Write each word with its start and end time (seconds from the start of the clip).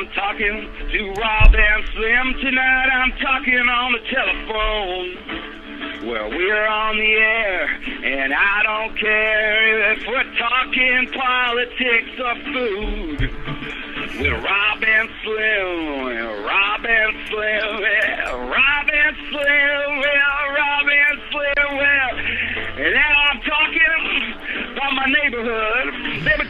I'm 0.00 0.08
talking 0.12 0.72
to 0.92 1.12
Rob 1.20 1.54
and 1.54 1.84
Slim. 1.92 2.34
Tonight 2.40 2.88
I'm 2.88 3.12
talking 3.18 3.68
on 3.68 3.92
the 3.92 3.98
telephone. 4.08 5.16
Well, 6.08 6.30
we're 6.30 6.66
on 6.66 6.96
the 6.96 7.12
air, 7.12 7.66
and 8.04 8.32
I 8.32 8.62
don't 8.62 8.96
care 8.98 9.92
if 9.92 10.06
we're 10.06 10.24
talking 10.38 11.06
politics 11.12 12.18
or 12.18 12.34
food. 12.48 13.30
We're 14.20 14.40
Rob 14.40 14.82
and 14.82 15.10
Slim, 15.22 16.46
Rob 16.46 16.86
and 16.86 17.16
Slim, 17.28 17.80
yeah, 17.84 18.30
Rob 18.32 18.88
and 18.88 19.16
Slim, 19.28 20.00
yeah, 20.00 20.48
Rob 20.48 20.88
and 20.88 21.20
Slim, 21.30 21.76
well. 21.76 22.16
And 22.80 22.94
now 22.94 23.14
I'm 23.28 23.40
talking 23.42 24.72
about 24.72 24.94
my 24.94 25.06
neighborhood. 25.12 25.89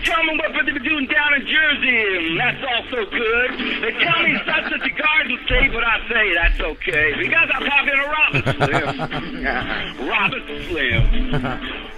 They 0.01 0.09
were 0.11 0.17
telling 0.17 0.37
me 0.37 0.43
what 0.55 0.67
they 0.67 0.73
were 0.73 0.79
doing 0.79 1.07
down 1.07 1.35
in 1.35 1.47
Jersey, 1.47 2.17
and 2.17 2.41
that's 2.41 2.63
also 2.65 3.05
good. 3.11 3.51
They 3.83 3.93
tell 4.03 4.23
me 4.23 4.37
such 4.47 4.65
such 4.73 4.87
a 4.87 4.95
garden 4.97 5.39
state, 5.47 5.73
but 5.73 5.85
I 5.85 6.09
say 6.09 6.35
that's 6.35 6.61
okay. 6.61 7.15
Because 7.19 7.49
I'm 7.55 7.65
talking 7.65 7.97
to 7.97 8.07
Rob 8.09 8.35
and 8.35 8.45
Slim. 8.57 10.09
Rob 10.09 10.33
and 10.33 10.67
Slim. 10.69 11.03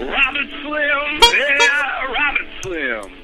Rob 0.09 0.35
and 0.37 0.51
Slim, 0.63 1.21
yeah, 1.39 2.05
Rob 2.07 2.37
and 2.39 2.49
Slim. 2.63 3.19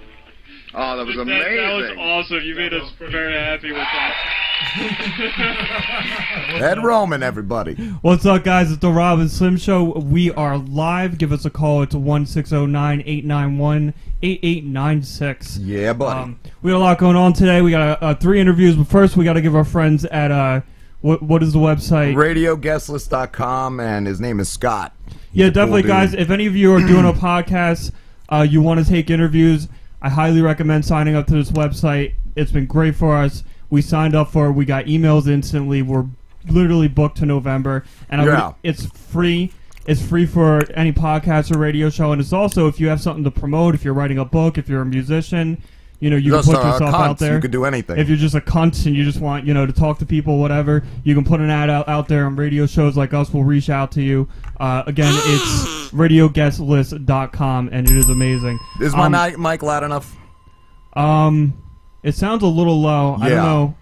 Oh, 0.74 0.97
that 0.98 1.06
was 1.06 1.16
That, 1.16 1.22
amazing. 1.22 1.56
that 1.56 1.72
was 1.74 1.91
awesome. 1.98 2.41
You 2.45 2.55
made 2.55 2.74
us 2.74 2.92
very 3.00 3.33
happy 3.34 3.69
with 3.72 3.78
that. 3.78 4.14
Ed 6.54 6.82
Roman, 6.82 7.22
everybody. 7.22 7.74
What's 8.02 8.26
up, 8.26 8.42
guys? 8.42 8.72
It's 8.72 8.80
the 8.80 8.90
Rob 8.90 9.20
and 9.20 9.30
Slim 9.30 9.56
Show. 9.56 9.84
We 9.84 10.32
are 10.32 10.58
live. 10.58 11.16
Give 11.16 11.30
us 11.30 11.44
a 11.44 11.50
call. 11.50 11.82
It's 11.82 11.94
1 11.94 12.22
891 12.22 13.94
8896. 14.20 15.58
Yeah, 15.58 15.92
buddy. 15.92 16.20
Um, 16.20 16.41
we 16.62 16.72
got 16.72 16.78
a 16.78 16.80
lot 16.80 16.98
going 16.98 17.14
on 17.14 17.34
today. 17.34 17.62
We 17.62 17.70
got 17.70 18.02
uh, 18.02 18.05
uh, 18.05 18.14
three 18.14 18.41
interviews, 18.41 18.74
but 18.74 18.88
first 18.88 19.16
we 19.16 19.24
got 19.24 19.34
to 19.34 19.41
give 19.41 19.55
our 19.55 19.64
friends 19.64 20.05
at 20.06 20.33
uh, 20.33 20.62
what 21.02 21.22
what 21.22 21.42
is 21.44 21.52
the 21.52 21.61
website? 21.61 22.14
RadioGuestlist.com, 22.14 23.78
and 23.78 24.08
his 24.08 24.20
name 24.20 24.40
is 24.40 24.48
Scott. 24.48 24.92
He's 25.06 25.16
yeah, 25.34 25.46
a 25.46 25.48
cool 25.50 25.55
definitely, 25.55 25.83
guys. 25.84 26.14
If 26.14 26.30
any 26.30 26.46
of 26.46 26.56
you 26.56 26.74
are 26.74 26.80
doing 26.80 27.05
a 27.05 27.12
podcast, 27.14 27.92
uh, 28.28 28.44
you 28.48 28.61
want 28.61 28.84
to 28.84 28.90
take 28.90 29.08
interviews, 29.08 29.68
I 30.02 30.08
highly 30.08 30.40
recommend 30.40 30.84
signing 30.84 31.14
up 31.14 31.28
to 31.28 31.34
this 31.34 31.52
website. 31.52 32.14
It's 32.34 32.50
been 32.50 32.66
great 32.66 32.96
for 32.96 33.16
us. 33.16 33.44
We 33.70 33.83
signed 33.83 34.14
up 34.14 34.30
for. 34.30 34.47
it. 34.47 34.52
We 34.52 34.64
got 34.64 34.86
emails 34.86 35.28
instantly. 35.28 35.83
We're 35.83 36.06
literally 36.48 36.88
booked 36.88 37.19
to 37.19 37.27
November, 37.27 37.84
and 38.08 38.24
would- 38.24 38.55
it's 38.62 38.86
free. 38.86 39.52
It's 39.86 40.02
free 40.02 40.27
for 40.27 40.70
any 40.74 40.92
podcast 40.92 41.55
or 41.55 41.58
radio 41.58 41.89
show, 41.89 42.12
and 42.12 42.20
it's 42.20 42.33
also 42.33 42.66
if 42.69 42.78
you 42.78 42.89
have 42.89 43.00
something 43.00 43.24
to 43.24 43.30
promote, 43.30 43.74
if 43.74 43.84
you're 43.84 43.94
writing 43.94 44.19
a 44.19 44.24
book, 44.24 44.58
if 44.58 44.69
you're 44.69 44.83
a 44.83 44.86
musician, 44.86 45.62
you 46.00 46.11
know, 46.11 46.16
you 46.16 46.30
Just 46.30 46.46
can 46.48 46.56
put 46.56 46.64
yourself 46.64 46.94
out 46.94 47.19
there. 47.19 47.36
You 47.36 47.41
could 47.41 47.50
do 47.50 47.64
anything. 47.64 47.98
If 47.98 48.06
you're 48.08 48.19
just 48.19 48.34
a 48.34 48.41
cunt 48.41 48.86
and 48.86 48.94
you 48.94 49.02
just 49.02 49.19
want, 49.19 49.46
you 49.46 49.55
know, 49.55 49.66
to 49.66 49.72
talk 49.72 49.98
to 49.98 50.06
people, 50.06 50.39
whatever, 50.39 50.84
you 51.05 51.14
can 51.14 51.24
put 51.24 51.41
an 51.41 51.50
ad 51.50 51.70
out, 51.70 51.89
out 51.89 52.06
there 52.06 52.27
on 52.27 52.36
radio 52.36 52.66
shows 52.66 52.96
like 52.96 53.14
us. 53.14 53.33
We'll 53.33 53.44
reach 53.44 53.69
out 53.70 53.91
to 53.92 54.02
you. 54.02 54.28
Uh, 54.61 54.84
again, 54.86 55.12
it's 55.16 55.91
radioguestlist.com, 55.91 57.70
and 57.72 57.91
it 57.91 57.96
is 57.96 58.08
amazing. 58.08 58.58
is 58.80 58.94
my 58.94 59.06
um, 59.06 59.42
mic 59.42 59.62
loud 59.62 59.83
enough? 59.84 60.14
Um, 60.92 61.55
it 62.02 62.14
sounds 62.14 62.42
a 62.42 62.46
little 62.46 62.80
low. 62.80 63.16
I 63.20 63.28
don't 63.28 63.38
know. 63.38 63.74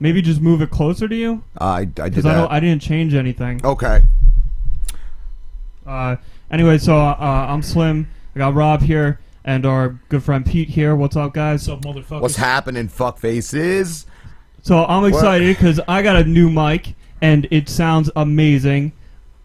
Maybe 0.00 0.20
just 0.22 0.40
move 0.40 0.60
it 0.60 0.70
closer 0.70 1.08
to 1.08 1.14
you, 1.14 1.44
I, 1.56 1.80
I 1.80 1.84
did 1.84 1.94
because 1.94 2.26
I 2.26 2.34
that. 2.34 2.40
don't. 2.40 2.52
I 2.52 2.60
didn't 2.60 2.82
change 2.82 3.14
anything. 3.14 3.64
okay. 3.64 4.02
Uh, 5.86 6.16
anyway, 6.50 6.78
so 6.78 6.96
uh, 6.96 7.16
I'm 7.48 7.62
Slim. 7.62 8.08
I 8.34 8.38
got 8.38 8.54
Rob 8.54 8.82
here 8.82 9.20
and 9.44 9.66
our 9.66 9.90
good 10.08 10.22
friend 10.22 10.44
Pete 10.44 10.68
here. 10.70 10.96
What's 10.96 11.16
up, 11.16 11.34
guys? 11.34 11.68
What's 11.68 11.86
up, 11.86 11.94
motherfucker? 11.94 12.20
What's 12.20 12.36
happening, 12.36 12.88
fuck 12.88 13.18
faces? 13.18 14.06
So 14.62 14.84
I'm 14.84 15.04
excited 15.04 15.54
because 15.54 15.78
I 15.86 16.02
got 16.02 16.16
a 16.16 16.24
new 16.24 16.48
mic 16.50 16.94
and 17.20 17.46
it 17.50 17.68
sounds 17.68 18.10
amazing. 18.16 18.92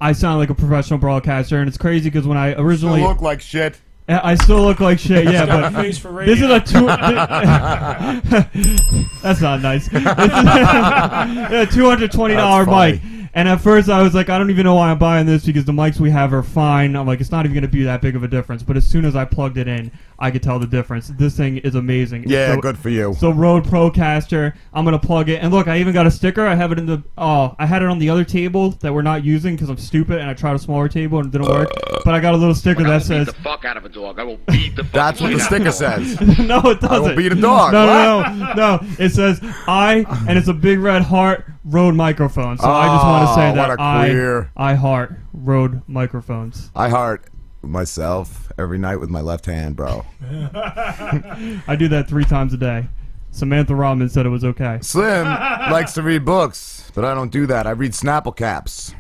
I 0.02 0.14
sound 0.14 0.40
like 0.40 0.50
a 0.50 0.56
professional 0.56 0.98
broadcaster, 0.98 1.60
and 1.60 1.68
it's 1.68 1.78
crazy 1.78 2.10
because 2.10 2.26
when 2.26 2.38
I 2.38 2.54
originally, 2.54 3.02
look 3.02 3.22
like 3.22 3.42
shit. 3.42 3.80
I 4.10 4.36
still 4.36 4.62
look 4.62 4.80
like 4.80 4.98
shit. 4.98 5.26
Yeah, 5.26 5.46
but 5.46 5.74
face 5.74 5.98
for 5.98 6.26
this 6.26 6.42
is 6.42 6.50
a 6.50 6.60
two. 6.60 6.86
That's 9.22 9.42
not 9.42 9.62
nice. 9.62 9.88
This 10.00 10.02
is 10.02 10.04
a 10.08 11.68
two 11.72 11.88
hundred 11.88 12.12
twenty 12.12 12.36
dollar 12.36 12.66
That's 12.66 13.04
mic. 13.04 13.30
And 13.34 13.48
at 13.48 13.62
first 13.62 13.90
I 13.90 14.02
was 14.02 14.16
like, 14.16 14.30
I 14.30 14.40
don't 14.40 14.50
even 14.50 14.64
know 14.64 14.76
why 14.76 14.90
I'm 14.90 14.98
buying 14.98 15.28
this 15.28 15.46
because 15.46 15.66
the 15.66 15.72
mics 15.72 16.00
we 16.00 16.10
have 16.10 16.34
are 16.34 16.42
fine. 16.42 16.96
I'm 16.96 17.06
like, 17.06 17.22
it's 17.22 17.32
not 17.32 17.46
even 17.46 17.54
going 17.54 17.62
to 17.62 17.68
be 17.68 17.84
that 17.84 18.02
big 18.02 18.16
of 18.16 18.24
a 18.24 18.28
difference. 18.28 18.64
But 18.64 18.76
as 18.76 18.88
soon 18.88 19.06
as 19.06 19.16
I 19.16 19.26
plugged 19.26 19.58
it 19.58 19.68
in, 19.68 19.92
I 20.20 20.32
could 20.32 20.44
tell 20.44 20.60
the 20.60 20.68
difference. 20.68 21.08
This 21.18 21.36
thing 21.36 21.58
is 21.58 21.76
amazing. 21.76 22.26
Yeah, 22.28 22.56
So- 22.56 22.62
good 22.62 22.78
for 22.78 22.90
you. 22.90 23.16
so 23.18 23.32
Rode 23.32 23.64
Procaster, 23.64 24.54
I'm 24.74 24.86
gonna 24.86 25.00
plug 25.00 25.30
it, 25.30 25.42
and 25.42 25.54
look, 25.54 25.68
I 25.68 25.80
even 25.80 25.94
got 25.94 26.06
a 26.06 26.12
sticker. 26.12 26.46
I 26.46 26.56
have 26.56 26.72
it 26.72 26.80
in 26.80 26.86
the 26.86 27.04
oh, 27.18 27.56
I 27.58 27.66
had 27.66 27.82
it 27.82 27.88
on 27.90 28.00
the 28.00 28.10
other 28.10 28.24
table 28.24 28.72
that 28.82 28.94
we're 28.94 29.02
not 29.02 29.24
using 29.24 29.56
because 29.56 29.70
I'm 29.70 29.78
stupid, 29.78 30.20
and 30.20 30.30
I 30.30 30.34
tried 30.34 30.56
a 30.56 30.60
smaller 30.60 30.90
table 30.90 31.20
and 31.20 31.28
it 31.28 31.38
didn't 31.38 31.50
work. 31.54 31.70
But 32.04 32.14
I 32.14 32.20
got 32.20 32.34
a 32.34 32.38
little 32.38 32.56
sticker 32.56 32.82
I 32.82 32.84
will 32.84 32.90
that 32.92 33.00
beat 33.00 33.06
says, 33.08 33.28
the 33.28 33.34
fuck 33.34 33.66
out 33.66 33.78
of 33.78 33.86
a 33.86 33.90
dog. 33.90 34.20
I 34.20 34.24
will 34.24 34.40
beat 34.48 34.76
the 34.76 34.84
fuck 34.86 34.92
That's 34.94 35.22
what 35.22 35.32
the 35.32 35.40
sticker 35.40 35.72
says. 35.72 36.20
no, 36.40 36.60
it 36.70 36.82
doesn't. 36.82 36.92
I 36.92 37.00
will 37.00 37.16
beat 37.16 37.32
a 37.32 37.36
dog. 37.36 37.74
No, 37.74 37.86
no, 37.86 38.34
no, 38.34 38.54
no. 38.54 38.80
It 39.00 39.10
says 39.10 39.40
I, 39.68 40.06
and 40.28 40.38
it's 40.38 40.48
a 40.48 40.54
big 40.54 40.80
red 40.80 41.04
heart 41.04 41.46
Rode 41.66 41.96
microphone. 41.96 42.58
So 42.58 42.68
I 42.68 42.88
just 42.88 43.06
want 43.06 43.26
to 43.26 43.32
oh, 43.32 43.36
say 43.36 43.52
Oh, 43.52 43.56
that 43.56 43.80
I 43.80 44.08
a 44.08 44.50
I. 44.56 44.72
I 44.72 44.74
heart 44.76 45.14
Rode 45.34 45.82
microphones. 45.88 46.72
I 46.76 46.90
heart 46.90 47.26
myself 47.62 48.52
every 48.58 48.78
night 48.78 48.98
with 48.98 49.10
my 49.10 49.22
left 49.22 49.46
hand, 49.46 49.76
bro. 49.76 50.06
I 50.22 51.76
do 51.78 51.88
that 51.90 52.08
three 52.08 52.26
times 52.26 52.54
a 52.54 52.58
day. 52.58 52.88
Samantha 53.32 53.76
Robin 53.76 54.10
said 54.10 54.26
it 54.26 54.30
was 54.30 54.44
okay. 54.44 54.80
Slim 54.82 55.26
likes 55.26 55.94
to 55.94 56.02
read 56.02 56.26
books, 56.26 56.92
but 56.96 57.06
I 57.06 57.14
don't 57.14 57.32
do 57.32 57.46
that. 57.48 57.68
I 57.68 57.72
read 57.72 57.92
Snapple 57.92 58.36
caps. 58.36 58.94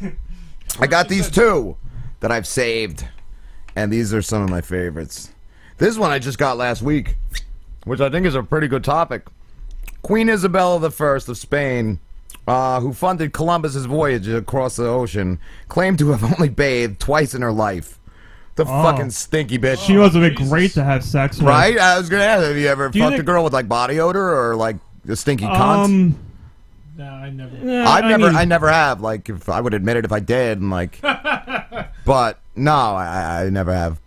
I 0.80 0.86
got 0.86 1.08
these 1.08 1.30
two 1.30 1.76
that 2.20 2.32
I've 2.32 2.46
saved, 2.46 3.06
and 3.76 3.92
these 3.92 4.12
are 4.12 4.22
some 4.22 4.42
of 4.42 4.50
my 4.50 4.60
favorites. 4.60 5.32
This 5.78 5.98
one 5.98 6.10
I 6.10 6.18
just 6.18 6.38
got 6.38 6.56
last 6.56 6.82
week, 6.82 7.16
which 7.84 8.00
I 8.00 8.10
think 8.10 8.26
is 8.26 8.34
a 8.34 8.42
pretty 8.42 8.68
good 8.68 8.84
topic. 8.84 9.26
Queen 10.02 10.28
Isabella 10.28 10.78
I 10.80 11.14
of 11.14 11.38
Spain, 11.38 12.00
uh, 12.46 12.80
who 12.80 12.92
funded 12.92 13.32
Columbus's 13.32 13.86
voyage 13.86 14.28
across 14.28 14.76
the 14.76 14.86
ocean, 14.86 15.38
claimed 15.68 15.98
to 15.98 16.10
have 16.10 16.24
only 16.34 16.48
bathed 16.48 17.00
twice 17.00 17.34
in 17.34 17.42
her 17.42 17.52
life. 17.52 17.98
The 18.56 18.64
Oh. 18.64 18.82
fucking 18.82 19.10
stinky 19.10 19.58
bitch. 19.58 19.86
She 19.86 19.94
must 19.96 20.14
have 20.14 20.22
been 20.22 20.48
great 20.48 20.72
to 20.72 20.82
have 20.84 21.04
sex 21.04 21.36
with. 21.38 21.46
Right? 21.46 21.78
I 21.78 21.98
was 21.98 22.08
gonna 22.08 22.24
ask, 22.24 22.42
have 22.42 22.56
you 22.56 22.66
ever 22.68 22.88
Do 22.88 22.98
you 22.98 23.04
fucked 23.04 23.14
a 23.14 23.16
think- 23.18 23.26
girl 23.26 23.44
with 23.44 23.52
like 23.52 23.68
body 23.68 24.00
odor 24.00 24.34
or 24.34 24.56
like 24.56 24.76
a 25.08 25.14
stinky 25.14 25.44
cunt? 25.44 25.84
Um, 25.84 26.16
No, 26.96 27.04
I 27.04 27.28
never. 27.30 27.54
eh, 27.62 27.84
I've 27.86 28.04
I 28.04 28.08
never, 28.08 28.26
mean- 28.28 28.36
I 28.36 28.44
never 28.46 28.70
have. 28.70 29.02
Like, 29.02 29.28
if 29.28 29.48
I 29.50 29.60
would 29.60 29.74
admit 29.74 29.98
it 29.98 30.04
if 30.06 30.12
I 30.12 30.20
did, 30.20 30.58
and 30.60 30.70
like, 30.70 30.98
but 32.06 32.38
no, 32.56 32.72
I, 32.74 33.42
I 33.44 33.50
never 33.50 33.74
have. 33.74 34.00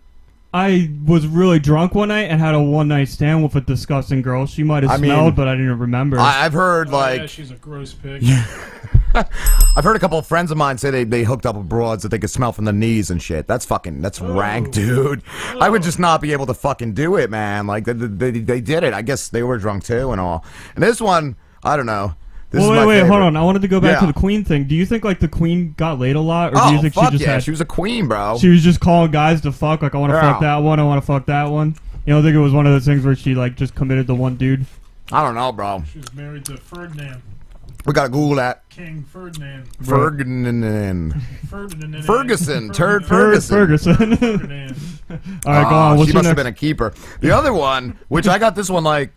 I 0.52 0.90
was 1.06 1.28
really 1.28 1.60
drunk 1.60 1.94
one 1.94 2.08
night 2.08 2.22
and 2.28 2.40
had 2.40 2.56
a 2.56 2.60
one 2.60 2.88
night 2.88 3.06
stand 3.08 3.44
with 3.44 3.54
a 3.54 3.60
disgusting 3.60 4.20
girl. 4.20 4.46
She 4.46 4.64
might 4.64 4.82
have 4.82 4.90
I 4.90 4.96
mean, 4.96 5.12
smelled, 5.12 5.36
but 5.36 5.46
I 5.46 5.54
didn't 5.54 5.78
remember. 5.78 6.18
I, 6.18 6.44
I've 6.44 6.52
heard 6.52 6.88
Oh, 6.88 6.90
yeah, 6.90 6.96
like, 7.20 7.28
she's 7.28 7.52
a 7.52 7.54
gross 7.54 7.94
pig. 7.94 8.24
I've 9.76 9.84
heard 9.84 9.96
a 9.96 9.98
couple 9.98 10.18
of 10.18 10.26
friends 10.26 10.50
of 10.50 10.56
mine 10.56 10.78
say 10.78 10.90
they, 10.90 11.04
they 11.04 11.24
hooked 11.24 11.46
up 11.46 11.56
with 11.56 11.68
broads 11.68 12.02
that 12.02 12.10
they 12.10 12.18
could 12.18 12.30
smell 12.30 12.52
from 12.52 12.64
the 12.64 12.72
knees 12.72 13.10
and 13.10 13.22
shit. 13.22 13.46
That's 13.46 13.64
fucking, 13.64 14.02
that's 14.02 14.20
oh. 14.20 14.34
rank, 14.34 14.72
dude. 14.72 15.22
I 15.58 15.68
would 15.68 15.82
just 15.82 15.98
not 15.98 16.20
be 16.20 16.32
able 16.32 16.46
to 16.46 16.54
fucking 16.54 16.94
do 16.94 17.16
it, 17.16 17.30
man. 17.30 17.66
Like, 17.66 17.84
they, 17.84 17.92
they, 17.92 18.30
they 18.30 18.60
did 18.60 18.84
it. 18.84 18.94
I 18.94 19.02
guess 19.02 19.28
they 19.28 19.42
were 19.42 19.58
drunk 19.58 19.84
too 19.84 20.12
and 20.12 20.20
all. 20.20 20.44
And 20.74 20.82
this 20.82 21.00
one, 21.00 21.36
I 21.62 21.76
don't 21.76 21.86
know. 21.86 22.14
This 22.50 22.62
well, 22.62 22.72
is 22.72 22.78
wait, 22.78 22.84
my 22.84 23.02
wait, 23.02 23.06
hold 23.08 23.22
on. 23.22 23.36
I 23.36 23.42
wanted 23.44 23.62
to 23.62 23.68
go 23.68 23.80
back 23.80 23.94
Yeah. 23.94 24.00
to 24.00 24.12
the 24.12 24.18
Queen 24.18 24.42
thing. 24.44 24.64
Do 24.64 24.74
you 24.74 24.84
think 24.84 25.04
like 25.04 25.20
the 25.20 25.28
Queen 25.28 25.72
got 25.76 26.00
laid 26.00 26.16
a 26.16 26.20
lot, 26.20 26.52
or 26.52 26.56
do 26.56 26.72
you 26.72 26.78
Oh 26.78 26.82
think 26.82 26.94
fuck 26.94 27.04
she 27.06 27.10
just 27.12 27.22
yeah, 27.22 27.34
had? 27.34 27.44
she 27.44 27.52
was 27.52 27.60
a 27.60 27.64
queen, 27.64 28.08
bro. 28.08 28.38
she 28.38 28.48
was 28.48 28.62
just 28.62 28.80
calling 28.80 29.12
guys 29.12 29.40
to 29.42 29.52
fuck. 29.52 29.82
Like 29.82 29.94
I 29.94 29.98
want 29.98 30.12
to 30.12 30.20
fuck 30.20 30.40
that 30.40 30.56
one. 30.56 30.80
I 30.80 30.82
want 30.82 31.00
to 31.00 31.06
fuck 31.06 31.26
that 31.26 31.44
one. 31.44 31.76
You 32.06 32.14
don't 32.14 32.24
think 32.24 32.34
it 32.34 32.40
was 32.40 32.52
one 32.52 32.66
of 32.66 32.72
those 32.72 32.84
things 32.84 33.04
where 33.04 33.14
she 33.14 33.36
like 33.36 33.54
just 33.54 33.76
committed 33.76 34.08
to 34.08 34.16
one 34.16 34.34
dude? 34.34 34.66
I 35.12 35.22
don't 35.24 35.36
know, 35.36 35.52
bro. 35.52 35.84
She 35.92 35.98
was 35.98 36.12
married 36.12 36.44
to 36.46 36.56
Ferdinand, 36.56 37.22
We 37.86 37.92
gotta 37.92 38.08
Google 38.10 38.36
that. 38.36 38.68
King 38.68 39.04
Ferdinand. 39.04 39.68
Ferdinand. 39.82 41.14
Ferdinand. 41.48 42.02
Ferguson, 42.04 42.70
Turd 42.72 43.06
Ferguson. 43.06 43.56
Ferguson. 43.56 44.16
Ferdinand. 44.16 44.76
All 45.10 45.16
right, 45.52 45.68
go 45.68 45.74
on. 45.74 45.96
What's 45.96 46.08
she 46.08 46.12
your 46.12 46.18
must 46.18 46.26
have 46.26 46.36
been 46.36 46.46
a 46.46 46.52
keeper. 46.52 46.92
The 47.20 47.30
other 47.30 47.52
one, 47.52 47.98
which 48.08 48.28
I 48.28 48.38
got 48.38 48.54
this 48.54 48.68
one 48.68 48.84
like, 48.84 49.12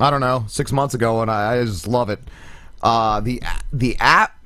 I 0.00 0.10
don't 0.10 0.20
know, 0.20 0.44
six 0.48 0.72
months 0.72 0.94
ago, 0.94 1.22
and 1.22 1.30
I, 1.30 1.58
I 1.58 1.64
just 1.64 1.86
love 1.86 2.08
it. 2.10 2.20
Uh, 2.82 3.20
the 3.20 3.42
the 3.72 3.96
app, 4.00 4.38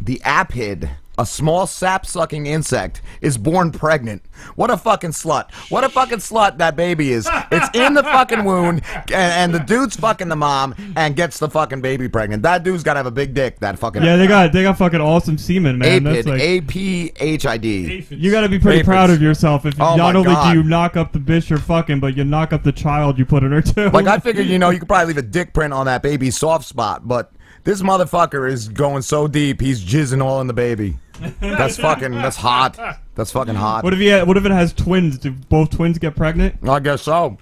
the 0.00 0.20
Aphid 0.24 0.88
a 1.18 1.26
small 1.26 1.66
sap 1.66 2.06
sucking 2.06 2.46
insect, 2.46 3.02
is 3.20 3.36
born 3.36 3.72
pregnant. 3.72 4.22
What 4.54 4.70
a 4.70 4.76
fucking 4.76 5.10
slut. 5.10 5.52
What 5.68 5.82
a 5.84 5.88
fucking 5.88 6.18
slut 6.18 6.58
that 6.58 6.76
baby 6.76 7.10
is. 7.12 7.28
It's 7.50 7.68
in 7.76 7.94
the 7.94 8.04
fucking 8.04 8.44
wound, 8.44 8.82
and, 9.08 9.12
and 9.12 9.54
the 9.54 9.58
dude's 9.58 9.96
fucking 9.96 10.28
the 10.28 10.36
mom 10.36 10.74
and 10.96 11.16
gets 11.16 11.38
the 11.38 11.50
fucking 11.50 11.80
baby 11.80 12.08
pregnant. 12.08 12.44
That 12.44 12.62
dude's 12.62 12.82
gotta 12.84 12.98
have 12.98 13.06
a 13.06 13.10
big 13.10 13.34
dick, 13.34 13.58
that 13.60 13.78
fucking. 13.78 14.02
Yeah, 14.02 14.16
they 14.16 14.26
got 14.28 14.52
they 14.52 14.62
got 14.62 14.78
fucking 14.78 15.00
awesome 15.00 15.38
semen, 15.38 15.78
man. 15.78 16.06
Aphid, 16.06 16.16
That's 16.16 16.26
like 16.28 16.40
A 16.40 16.60
P 16.60 17.12
H 17.18 17.46
I 17.46 17.56
D. 17.58 18.06
You 18.10 18.30
got 18.30 18.42
to 18.42 18.48
be 18.48 18.58
pretty 18.58 18.78
Aphids. 18.78 18.88
proud 18.88 19.10
of 19.10 19.20
yourself 19.20 19.66
if 19.66 19.80
Oh 19.80 19.96
not 19.96 20.14
only 20.14 20.32
God. 20.32 20.52
do 20.52 20.58
you 20.58 20.64
knock 20.64 20.96
up 20.96 21.12
the 21.12 21.18
bitch 21.18 21.50
you're 21.50 21.58
fucking, 21.58 21.98
but 22.00 22.16
you 22.16 22.24
knock 22.24 22.52
up 22.52 22.62
the 22.62 22.72
child 22.72 23.18
you 23.18 23.26
put 23.26 23.42
in 23.42 23.50
her 23.50 23.62
too. 23.62 23.90
Like 23.90 24.06
I 24.06 24.18
figured, 24.18 24.46
you 24.46 24.58
know, 24.58 24.70
you 24.70 24.78
could 24.78 24.88
probably 24.88 25.06
leave 25.14 25.18
a 25.24 25.26
dick 25.26 25.52
print 25.52 25.72
on 25.72 25.86
that 25.86 26.02
baby's 26.02 26.38
soft 26.38 26.64
spot, 26.64 27.08
but 27.08 27.32
this 27.64 27.82
motherfucker 27.82 28.48
is 28.50 28.68
going 28.68 29.02
so 29.02 29.26
deep, 29.26 29.60
he's 29.60 29.84
jizzing 29.84 30.22
all 30.22 30.40
in 30.40 30.46
the 30.46 30.52
baby. 30.52 30.96
That's 31.40 31.76
fucking. 31.76 32.12
That's 32.12 32.36
hot. 32.36 32.78
That's 33.14 33.30
fucking 33.32 33.54
hot. 33.54 33.84
what 33.84 33.92
if 33.92 33.98
he 33.98 34.10
what 34.20 34.36
if 34.36 34.44
it 34.44 34.52
has 34.52 34.72
twins? 34.72 35.18
Do 35.18 35.32
both 35.32 35.70
twins 35.70 35.98
get 35.98 36.14
pregnant? 36.16 36.56
I 36.68 36.78
guess 36.80 37.02
so. 37.02 37.36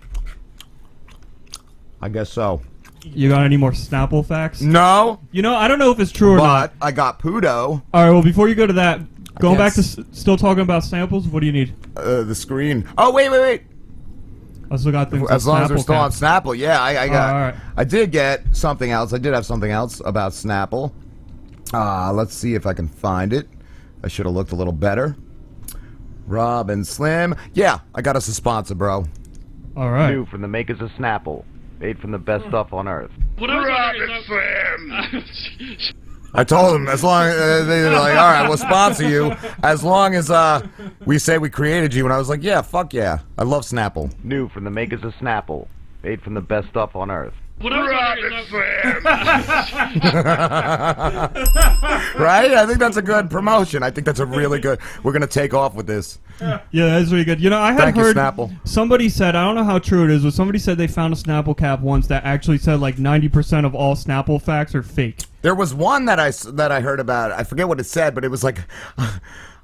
I 2.01 2.09
guess 2.09 2.31
so. 2.31 2.63
You 3.05 3.29
got 3.29 3.45
any 3.45 3.57
more 3.57 3.71
Snapple 3.71 4.27
facts? 4.27 4.61
No, 4.61 5.21
You 5.31 5.41
know, 5.43 5.55
I 5.55 5.69
don't 5.69 5.79
know 5.79 5.93
if 5.93 6.01
it's 6.01 6.11
true 6.11 6.33
or 6.33 6.39
not. 6.39 6.73
but 6.79 6.87
I 6.87 6.91
got 6.91 7.21
Pudo. 7.21 7.47
All 7.47 7.83
right, 8.05 8.11
well, 8.11 8.23
before 8.23 8.49
you 8.49 8.57
go 8.57 8.67
to 8.67 8.73
that, 8.75 9.01
going 9.39 9.57
back 9.57 9.75
to 9.75 9.81
s- 9.81 9.99
still 10.11 10.37
talking 10.37 10.63
about 10.63 10.83
samples. 10.83 11.29
What 11.29 11.41
do 11.41 11.47
you 11.47 11.53
need? 11.53 11.73
Uh, 11.97 12.23
the 12.25 12.35
screen. 12.35 12.89
Oh 12.99 13.13
wait, 13.13 13.31
wait, 13.31 13.41
wait. 13.41 13.63
I 14.71 14.77
still 14.77 14.91
got 14.91 15.11
things. 15.13 15.31
As 15.31 15.47
on 15.47 15.55
long 15.55 15.63
as 15.65 15.71
we're 15.71 15.79
still 15.79 15.95
on. 15.95 16.11
Snapple, 16.11 16.57
yeah, 16.59 16.81
I, 16.83 17.03
I 17.05 17.09
got. 17.09 17.35
all 17.35 17.41
right. 17.41 17.55
I 17.77 17.85
did 17.85 18.11
get 18.11 18.43
something 18.53 18.91
else. 18.91 19.13
I 19.13 19.19
did 19.19 19.33
have 19.35 19.47
something 19.47 19.71
else 19.71 20.01
about 20.05 20.33
Snapple. 20.33 20.93
Uh, 21.73 22.13
let's 22.13 22.35
see 22.35 22.55
if 22.55 22.67
I 22.67 22.73
can 22.75 22.89
find 22.89 23.33
it. 23.33 23.49
I 24.03 24.09
should 24.09 24.27
have 24.27 24.35
looked 24.35 24.53
a 24.53 24.57
little 24.57 24.73
better. 24.73 25.17
Rob 26.27 26.71
and 26.71 26.87
Slim. 26.87 27.35
Yeah, 27.55 27.81
I 27.95 28.03
got 28.03 28.17
us 28.17 28.29
a 28.29 28.35
sponsor, 28.35 28.75
bro. 28.75 29.05
All 29.77 29.91
right. 29.91 30.13
New 30.13 30.27
from 30.27 30.43
the 30.43 30.49
makers 30.49 30.81
of 30.81 30.91
Snapple. 30.91 31.45
Made 31.79 31.99
from 31.99 32.11
the 32.11 32.19
best 32.19 32.47
stuff 32.49 32.73
on 32.73 32.89
earth. 32.89 33.11
What 33.39 33.51
I 33.51 33.57
was 33.57 33.67
Robin 33.69 34.09
wondering 34.09 35.25
Slim. 35.27 36.03
I 36.35 36.45
told 36.45 36.75
them 36.75 36.89
as 36.89 37.03
long 37.03 37.29
uh, 37.29 37.65
they're 37.65 37.93
like, 37.93 38.17
all 38.17 38.29
right, 38.29 38.47
we'll 38.49 38.59
sponsor 38.59 39.09
you 39.09 39.35
as 39.63 39.83
long 39.83 40.15
as 40.15 40.31
uh, 40.31 40.67
we 41.07 41.19
say 41.19 41.39
we 41.39 41.49
created 41.49 41.95
you. 41.95 42.05
And 42.05 42.13
I 42.13 42.19
was 42.19 42.29
like, 42.29 42.43
yeah, 42.43 42.63
fuck 42.63 42.93
yeah, 42.93 43.21
I 43.39 43.45
love 43.45 43.63
Snapple. 43.63 44.13
New 44.25 44.49
from 44.51 44.65
the 44.65 44.71
makers 44.71 45.03
of 45.03 45.15
Snapple. 45.15 45.69
Made 46.03 46.21
from 46.23 46.35
the 46.35 46.41
best 46.41 46.69
stuff 46.69 46.95
on 46.95 47.11
earth. 47.11 47.35
What 47.59 47.73
I 47.73 47.81
was 47.81 47.91
Robin 47.91 48.33
wondering. 48.33 49.03
Right? 52.19 52.53
I 52.53 52.67
think 52.67 52.79
that's 52.79 52.97
a 52.97 53.03
good 53.03 53.31
promotion. 53.31 53.83
I 53.83 53.91
think 53.91 54.05
that's 54.05 54.21
a 54.21 54.27
really 54.27 54.61
good. 54.61 54.79
We're 55.03 55.13
gonna 55.13 55.27
take 55.27 55.55
off 55.55 55.75
with 55.75 55.87
this. 55.87 56.19
Yeah, 56.41 56.61
that's 56.71 57.11
really 57.11 57.25
good. 57.25 57.41
You 57.41 57.49
know, 57.51 57.59
I 57.61 57.73
had 57.73 57.81
Thank 57.81 57.97
you, 57.97 58.03
heard 58.03 58.17
Snapple. 58.17 58.55
somebody 58.65 59.09
said 59.09 59.35
I 59.35 59.45
don't 59.45 59.55
know 59.55 59.65
how 59.65 59.79
true 59.79 60.05
it 60.05 60.11
is, 60.11 60.23
but 60.23 60.35
somebody 60.35 60.59
said 60.59 60.77
they 60.77 60.87
found 60.87 61.15
a 61.15 61.17
Snapple 61.17 61.57
cap 61.57 61.81
once 61.81 62.07
that 62.09 62.25
actually 62.25 62.59
said 62.59 62.81
like 62.81 62.99
ninety 62.99 63.29
percent 63.29 63.65
of 63.65 63.75
all 63.75 63.95
Snapple 63.95 64.41
facts 64.41 64.75
are 64.75 64.83
fake. 64.83 65.25
There 65.43 65.55
was 65.55 65.73
one 65.73 66.05
that 66.07 66.21
I 66.21 66.31
that 66.53 66.71
I 66.73 66.81
heard 66.81 67.01
about. 67.01 67.33
I 67.33 67.43
forget 67.45 67.69
what 67.69 67.81
it 67.81 67.85
said, 67.85 68.15
but 68.15 68.25
it 68.25 68.31
was 68.31 68.45
like. 68.45 68.59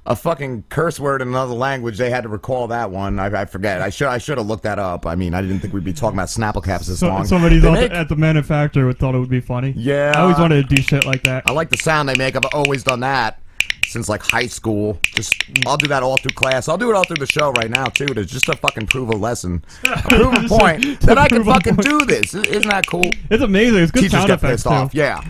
A 0.05 0.17
fucking 0.17 0.65
curse 0.67 0.99
word 0.99 1.21
in 1.21 1.29
another 1.29 1.53
language. 1.53 1.97
They 1.97 2.09
had 2.09 2.23
to 2.23 2.29
recall 2.29 2.67
that 2.67 2.91
one. 2.91 3.19
I, 3.19 3.27
I 3.43 3.45
forget. 3.45 3.81
I 3.81 3.89
should 3.89 4.07
I 4.09 4.17
should 4.17 4.37
have 4.37 4.47
looked 4.47 4.63
that 4.63 4.77
up. 4.77 5.05
I 5.05 5.15
mean, 5.15 5.33
I 5.33 5.41
didn't 5.41 5.59
think 5.61 5.73
we'd 5.73 5.85
be 5.85 5.93
talking 5.93 6.17
about 6.17 6.27
Snapple 6.27 6.61
caps 6.63 6.87
this 6.87 6.99
So, 6.99 7.07
long. 7.07 7.25
somebody 7.25 7.59
They 7.59 7.67
thought 7.67 7.73
make- 7.79 7.91
at 7.93 8.09
the 8.09 8.17
manufacturer 8.17 8.91
thought 8.91 9.15
it 9.15 9.19
would 9.19 9.29
be 9.29 9.39
funny. 9.39 9.73
Yeah. 9.77 10.11
I 10.15 10.19
always 10.21 10.37
wanted 10.37 10.67
to 10.67 10.75
do 10.75 10.81
shit 10.81 11.05
like 11.05 11.23
that. 11.23 11.43
I 11.49 11.53
like 11.53 11.69
the 11.69 11.77
sound 11.77 12.09
they 12.09 12.15
make. 12.15 12.35
I've 12.35 12.43
always 12.53 12.83
done 12.83 12.99
that 12.99 13.39
since 13.87 14.09
like 14.09 14.21
high 14.23 14.47
school. 14.47 14.99
Just 15.15 15.41
I'll 15.65 15.77
do 15.77 15.87
that 15.87 16.03
all 16.03 16.17
through 16.17 16.31
class. 16.33 16.67
I'll 16.67 16.77
do 16.77 16.89
it 16.89 16.95
all 16.97 17.05
through 17.05 17.17
the 17.17 17.25
show 17.25 17.51
right 17.53 17.69
now 17.69 17.85
too, 17.85 18.07
to 18.07 18.25
just 18.25 18.45
to 18.47 18.57
fucking 18.57 18.87
prove 18.87 19.07
a 19.07 19.15
lesson, 19.15 19.63
prove 19.83 20.33
a 20.33 20.47
point 20.49 20.99
that 21.01 21.17
I 21.17 21.29
can 21.29 21.45
fucking 21.45 21.77
do 21.77 21.99
this. 21.99 22.33
Isn't 22.33 22.67
that 22.69 22.87
cool? 22.87 23.09
It's 23.29 23.41
amazing. 23.41 23.79
It's 23.83 23.91
good 23.91 24.01
Teachers 24.01 24.11
sound 24.19 24.27
get 24.27 24.39
effects 24.39 24.51
pissed 24.51 24.63
too. 24.65 24.69
off. 24.69 24.93
Yeah. 24.93 25.23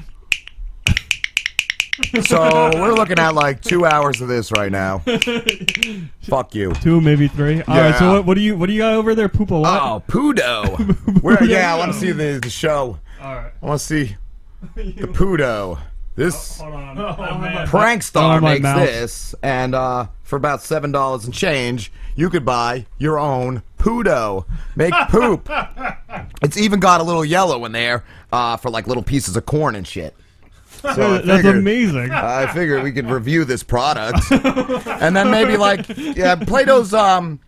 So 2.23 2.71
we're 2.73 2.93
looking 2.93 3.19
at 3.19 3.33
like 3.35 3.61
two 3.61 3.85
hours 3.85 4.21
of 4.21 4.27
this 4.27 4.51
right 4.51 4.71
now. 4.71 4.99
Fuck 6.23 6.55
you. 6.55 6.73
Two, 6.75 6.99
maybe 7.01 7.27
three. 7.27 7.61
All 7.63 7.77
right. 7.77 7.95
So 7.97 8.13
what, 8.13 8.25
what 8.25 8.33
do 8.35 8.41
you 8.41 8.57
what 8.57 8.67
do 8.67 8.73
you 8.73 8.79
got 8.79 8.93
over 8.93 9.13
there? 9.15 9.29
Poopa 9.29 9.59
what? 9.61 9.81
Oh, 9.81 10.03
Pudo. 10.07 11.21
Where? 11.21 11.43
Yeah, 11.43 11.73
I 11.73 11.77
want 11.77 11.93
to 11.93 11.99
see 11.99 12.11
the, 12.11 12.39
the 12.41 12.49
show. 12.49 12.99
All 13.21 13.35
right. 13.35 13.51
I 13.61 13.65
want 13.65 13.79
to 13.79 13.85
see 13.85 14.15
the 14.75 15.07
Pudo. 15.07 15.79
This. 16.15 16.59
Hold 16.59 16.73
on. 16.75 16.97
Oh, 16.99 17.37
man. 17.39 17.67
Prankstar 17.67 18.37
Oh, 18.37 18.41
makes 18.41 18.61
mouse. 18.61 18.79
this, 18.87 19.35
and 19.41 19.73
uh, 19.73 20.07
for 20.23 20.35
about 20.35 20.61
seven 20.61 20.91
dollars 20.91 21.25
and 21.25 21.33
change, 21.33 21.91
you 22.15 22.29
could 22.29 22.45
buy 22.45 22.85
your 22.99 23.17
own 23.17 23.63
Pudo. 23.79 24.45
Make 24.75 24.93
poop. 25.09 25.49
it's 26.43 26.55
even 26.57 26.79
got 26.79 27.01
a 27.01 27.03
little 27.03 27.25
yellow 27.25 27.65
in 27.65 27.71
there 27.71 28.03
uh, 28.31 28.57
for 28.57 28.69
like 28.69 28.85
little 28.87 29.01
pieces 29.03 29.35
of 29.35 29.45
corn 29.47 29.75
and 29.75 29.87
shit. 29.87 30.15
So 30.83 31.13
That's 31.17 31.25
figured, 31.25 31.57
amazing. 31.57 32.11
I 32.11 32.45
figured 32.53 32.83
we 32.83 32.91
could 32.91 33.09
review 33.09 33.45
this 33.45 33.63
product, 33.63 34.19
and 34.31 35.15
then 35.15 35.31
maybe 35.31 35.55
like 35.57 35.85
yeah, 35.97 36.35
Play-Doh's 36.35 36.93
um, 36.93 37.39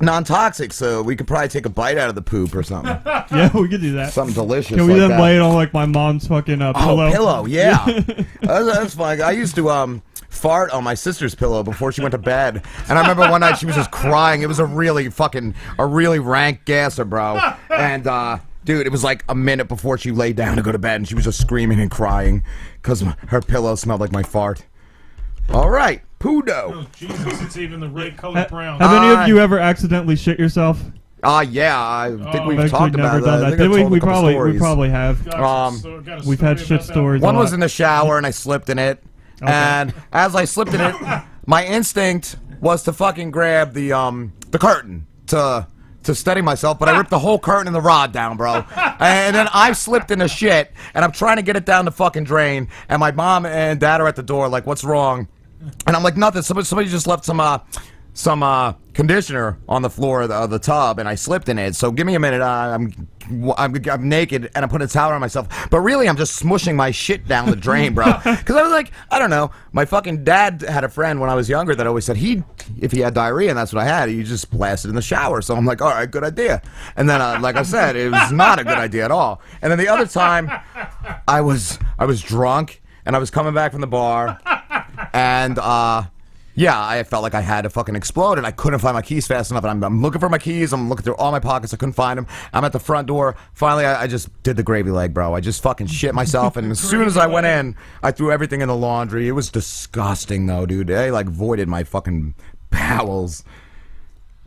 non-toxic, 0.00 0.72
so 0.72 1.02
we 1.02 1.14
could 1.14 1.26
probably 1.26 1.48
take 1.48 1.66
a 1.66 1.70
bite 1.70 1.98
out 1.98 2.08
of 2.08 2.14
the 2.14 2.22
poop 2.22 2.54
or 2.54 2.62
something, 2.62 2.98
yeah, 3.04 3.50
we 3.54 3.68
could 3.68 3.82
do 3.82 3.92
that. 3.92 4.12
something 4.12 4.34
delicious. 4.34 4.76
Can 4.76 4.86
we 4.86 4.92
like 4.94 5.00
then 5.00 5.10
that. 5.10 5.20
lay 5.20 5.36
it 5.36 5.40
on 5.40 5.54
like 5.54 5.74
my 5.74 5.84
mom's 5.86 6.26
fucking 6.26 6.62
uh, 6.62 6.72
Oh, 6.74 6.80
pillow? 6.80 7.10
pillow, 7.12 7.46
yeah. 7.46 7.84
that's, 8.42 8.66
that's 8.66 8.94
fine. 8.94 9.20
I 9.20 9.32
used 9.32 9.54
to 9.56 9.68
um 9.68 10.02
fart 10.30 10.70
on 10.70 10.82
my 10.84 10.94
sister's 10.94 11.34
pillow 11.34 11.62
before 11.62 11.92
she 11.92 12.00
went 12.00 12.12
to 12.12 12.18
bed, 12.18 12.62
and 12.88 12.98
I 12.98 13.02
remember 13.02 13.30
one 13.30 13.42
night 13.42 13.58
she 13.58 13.66
was 13.66 13.74
just 13.76 13.90
crying. 13.90 14.40
It 14.42 14.46
was 14.48 14.58
a 14.58 14.64
really 14.64 15.10
fucking 15.10 15.54
a 15.78 15.84
really 15.84 16.18
rank 16.18 16.64
gasser, 16.64 17.04
bro. 17.04 17.38
And 17.68 18.06
uh, 18.06 18.38
dude, 18.64 18.86
it 18.86 18.90
was 18.92 19.04
like 19.04 19.24
a 19.28 19.34
minute 19.34 19.68
before 19.68 19.98
she 19.98 20.10
laid 20.10 20.36
down 20.36 20.56
to 20.56 20.62
go 20.62 20.72
to 20.72 20.78
bed, 20.78 20.96
and 20.96 21.08
she 21.08 21.14
was 21.14 21.24
just 21.24 21.40
screaming 21.40 21.80
and 21.80 21.90
crying 21.90 22.42
because 22.82 23.02
her 23.28 23.40
pillow 23.40 23.74
smelled 23.74 24.00
like 24.00 24.12
my 24.12 24.22
fart. 24.22 24.64
All 25.48 25.70
right, 25.70 26.02
Pudo. 26.20 26.72
Oh, 26.74 26.86
Jesus, 26.96 27.42
it's 27.42 27.56
even 27.56 27.80
the 27.80 27.88
right 27.88 28.16
color 28.16 28.46
brown. 28.48 28.80
have 28.80 28.92
any 29.02 29.14
Uh, 29.14 29.22
of 29.22 29.28
you 29.28 29.40
ever 29.40 29.58
accidentally 29.58 30.14
shit 30.16 30.38
yourself? 30.38 30.80
Ah, 31.24 31.40
yeah, 31.42 31.76
I 31.78 32.10
think 32.10 32.34
Oh. 32.44 32.46
we've 32.48 32.60
I've 32.60 32.70
talked 32.70 32.94
about 32.94 33.14
never 33.14 33.20
that. 33.20 33.26
done 33.26 33.44
I 33.44 33.48
think 33.50 33.60
I 33.60 33.64
Did 33.64 33.70
we? 33.72 33.84
We 33.84 34.00
couple 34.00 34.12
probably 34.14 34.52
we 34.52 34.58
probably 34.58 34.88
have. 34.90 35.24
Got 35.24 35.40
um, 35.40 35.76
sto- 35.76 36.00
got 36.00 36.24
a 36.24 36.28
We've 36.28 36.40
had 36.40 36.58
shit 36.60 36.82
stories. 36.82 37.20
One 37.20 37.36
was 37.36 37.52
in 37.52 37.60
the 37.60 37.68
shower 37.68 38.16
and 38.16 38.26
I 38.26 38.30
slipped 38.30 38.70
in 38.70 38.78
it. 38.78 39.02
And 39.42 39.92
as 40.12 40.34
I 40.34 40.44
slipped 40.44 40.72
in 40.72 40.80
it, 40.80 40.94
my 41.46 41.64
instinct 41.66 42.36
was 42.60 42.82
to 42.84 42.92
fucking 42.92 43.30
grab 43.32 43.72
the 43.74 43.92
um 43.92 44.32
the 44.50 44.58
curtain 44.58 45.06
to 45.28 45.66
to 46.04 46.14
steady 46.14 46.40
myself, 46.40 46.78
but 46.78 46.88
I 46.88 46.96
ripped 46.96 47.10
the 47.10 47.18
whole 47.18 47.38
curtain 47.38 47.66
and 47.66 47.74
the 47.76 47.80
rod 47.80 48.12
down, 48.12 48.36
bro. 48.36 48.64
And 49.00 49.34
then 49.34 49.48
I 49.54 49.72
slipped 49.72 50.10
in 50.10 50.20
into 50.20 50.32
shit 50.32 50.72
and 50.92 51.04
I'm 51.04 51.12
trying 51.12 51.36
to 51.36 51.42
get 51.42 51.56
it 51.56 51.64
down 51.64 51.86
the 51.86 51.90
fucking 51.90 52.24
drain 52.24 52.68
and 52.88 53.00
my 53.00 53.12
mom 53.12 53.46
and 53.46 53.80
dad 53.80 54.00
are 54.02 54.06
at 54.06 54.16
the 54.16 54.22
door 54.22 54.46
like, 54.48 54.66
"What's 54.66 54.84
wrong?" 54.84 55.26
And 55.86 55.96
I'm 55.96 56.02
like, 56.02 56.18
"Nothing. 56.18 56.42
Somebody 56.42 56.66
somebody 56.66 56.88
just 56.90 57.06
left 57.06 57.24
some 57.24 57.40
uh 57.40 57.60
some 58.12 58.42
uh 58.42 58.74
conditioner 58.92 59.58
on 59.68 59.82
the 59.82 59.88
floor 59.90 60.22
of 60.22 60.28
the, 60.28 60.34
of 60.34 60.50
the 60.50 60.58
tub 60.58 60.98
and 60.98 61.08
I 61.08 61.14
slipped 61.14 61.48
in 61.48 61.58
it. 61.58 61.74
So 61.74 61.90
give 61.90 62.06
me 62.06 62.14
a 62.14 62.20
minute. 62.20 62.40
Uh, 62.40 62.74
I'm 62.74 63.08
I'm, 63.56 63.76
I'm 63.88 64.08
naked 64.08 64.50
and 64.54 64.64
I'm 64.64 64.68
putting 64.68 64.84
a 64.84 64.88
towel 64.88 65.12
on 65.12 65.20
myself. 65.20 65.68
But 65.70 65.80
really, 65.80 66.08
I'm 66.08 66.16
just 66.16 66.42
smushing 66.42 66.74
my 66.74 66.90
shit 66.90 67.28
down 67.28 67.48
the 67.48 67.56
drain, 67.56 67.94
bro. 67.94 68.06
Because 68.24 68.56
I 68.56 68.62
was 68.62 68.72
like, 68.72 68.90
I 69.10 69.18
don't 69.18 69.30
know. 69.30 69.52
My 69.72 69.84
fucking 69.84 70.24
dad 70.24 70.62
had 70.62 70.82
a 70.84 70.88
friend 70.88 71.20
when 71.20 71.30
I 71.30 71.34
was 71.34 71.48
younger 71.48 71.74
that 71.74 71.86
always 71.86 72.04
said 72.04 72.16
he, 72.16 72.42
if 72.80 72.90
he 72.92 73.00
had 73.00 73.14
diarrhea 73.14 73.50
and 73.50 73.58
that's 73.58 73.72
what 73.72 73.82
I 73.82 73.86
had, 73.86 74.08
he 74.08 74.22
just 74.22 74.50
blasted 74.50 74.88
in 74.88 74.96
the 74.96 75.02
shower. 75.02 75.42
So 75.42 75.54
I'm 75.54 75.64
like, 75.64 75.80
all 75.80 75.90
right, 75.90 76.10
good 76.10 76.24
idea. 76.24 76.60
And 76.96 77.08
then, 77.08 77.20
uh, 77.20 77.38
like 77.40 77.56
I 77.56 77.62
said, 77.62 77.94
it 77.96 78.10
was 78.10 78.32
not 78.32 78.58
a 78.58 78.64
good 78.64 78.78
idea 78.78 79.04
at 79.04 79.10
all. 79.10 79.40
And 79.62 79.70
then 79.70 79.78
the 79.78 79.88
other 79.88 80.06
time, 80.06 80.50
I 81.28 81.40
was 81.40 81.78
I 81.98 82.06
was 82.06 82.20
drunk 82.20 82.82
and 83.06 83.14
I 83.14 83.18
was 83.18 83.30
coming 83.30 83.54
back 83.54 83.72
from 83.72 83.80
the 83.80 83.86
bar, 83.86 84.38
and 85.12 85.58
uh, 85.58 86.04
yeah, 86.60 86.78
I 86.78 87.02
felt 87.04 87.22
like 87.22 87.34
I 87.34 87.40
had 87.40 87.62
to 87.62 87.70
fucking 87.70 87.96
explode, 87.96 88.36
and 88.36 88.46
I 88.46 88.50
couldn't 88.50 88.80
find 88.80 88.94
my 88.94 89.00
keys 89.00 89.26
fast 89.26 89.50
enough. 89.50 89.64
And 89.64 89.70
I'm, 89.70 89.82
I'm 89.82 90.02
looking 90.02 90.20
for 90.20 90.28
my 90.28 90.36
keys. 90.38 90.72
I'm 90.74 90.90
looking 90.90 91.04
through 91.04 91.16
all 91.16 91.32
my 91.32 91.40
pockets. 91.40 91.72
I 91.72 91.78
couldn't 91.78 91.94
find 91.94 92.18
them. 92.18 92.26
I'm 92.52 92.64
at 92.64 92.72
the 92.72 92.78
front 92.78 93.08
door. 93.08 93.34
Finally, 93.54 93.86
I, 93.86 94.02
I 94.02 94.06
just 94.06 94.28
did 94.42 94.56
the 94.56 94.62
gravy 94.62 94.90
leg, 94.90 95.14
bro. 95.14 95.34
I 95.34 95.40
just 95.40 95.62
fucking 95.62 95.86
shit 95.86 96.14
myself. 96.14 96.56
And 96.58 96.70
as 96.70 96.78
soon 96.78 97.06
as 97.06 97.16
I 97.16 97.26
went 97.26 97.46
in, 97.46 97.76
I 98.02 98.10
threw 98.10 98.30
everything 98.30 98.60
in 98.60 98.68
the 98.68 98.76
laundry. 98.76 99.26
It 99.26 99.32
was 99.32 99.50
disgusting, 99.50 100.46
though, 100.46 100.66
dude. 100.66 100.88
They 100.88 101.10
like 101.10 101.26
voided 101.26 101.66
my 101.68 101.82
fucking 101.82 102.34
bowels. 102.68 103.42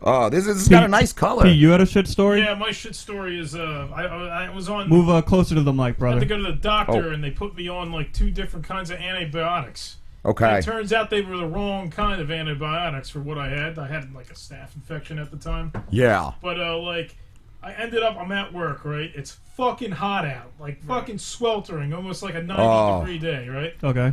Oh, 0.06 0.28
this 0.28 0.46
has 0.46 0.68
got 0.68 0.84
a 0.84 0.88
nice 0.88 1.12
color. 1.12 1.44
Pete, 1.44 1.56
you 1.56 1.70
had 1.70 1.80
a 1.80 1.86
shit 1.86 2.06
story. 2.06 2.40
Yeah, 2.40 2.54
my 2.54 2.70
shit 2.72 2.94
story 2.94 3.40
is 3.40 3.54
uh, 3.54 3.88
I, 3.94 4.02
I, 4.04 4.44
I 4.44 4.54
was 4.54 4.68
on. 4.68 4.88
Move 4.88 5.08
uh, 5.08 5.22
closer 5.22 5.54
to 5.54 5.62
the 5.62 5.72
mic, 5.72 5.98
bro. 5.98 6.10
I 6.10 6.14
had 6.14 6.20
to 6.20 6.26
go 6.26 6.36
to 6.36 6.42
the 6.42 6.52
doctor 6.52 7.08
Oh. 7.08 7.12
and 7.12 7.24
they 7.24 7.30
put 7.30 7.56
me 7.56 7.68
on 7.68 7.90
like 7.90 8.12
two 8.12 8.30
different 8.30 8.66
kinds 8.66 8.90
of 8.90 8.98
antibiotics. 8.98 9.96
Okay. 10.24 10.58
It 10.58 10.62
turns 10.64 10.92
out 10.92 11.10
they 11.10 11.20
were 11.22 11.36
the 11.36 11.46
wrong 11.46 11.90
kind 11.90 12.20
of 12.20 12.30
antibiotics 12.30 13.10
for 13.10 13.20
what 13.20 13.36
I 13.38 13.48
had. 13.48 13.78
I 13.78 13.86
had 13.88 14.14
like 14.14 14.30
a 14.30 14.34
staph 14.34 14.74
infection 14.74 15.18
at 15.18 15.30
the 15.30 15.36
time. 15.36 15.72
Yeah. 15.90 16.32
But 16.40 16.58
uh, 16.60 16.78
like, 16.78 17.16
I 17.62 17.72
ended 17.74 18.02
up. 18.02 18.16
I'm 18.16 18.32
at 18.32 18.52
work, 18.52 18.84
right? 18.84 19.10
It's 19.14 19.32
fucking 19.56 19.92
hot 19.92 20.24
out, 20.26 20.52
like 20.58 20.82
fucking 20.84 21.18
sweltering, 21.18 21.92
almost 21.92 22.22
like 22.22 22.34
a 22.34 22.42
90 22.42 22.54
Oh. 22.62 23.00
degree 23.00 23.18
day, 23.18 23.48
right? 23.48 23.74
Okay. 23.84 24.12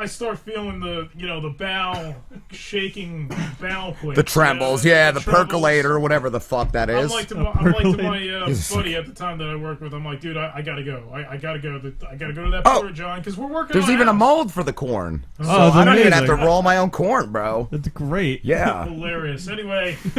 I 0.00 0.06
start 0.06 0.38
feeling 0.38 0.78
the 0.78 1.08
you 1.16 1.26
know 1.26 1.40
the 1.40 1.50
bowel 1.50 2.14
shaking 2.52 3.30
bowel 3.60 3.94
quick. 4.00 4.14
The 4.14 4.22
trembles, 4.22 4.84
you 4.84 4.92
know, 4.92 4.96
yeah, 4.96 5.10
the, 5.10 5.20
trembles. 5.20 5.46
percolator, 5.46 5.98
whatever 5.98 6.30
the 6.30 6.38
fuck 6.38 6.70
that 6.72 6.88
is. 6.88 7.10
I'm 7.10 7.16
like, 7.16 7.28
to, 7.28 7.36
I'm 7.38 7.72
like 7.72 7.82
to 7.82 8.02
my 8.02 8.28
uh, 8.28 8.54
buddy 8.72 8.94
at 8.94 9.06
the 9.06 9.12
time 9.12 9.38
that 9.38 9.48
I 9.48 9.56
worked 9.56 9.82
with. 9.82 9.92
I'm 9.92 10.04
like, 10.04 10.20
dude, 10.20 10.36
I, 10.36 10.52
I 10.54 10.62
gotta 10.62 10.84
go. 10.84 11.10
I, 11.12 11.32
I 11.32 11.36
gotta 11.36 11.58
go. 11.58 11.80
To, 11.80 11.92
I 12.08 12.14
gotta 12.14 12.32
go 12.32 12.44
to 12.44 12.50
that 12.52 12.62
Oh. 12.64 12.80
porta 12.80 12.92
john 12.92 13.18
because 13.18 13.36
we're 13.36 13.48
working. 13.48 13.74
There's 13.74 13.86
on 13.86 13.94
even 13.94 14.08
a 14.08 14.12
mold 14.12 14.52
for 14.52 14.62
the 14.62 14.72
corn. 14.72 15.26
Oh, 15.40 15.44
So 15.44 15.78
I 15.78 15.84
don't 15.84 15.98
even 15.98 16.12
have 16.12 16.26
to 16.26 16.36
roll 16.36 16.62
my 16.62 16.76
own 16.76 16.90
corn, 16.90 17.32
bro. 17.32 17.66
That's 17.72 17.88
great. 17.88 18.44
Yeah. 18.44 18.84
Hilarious. 18.88 19.48
Anyway, 19.48 19.96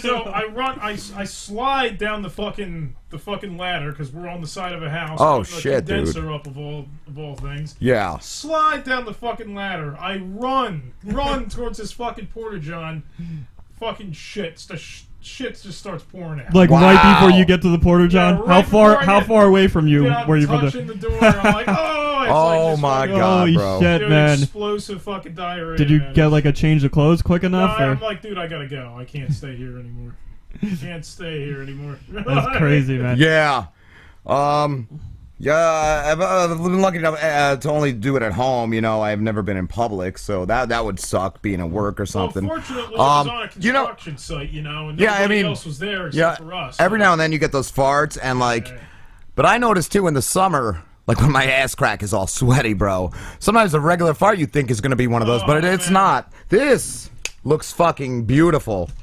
so 0.00 0.24
I 0.24 0.46
run, 0.52 0.78
I, 0.80 0.98
I 1.14 1.24
slide 1.24 1.96
down 1.96 2.20
the 2.20 2.30
fucking 2.30 2.96
the 3.12 3.18
fucking 3.18 3.58
ladder 3.58 3.92
because 3.92 4.10
we're 4.10 4.26
on 4.26 4.40
the 4.40 4.46
side 4.46 4.72
of 4.72 4.82
a 4.82 4.90
house. 4.90 5.18
Oh, 5.20 5.40
putting 5.40 5.56
a 5.56 5.60
shit, 5.60 5.84
dude. 5.84 6.16
up 6.16 6.46
of 6.46 6.58
all 6.58 6.86
of 7.06 7.18
all 7.18 7.36
things. 7.36 7.76
Yeah. 7.78 8.18
Slide 8.18 8.84
down 8.84 9.04
the 9.04 9.12
fucking 9.22 9.54
ladder. 9.54 9.96
I 9.98 10.16
run, 10.18 10.92
run 11.04 11.48
towards 11.48 11.78
this 11.78 11.92
fucking 11.92 12.26
porta 12.26 12.58
john. 12.58 13.04
Fucking 13.80 14.12
shit. 14.12 14.56
The 14.58 14.76
sh- 14.76 15.04
shit 15.20 15.58
just 15.62 15.78
starts 15.78 16.04
pouring 16.04 16.40
out. 16.40 16.54
Like 16.54 16.68
right 16.70 17.14
before 17.20 17.30
you 17.38 17.44
get 17.46 17.62
to 17.62 17.68
the 17.70 17.78
porter 17.78 18.06
john. 18.08 18.40
right 18.40 18.48
how 18.48 18.62
far? 18.62 18.96
How 18.98 19.20
get- 19.20 19.28
far 19.28 19.46
away 19.46 19.68
from 19.68 19.86
you 19.88 20.02
Dude, 20.04 20.12
I'm 20.12 20.28
were 20.28 20.36
you 20.36 20.46
from 20.46 20.60
touching 20.60 20.86
the? 20.86 20.94
the 20.94 21.08
door. 21.08 21.18
I'm 21.24 21.54
like, 21.54 21.66
oh, 21.68 22.22
it's 22.22 22.30
Oh 22.32 22.68
like 22.72 22.78
my 22.80 23.00
fucking- 23.06 23.16
God, 23.16 23.38
Holy 23.38 23.54
bro. 23.54 23.80
shit, 23.80 24.00
Dude, 24.02 24.10
man! 24.10 24.38
explosive 24.42 25.02
fucking 25.02 25.34
diarrhea. 25.34 25.78
Did 25.78 25.88
you 25.90 25.98
man. 26.00 26.14
get 26.14 26.26
like 26.26 26.44
a 26.44 26.52
change 26.52 26.84
of 26.84 26.92
clothes 26.92 27.22
quick 27.22 27.42
No, 27.42 27.48
enough? 27.48 27.78
I'm 27.80 28.00
like, 28.00 28.20
dude, 28.22 28.38
I 28.38 28.46
gotta 28.48 28.66
go. 28.68 28.94
I 28.98 29.04
can't 29.04 29.32
stay 29.32 29.56
here 29.56 29.78
anymore. 29.78 30.14
I 30.62 30.66
Can't 30.80 31.04
stay 31.04 31.44
here 31.46 31.62
anymore. 31.62 31.98
That's 32.10 32.56
crazy, 32.58 32.98
man. 32.98 33.16
Yeah. 33.18 33.66
Um. 34.26 34.86
Yeah, 35.44 36.04
I've, 36.06 36.20
uh, 36.20 36.46
been 36.54 36.80
lucky 36.80 36.98
enough 36.98 37.20
uh, 37.20 37.56
to 37.56 37.68
only 37.68 37.92
do 37.92 38.14
it 38.14 38.22
at 38.22 38.32
home. 38.32 38.72
You 38.72 38.80
know, 38.80 39.00
I've 39.02 39.20
never 39.20 39.42
been 39.42 39.56
in 39.56 39.66
public, 39.66 40.16
so 40.18 40.44
that 40.44 40.68
that 40.68 40.84
would 40.84 41.00
suck 41.00 41.42
being 41.42 41.58
at 41.60 41.68
work 41.68 41.98
or 41.98 42.06
something. 42.06 42.46
Well, 42.46 42.58
fortunately, 42.60 42.94
it 42.94 43.00
Um, 43.00 43.26
was 43.26 43.28
on 43.28 43.42
a 43.42 43.50
you 43.58 43.72
know- 43.72 43.86
construction 43.86 44.18
site, 44.18 44.50
you 44.50 44.62
know, 44.62 44.88
and 44.90 45.00
Yeah, 45.00 45.14
I 45.14 45.26
mean, 45.26 45.46
else 45.46 45.66
was 45.66 45.80
there 45.80 46.10
yeah, 46.12 46.36
for 46.36 46.54
us. 46.54 46.76
every 46.78 47.00
now 47.00 47.10
and 47.10 47.20
then 47.20 47.32
you 47.32 47.38
get 47.40 47.50
those 47.50 47.72
farts, 47.72 48.16
and 48.22 48.38
like, 48.38 48.72
but 49.34 49.44
I 49.44 49.58
notice 49.58 49.88
too 49.88 50.06
in 50.06 50.14
the 50.14 50.22
summer, 50.22 50.80
like 51.08 51.20
when 51.20 51.32
my 51.32 51.44
ass 51.46 51.74
crack 51.74 52.04
is 52.04 52.14
all 52.14 52.28
sweaty, 52.28 52.74
bro. 52.74 53.10
Sometimes 53.40 53.74
a 53.74 53.80
regular 53.80 54.14
fart 54.14 54.38
you 54.38 54.46
think 54.46 54.70
is 54.70 54.80
gonna 54.80 54.94
be 54.94 55.08
one 55.08 55.22
of 55.22 55.26
those, 55.26 55.42
but 55.42 55.56
it, 55.56 55.64
Oh, 55.64 55.72
it's 55.72 55.86
man. 55.86 55.94
not. 55.94 56.32
This 56.50 57.10
looks 57.42 57.72
fucking 57.72 58.26
beautiful. 58.26 58.90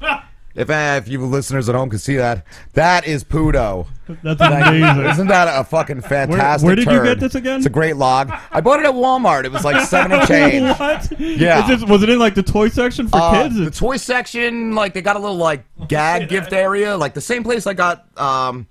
if 0.60 0.68
if 0.70 1.08
you 1.08 1.24
listeners 1.24 1.68
at 1.68 1.74
home 1.74 1.90
can 1.90 1.98
see 1.98 2.16
that, 2.16 2.44
that 2.74 3.06
is 3.06 3.24
Pudo. 3.24 3.86
That's 4.22 4.40
amazing. 4.40 5.04
Isn't 5.06 5.26
that 5.28 5.60
a 5.60 5.64
fucking 5.64 6.00
fantastic? 6.02 6.66
where 6.66 6.76
did 6.76 6.86
you 6.86 7.02
get 7.02 7.20
this 7.20 7.34
again? 7.34 7.58
It's 7.58 7.66
a 7.66 7.70
great 7.70 7.96
log. 7.96 8.32
I 8.50 8.60
bought 8.60 8.80
it 8.80 8.86
at 8.86 8.92
Walmart. 8.94 9.44
It 9.44 9.52
was 9.52 9.64
like 9.64 9.86
seven 9.86 10.12
and 10.12 10.26
change. 10.28 10.78
what? 10.78 11.20
Yeah. 11.20 11.62
Is 11.70 11.80
this, 11.80 11.88
was 11.88 12.02
it 12.02 12.10
in 12.10 12.18
like 12.18 12.34
the 12.34 12.42
toy 12.42 12.68
section 12.68 13.08
for 13.08 13.16
Uh, 13.20 13.42
kids? 13.44 13.56
the 13.56 13.70
toy 13.70 13.96
section, 13.96 14.74
like 14.74 14.94
they 14.94 15.02
got 15.02 15.16
a 15.16 15.18
little 15.20 15.36
like 15.36 15.64
gag 15.88 16.28
gift 16.28 16.52
area, 16.52 16.96
like 16.96 17.14
the 17.14 17.20
same 17.20 17.42
place 17.44 17.66
I 17.66 17.74
got 17.74 18.06
um 18.18 18.66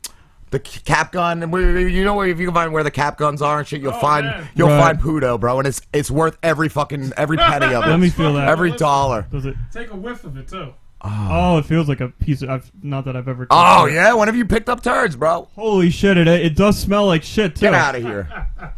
the 0.51 0.59
cap 0.59 1.11
gun. 1.13 1.41
And 1.43 1.53
where 1.53 1.79
you 1.87 2.03
know 2.03 2.15
where 2.15 2.27
if 2.27 2.37
you 2.39 2.47
can 2.47 2.53
find 2.55 2.73
where 2.73 2.83
the 2.83 2.91
cap 2.91 3.17
guns 3.17 3.41
are 3.41 3.59
and 3.59 3.67
shit, 3.67 3.81
you'll 3.81 3.93
Oh, 3.93 3.99
find 4.01 4.25
man. 4.25 4.47
you'll 4.55 4.67
Right. 4.69 4.81
find 4.81 4.99
Pudo, 4.99 5.39
bro, 5.39 5.59
and 5.59 5.67
it's 5.67 5.81
it's 5.93 6.11
worth 6.11 6.37
every 6.43 6.67
fucking 6.69 7.13
every 7.15 7.37
penny 7.37 7.73
of 7.73 7.83
it. 7.85 7.87
Let 7.89 7.99
me 7.99 8.09
feel 8.09 8.33
that. 8.33 8.49
every 8.49 8.71
dollar. 8.71 9.25
Does 9.31 9.45
it? 9.45 9.55
Take 9.71 9.91
a 9.91 9.95
whiff 9.95 10.23
of 10.25 10.35
it 10.37 10.47
too. 10.49 10.73
Ah. 11.01 11.53
Oh, 11.53 11.57
it 11.57 11.65
feels 11.65 11.87
like 11.87 12.01
a 12.01 12.09
piece 12.09 12.41
of. 12.41 12.49
I've, 12.49 12.71
not 12.83 13.05
that 13.05 13.15
I've 13.15 13.27
ever. 13.27 13.47
Oh 13.49 13.85
yeah, 13.85 14.13
when 14.13 14.27
have 14.27 14.35
you 14.35 14.45
picked 14.45 14.67
up 14.67 14.83
turds, 14.83 15.15
bro? 15.15 15.47
Holy 15.55 15.89
shit! 15.91 16.17
It 16.17 16.27
it 16.27 16.55
does 16.55 16.77
smell 16.77 17.05
like 17.05 17.23
shit 17.23 17.55
too. 17.55 17.61
Get 17.61 17.73
out 17.73 17.95
of 17.95 18.03
here. 18.03 18.47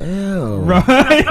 Ew. 0.00 0.58
Right. 0.68 1.24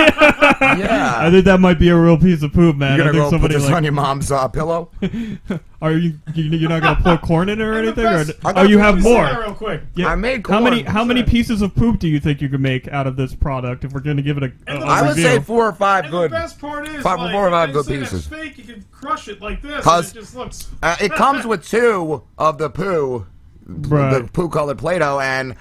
Yeah. 0.80 1.14
I 1.18 1.30
think 1.32 1.46
that 1.46 1.60
might 1.60 1.80
be 1.80 1.90
a 1.90 1.96
real 1.96 2.18
piece 2.18 2.42
of 2.44 2.52
poop, 2.54 2.76
man. 2.76 2.98
You're 2.98 3.12
gonna 3.14 3.30
think 3.30 3.32
go 3.32 3.40
put 3.48 3.52
this 3.52 3.66
like. 3.66 3.74
on 3.76 3.84
your 3.84 3.94
mom's 3.94 4.32
uh, 4.32 4.48
pillow? 4.48 4.90
Are 5.82 5.92
you, 5.94 6.16
you 6.34 6.44
you're 6.46 6.70
not 6.70 6.82
gonna 6.82 7.00
pour 7.02 7.18
corn 7.20 7.50
in 7.50 7.62
it 7.62 7.64
or 7.64 7.74
And 7.74 7.88
anything? 7.88 8.04
best- 8.04 8.32
Or, 8.44 8.54
oh, 8.58 8.64
you 8.64 8.80
have 8.80 8.96
Let 8.96 9.04
me 9.04 9.10
say 9.10 9.14
more. 9.34 9.42
real 9.42 9.54
quick. 9.54 9.82
Yeah. 9.96 10.08
I 10.08 10.16
made 10.16 10.46
How 10.48 10.60
many 10.60 10.82
how 10.84 11.04
many 11.04 11.24
pieces 11.24 11.62
of 11.62 11.76
poop 11.76 12.00
do 12.00 12.08
you 12.08 12.20
think 12.20 12.42
you 12.42 12.50
could 12.50 12.60
make 12.62 12.88
out 12.90 13.06
of 13.08 13.16
this 13.16 13.34
product 13.36 13.84
if 13.86 13.94
we're 13.94 14.00
gonna 14.02 14.22
give 14.24 14.38
it 14.38 14.44
a, 14.44 14.48
a, 14.48 14.50
And 14.74 14.82
the- 14.82 14.86
a 14.86 14.90
I 14.90 15.02
would 15.02 15.10
review? 15.10 15.24
say 15.24 15.40
four 15.40 15.66
or 15.68 15.74
five 15.74 16.06
And 16.06 16.12
good. 16.12 16.32
the 16.32 16.36
best 16.36 16.60
part 16.60 16.88
is, 16.88 17.04
Five- 17.04 17.20
like, 17.20 17.32
four 17.32 17.48
or 17.48 17.52
five 17.52 17.72
good 17.74 17.88
instead 17.88 17.96
of 17.96 18.02
pieces. 18.02 18.28
Fake, 18.28 18.58
you 18.58 18.64
can 18.74 18.86
crush 18.92 19.28
it 19.28 19.42
like 19.42 19.62
this. 19.62 19.84
'Cause- 19.84 20.10
and 20.10 20.18
it 20.18 20.20
just 20.22 20.36
looks. 20.36 20.68
Uh, 20.84 20.96
it 21.00 21.12
comes 21.14 21.46
with 21.46 21.66
two 21.70 22.24
of 22.38 22.58
the 22.58 22.70
poo, 22.70 23.26
Right. 23.68 24.24
the 24.24 24.30
poo 24.32 24.50
colored 24.50 24.78
Play-Doh, 24.80 25.20
and 25.20 25.56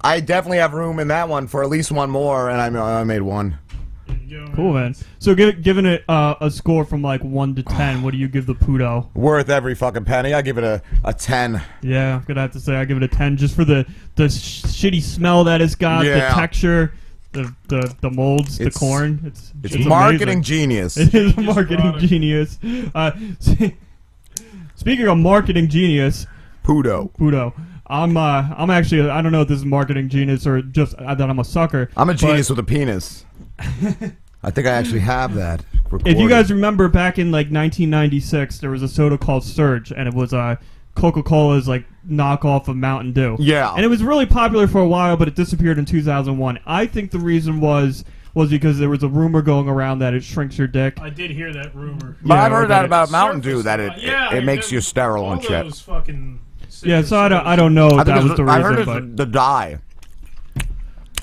I 0.00 0.20
definitely 0.20 0.58
have 0.58 0.72
room 0.74 0.98
in 0.98 1.08
that 1.08 1.28
one 1.28 1.46
for 1.48 1.62
at 1.62 1.68
least 1.68 1.90
one 1.90 2.10
more, 2.10 2.48
and 2.50 2.60
I, 2.78 3.00
I 3.00 3.04
made 3.04 3.22
one. 3.22 3.58
There 4.06 4.16
you 4.26 4.46
go, 4.46 4.52
Cool, 4.54 4.72
man. 4.74 4.94
So, 5.18 5.34
give, 5.34 5.62
giving 5.62 5.84
it 5.86 6.04
uh, 6.08 6.36
a 6.40 6.50
score 6.50 6.84
from 6.84 7.02
like 7.02 7.22
one 7.22 7.54
to 7.56 7.62
ten, 7.62 8.02
what 8.02 8.12
do 8.12 8.18
you 8.18 8.28
give 8.28 8.46
the 8.46 8.54
Pudo? 8.54 9.12
Worth 9.14 9.50
every 9.50 9.74
fucking 9.74 10.04
penny. 10.04 10.32
I 10.34 10.42
give 10.42 10.56
it 10.56 10.64
a, 10.64 10.80
a 11.04 11.12
ten. 11.12 11.60
Yeah, 11.82 12.16
I'm 12.16 12.24
gonna 12.24 12.40
have 12.42 12.52
to 12.52 12.60
say 12.60 12.76
I 12.76 12.84
give 12.84 12.96
it 12.96 13.02
a 13.02 13.08
ten 13.08 13.36
just 13.36 13.54
for 13.54 13.64
the 13.64 13.84
the 14.16 14.28
sh- 14.28 14.62
shitty 14.64 15.02
smell 15.02 15.44
that 15.44 15.60
it's 15.60 15.74
got, 15.74 16.04
the 16.04 16.20
texture, 16.32 16.94
the 17.32 17.52
the, 17.68 17.94
the 18.00 18.10
molds, 18.10 18.58
It's- 18.60 18.72
the 18.74 18.78
corn. 18.78 19.20
It's 19.24 19.52
It's, 19.62 19.74
it's 19.74 19.86
marketing 19.86 20.22
amazing. 20.22 20.42
genius. 20.42 20.96
It 20.96 21.14
is 21.14 21.36
a 21.36 21.40
marketing 21.42 21.98
genius. 21.98 22.58
Uh, 22.94 23.10
speaking 24.76 25.06
of 25.08 25.18
marketing 25.18 25.68
genius, 25.68 26.26
Pudo. 26.64 27.10
Pudo. 27.16 27.52
I'm 27.88 28.16
uh, 28.16 28.48
I'm 28.56 28.70
actually 28.70 29.08
I 29.08 29.22
don't 29.22 29.32
know 29.32 29.42
if 29.42 29.48
this 29.48 29.58
is 29.58 29.64
marketing 29.64 30.08
genius 30.08 30.46
or 30.46 30.62
just 30.62 30.94
uh, 30.94 31.14
that 31.14 31.30
I'm 31.30 31.38
a 31.38 31.44
sucker. 31.44 31.90
I'm 31.96 32.10
a 32.10 32.12
but 32.12 32.18
genius 32.18 32.50
with 32.50 32.58
a 32.58 32.64
penis. 32.64 33.24
I 34.42 34.50
think 34.50 34.66
I 34.66 34.70
actually 34.70 35.00
have 35.00 35.34
that. 35.34 35.64
If 36.04 36.18
you 36.18 36.28
guys 36.28 36.50
remember 36.50 36.88
back 36.88 37.18
in 37.18 37.32
like 37.32 37.46
1996, 37.46 38.58
there 38.58 38.70
was 38.70 38.82
a 38.82 38.88
soda 38.88 39.18
called 39.18 39.42
Surge, 39.42 39.90
and 39.90 40.06
it 40.06 40.14
was 40.14 40.32
uh, 40.32 40.56
Coca-Cola's 40.94 41.66
like 41.66 41.84
knockoff 42.08 42.68
of 42.68 42.76
Mountain 42.76 43.12
Dew. 43.14 43.36
Yeah. 43.40 43.72
and 43.74 43.84
it 43.84 43.88
was 43.88 44.02
really 44.02 44.26
popular 44.26 44.66
for 44.68 44.80
a 44.80 44.86
while, 44.86 45.16
but 45.16 45.28
it 45.28 45.34
disappeared 45.34 45.78
in 45.78 45.84
2001. 45.84 46.60
I 46.66 46.86
think 46.86 47.10
the 47.10 47.18
reason 47.18 47.60
was 47.60 48.04
was 48.34 48.50
because 48.50 48.78
there 48.78 48.90
was 48.90 49.02
a 49.02 49.08
rumor 49.08 49.42
going 49.42 49.68
around 49.68 49.98
that 49.98 50.14
it 50.14 50.22
shrinks 50.22 50.56
your 50.58 50.68
dick. 50.68 51.00
I 51.00 51.10
did 51.10 51.30
hear 51.30 51.52
that 51.54 51.74
rumor. 51.74 52.16
But 52.22 52.34
Yeah, 52.34 52.44
I've 52.44 52.52
heard 52.52 52.68
that 52.68 52.80
that 52.80 52.84
about 52.84 53.10
Mountain 53.10 53.40
Dew 53.40 53.62
that 53.62 53.80
it 53.80 53.92
yeah, 53.98 54.32
it, 54.32 54.38
it 54.38 54.44
makes 54.44 54.70
you 54.70 54.80
sterile 54.80 55.24
all 55.24 55.32
and 55.32 55.42
shit. 55.42 55.50
those 55.50 55.80
fucking 55.80 56.38
Yeah, 56.82 57.02
so 57.02 57.18
I 57.18 57.28
don't 57.28 57.46
I 57.46 57.56
don't 57.56 57.74
know 57.74 57.86
if 57.88 57.92
think 57.94 58.06
that 58.06 58.16
was 58.22 58.32
it's- 58.32 58.36
the 58.36 58.44
I 58.52 58.56
reason, 58.58 58.74
heard 58.74 58.86
but 58.86 59.16
the 59.16 59.26
dye, 59.26 59.78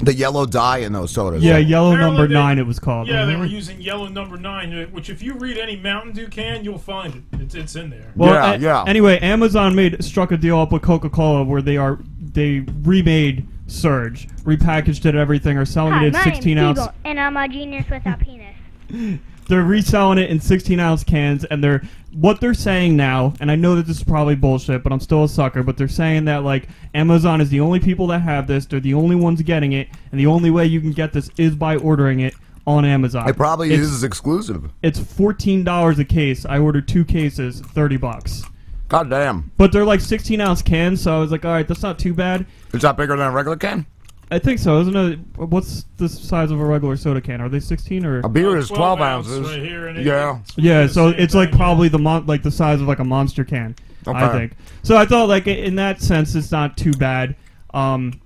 the 0.02 0.14
yellow 0.14 0.46
dye 0.46 0.80
in 0.80 0.92
those 0.94 1.12
sodas. 1.12 1.42
yeah, 1.44 1.58
yellow 1.58 1.92
Apparently 1.94 2.18
number 2.18 2.28
they- 2.28 2.34
nine 2.40 2.60
it 2.60 2.68
was 2.68 2.80
called. 2.80 3.08
Yeah, 3.08 3.26
they 3.26 3.34
Mhm. 3.34 3.40
were 3.40 3.46
using 3.46 3.80
yellow 3.80 4.08
number 4.08 4.38
nine, 4.38 4.74
uh, 4.74 4.86
which 4.92 5.10
if 5.10 5.22
you 5.22 5.36
read 5.36 5.58
any 5.58 5.76
Mountain 5.78 6.12
Dew 6.14 6.28
can, 6.28 6.64
you'll 6.66 6.78
find 6.78 7.16
it. 7.34 7.40
It's, 7.42 7.56
it's 7.56 7.76
in 7.76 7.90
there. 7.92 8.12
Well, 8.16 8.34
Yeah, 8.34 8.54
a- 8.54 8.58
yeah. 8.58 8.84
Anyway, 8.88 9.20
Amazon 9.20 9.74
made 9.76 10.04
struck 10.04 10.32
a 10.32 10.38
deal 10.38 10.60
up 10.60 10.72
with 10.74 10.82
Coca 10.82 11.10
Cola 11.10 11.44
where 11.44 11.62
they 11.62 11.78
are 11.78 12.00
they 12.34 12.66
remade 12.84 13.48
Surge, 13.68 14.28
repackaged 14.44 15.06
it, 15.08 15.16
everything, 15.16 15.58
are 15.58 15.66
selling 15.66 15.94
Hi, 15.94 16.04
it 16.04 16.08
in 16.08 16.14
my 16.14 16.24
16 16.24 16.56
name's 16.58 16.78
ounce. 16.78 16.90
Eagle, 16.90 16.94
and 17.06 17.20
I'm 17.20 17.36
a 17.38 17.48
genius 17.48 17.86
without 17.90 18.20
penis. 18.20 18.54
They're 19.48 19.64
reselling 19.64 20.18
it 20.18 20.30
in 20.30 20.40
16 20.40 20.80
ounce 20.80 21.04
cans, 21.04 21.46
and 21.46 21.64
they're 21.64 21.82
what 22.14 22.40
they're 22.40 22.54
saying 22.54 22.96
now. 22.96 23.34
And 23.40 23.52
I 23.52 23.56
know 23.56 23.76
that 23.76 23.88
this 23.88 23.98
is 23.98 24.04
probably 24.04 24.36
bullshit, 24.36 24.84
but 24.84 24.92
I'm 24.92 25.00
still 25.00 25.24
a 25.24 25.30
sucker. 25.30 25.64
But 25.64 25.78
they're 25.78 25.88
saying 25.88 26.26
that 26.26 26.44
like 26.44 26.68
Amazon 26.94 27.42
is 27.42 27.50
the 27.50 27.60
only 27.60 27.80
people 27.80 28.08
that 28.08 28.20
have 28.20 28.48
this. 28.48 28.66
They're 28.66 28.80
the 28.80 28.94
only 28.94 29.16
ones 29.16 29.42
getting 29.42 29.74
it, 29.74 29.90
and 30.12 30.20
the 30.20 30.28
only 30.28 30.52
way 30.52 30.66
you 30.66 30.82
can 30.82 30.92
get 30.92 31.14
this 31.14 31.30
is 31.38 31.56
by 31.56 31.76
ordering 31.78 32.22
it 32.22 32.34
on 32.68 32.86
Amazon. 32.86 33.30
It 33.30 33.38
probably 33.38 33.70
it's, 33.70 33.78
uses 33.78 34.04
exclusive. 34.04 34.72
It's 34.82 35.00
fourteen 35.00 35.64
dollars 35.64 36.00
a 36.00 36.06
case. 36.06 36.46
I 36.46 36.60
ordered 36.60 36.88
two 36.88 37.06
cases, 37.06 37.62
thirty 37.62 37.98
bucks. 37.98 38.44
God 38.88 39.10
damn. 39.10 39.52
But 39.58 39.72
they're 39.72 39.86
like 39.86 40.00
16 40.00 40.40
ounce 40.40 40.62
cans, 40.62 41.02
so 41.02 41.16
I 41.16 41.20
was 41.20 41.32
like, 41.32 41.44
all 41.44 41.52
right, 41.52 41.68
that's 41.68 41.82
not 41.82 41.98
too 41.98 42.14
bad. 42.14 42.46
Is 42.74 42.84
that 42.84 42.98
bigger 42.98 43.18
than 43.18 43.28
a 43.28 43.32
regular 43.32 43.58
can? 43.58 43.86
I 44.32 44.40
think 44.40 44.60
so, 44.60 44.80
isn't 44.82 44.96
it? 44.96 45.20
What's 45.38 45.86
the 45.98 46.10
size 46.10 46.50
of 46.52 46.60
a 46.60 46.66
regular 46.66 46.98
soda 46.98 47.22
can? 47.22 47.42
Are 47.42 47.50
they 47.50 47.60
16 47.60 48.06
or? 48.06 48.20
A 48.20 48.30
beer 48.30 48.58
is 48.58 48.70
12 48.70 49.00
ounce 49.00 49.28
ounces. 49.28 49.48
right 49.48 49.62
here, 49.62 49.88
and 49.88 50.00
it- 50.00 50.06
yeah. 50.06 50.40
Yeah, 50.56 50.88
so 50.88 51.10
it's 51.10 51.36
like 51.36 51.50
thing, 51.50 51.60
yeah. 51.60 51.64
probably 51.66 51.88
the 51.90 52.00
mon- 52.00 52.26
like 52.26 52.42
the 52.44 52.52
size 52.52 52.82
of 52.82 52.88
like 52.88 53.00
a 53.00 53.04
monster 53.04 53.44
can. 53.44 53.76
I 54.08 54.32
think. 54.32 54.54
So 54.84 54.98
I 54.98 55.06
thought 55.06 55.30
like 55.30 55.48
in 55.48 55.76
that 55.76 56.00
sense 56.02 56.36
it's 56.36 56.52
not 56.52 56.78
too 56.78 56.92
bad. 56.94 57.36
Um, 57.74 58.20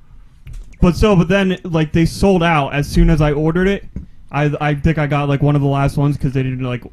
but 0.81 0.95
so 0.95 1.15
but 1.15 1.27
then 1.29 1.57
like 1.63 1.93
they 1.93 2.05
sold 2.05 2.43
out 2.43 2.73
as 2.73 2.87
soon 2.87 3.09
as 3.09 3.21
I 3.21 3.31
ordered 3.31 3.67
it. 3.69 3.85
I 4.31 4.53
I 4.59 4.75
think 4.75 4.97
I 4.97 5.07
got 5.07 5.29
like 5.29 5.41
one 5.41 5.55
of 5.55 5.61
the 5.61 5.67
last 5.69 5.95
ones 5.97 6.17
because 6.17 6.33
they 6.33 6.43
didn't 6.43 6.63
like 6.63 6.83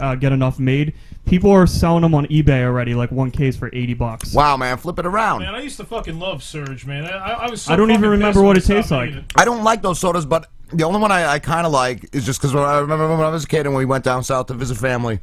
uh, 0.00 0.16
get 0.16 0.32
enough 0.32 0.58
made. 0.58 0.94
People 1.26 1.50
are 1.50 1.66
selling 1.66 2.02
them 2.02 2.14
on 2.14 2.26
eBay 2.26 2.64
already, 2.64 2.94
like 2.94 3.10
one 3.10 3.30
case 3.30 3.56
for 3.56 3.70
80 3.72 3.94
bucks. 3.94 4.34
Wow, 4.34 4.56
man, 4.56 4.76
flip 4.76 4.98
it 4.98 5.06
around. 5.06 5.40
Man, 5.40 5.54
I 5.54 5.60
used 5.62 5.78
to 5.78 5.84
fucking 5.84 6.18
love 6.18 6.42
Surge, 6.42 6.84
man. 6.84 7.04
I, 7.06 7.08
I 7.46 7.50
was. 7.50 7.62
So 7.62 7.72
I 7.72 7.76
don't 7.76 7.90
even 7.90 8.10
remember 8.10 8.42
what 8.42 8.56
it 8.58 8.64
tastes 8.64 8.90
like. 8.90 9.10
it. 9.10 9.24
I 9.36 9.44
don't 9.44 9.64
like 9.64 9.80
those 9.82 9.98
sodas, 9.98 10.26
but 10.26 10.50
the 10.72 10.84
only 10.84 11.00
one 11.00 11.10
I, 11.10 11.26
I 11.26 11.38
kind 11.38 11.66
of 11.66 11.72
like 11.72 12.14
is 12.14 12.26
just 12.26 12.40
because 12.40 12.54
I 12.54 12.78
remember 12.80 13.08
when 13.08 13.20
I 13.20 13.30
was 13.30 13.44
a 13.44 13.48
kid 13.48 13.66
and 13.66 13.74
we 13.74 13.84
went 13.84 14.04
down 14.04 14.22
south 14.22 14.46
to 14.48 14.54
visit 14.54 14.76
family 14.76 15.20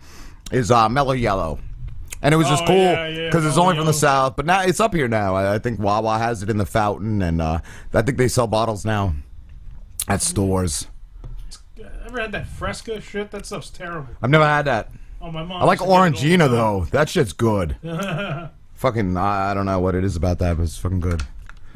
is 0.51 0.71
uh, 0.71 0.89
Mellow 0.89 1.13
Yellow. 1.13 1.59
And 2.23 2.33
it 2.33 2.37
was 2.37 2.47
just 2.47 2.63
Oh, 2.63 2.67
cool 2.67 2.75
yeah, 2.77 3.07
yeah, 3.07 3.25
because 3.27 3.45
it's 3.45 3.55
Mellow 3.55 3.69
only 3.69 3.77
from 3.79 3.87
the 3.87 3.93
south, 3.93 4.35
but 4.35 4.45
now 4.45 4.61
it's 4.61 4.79
up 4.79 4.93
here 4.93 5.07
now. 5.07 5.35
I, 5.35 5.55
I 5.55 5.59
think 5.59 5.79
Wawa 5.79 6.17
has 6.19 6.43
it 6.43 6.49
in 6.49 6.57
the 6.57 6.65
fountain, 6.65 7.21
and 7.21 7.41
uh, 7.41 7.59
I 7.93 8.01
think 8.01 8.17
they 8.17 8.27
sell 8.27 8.47
bottles 8.47 8.85
now 8.85 9.13
at 10.07 10.21
stores. 10.21 10.87
I 11.79 11.83
Ever 12.05 12.21
had 12.21 12.31
that 12.33 12.47
Fresca 12.47 12.99
shit? 13.01 13.31
That 13.31 13.45
stuff's 13.45 13.69
terrible. 13.69 14.09
I've 14.21 14.29
never 14.29 14.45
had 14.45 14.65
that. 14.65 14.89
Oh, 15.21 15.31
my 15.31 15.43
mom. 15.43 15.61
I 15.61 15.65
like 15.65 15.79
used 15.79 15.89
to 15.89 15.89
get 15.89 15.93
it 15.93 15.99
all 15.99 16.09
Orangina 16.09 16.49
though. 16.49 16.87
That 16.91 17.09
shit's 17.09 17.33
good. 17.33 17.77
Fucking, 18.75 19.15
I 19.15 19.51
I 19.51 19.53
don't 19.53 19.65
know 19.65 19.79
what 19.79 19.95
it 19.95 20.03
is 20.03 20.15
about 20.15 20.39
that, 20.39 20.57
but 20.57 20.63
it's 20.63 20.77
fucking 20.77 21.01
good. 21.01 21.21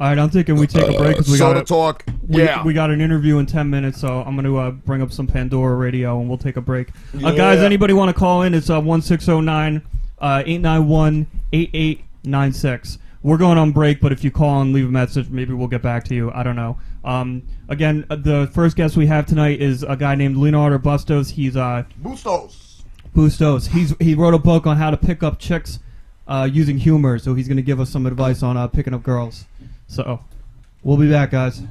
All 0.00 0.08
right, 0.08 0.18
I'm 0.18 0.28
thinking 0.28 0.56
we 0.56 0.66
take 0.66 0.88
a 0.88 0.98
break 0.98 1.16
because 1.16 1.30
we 1.30 1.38
Soda 1.38 1.60
got 1.60 1.66
talk. 1.68 2.04
we, 2.26 2.42
yeah. 2.42 2.64
we 2.64 2.74
got 2.74 2.90
an 2.90 3.00
interview 3.00 3.38
in 3.38 3.46
10 3.46 3.70
minutes, 3.70 4.00
so 4.00 4.22
I'm 4.22 4.34
going 4.34 4.44
to 4.44 4.58
uh, 4.58 4.70
bring 4.72 5.00
up 5.00 5.12
some 5.12 5.26
Pandora 5.26 5.76
radio 5.76 6.18
and 6.18 6.28
we'll 6.28 6.36
take 6.36 6.56
a 6.56 6.60
break. 6.60 6.88
Uh, 7.24 7.30
guys, 7.30 7.60
anybody 7.60 7.94
want 7.94 8.08
to 8.08 8.12
call 8.12 8.42
in? 8.42 8.52
It's 8.52 8.68
uh, 8.68 8.80
1609 8.80 9.82
uh, 10.18 10.42
891 10.44 11.26
8896. 11.52 12.98
We're 13.22 13.38
going 13.38 13.56
on 13.56 13.72
break, 13.72 14.00
but 14.00 14.12
if 14.12 14.22
you 14.22 14.30
call 14.30 14.60
and 14.60 14.72
leave 14.72 14.86
a 14.86 14.90
message, 14.90 15.30
maybe 15.30 15.54
we'll 15.54 15.68
get 15.68 15.82
back 15.82 16.04
to 16.04 16.14
you. 16.14 16.30
I 16.32 16.42
don't 16.42 16.56
know. 16.56 16.78
Um, 17.04 17.42
again, 17.68 18.04
uh, 18.10 18.16
the 18.16 18.50
first 18.52 18.76
guest 18.76 18.96
we 18.96 19.06
have 19.06 19.26
tonight 19.26 19.62
is 19.62 19.82
a 19.82 19.96
guy 19.96 20.14
named 20.14 20.36
Leonardo 20.36 20.78
Bustos. 20.78 21.30
He's 21.30 21.56
uh, 21.56 21.84
Bustos. 21.98 22.65
Bustos. 23.16 23.68
He's 23.68 23.94
he 23.98 24.14
wrote 24.14 24.34
a 24.34 24.38
book 24.38 24.66
on 24.66 24.76
how 24.76 24.90
to 24.90 24.96
pick 24.96 25.22
up 25.22 25.38
chicks 25.38 25.78
uh, 26.28 26.48
using 26.52 26.76
humor, 26.76 27.18
so 27.18 27.34
he's 27.34 27.48
going 27.48 27.56
to 27.56 27.62
give 27.62 27.80
us 27.80 27.88
some 27.88 28.04
advice 28.06 28.42
on 28.42 28.56
uh, 28.58 28.68
picking 28.68 28.92
up 28.92 29.02
girls. 29.02 29.46
So, 29.88 30.20
we'll 30.82 30.98
be 30.98 31.10
back, 31.10 31.30
guys. 31.30 31.62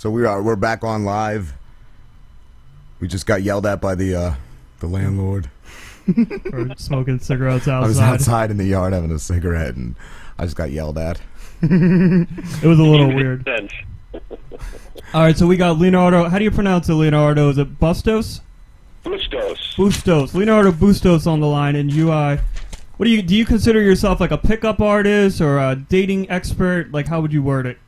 So 0.00 0.10
we 0.10 0.26
are 0.26 0.42
we're 0.42 0.56
back 0.56 0.82
on 0.82 1.04
live. 1.04 1.54
We 3.00 3.08
just 3.08 3.26
got 3.26 3.42
yelled 3.42 3.64
at 3.64 3.80
by 3.80 3.94
the 3.94 4.14
uh, 4.14 4.34
the 4.80 4.86
landlord. 4.86 5.50
Or 6.52 6.68
smoking 6.76 7.18
cigarettes 7.18 7.66
outside. 7.66 7.84
I 7.84 7.88
was 7.88 7.98
outside. 7.98 8.14
outside 8.14 8.50
in 8.52 8.58
the 8.58 8.64
yard 8.64 8.92
having 8.92 9.10
a 9.10 9.18
cigarette, 9.18 9.74
and 9.74 9.96
I 10.38 10.44
just 10.44 10.56
got 10.56 10.70
yelled 10.70 10.98
at. 10.98 11.20
It 11.62 12.64
was 12.64 12.78
a 12.78 12.82
little 12.82 13.08
weird. 13.14 13.44
All 15.14 15.22
right, 15.22 15.36
so 15.36 15.46
we 15.46 15.56
got 15.56 15.78
Leonardo. 15.78 16.28
How 16.28 16.38
do 16.38 16.44
you 16.44 16.50
pronounce 16.50 16.88
it, 16.88 16.94
Leonardo? 16.94 17.48
Is 17.50 17.58
it 17.58 17.78
Bustos? 17.78 18.40
Bustos. 19.04 19.76
Bustos. 19.76 20.34
Leonardo 20.34 20.72
Bustos 20.72 21.26
on 21.26 21.40
the 21.40 21.46
line, 21.46 21.76
and 21.76 21.92
you, 21.92 22.10
uh, 22.10 22.38
what 22.96 23.06
do 23.06 23.10
you 23.10 23.22
do? 23.22 23.34
You 23.34 23.46
consider 23.46 23.80
yourself 23.80 24.20
like 24.20 24.30
a 24.30 24.38
pickup 24.38 24.80
artist 24.80 25.40
or 25.40 25.58
a 25.58 25.76
dating 25.76 26.30
expert? 26.30 26.92
Like, 26.92 27.06
how 27.06 27.20
would 27.20 27.32
you 27.32 27.42
word 27.42 27.66
it? 27.66 27.78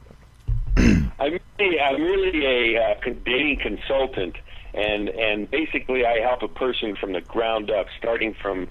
I'm 1.18 1.38
really, 1.58 1.80
I'm 1.80 2.00
really 2.00 2.76
a 2.76 2.82
uh, 2.82 2.94
dating 3.24 3.58
consultant, 3.60 4.36
and 4.74 5.08
and 5.08 5.50
basically 5.50 6.06
I 6.06 6.20
help 6.20 6.42
a 6.42 6.48
person 6.48 6.94
from 6.94 7.12
the 7.12 7.20
ground 7.20 7.70
up, 7.70 7.88
starting 7.98 8.34
from 8.34 8.68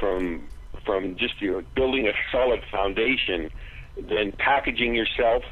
from 0.00 0.48
from 0.84 1.16
just 1.16 1.40
you 1.40 1.52
know, 1.52 1.62
building 1.74 2.08
a 2.08 2.12
solid 2.30 2.62
foundation, 2.70 3.50
then 3.96 4.32
packaging 4.32 4.94
yourself, 4.94 5.42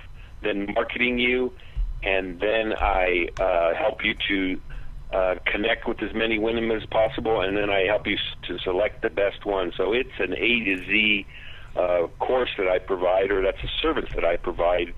then 0.42 0.72
marketing 0.74 1.18
you, 1.18 1.52
and 2.02 2.40
then 2.40 2.74
I 2.74 3.28
uh, 3.38 3.74
help 3.74 4.04
you 4.04 4.14
to 4.28 4.60
uh, 5.12 5.34
connect 5.46 5.88
with 5.88 6.02
as 6.02 6.14
many 6.14 6.38
women 6.38 6.70
as 6.70 6.86
possible, 6.86 7.40
and 7.40 7.56
then 7.56 7.70
I 7.70 7.80
help 7.86 8.06
you 8.06 8.16
to 8.48 8.58
select 8.60 9.02
the 9.02 9.10
best 9.10 9.44
one. 9.44 9.72
So 9.76 9.92
it's 9.92 10.18
an 10.18 10.34
A 10.34 10.64
to 10.64 10.76
Z 10.86 11.26
uh, 11.76 12.06
course 12.18 12.50
that 12.58 12.68
I 12.68 12.78
provide, 12.78 13.30
or 13.30 13.42
that's 13.42 13.62
a 13.62 13.70
service 13.82 14.10
that 14.14 14.24
I 14.24 14.36
provide 14.36 14.94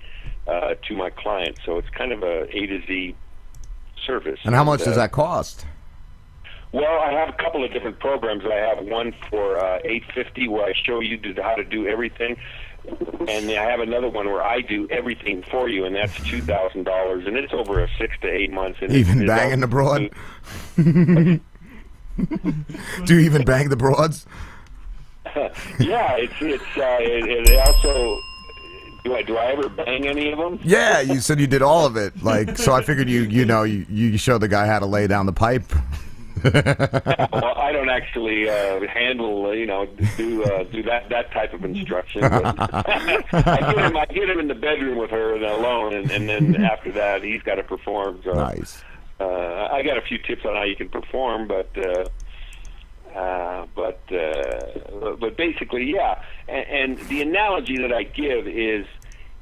uh, 0.47 0.75
to 0.87 0.95
my 0.95 1.09
clients. 1.09 1.61
So 1.65 1.77
it's 1.77 1.89
kind 1.89 2.11
of 2.11 2.23
a 2.23 2.43
A 2.55 2.67
to 2.67 2.85
Z 2.85 3.15
service. 4.05 4.39
And 4.43 4.55
how 4.55 4.63
much 4.63 4.81
uh, 4.81 4.85
does 4.85 4.95
that 4.95 5.11
cost? 5.11 5.65
Well, 6.73 6.99
I 6.99 7.11
have 7.11 7.29
a 7.29 7.33
couple 7.33 7.63
of 7.63 7.71
different 7.71 7.99
programs. 7.99 8.43
I 8.45 8.55
have 8.55 8.83
one 8.83 9.13
for 9.29 9.59
uh, 9.59 9.79
850 9.83 10.47
where 10.47 10.65
I 10.65 10.73
show 10.73 11.01
you 11.01 11.19
how 11.41 11.53
to 11.53 11.63
do 11.63 11.87
everything, 11.87 12.35
and 12.85 13.49
I 13.51 13.69
have 13.69 13.79
another 13.79 14.09
one 14.09 14.27
where 14.27 14.43
I 14.43 14.61
do 14.61 14.87
everything 14.89 15.43
for 15.49 15.69
you, 15.69 15.85
and 15.85 15.95
that's 15.95 16.15
two 16.23 16.41
thousand 16.41 16.83
dollars, 16.83 17.25
and 17.25 17.37
it's 17.37 17.53
over 17.53 17.83
a 17.83 17.89
six 17.97 18.15
to 18.21 18.27
eight 18.27 18.51
months. 18.51 18.79
And 18.81 18.91
Even 18.91 19.21
it's, 19.21 19.27
banging 19.27 19.59
the 19.61 19.67
broad? 19.67 20.09
Do 23.05 23.15
you 23.15 23.19
even 23.21 23.43
bang 23.43 23.69
the 23.69 23.75
broads? 23.75 24.25
yeah, 25.79 26.15
it's 26.15 26.33
it's 26.41 26.63
uh, 26.77 26.97
it, 26.99 27.49
it 27.49 27.67
also. 27.67 28.19
Do 29.03 29.15
I 29.15 29.21
do 29.21 29.35
I 29.35 29.45
ever 29.47 29.67
bang 29.67 30.07
any 30.07 30.31
of 30.31 30.37
them? 30.37 30.59
Yeah, 30.63 31.01
you 31.01 31.19
said 31.19 31.39
you 31.39 31.47
did 31.47 31.61
all 31.61 31.85
of 31.85 31.97
it. 31.97 32.23
Like, 32.23 32.57
so 32.57 32.73
I 32.73 32.81
figured 32.83 33.09
you, 33.09 33.23
you 33.23 33.43
know, 33.43 33.63
you, 33.63 33.85
you 33.89 34.17
showed 34.17 34.37
the 34.37 34.47
guy 34.47 34.65
how 34.65 34.79
to 34.79 34.85
lay 34.85 35.07
down 35.07 35.25
the 35.25 35.33
pipe. 35.33 35.65
Well, 36.43 37.53
I 37.57 37.71
don't 37.71 37.89
actually 37.89 38.49
uh, 38.49 38.85
handle, 38.87 39.47
uh, 39.47 39.51
you 39.51 39.65
know, 39.65 39.85
do 40.17 40.43
uh, 40.43 40.63
do 40.63 40.83
that 40.83 41.09
that 41.09 41.31
type 41.31 41.53
of 41.53 41.63
instruction. 41.63 42.21
But 42.21 42.45
I 43.33 43.73
get 43.73 43.85
him, 43.85 43.97
I 43.97 44.05
get 44.05 44.29
him 44.29 44.39
in 44.39 44.47
the 44.47 44.55
bedroom 44.55 44.97
with 44.97 45.11
her 45.11 45.35
and 45.35 45.43
alone, 45.43 45.93
and, 45.93 46.11
and 46.11 46.29
then 46.29 46.63
after 46.63 46.91
that, 46.93 47.23
he's 47.23 47.41
got 47.43 47.55
to 47.55 47.63
perform. 47.63 48.21
So, 48.23 48.33
Nice. 48.33 48.83
uh, 49.19 49.69
I 49.71 49.83
got 49.83 49.97
a 49.97 50.01
few 50.01 50.17
tips 50.17 50.45
on 50.45 50.55
how 50.55 50.63
you 50.63 50.75
can 50.75 50.89
perform, 50.89 51.47
but 51.47 51.69
uh, 51.77 52.05
uh, 53.17 53.67
but 53.75 54.01
uh, 54.11 55.15
but 55.19 55.37
basically, 55.37 55.93
yeah. 55.93 56.23
And, 56.47 56.97
and 56.99 57.09
the 57.09 57.21
analogy 57.21 57.77
that 57.77 57.93
I 57.93 58.03
give 58.03 58.47
is, 58.47 58.85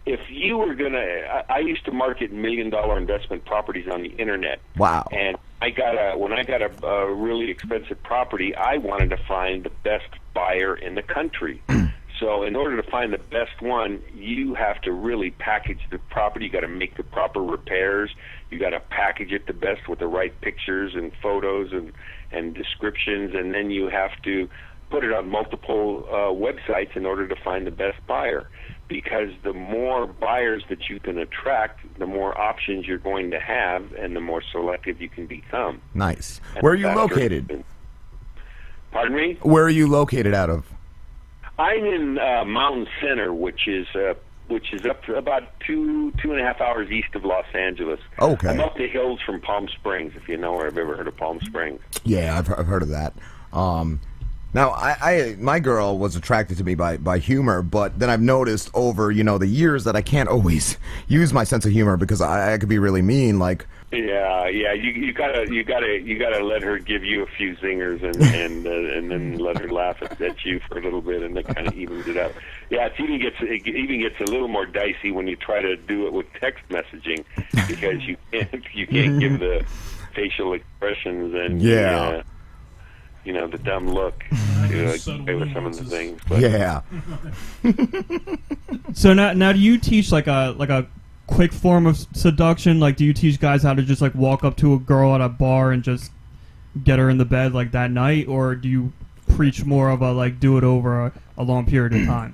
if 0.06 0.20
you 0.30 0.58
were 0.58 0.74
gonna, 0.74 0.98
I, 1.00 1.44
I 1.50 1.60
used 1.60 1.86
to 1.86 1.92
market 1.92 2.32
million 2.32 2.70
dollar 2.70 2.98
investment 2.98 3.46
properties 3.46 3.88
on 3.92 4.02
the 4.02 4.10
internet. 4.10 4.60
Wow. 4.78 5.08
And 5.12 5.38
I 5.62 5.70
got 5.70 5.94
a 5.94 6.18
when 6.18 6.34
I 6.34 6.44
got 6.44 6.62
a, 6.62 6.86
a 6.86 7.14
really 7.14 7.52
expensive 7.52 8.02
property, 8.04 8.56
I 8.56 8.78
wanted 8.78 9.12
to 9.12 9.18
find 9.28 9.64
the 9.64 9.70
best 9.70 10.10
buyer 10.34 10.76
in 10.76 10.96
the 10.96 11.04
country. 11.04 11.62
so 12.20 12.44
in 12.44 12.56
order 12.56 12.82
to 12.82 12.90
find 12.90 13.14
the 13.14 13.20
best 13.20 13.62
one, 13.62 14.02
you 14.14 14.56
have 14.56 14.82
to 14.82 14.92
really 14.92 15.32
package 15.32 15.82
the 15.92 16.00
property. 16.00 16.46
You 16.46 16.52
got 16.52 16.62
to 16.62 16.68
make 16.68 16.98
the 16.98 17.04
proper 17.04 17.42
repairs. 17.42 18.10
You 18.50 18.58
got 18.58 18.72
to 18.72 18.80
package 18.80 19.32
it 19.32 19.46
the 19.46 19.54
best 19.54 19.88
with 19.88 20.00
the 20.00 20.08
right 20.08 20.40
pictures 20.42 20.94
and 20.96 21.12
photos 21.22 21.72
and 21.74 21.94
and 22.32 22.56
descriptions, 22.56 23.36
and 23.36 23.54
then 23.54 23.70
you 23.70 23.88
have 23.90 24.20
to 24.24 24.50
put 24.90 25.04
it 25.04 25.14
on 25.14 25.30
multiple 25.30 26.06
uh, 26.10 26.16
websites 26.34 26.96
in 26.96 27.06
order 27.06 27.28
to 27.28 27.36
find 27.44 27.66
the 27.66 27.72
best 27.72 27.98
buyer. 28.08 28.50
Because 28.92 29.30
the 29.44 29.54
more 29.54 30.06
buyers 30.06 30.64
that 30.70 30.90
you 30.90 31.00
can 31.00 31.18
attract, 31.18 31.80
the 31.98 32.06
more 32.06 32.38
options 32.38 32.86
you're 32.86 32.98
going 32.98 33.32
to 33.32 33.40
have, 33.40 33.94
and 33.94 34.16
the 34.16 34.20
more 34.20 34.42
selective 34.52 35.02
you 35.02 35.08
can 35.10 35.28
become. 35.28 35.82
Nice. 35.94 36.42
And 36.56 36.64
Where 36.64 36.74
are 36.74 36.76
you 36.76 36.90
located? 36.90 37.64
Pardon 38.92 39.16
me? 39.16 39.38
Where 39.42 39.64
are 39.64 39.70
you 39.70 39.88
located 39.88 40.34
out 40.34 40.50
of? 40.50 40.66
I'm 41.58 41.86
in 41.86 42.20
uh, 42.20 42.44
Mountain 42.46 42.88
Center, 43.00 43.34
which 43.34 43.68
is 43.68 43.88
uh, 43.96 44.16
which 44.48 44.74
is 44.74 44.86
up 44.86 45.04
to 45.06 45.16
about 45.16 45.44
two 45.66 46.12
two 46.22 46.32
and 46.32 46.42
a 46.42 46.44
half 46.44 46.60
hours 46.60 46.92
east 46.92 47.16
of 47.16 47.24
Los 47.24 47.46
Angeles. 47.54 48.00
Okay. 48.20 48.50
I'm 48.50 48.60
up 48.60 48.76
the 48.76 48.88
hills 48.88 49.22
from 49.26 49.40
Palm 49.40 49.68
Springs, 49.70 50.14
if 50.16 50.28
you 50.28 50.38
know 50.38 50.54
or 50.54 50.66
have 50.66 50.78
ever 50.78 50.98
heard 50.98 51.08
of 51.08 51.16
Palm 51.16 51.40
Springs. 51.42 51.80
Yeah, 52.04 52.38
I've, 52.38 52.50
I've 52.52 52.68
heard 52.68 52.82
of 52.82 52.90
that. 52.90 53.14
Um, 53.54 54.02
now, 54.54 54.72
I, 54.72 54.96
I 55.02 55.36
my 55.40 55.60
girl 55.60 55.98
was 55.98 56.16
attracted 56.16 56.58
to 56.58 56.64
me 56.64 56.76
by, 56.76 56.98
by 56.98 57.18
humor, 57.20 57.62
but 57.62 57.98
then 58.00 58.10
I've 58.10 58.22
noticed 58.22 58.70
over 58.74 59.12
you 59.12 59.24
know 59.24 59.38
the 59.38 59.48
years 59.48 59.84
that 59.86 59.96
I 59.96 60.02
can't 60.02 60.30
always 60.30 60.78
use 61.08 61.32
my 61.34 61.44
sense 61.44 61.66
of 61.66 61.72
humor 61.72 61.98
because 61.98 62.22
I, 62.22 62.54
I 62.54 62.58
could 62.58 62.70
be 62.70 62.80
really 62.80 63.02
mean. 63.02 63.40
Like, 63.40 63.66
Yeah, 63.92 64.48
yeah. 64.48 64.74
You 64.74 64.92
you 64.92 65.14
gotta 65.14 65.48
you 65.54 65.64
gotta 65.64 66.00
you 66.00 66.18
gotta 66.20 66.44
let 66.44 66.62
her 66.64 66.80
give 66.80 67.04
you 67.04 67.24
a 67.24 67.28
few 67.28 67.56
zingers 67.58 68.04
and 68.04 68.16
and 68.22 68.68
uh, 68.68 68.98
and 68.98 69.12
then 69.12 69.38
let 69.38 69.58
her 69.58 69.70
laugh 69.70 70.02
at, 70.02 70.20
at 70.22 70.44
you 70.46 70.60
for 70.68 70.80
a 70.80 70.84
little 70.84 71.02
bit, 71.02 71.22
and 71.24 71.36
that 71.38 71.46
kind 71.54 71.68
of 71.68 71.74
evens 71.76 72.08
it 72.08 72.18
up. 72.18 72.32
Yeah, 72.70 72.86
it 72.88 72.94
even 73.00 73.20
gets 73.20 73.36
it 73.42 73.68
even 73.68 74.00
gets 74.02 74.20
a 74.20 74.26
little 74.32 74.48
more 74.48 74.66
dicey 74.66 75.12
when 75.12 75.28
you 75.28 75.36
try 75.36 75.62
to 75.62 75.76
do 75.76 76.08
it 76.08 76.14
with 76.14 76.26
text 76.40 76.64
messaging 76.70 77.24
because 77.68 78.02
you 78.04 78.18
can't 78.32 78.64
you 78.74 78.88
can't 78.88 79.20
give 79.20 79.40
the 79.40 79.66
facial 80.14 80.54
expressions 80.54 81.34
and 81.34 81.62
Yeah. 81.62 82.02
uh, 82.02 82.24
you 83.24 83.34
know 83.34 83.48
the 83.48 83.58
dumb 83.58 83.88
look 83.88 84.20
to 84.70 84.94
uh, 84.94 84.98
get 84.98 85.08
away 85.08 85.36
with 85.36 85.54
some 85.54 85.66
of 85.66 85.76
the 85.78 85.84
things. 85.84 86.20
But 86.28 86.40
yeah, 86.40 86.82
So 88.94 89.14
now, 89.14 89.34
now 89.34 89.52
do 89.52 89.60
you 89.60 89.78
teach 89.78 90.12
like 90.12 90.28
a 90.28 90.56
like 90.58 90.70
a 90.70 90.88
quick 91.28 91.54
form 91.54 91.86
of 91.86 91.98
seduction? 92.14 92.80
Like, 92.80 92.98
do 92.98 93.06
you 93.06 93.14
teach 93.14 93.40
guys 93.40 93.64
how 93.64 93.74
to 93.74 93.82
just 93.82 94.02
like 94.02 94.16
walk 94.16 94.44
up 94.44 94.58
to 94.58 94.74
a 94.74 94.80
girl 94.80 95.16
at 95.16 95.22
a 95.22 95.30
bar 95.30 95.72
and 95.72 95.84
just 95.84 96.12
get 96.84 97.00
her 97.00 97.10
in 97.10 97.18
the 97.18 97.26
bed 97.26 97.54
like 97.54 97.72
that 97.72 97.92
night, 97.92 98.28
or 98.28 98.56
do 98.56 98.68
you 98.68 98.94
preach 99.30 99.64
more 99.66 99.90
of 99.90 100.02
a 100.02 100.12
like 100.12 100.40
do 100.40 100.58
it 100.58 100.64
over 100.64 101.06
a, 101.08 101.14
a 101.38 101.44
long 101.44 101.66
period 101.66 101.94
of 101.94 102.06
time? 102.06 102.34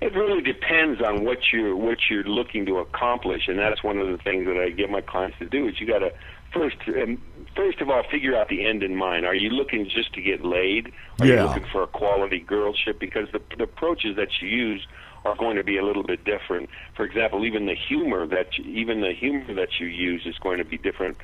It 0.00 0.14
really 0.14 0.42
depends 0.42 1.02
on 1.02 1.24
what 1.24 1.38
you're 1.52 1.74
what 1.74 1.98
you're 2.08 2.24
looking 2.24 2.66
to 2.66 2.78
accomplish, 2.78 3.48
and 3.48 3.58
that's 3.58 3.82
one 3.82 3.98
of 3.98 4.08
the 4.08 4.18
things 4.18 4.46
that 4.46 4.56
I 4.56 4.70
get 4.70 4.90
my 4.90 5.00
clients 5.00 5.38
to 5.38 5.46
do. 5.46 5.66
Is 5.66 5.80
you 5.80 5.86
got 5.86 6.00
to 6.00 6.12
first 6.52 6.76
um, 6.88 7.20
first 7.56 7.80
of 7.80 7.90
all 7.90 8.02
figure 8.10 8.36
out 8.36 8.48
the 8.48 8.64
end 8.66 8.82
in 8.82 8.94
mind. 8.96 9.26
Are 9.26 9.34
you 9.34 9.50
looking 9.50 9.88
just 9.88 10.12
to 10.14 10.20
get 10.22 10.44
laid? 10.44 10.92
Are 11.20 11.26
Yeah. 11.26 11.34
you 11.42 11.48
looking 11.48 11.66
for 11.72 11.82
a 11.82 11.86
quality 11.86 12.40
girlship? 12.40 12.98
Because 12.98 13.28
the, 13.32 13.40
the 13.56 13.64
approaches 13.64 14.16
that 14.16 14.28
you 14.40 14.48
use 14.48 14.86
are 15.24 15.34
going 15.36 15.56
to 15.56 15.64
be 15.64 15.76
a 15.78 15.84
little 15.84 16.04
bit 16.04 16.24
different. 16.24 16.70
For 16.94 17.04
example, 17.04 17.44
even 17.44 17.66
the 17.66 17.74
humor 17.74 18.26
that 18.28 18.56
you, 18.56 18.64
even 18.64 19.00
the 19.00 19.12
humor 19.12 19.52
that 19.54 19.80
you 19.80 19.86
use 19.86 20.24
is 20.26 20.36
going 20.38 20.58
to 20.58 20.64
be 20.64 20.78
different. 20.78 21.16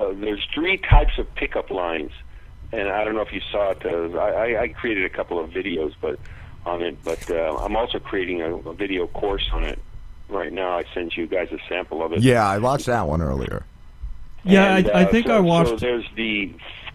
Uh, 0.00 0.12
there's 0.14 0.44
three 0.54 0.78
types 0.78 1.18
of 1.18 1.32
pickup 1.34 1.70
lines, 1.70 2.10
and 2.72 2.88
I 2.88 3.04
don't 3.04 3.14
know 3.14 3.20
if 3.22 3.32
you 3.32 3.40
saw 3.52 3.70
it. 3.70 3.84
Uh, 3.84 4.18
I, 4.18 4.62
I- 4.62 4.68
created 4.68 5.04
a 5.04 5.10
couple 5.10 5.38
of 5.42 5.50
videos, 5.50 5.94
but 6.00 6.18
on 6.66 6.82
it. 6.82 6.96
But 7.04 7.30
uh, 7.30 7.56
I'm 7.58 7.76
also 7.76 7.98
creating 7.98 8.42
a, 8.42 8.54
a 8.56 8.74
video 8.74 9.06
course 9.06 9.48
on 9.52 9.64
it. 9.64 9.78
right 10.28 10.52
now. 10.52 10.76
I 10.78 10.84
sent 10.94 11.16
you 11.16 11.26
guys 11.26 11.48
a 11.52 11.58
sample 11.68 12.02
of 12.02 12.12
it. 12.12 12.20
Yeah, 12.20 12.46
I 12.46 12.58
watched 12.58 12.86
that 12.86 13.06
one 13.06 13.22
earlier. 13.22 13.64
Yeah, 14.48 14.76
And, 14.76 14.90
I, 14.90 15.00
I 15.00 15.04
uh, 15.04 15.08
think 15.10 15.26
so, 15.26 15.34
I 15.34 15.38
So 15.38 15.42
watched. 15.42 15.80
there's 15.80 16.04
the 16.16 16.52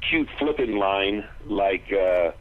cute 0.09 0.27
flipping 0.39 0.77
line, 0.77 1.25
like, 1.45 1.91
uh, 1.93 2.31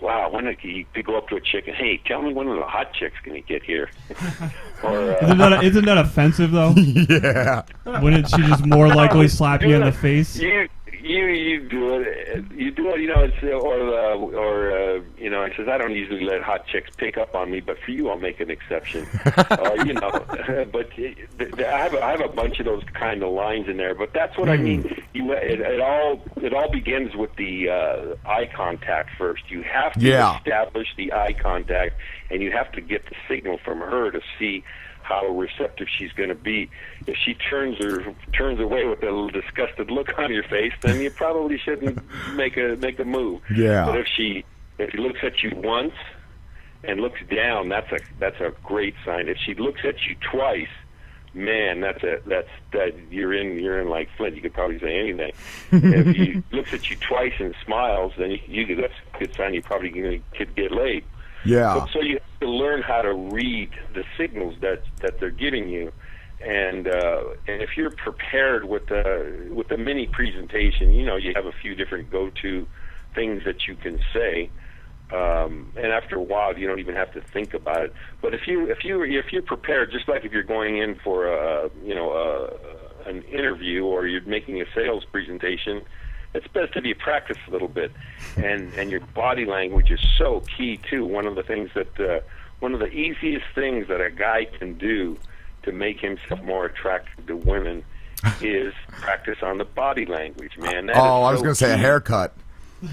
"Wow, 0.00 0.30
when 0.30 0.44
did 0.44 0.58
you 0.62 0.84
could 0.94 1.04
go 1.06 1.16
up 1.16 1.28
to 1.28 1.36
a 1.36 1.40
chick 1.40 1.66
and 1.68 1.76
hey, 1.76 2.00
tell 2.06 2.22
me 2.22 2.32
when 2.32 2.48
are 2.48 2.56
the 2.56 2.62
hot 2.66 2.92
chicks 2.92 3.16
going 3.24 3.40
to 3.42 3.46
get 3.48 3.62
here?" 3.62 3.90
or 4.82 5.12
uh, 5.12 5.18
Isn't 5.24 5.38
that, 5.38 5.64
isn't 5.64 5.84
that 5.84 5.98
offensive 5.98 6.50
though? 6.52 6.72
yeah. 6.76 7.62
Wouldn't 8.00 8.28
she 8.28 8.42
just 8.42 8.64
more 8.66 8.88
likely 8.88 9.28
slap 9.28 9.62
you 9.62 9.74
in 9.74 9.82
the 9.82 9.92
face? 9.92 10.36
You 10.38 10.68
you 11.02 11.26
you 11.26 11.68
do 11.68 11.94
it. 12.00 12.44
You 12.52 12.70
do 12.70 12.90
it. 12.94 13.00
You 13.00 13.08
know, 13.08 13.20
it's 13.22 13.36
uh, 13.42 13.48
or 13.48 13.80
uh, 13.80 14.16
or 14.16 14.70
uh, 14.72 15.00
you 15.18 15.28
know. 15.30 15.42
It 15.42 15.52
says 15.56 15.68
I 15.68 15.78
don't 15.78 15.92
usually 15.94 16.24
let 16.24 16.42
hot 16.42 16.66
chicks 16.66 16.90
pick 16.96 17.16
up 17.18 17.34
on 17.34 17.50
me, 17.50 17.60
but 17.60 17.78
for 17.84 17.90
you, 17.90 18.08
I'll 18.08 18.18
make 18.18 18.40
an 18.40 18.50
exception. 18.50 19.06
or 19.58 19.76
you 19.86 19.94
know, 19.94 20.10
but 20.72 20.86
uh, 20.92 20.96
th- 20.96 21.16
th- 21.38 21.58
I 21.58 21.78
have 21.78 21.94
a, 21.94 22.04
I 22.04 22.10
have 22.12 22.20
a 22.20 22.28
bunch 22.28 22.58
of 22.60 22.66
those 22.66 22.84
kind 22.94 23.22
of 23.22 23.32
lines 23.32 23.68
in 23.68 23.76
there. 23.76 23.94
But 23.94 24.12
that's 24.14 24.36
what 24.38 24.48
I 24.48 24.56
mean. 24.56 24.82
You 25.12 25.32
it, 25.32 25.60
it 25.60 25.80
all 25.80 26.22
it 26.36 26.54
all 26.54 26.70
begins 26.70 27.14
with 27.16 27.34
the 27.36 27.68
uh, 27.68 28.28
eye 28.28 28.48
contact 28.54 29.10
first. 29.18 29.50
You 29.50 29.62
have 29.62 29.92
to 29.94 30.00
Yeah. 30.00 30.38
establish 30.38 30.88
the 30.96 31.12
eye 31.12 31.32
contact, 31.34 31.96
and 32.30 32.42
you 32.42 32.52
have 32.52 32.70
to 32.72 32.80
get 32.80 33.04
the 33.06 33.16
signal 33.28 33.58
from 33.64 33.80
her 33.80 34.10
to 34.10 34.20
see 34.38 34.64
how 35.12 35.28
receptive 35.28 35.88
she's 35.98 36.12
going 36.12 36.28
to 36.28 36.34
be. 36.34 36.70
If 37.06 37.16
she 37.24 37.34
turns 37.34 37.78
her 37.78 38.14
turns 38.32 38.60
away 38.60 38.86
with 38.86 39.02
a 39.02 39.06
little 39.06 39.28
disgusted 39.28 39.90
look 39.90 40.18
on 40.18 40.32
your 40.32 40.44
face, 40.44 40.72
then 40.80 41.00
you 41.00 41.10
probably 41.10 41.58
shouldn't 41.58 42.00
make 42.34 42.56
a 42.56 42.76
make 42.76 42.98
a 42.98 43.04
move. 43.04 43.42
Yeah. 43.54 43.86
But 43.86 43.98
if 43.98 44.06
she 44.06 44.44
if 44.78 44.90
she 44.90 44.98
looks 44.98 45.20
at 45.22 45.42
you 45.42 45.52
once 45.56 45.94
and 46.84 47.00
looks 47.00 47.20
down, 47.30 47.68
that's 47.68 47.90
a 47.92 47.98
that's 48.18 48.40
a 48.40 48.52
great 48.62 48.94
sign. 49.04 49.28
If 49.28 49.38
she 49.38 49.54
looks 49.54 49.80
at 49.84 49.94
you 50.06 50.16
twice, 50.30 50.68
man, 51.34 51.80
that's 51.80 52.02
a 52.02 52.20
that's 52.26 52.48
that 52.72 52.94
you're 53.10 53.34
in 53.34 53.58
you're 53.58 53.80
in 53.80 53.88
like 53.88 54.08
Flint. 54.16 54.36
You 54.36 54.42
could 54.42 54.54
probably 54.54 54.78
say 54.80 54.98
anything. 54.98 55.32
if 55.72 56.16
she 56.16 56.42
looks 56.52 56.72
at 56.72 56.90
you 56.90 56.96
twice 56.96 57.34
and 57.38 57.54
smiles, 57.64 58.12
then 58.18 58.30
you, 58.30 58.38
you 58.46 58.76
that's 58.76 58.94
a 59.14 59.18
good 59.18 59.34
sign. 59.36 59.54
You 59.54 59.62
probably 59.62 60.22
could 60.36 60.54
get 60.54 60.72
laid. 60.72 61.04
Yeah. 61.44 61.86
So 61.92 62.00
you 62.00 62.14
have 62.14 62.40
to 62.40 62.48
learn 62.48 62.82
how 62.82 63.02
to 63.02 63.12
read 63.12 63.70
the 63.94 64.04
signals 64.16 64.54
that 64.60 64.82
that 65.00 65.18
they're 65.20 65.30
giving 65.30 65.68
you, 65.68 65.92
and 66.44 66.88
uh, 66.88 67.22
and 67.48 67.62
if 67.62 67.76
you're 67.76 67.90
prepared 67.90 68.64
with 68.64 68.86
the 68.86 69.48
with 69.50 69.68
the 69.68 69.78
mini 69.78 70.06
presentation, 70.06 70.92
you 70.92 71.04
know 71.04 71.16
you 71.16 71.32
have 71.34 71.46
a 71.46 71.52
few 71.52 71.74
different 71.74 72.10
go-to 72.10 72.66
things 73.14 73.42
that 73.44 73.66
you 73.66 73.74
can 73.76 74.00
say. 74.12 74.50
Um, 75.12 75.72
and 75.76 75.92
after 75.92 76.16
a 76.16 76.22
while, 76.22 76.56
you 76.56 76.66
don't 76.66 76.78
even 76.78 76.94
have 76.94 77.12
to 77.12 77.20
think 77.20 77.52
about 77.52 77.82
it. 77.82 77.92
But 78.22 78.34
if 78.34 78.46
you 78.46 78.70
if 78.70 78.84
you 78.84 79.02
if 79.02 79.32
you're 79.32 79.42
prepared, 79.42 79.90
just 79.92 80.08
like 80.08 80.24
if 80.24 80.32
you're 80.32 80.42
going 80.42 80.78
in 80.78 80.94
for 81.04 81.26
a 81.26 81.70
you 81.84 81.94
know 81.94 82.12
a, 82.12 83.08
an 83.08 83.22
interview 83.24 83.84
or 83.84 84.06
you're 84.06 84.22
making 84.22 84.60
a 84.62 84.64
sales 84.74 85.04
presentation, 85.04 85.82
it's 86.34 86.46
best 86.48 86.76
if 86.76 86.84
you 86.84 86.94
practice 86.94 87.38
a 87.46 87.50
little 87.50 87.68
bit, 87.68 87.92
and 88.36 88.72
and 88.74 88.90
your 88.90 89.00
body 89.00 89.44
language 89.44 89.90
is 89.90 90.00
so 90.18 90.40
key 90.56 90.78
too. 90.90 91.04
One 91.04 91.26
of 91.26 91.34
the 91.34 91.42
things 91.42 91.70
that 91.74 92.00
uh, 92.00 92.20
one 92.60 92.74
of 92.74 92.80
the 92.80 92.88
easiest 92.90 93.44
things 93.54 93.88
that 93.88 94.00
a 94.00 94.10
guy 94.10 94.44
can 94.46 94.74
do 94.78 95.18
to 95.64 95.72
make 95.72 96.00
himself 96.00 96.42
more 96.42 96.66
attractive 96.66 97.26
to 97.26 97.36
women 97.36 97.84
is 98.40 98.72
practice 98.88 99.38
on 99.42 99.58
the 99.58 99.64
body 99.64 100.06
language, 100.06 100.56
man. 100.58 100.86
That 100.86 100.96
is 100.96 101.02
Oh, 101.02 101.22
I 101.22 101.32
was 101.32 101.40
going 101.42 101.52
to 101.52 101.58
say 101.58 101.72
a 101.72 101.76
haircut. 101.76 102.34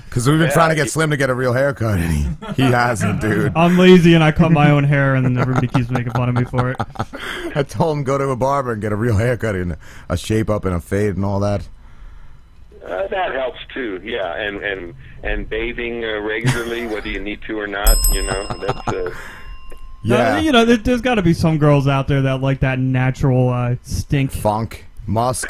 Because 0.06 0.28
we've 0.30 0.38
been 0.38 0.50
Yeah, 0.50 0.54
trying 0.54 0.70
to 0.70 0.76
get 0.76 0.84
he- 0.84 0.90
Slim 0.90 1.10
to 1.10 1.18
get 1.18 1.32
a 1.32 1.34
real 1.34 1.52
haircut, 1.54 1.98
and 1.98 2.12
he, 2.12 2.28
he 2.54 2.62
hasn't, 2.72 3.22
dude. 3.22 3.52
I'm 3.56 3.76
lazy 3.76 4.14
and 4.14 4.24
I 4.24 4.32
cut 4.32 4.52
my 4.52 4.70
own 4.70 4.84
hair, 4.84 5.16
and 5.16 5.26
then 5.26 5.36
everybody 5.36 5.68
keeps 5.68 5.90
making 5.90 6.12
fun 6.14 6.30
of 6.30 6.36
me 6.36 6.44
for 6.44 6.70
it. 6.70 6.78
I 7.56 7.64
told 7.64 7.98
him 7.98 8.04
go 8.04 8.16
to 8.20 8.30
a 8.30 8.36
barber 8.36 8.74
and 8.74 8.82
get 8.84 8.92
a 8.92 8.96
real 8.96 9.18
haircut 9.18 9.56
and 9.56 9.78
a 10.08 10.16
shape 10.16 10.48
up 10.48 10.64
and 10.66 10.76
a 10.76 10.80
fade 10.80 11.16
and 11.16 11.26
all 11.26 11.40
that. 11.40 11.68
Uh, 12.90 13.08
that 13.08 13.34
helps 13.34 13.60
too, 13.74 14.02
yeah, 14.04 14.36
and 14.36 14.64
and 14.64 14.96
and 15.24 15.50
bathing 15.50 16.04
uh, 16.04 16.20
regularly, 16.20 16.88
whether 16.88 17.08
you 17.08 17.20
need 17.20 17.42
to 17.44 17.60
or 17.60 17.68
not, 17.68 17.98
you 18.12 18.24
know, 18.24 18.48
that's 18.60 18.88
uh, 18.88 19.14
Yeah. 20.02 20.36
Uh, 20.36 20.40
you 20.40 20.52
know, 20.52 20.66
there, 20.66 20.78
there's 20.78 21.02
got 21.02 21.16
to 21.16 21.22
be 21.22 21.34
some 21.34 21.58
girls 21.58 21.88
out 21.88 22.08
there 22.08 22.22
that 22.22 22.42
like 22.42 22.62
that 22.62 22.80
natural 22.80 23.50
uh, 23.50 23.76
stink. 23.84 24.32
Funk, 24.32 24.86
musk. 25.06 25.50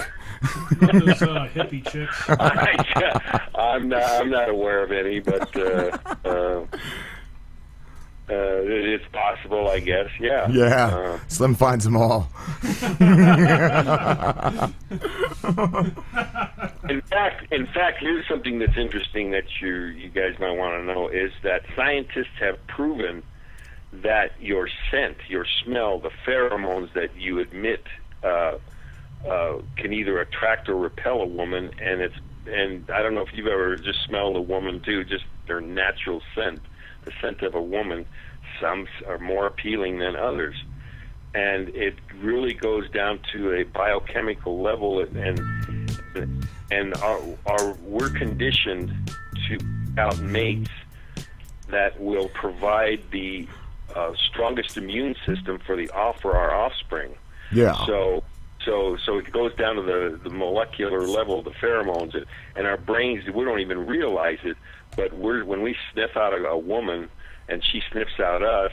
Those 0.80 1.21
uh, 1.21 1.49
hippie 1.54 1.86
chicks. 1.88 2.23
I'm 3.56 3.89
not 3.89 4.04
I'm 4.04 4.30
not 4.30 4.49
aware 4.49 4.84
of 4.84 4.91
any, 4.91 5.19
but 5.19 5.56
uh, 5.56 5.97
uh, 6.25 6.65
uh, 8.30 8.62
it's 8.63 9.06
possible, 9.12 9.70
I 9.70 9.80
guess. 9.80 10.10
Yeah. 10.20 10.48
Yeah. 10.50 10.86
Uh, 10.88 11.20
Slim 11.28 11.56
finds 11.56 11.84
them 11.84 11.98
all. 11.98 12.30
in 16.89 17.02
fact, 17.02 17.52
in 17.52 17.65
fact, 17.68 17.98
here's 18.00 18.28
something 18.28 18.60
that's 18.60 18.78
interesting 18.78 19.32
that 19.32 19.46
you 19.62 19.74
you 19.86 20.10
guys 20.10 20.38
might 20.39 20.52
want 20.52 20.82
to 20.82 20.86
know 20.86 21.08
is 21.08 21.32
that 21.44 21.63
scientists 21.76 22.38
have 22.39 22.65
proven 22.68 23.24
that 23.92 24.39
your 24.39 24.70
scent, 24.92 25.18
your 25.28 25.46
smell, 25.63 26.00
the 26.00 26.12
pheromones 26.26 26.94
that 26.94 27.15
you 27.15 27.39
emit, 27.39 27.84
uh, 28.24 28.58
uh, 29.28 29.58
can 29.76 29.92
either 29.92 30.20
attract 30.20 30.70
or 30.70 30.76
repel 30.76 31.22
a 31.22 31.26
woman, 31.26 31.72
and 31.82 32.02
it's 32.02 32.15
and 32.46 32.89
I 32.89 33.02
don't 33.02 33.15
know 33.15 33.22
if 33.22 33.34
you've 33.34 33.48
ever 33.48 33.76
just 33.76 34.04
smelled 34.06 34.36
a 34.36 34.42
woman 34.42 34.82
too, 34.82 35.04
just 35.04 35.26
their 35.48 35.62
natural 35.62 36.22
scent, 36.36 36.62
the 37.10 37.15
scent 37.22 37.41
of 37.41 37.56
a 37.56 37.62
woman. 37.62 38.06
Some 38.60 38.88
are 39.08 39.19
more 39.19 39.48
appealing 39.48 40.00
than 40.00 40.15
others, 40.15 40.56
and 41.34 41.69
it 41.69 41.95
really 42.22 42.54
goes 42.54 42.89
down 42.89 43.19
to 43.34 43.54
a 43.54 43.63
biochemical 43.63 44.62
level, 44.62 45.00
and 45.02 45.39
and 46.72 46.95
our, 46.98 47.22
our 47.45 47.74
we're 47.84 48.10
conditioned 48.10 48.91
to 49.48 49.60
out 49.98 50.19
mates 50.19 50.72
that 51.69 52.00
will 52.00 52.30
provide 52.30 53.02
the 53.12 53.48
uh, 53.95 54.13
strongest 54.32 54.78
immune 54.78 55.15
system 55.26 55.60
for 55.65 55.76
the 55.76 55.89
off 55.91 56.22
for 56.22 56.36
our 56.36 56.54
offspring. 56.54 57.13
Yeah. 57.52 57.74
So 57.86 58.24
so 58.65 58.98
so 59.06 59.17
it 59.17 59.32
goes 59.32 59.54
down 59.56 59.76
to 59.76 59.82
the 59.82 60.19
the 60.24 60.30
molecular 60.30 61.02
level, 61.02 61.41
the 61.41 61.52
pheromones, 61.52 62.15
and, 62.15 62.26
and 62.56 62.67
our 62.67 62.78
brains 62.78 63.26
we 63.26 63.45
don't 63.45 63.60
even 63.60 63.86
realize 63.86 64.39
it, 64.43 64.58
but 64.99 65.17
we're 65.17 65.45
when 65.45 65.62
we 65.62 65.75
sniff 65.93 66.12
out 66.15 66.33
a, 66.33 66.43
a 66.47 66.57
woman 66.57 67.09
and 67.47 67.63
she 67.71 67.81
sniffs 67.91 68.19
out 68.19 68.43
us, 68.43 68.71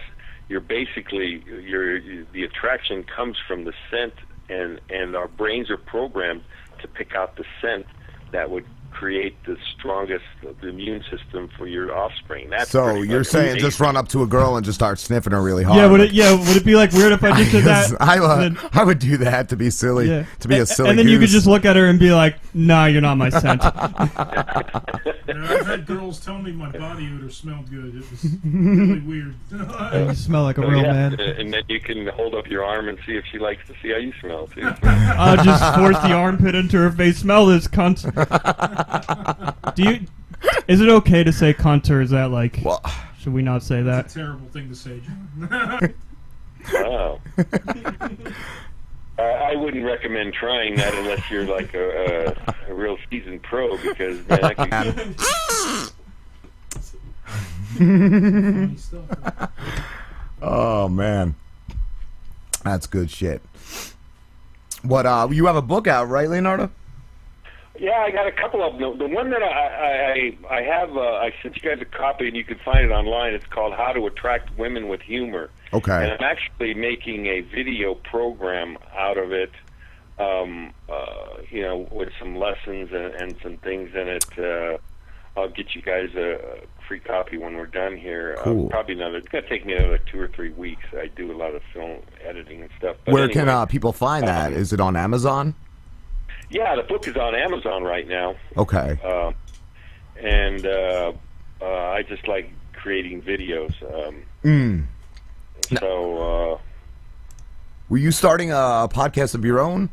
you're 0.49 0.61
basically 0.61 1.45
you're 1.47 2.01
the 2.33 2.43
attraction 2.43 3.05
comes 3.05 3.37
from 3.47 3.65
the 3.65 3.73
scent, 3.91 4.15
and 4.49 4.81
and 4.91 5.15
our 5.15 5.29
brains 5.29 5.71
are 5.71 5.77
programmed 5.77 6.43
to 6.83 6.89
pick 6.89 7.15
out 7.15 7.37
the 7.37 7.45
scent 7.63 7.87
that 8.33 8.51
would 8.51 8.65
create 8.97 9.37
the 9.45 9.57
strongest 9.77 10.25
immune 10.63 11.05
system 11.11 11.49
for 11.59 11.67
your 11.67 11.95
offspring. 11.97 12.49
That's 12.51 12.71
So 12.71 13.03
you're 13.03 13.25
saying 13.25 13.51
amazing. 13.53 13.61
just 13.61 13.79
run 13.81 13.97
up 13.97 14.09
to 14.09 14.23
a 14.23 14.27
girl 14.27 14.57
and 14.57 14.65
just 14.65 14.77
start 14.79 14.99
sniffing 14.99 15.33
her 15.33 15.43
really 15.43 15.65
hard? 15.65 15.77
Yeah, 15.79 15.87
would 15.87 16.01
it? 16.01 16.13
Yeah, 16.13 16.33
would 16.35 16.57
it 16.57 16.65
be 16.65 16.75
like 16.77 16.93
weird 16.93 17.13
if 17.13 17.23
I 17.23 17.37
just 17.37 17.53
did 17.53 17.65
that? 17.65 17.93
I, 18.01 18.19
uh, 18.19 18.37
then- 18.41 18.59
I 18.73 18.85
would 18.85 18.99
do 18.99 19.19
that 19.19 19.51
to 19.51 19.57
be 19.57 19.69
silly, 19.71 20.09
yeah. 20.09 20.25
to 20.41 20.49
be 20.49 20.57
a 20.57 20.61
And- 20.61 20.69
silly 20.69 20.91
And 20.91 20.99
then 20.99 21.09
you 21.09 21.19
could 21.19 21.29
just 21.29 21.47
look 21.47 21.65
at 21.67 21.77
her 21.77 21.87
and 21.87 21.99
be 21.99 22.11
like, 22.13 22.37
"Nah, 22.55 22.87
you're 22.87 23.03
not 23.03 23.17
my 23.17 23.29
scent." 23.31 23.63
You 25.27 25.35
know, 25.35 25.45
I've 25.57 25.67
had 25.67 25.87
girls 25.87 26.21
tell 26.25 26.39
me 26.39 26.53
my 26.53 26.71
body 26.71 27.11
odor 27.13 27.29
smelled 27.31 27.69
good. 27.69 27.97
It 27.97 28.11
was 28.13 28.25
really 28.45 29.01
weird. 29.01 29.35
you 29.51 30.15
smell 30.15 30.45
like 30.45 30.57
a 30.57 30.63
So, 30.63 30.69
real 30.69 30.83
yeah, 30.83 30.93
man. 31.09 31.21
And 31.21 31.53
then 31.53 31.63
you 31.69 31.81
can 31.81 32.07
hold 32.07 32.37
up 32.37 32.47
your 32.47 32.63
arm 32.65 32.89
and 32.89 32.97
see 33.05 33.17
if 33.17 33.25
she 33.33 33.39
likes 33.41 33.67
to 33.67 33.75
see 33.83 33.91
how 33.91 33.99
you 33.99 34.13
smell 34.21 34.47
too. 34.47 34.63
I'll 34.85 35.43
just 35.45 35.75
force 35.75 35.99
the 35.99 36.13
armpit 36.13 36.55
into 36.55 36.77
her 36.79 36.93
face. 36.93 37.19
Smell 37.19 37.47
this, 37.47 37.67
cunt. 37.67 38.05
Do 39.75 39.83
you? 39.83 40.01
Is 40.69 40.81
it 40.81 40.89
okay 40.89 41.25
to 41.25 41.33
say 41.33 41.55
cunt, 41.55 41.91
or 41.91 42.01
is 42.01 42.11
that 42.11 42.31
like? 42.31 42.59
should 43.19 43.33
we 43.33 43.43
not 43.43 43.63
say 43.63 43.83
that? 43.83 44.07
It's 44.07 44.17
a 44.17 44.21
terrible 44.21 44.47
thing 44.49 44.69
to 44.69 44.75
say, 44.75 45.01
John. 45.01 45.95
Wow. 46.73 47.21
Uh, 49.19 49.23
I 49.23 49.57
wouldn't 49.57 49.83
recommend 49.83 50.35
trying 50.35 50.77
that 50.77 50.95
unless 50.95 51.31
you're 51.31 51.47
like 51.47 51.73
a, 51.73 52.37
a, 52.69 52.71
a 52.71 52.75
real 52.75 52.99
seasoned 53.09 53.43
pro 53.43 53.79
because 53.79 54.19
man, 54.29 54.45
I 54.45 54.53
could, 54.53 55.17
oh 60.43 60.91
man, 60.91 61.35
that's 62.63 62.87
good 62.87 63.11
shit. 63.11 63.41
What? 64.83 65.07
Uh, 65.07 65.29
you 65.31 65.47
have 65.47 65.57
a 65.57 65.63
book 65.63 65.87
out, 65.87 66.11
right, 66.11 66.29
Leonardo? 66.29 66.71
Yeah, 67.79 68.05
I 68.07 68.11
got 68.11 68.27
a 68.27 68.33
couple 68.33 68.63
of 68.63 68.79
them. 68.79 68.99
The 68.99 69.07
one 69.07 69.31
that 69.31 69.43
I 69.43 70.37
I, 70.51 70.57
I 70.59 70.63
have, 70.63 70.97
uh, 70.97 71.01
I 71.01 71.33
sent 71.43 71.57
you 71.57 71.63
guys 71.63 71.81
a 71.81 71.85
copy, 71.85 72.29
and 72.29 72.37
you 72.37 72.45
can 72.45 72.59
find 72.65 72.81
it 72.81 72.93
online. 72.93 73.35
It's 73.35 73.47
called 73.47 73.75
"How 73.75 73.93
to 73.93 74.07
Attract 74.07 74.57
Women 74.59 74.89
with 74.89 75.01
Humor." 75.03 75.51
Okay. 75.73 75.93
And 75.93 76.13
I'm 76.13 76.23
actually 76.23 76.75
making 76.75 77.27
a 77.27 77.41
video 77.41 77.95
program 77.95 78.79
out 78.97 79.19
of 79.19 79.33
it, 79.33 79.51
um, 80.19 80.73
uh, 80.89 81.39
you 81.51 81.63
know, 81.63 81.89
with 81.91 82.11
some 82.19 82.37
lessons 82.37 82.91
and, 82.93 83.15
and 83.15 83.37
some 83.43 83.57
things 83.59 83.91
in 83.95 84.09
it. 84.09 84.25
Uh, 84.39 84.79
I'll 85.39 85.51
get 85.51 85.75
you 85.75 85.83
guys 85.83 86.15
a 86.15 86.61
free 86.89 87.01
copy 87.01 87.37
when 87.37 87.57
we're 87.57 87.67
done 87.67 87.97
here. 87.97 88.37
Cool. 88.39 88.67
Uh, 88.67 88.71
probably 88.71 88.95
another. 88.95 89.19
It's 89.19 89.29
gonna 89.29 89.49
take 89.49 89.67
me 89.67 89.75
another 89.75 89.99
two 90.11 90.19
or 90.21 90.29
three 90.29 90.51
weeks. 90.53 90.85
I 90.93 91.09
do 91.09 91.31
a 91.31 91.37
lot 91.37 91.55
of 91.55 91.63
film 91.73 92.01
editing 92.25 92.63
and 92.63 92.71
stuff. 92.79 92.97
But 93.05 93.13
Where 93.13 93.29
can 93.29 93.43
anyway, 93.43 93.55
uh, 93.55 93.67
people 93.67 93.93
find 93.93 94.27
that? 94.27 94.53
Is 94.53 94.73
it 94.73 94.81
on 94.81 94.97
Amazon? 94.97 95.55
Yeah, 96.51 96.77
the 96.77 96.83
book 96.83 97.07
is 97.09 97.17
on 97.17 97.35
Amazon 97.35 97.83
right 97.83 98.07
now. 98.07 98.37
Okay. 98.57 98.99
Um, 99.05 99.35
and 100.23 100.65
uh, 100.67 101.13
uh, 101.61 101.65
I 101.67 102.03
just 102.03 102.27
like 102.29 102.51
creating 102.73 103.23
videos. 103.23 103.75
Um, 103.83 104.23
Mm. 104.45 104.85
so 105.81 106.53
uh, 106.55 106.59
Were 107.89 107.99
you 107.99 108.13
starting 108.13 108.53
a 108.53 108.89
podcast 108.91 109.35
of 109.35 109.45
your 109.45 109.59
own? 109.59 109.91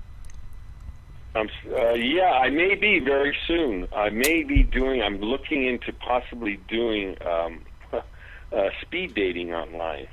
I'm, 1.36 1.50
uh, 1.72 1.94
yeah, 1.94 2.30
I 2.30 2.52
may 2.52 2.76
be 2.76 3.00
very 3.00 3.36
soon. 3.48 3.88
I 3.96 4.10
may 4.12 4.44
be 4.44 4.62
doing. 4.62 5.02
I'm 5.02 5.18
looking 5.20 5.66
into 5.66 5.92
possibly 5.94 6.60
doing 6.68 7.18
um, 7.26 7.62
uh, 7.94 8.70
speed 8.82 9.16
dating 9.16 9.52
online. 9.56 10.06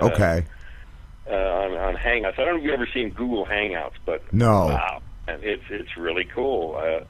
Uh, 0.00 0.06
Okay. 0.06 0.44
uh, 1.30 1.34
on, 1.34 1.72
on 1.72 1.94
Hangouts. 1.96 2.38
I 2.38 2.44
don't 2.46 2.54
know 2.54 2.56
if 2.56 2.62
you've 2.64 2.72
ever 2.74 2.88
seen 2.94 3.10
Google 3.10 3.44
Hangouts, 3.44 3.96
but 4.06 4.22
No. 4.32 4.66
wow, 4.68 5.02
and 5.26 5.42
it's 5.42 5.64
it's 5.70 5.96
really 5.96 6.24
cool. 6.24 6.76
Uh, 6.76 7.04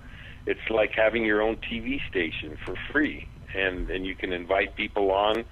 it's 0.46 0.68
like 0.70 0.92
having 0.92 1.24
your 1.24 1.40
own 1.42 1.56
TV 1.56 2.00
station 2.08 2.56
for 2.64 2.74
free, 2.92 3.28
and 3.54 3.90
and 3.90 4.04
you 4.06 4.14
can 4.14 4.32
invite 4.32 4.76
people 4.76 5.10
on, 5.10 5.44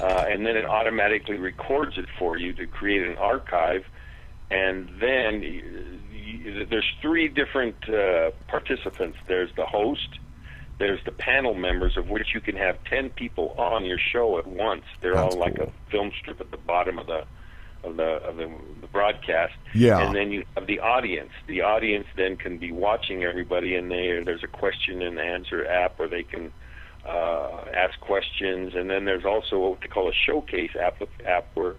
uh, 0.00 0.24
and 0.28 0.44
then 0.46 0.56
it 0.56 0.64
automatically 0.64 1.36
records 1.36 1.96
it 1.98 2.06
for 2.18 2.36
you 2.36 2.52
to 2.54 2.66
create 2.66 3.06
an 3.06 3.16
archive, 3.18 3.84
and 4.50 4.88
then 5.00 5.40
y- 5.40 5.62
y- 6.12 6.66
there's 6.68 6.90
three 7.00 7.28
different 7.28 7.76
uh, 7.88 8.30
participants. 8.48 9.18
There's 9.26 9.50
the 9.56 9.66
host. 9.66 10.18
There's 10.78 11.04
the 11.04 11.12
panel 11.12 11.54
members, 11.54 11.96
of 11.96 12.08
which 12.08 12.34
you 12.34 12.40
can 12.40 12.56
have 12.56 12.76
ten 12.84 13.10
people 13.10 13.54
on 13.58 13.84
your 13.84 13.98
show 13.98 14.38
at 14.38 14.46
once. 14.46 14.82
They're 15.00 15.14
That's 15.14 15.34
all 15.34 15.40
like 15.40 15.56
cool. 15.56 15.72
a 15.86 15.90
film 15.90 16.10
strip 16.20 16.40
at 16.40 16.50
the 16.50 16.56
bottom 16.56 16.98
of 16.98 17.06
the 17.06 17.24
of 17.84 17.96
the 17.96 18.22
of 18.28 18.36
the, 18.36 18.50
the 18.80 18.86
broadcast. 18.86 19.54
Yeah. 19.74 20.00
And 20.00 20.14
then 20.14 20.30
you 20.30 20.44
have 20.56 20.66
the 20.66 20.80
audience. 20.80 21.30
The 21.46 21.62
audience 21.62 22.06
then 22.16 22.36
can 22.36 22.58
be 22.58 22.72
watching 22.72 23.24
everybody, 23.24 23.74
and 23.74 23.90
they, 23.90 24.22
there's 24.24 24.44
a 24.44 24.48
question 24.48 25.02
and 25.02 25.18
answer 25.18 25.66
app 25.66 25.98
where 25.98 26.08
they 26.08 26.22
can 26.22 26.52
uh, 27.06 27.64
ask 27.74 27.98
questions. 28.00 28.74
And 28.74 28.88
then 28.90 29.04
there's 29.04 29.24
also 29.24 29.58
what 29.58 29.80
they 29.80 29.88
call 29.88 30.08
a 30.08 30.14
showcase 30.14 30.70
app 30.80 31.02
app 31.26 31.48
where 31.54 31.74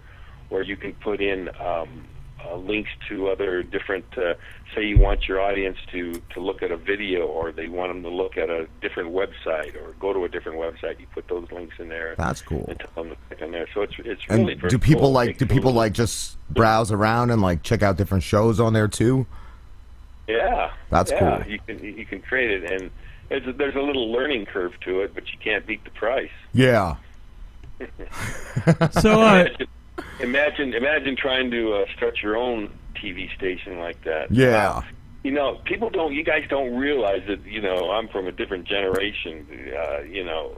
where 0.48 0.62
you 0.62 0.76
can 0.76 0.92
put 0.94 1.20
in 1.20 1.48
um, 1.60 2.04
uh, 2.46 2.56
links 2.56 2.90
to 3.08 3.28
other 3.28 3.62
different. 3.62 4.04
Uh, 4.16 4.34
say 4.74 4.84
you 4.84 4.98
want 4.98 5.28
your 5.28 5.40
audience 5.40 5.78
to 5.92 6.20
to 6.34 6.40
look 6.40 6.62
at 6.62 6.70
a 6.70 6.76
video, 6.76 7.26
or 7.26 7.52
they 7.52 7.68
want 7.68 7.90
them 7.92 8.02
to 8.02 8.08
look 8.08 8.36
at 8.36 8.50
a 8.50 8.66
different 8.80 9.10
website, 9.12 9.74
or 9.76 9.92
go 10.00 10.12
to 10.12 10.24
a 10.24 10.28
different 10.28 10.58
website. 10.58 10.98
You 11.00 11.06
put 11.14 11.28
those 11.28 11.50
links 11.52 11.76
in 11.78 11.88
there. 11.88 12.14
That's 12.18 12.42
cool. 12.42 12.64
And 12.68 12.78
tell 12.78 13.04
them 13.04 13.10
to 13.10 13.16
click 13.28 13.42
on 13.42 13.52
there. 13.52 13.66
So 13.74 13.82
it's 13.82 13.94
it's 13.98 14.22
And 14.28 14.40
really 14.40 14.54
very 14.54 14.70
do 14.70 14.78
people 14.78 15.02
cool. 15.02 15.12
like 15.12 15.38
do 15.38 15.46
people 15.46 15.56
little- 15.66 15.72
like 15.74 15.92
just 15.92 16.36
browse 16.50 16.90
around 16.92 17.30
and 17.30 17.40
like 17.42 17.62
check 17.62 17.82
out 17.82 17.96
different 17.96 18.24
shows 18.24 18.60
on 18.60 18.72
there 18.72 18.88
too? 18.88 19.26
Yeah, 20.26 20.70
That's 20.90 21.10
yeah, 21.10 21.42
cool. 21.42 21.52
You 21.52 21.58
can 21.66 21.78
you 21.98 22.06
can 22.06 22.20
create 22.22 22.50
it, 22.62 22.72
and 22.72 22.90
there's 23.28 23.46
a, 23.46 23.52
there's 23.52 23.74
a 23.74 23.80
little 23.80 24.10
learning 24.10 24.46
curve 24.46 24.72
to 24.80 25.00
it, 25.02 25.14
but 25.14 25.24
you 25.32 25.38
can't 25.38 25.66
beat 25.66 25.84
the 25.84 25.90
price. 25.90 26.30
Yeah. 26.52 26.96
So, 29.00 29.20
uh, 29.20 29.48
imagine, 30.20 30.74
imagine 30.74 31.16
trying 31.16 31.50
to 31.50 31.74
uh, 31.74 31.84
start 31.96 32.22
your 32.22 32.36
own 32.36 32.70
TV 32.94 33.34
station 33.36 33.78
like 33.78 34.02
that. 34.04 34.30
Yeah. 34.30 34.82
You 35.22 35.30
know, 35.30 35.60
people 35.64 35.88
don't. 35.88 36.12
You 36.12 36.22
guys 36.22 36.44
don't 36.50 36.76
realize 36.76 37.22
that. 37.28 37.44
You 37.46 37.62
know, 37.62 37.90
I'm 37.90 38.08
from 38.08 38.26
a 38.26 38.32
different 38.32 38.66
generation. 38.66 39.46
Uh, 39.74 40.02
you 40.02 40.22
know, 40.22 40.54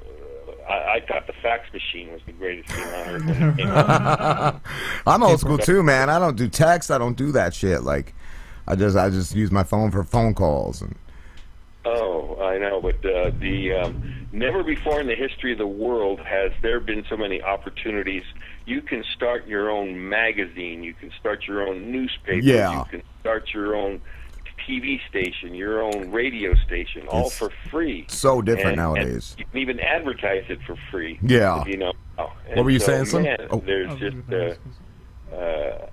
I, 0.69 0.73
I 0.95 1.05
thought 1.07 1.29
the 1.29 1.35
fax 1.35 1.73
machine 1.73 2.11
was 2.13 2.21
the 2.27 2.33
greatest 2.33 2.69
thing 2.75 2.85
on 2.85 3.09
earth. 3.09 3.25
when 3.25 3.43
it 3.51 3.57
came 3.59 3.69
out. 3.69 4.61
I'm 5.07 5.23
old 5.23 5.39
school 5.39 5.59
too, 5.59 5.85
man. 5.85 6.11
I 6.11 6.19
don't 6.19 6.37
do 6.37 6.49
text. 6.49 6.91
I 6.91 6.99
don't 6.99 7.17
do 7.17 7.31
that 7.33 7.55
shit. 7.55 7.85
Like, 7.85 8.13
I 8.67 8.75
just 8.75 8.97
I 8.97 9.09
just 9.09 9.37
use 9.37 9.53
my 9.53 9.63
phone 9.63 9.93
for 9.93 10.03
phone 10.03 10.35
calls 10.35 10.83
and 10.83 10.97
Oh, 11.87 12.37
I 12.43 12.59
know, 12.59 12.81
but 12.81 12.97
uh, 13.07 13.31
the 13.39 13.73
um, 13.75 14.26
never 14.37 14.63
before 14.63 15.01
in 15.01 15.07
the 15.07 15.15
history 15.15 15.53
of 15.53 15.59
the 15.59 15.67
world 15.67 16.21
has 16.21 16.53
there 16.63 16.79
been 16.81 17.05
so 17.09 17.17
many 17.17 17.43
opportunities. 17.43 18.23
You 18.67 18.83
can 18.83 19.03
start 19.15 19.47
your 19.47 19.71
own 19.71 20.09
magazine. 20.09 20.83
You 20.85 20.95
can 20.95 21.11
start 21.19 21.45
your 21.47 21.67
own 21.67 21.91
newspaper. 21.91 22.39
Yeah. 22.41 22.79
You 22.81 22.85
can 22.91 23.03
start 23.21 23.49
your 23.55 23.75
own 23.75 24.01
TV 24.69 25.01
station, 25.09 25.55
your 25.55 25.83
own 25.83 26.11
radio 26.11 26.55
station, 26.67 27.07
all 27.09 27.31
for 27.31 27.51
free. 27.71 28.05
so 28.09 28.43
different 28.43 28.79
And- 28.79 28.81
and 28.81 28.95
nowadays. 29.05 29.37
you 29.39 29.45
can 29.45 29.59
even 29.61 29.79
advertise 29.81 30.45
it 30.49 30.61
for 30.67 30.77
free. 30.91 31.19
Yeah. 31.23 31.65
You 31.67 31.77
know. 31.79 31.93
Oh, 32.19 32.33
What 32.55 32.65
were 32.65 32.71
you 32.71 32.77
and 32.77 32.83
saying, 32.83 33.05
so, 33.07 33.11
son? 33.13 33.23
Man, 33.25 33.47
Oh. 33.51 33.61
There's 33.61 33.93
Oh, 33.93 33.97
just. 33.97 34.17
Uh, 35.33 35.35
uh, 35.35 35.87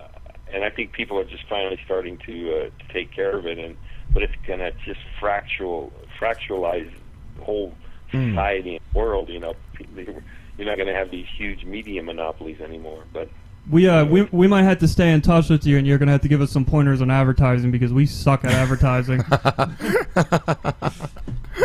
and 0.51 0.63
I 0.63 0.69
think 0.69 0.91
people 0.93 1.19
are 1.19 1.23
just 1.25 1.43
finally 1.47 1.79
starting 1.85 2.17
to 2.25 2.55
uh, 2.55 2.63
to 2.63 2.93
take 2.93 3.11
care 3.11 3.35
of 3.37 3.45
it, 3.45 3.57
and 3.59 3.75
but 4.11 4.23
it's 4.23 4.33
gonna 4.47 4.71
just 4.85 4.99
fractual 5.19 5.91
fracturalize 6.19 6.89
the 7.37 7.43
whole. 7.43 7.73
Society 8.13 8.75
and 8.75 8.95
world. 8.95 9.29
You 9.29 9.39
know, 9.39 9.55
you're 9.95 10.67
not 10.67 10.77
gonna 10.77 10.93
have 10.93 11.11
these 11.11 11.27
huge 11.37 11.65
media 11.65 12.03
monopolies 12.03 12.61
anymore. 12.61 13.03
But 13.11 13.29
we 13.69 13.87
uh 13.87 14.05
we 14.05 14.23
we 14.23 14.47
might 14.47 14.63
have 14.63 14.79
to 14.79 14.87
stay 14.87 15.11
in 15.11 15.21
touch 15.21 15.49
with 15.49 15.65
you, 15.65 15.77
and 15.77 15.87
you're 15.87 15.97
gonna 15.97 16.11
have 16.11 16.21
to 16.21 16.27
give 16.27 16.41
us 16.41 16.51
some 16.51 16.65
pointers 16.65 17.01
on 17.01 17.09
advertising 17.09 17.71
because 17.71 17.93
we 17.93 18.05
suck 18.05 18.43
at 18.45 18.51
advertising. 18.51 19.23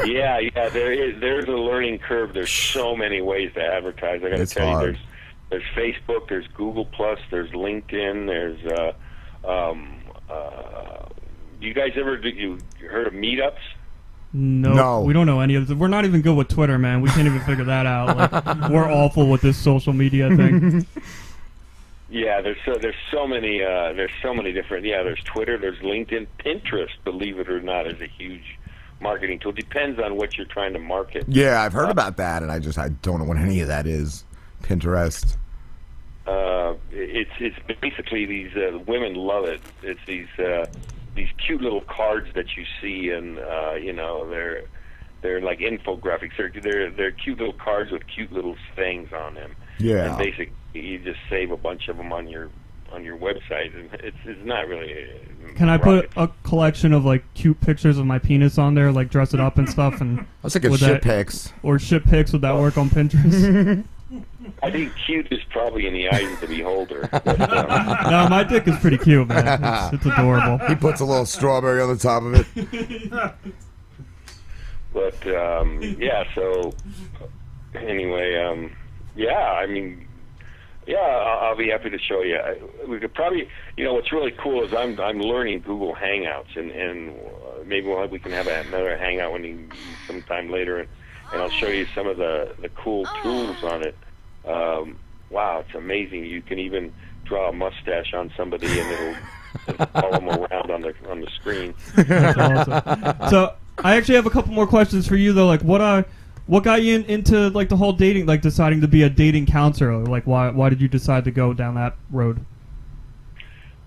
yeah, 0.07 0.39
yeah, 0.39 0.69
there 0.69 0.93
is 0.93 1.21
there's 1.21 1.47
a 1.47 1.53
learning 1.53 1.99
curve. 1.99 2.35
There's 2.35 2.53
so 2.53 2.97
many 2.97 3.21
ways 3.21 3.53
to 3.55 3.63
advertise. 3.63 4.23
I 4.23 4.31
got 4.31 4.37
to 4.39 4.47
tell 4.47 4.69
hard. 4.69 4.81
you, 4.81 4.93
there's 4.93 5.05
there's 5.51 5.65
Facebook, 5.75 6.29
there's 6.29 6.47
Google 6.49 6.85
Plus, 6.85 7.19
there's 7.31 7.51
LinkedIn, 7.51 8.27
there's 8.27 8.65
uh, 8.67 8.93
um, 9.49 10.01
uh, 10.29 11.07
you 11.61 11.75
guys 11.75 11.93
ever 11.97 12.17
do 12.17 12.29
you 12.29 12.59
heard 12.89 13.07
of 13.07 13.13
meetups? 13.13 13.59
No, 14.33 14.75
No. 14.75 15.01
we 15.01 15.13
don't 15.15 15.27
know 15.27 15.41
any 15.41 15.55
of 15.55 15.67
this. 15.67 15.77
We're 15.77 15.89
not 15.89 16.05
even 16.05 16.21
good 16.21 16.37
with 16.37 16.49
Twitter, 16.49 16.79
man. 16.79 17.01
We 17.01 17.09
can't 17.11 17.27
even 17.27 17.41
figure 17.41 17.65
that 17.65 17.87
out. 17.87 18.17
Like, 18.17 18.71
we're 18.71 18.91
awful 18.93 19.29
with 19.29 19.41
this 19.41 19.57
social 19.57 19.93
media 19.93 20.29
thing. 20.37 20.87
Yeah, 22.11 22.41
there's 22.41 22.57
so 22.65 22.75
there's 22.81 22.95
so 23.11 23.27
many 23.27 23.63
uh, 23.63 23.93
there's 23.93 24.11
so 24.23 24.33
many 24.33 24.51
different 24.51 24.87
yeah. 24.87 25.03
There's 25.03 25.23
Twitter, 25.25 25.59
there's 25.59 25.77
LinkedIn, 25.81 26.27
Pinterest. 26.39 26.89
Believe 27.05 27.39
it 27.39 27.51
or 27.51 27.61
not, 27.61 27.87
is 27.87 28.01
a 28.01 28.07
huge 28.07 28.59
marketing 28.99 29.41
tool. 29.41 29.53
Depends 29.53 30.01
on 30.01 30.17
what 30.17 30.35
you're 30.39 30.47
trying 30.47 30.73
to 30.73 30.79
market. 30.79 31.27
yeah, 31.29 31.61
I've 31.61 31.75
heard 31.75 31.91
about 31.91 32.17
that, 32.17 32.43
and 32.43 32.51
I 32.51 32.61
just 32.61 32.79
I 32.79 32.89
don't 33.03 33.19
know 33.19 33.27
what 33.27 33.37
any 33.37 33.61
of 33.61 33.69
that 33.69 33.87
is. 33.87 34.25
Pinterest. 34.63 35.37
Uh, 36.27 36.77
it's 36.93 37.31
it's 37.41 37.57
basically 37.79 38.25
these 38.25 38.57
uh, 38.57 38.79
women 38.87 39.15
love 39.15 39.45
it. 39.45 39.61
It's 39.83 40.01
these 40.07 40.29
uh, 40.39 40.65
these 41.19 41.29
cute 41.45 41.61
little 41.61 41.83
cards 41.83 42.29
that 42.35 42.57
you 42.57 42.65
see, 42.81 43.11
and 43.11 43.39
uh, 43.39 43.75
you 43.75 43.93
know 43.93 44.29
they're 44.31 44.63
they're 45.23 45.41
like 45.41 45.59
infographics. 45.59 46.37
They're 46.37 46.53
they're 46.63 46.91
they're 46.91 47.11
cute 47.11 47.39
little 47.39 47.55
cards 47.55 47.91
with 47.91 48.03
cute 48.07 48.33
little 48.33 48.57
things 48.77 49.13
on 49.13 49.35
them. 49.35 49.55
Yeah. 49.79 50.09
And 50.11 50.19
basically, 50.19 50.53
you 50.75 50.99
just 51.01 51.21
save 51.29 51.51
a 51.51 51.57
bunch 51.57 51.89
of 51.89 51.97
them 51.97 52.13
on 52.13 52.29
your 52.29 52.49
on 52.93 53.05
your 53.05 53.19
website, 53.19 53.75
and 53.79 53.93
it's 54.01 54.17
it's 54.25 54.45
not 54.47 54.67
really. 54.69 54.93
uh, 54.95 55.53
Can 55.57 55.69
I 55.69 55.77
put 55.77 56.11
a 56.17 56.29
collection 56.45 56.93
of 56.93 57.05
like 57.05 57.23
cute 57.35 57.61
pictures 57.61 57.99
of 57.99 58.07
my 58.07 58.19
penis 58.19 58.57
on 58.59 58.75
there, 58.75 58.91
like 58.93 59.11
dress 59.11 59.35
it 59.35 59.41
up 59.41 59.59
and 59.59 59.69
stuff, 59.69 60.01
and 60.01 60.21
I 60.21 60.25
was 60.45 60.53
thinking 60.55 60.71
Would 60.71 60.81
shit 60.81 60.89
that- 60.89 61.03
pics. 61.03 61.53
or 61.63 61.79
shit 61.79 62.05
pics? 62.05 62.33
Would 62.33 62.43
that 62.43 62.55
work 62.57 62.79
on 62.79 62.89
Pinterest? 62.91 63.85
I 64.63 64.71
think 64.71 64.93
cute 65.07 65.29
is 65.31 65.41
probably 65.51 65.87
in 65.87 65.93
the 65.93 66.09
eyes 66.09 66.33
of 66.33 66.41
the 66.41 66.47
beholder. 66.47 67.09
But, 67.11 67.41
um, 67.41 67.87
no, 68.11 68.29
my 68.29 68.45
dick 68.45 68.67
is 68.67 68.77
pretty 68.79 68.99
cute, 68.99 69.29
man. 69.29 69.63
It's, 69.63 69.95
it's 69.95 70.07
adorable. 70.07 70.59
He 70.67 70.75
puts 70.75 71.01
a 71.01 71.05
little 71.05 71.27
strawberry 71.27 71.81
on 71.81 71.89
the 71.89 71.97
top 71.97 72.23
of 72.23 72.35
it. 72.35 73.13
but 74.93 75.27
um, 75.35 75.83
yeah, 75.99 76.25
so 76.35 76.73
anyway, 77.75 78.37
um, 78.43 78.75
yeah, 79.15 79.53
I 79.53 79.67
mean, 79.67 80.07
yeah, 80.87 80.97
I'll, 80.99 81.51
I'll 81.51 81.57
be 81.57 81.69
happy 81.69 81.91
to 81.91 81.99
show 81.99 82.23
you. 82.23 82.37
I, 82.37 82.59
we 82.87 82.99
could 82.99 83.13
probably, 83.13 83.49
you 83.77 83.85
know, 83.85 83.95
what's 83.95 84.11
really 84.13 84.33
cool 84.33 84.65
is 84.65 84.73
I'm 84.73 84.99
I'm 85.01 85.21
learning 85.21 85.61
Google 85.61 85.95
Hangouts, 85.95 86.57
and 86.57 86.71
and 86.71 87.11
uh, 87.11 87.65
maybe 87.67 87.89
we'll 87.89 88.01
have, 88.01 88.11
we 88.11 88.19
can 88.19 88.33
have 88.33 88.47
another 88.47 88.97
hangout 88.97 89.33
when 89.33 89.45
you 89.45 89.69
sometime 90.07 90.51
later, 90.51 90.79
and, 90.79 90.89
and 91.33 91.43
I'll 91.43 91.51
show 91.51 91.69
you 91.69 91.87
some 91.95 92.07
of 92.07 92.17
the 92.17 92.55
the 92.61 92.69
cool 92.71 93.07
tools 93.23 93.63
on 93.63 93.83
it. 93.83 93.97
Um, 94.47 94.99
wow, 95.31 95.65
it's 95.67 95.75
amazing. 95.75 96.25
You 96.25 96.43
can 96.43 96.59
even 96.59 96.93
draw 97.25 97.51
a 97.51 97.53
mustache 97.53 98.15
on 98.15 98.33
somebody, 98.37 98.67
and 98.67 98.91
it'll, 98.91 99.17
it'll 99.69 99.87
follow 99.87 100.13
them 100.13 100.29
around 100.29 100.71
on 100.71 100.81
the 100.81 100.95
on 101.09 101.21
the 101.21 101.31
screen. 101.31 101.75
That's 101.95 102.39
awesome. 102.39 103.31
So 103.31 103.55
I 103.85 103.97
actually 103.97 104.17
have 104.17 104.27
a 104.27 104.31
couple 104.31 104.53
more 104.53 104.67
questions 104.67 105.07
for 105.07 105.17
you 105.17 105.33
though. 105.33 105.47
Like, 105.47 105.63
what 105.63 105.81
uh, 105.81 106.05
what 106.47 106.65
got 106.65 106.83
you 106.83 106.97
in, 106.97 107.05
into 107.05 107.49
like 107.51 107.69
the 107.69 107.77
whole 107.77 107.93
dating, 107.93 108.27
like 108.27 108.43
deciding 108.43 108.81
to 108.81 108.89
be 108.89 109.03
a 109.03 109.11
dating 109.11 109.47
counselor? 109.47 109.99
Like, 109.99 110.27
why 110.27 110.51
why 110.51 110.69
did 110.71 110.81
you 110.81 110.89
decide 110.89 111.25
to 111.25 111.31
go 111.31 111.53
down 111.53 111.75
that 111.75 111.97
road? 112.11 112.45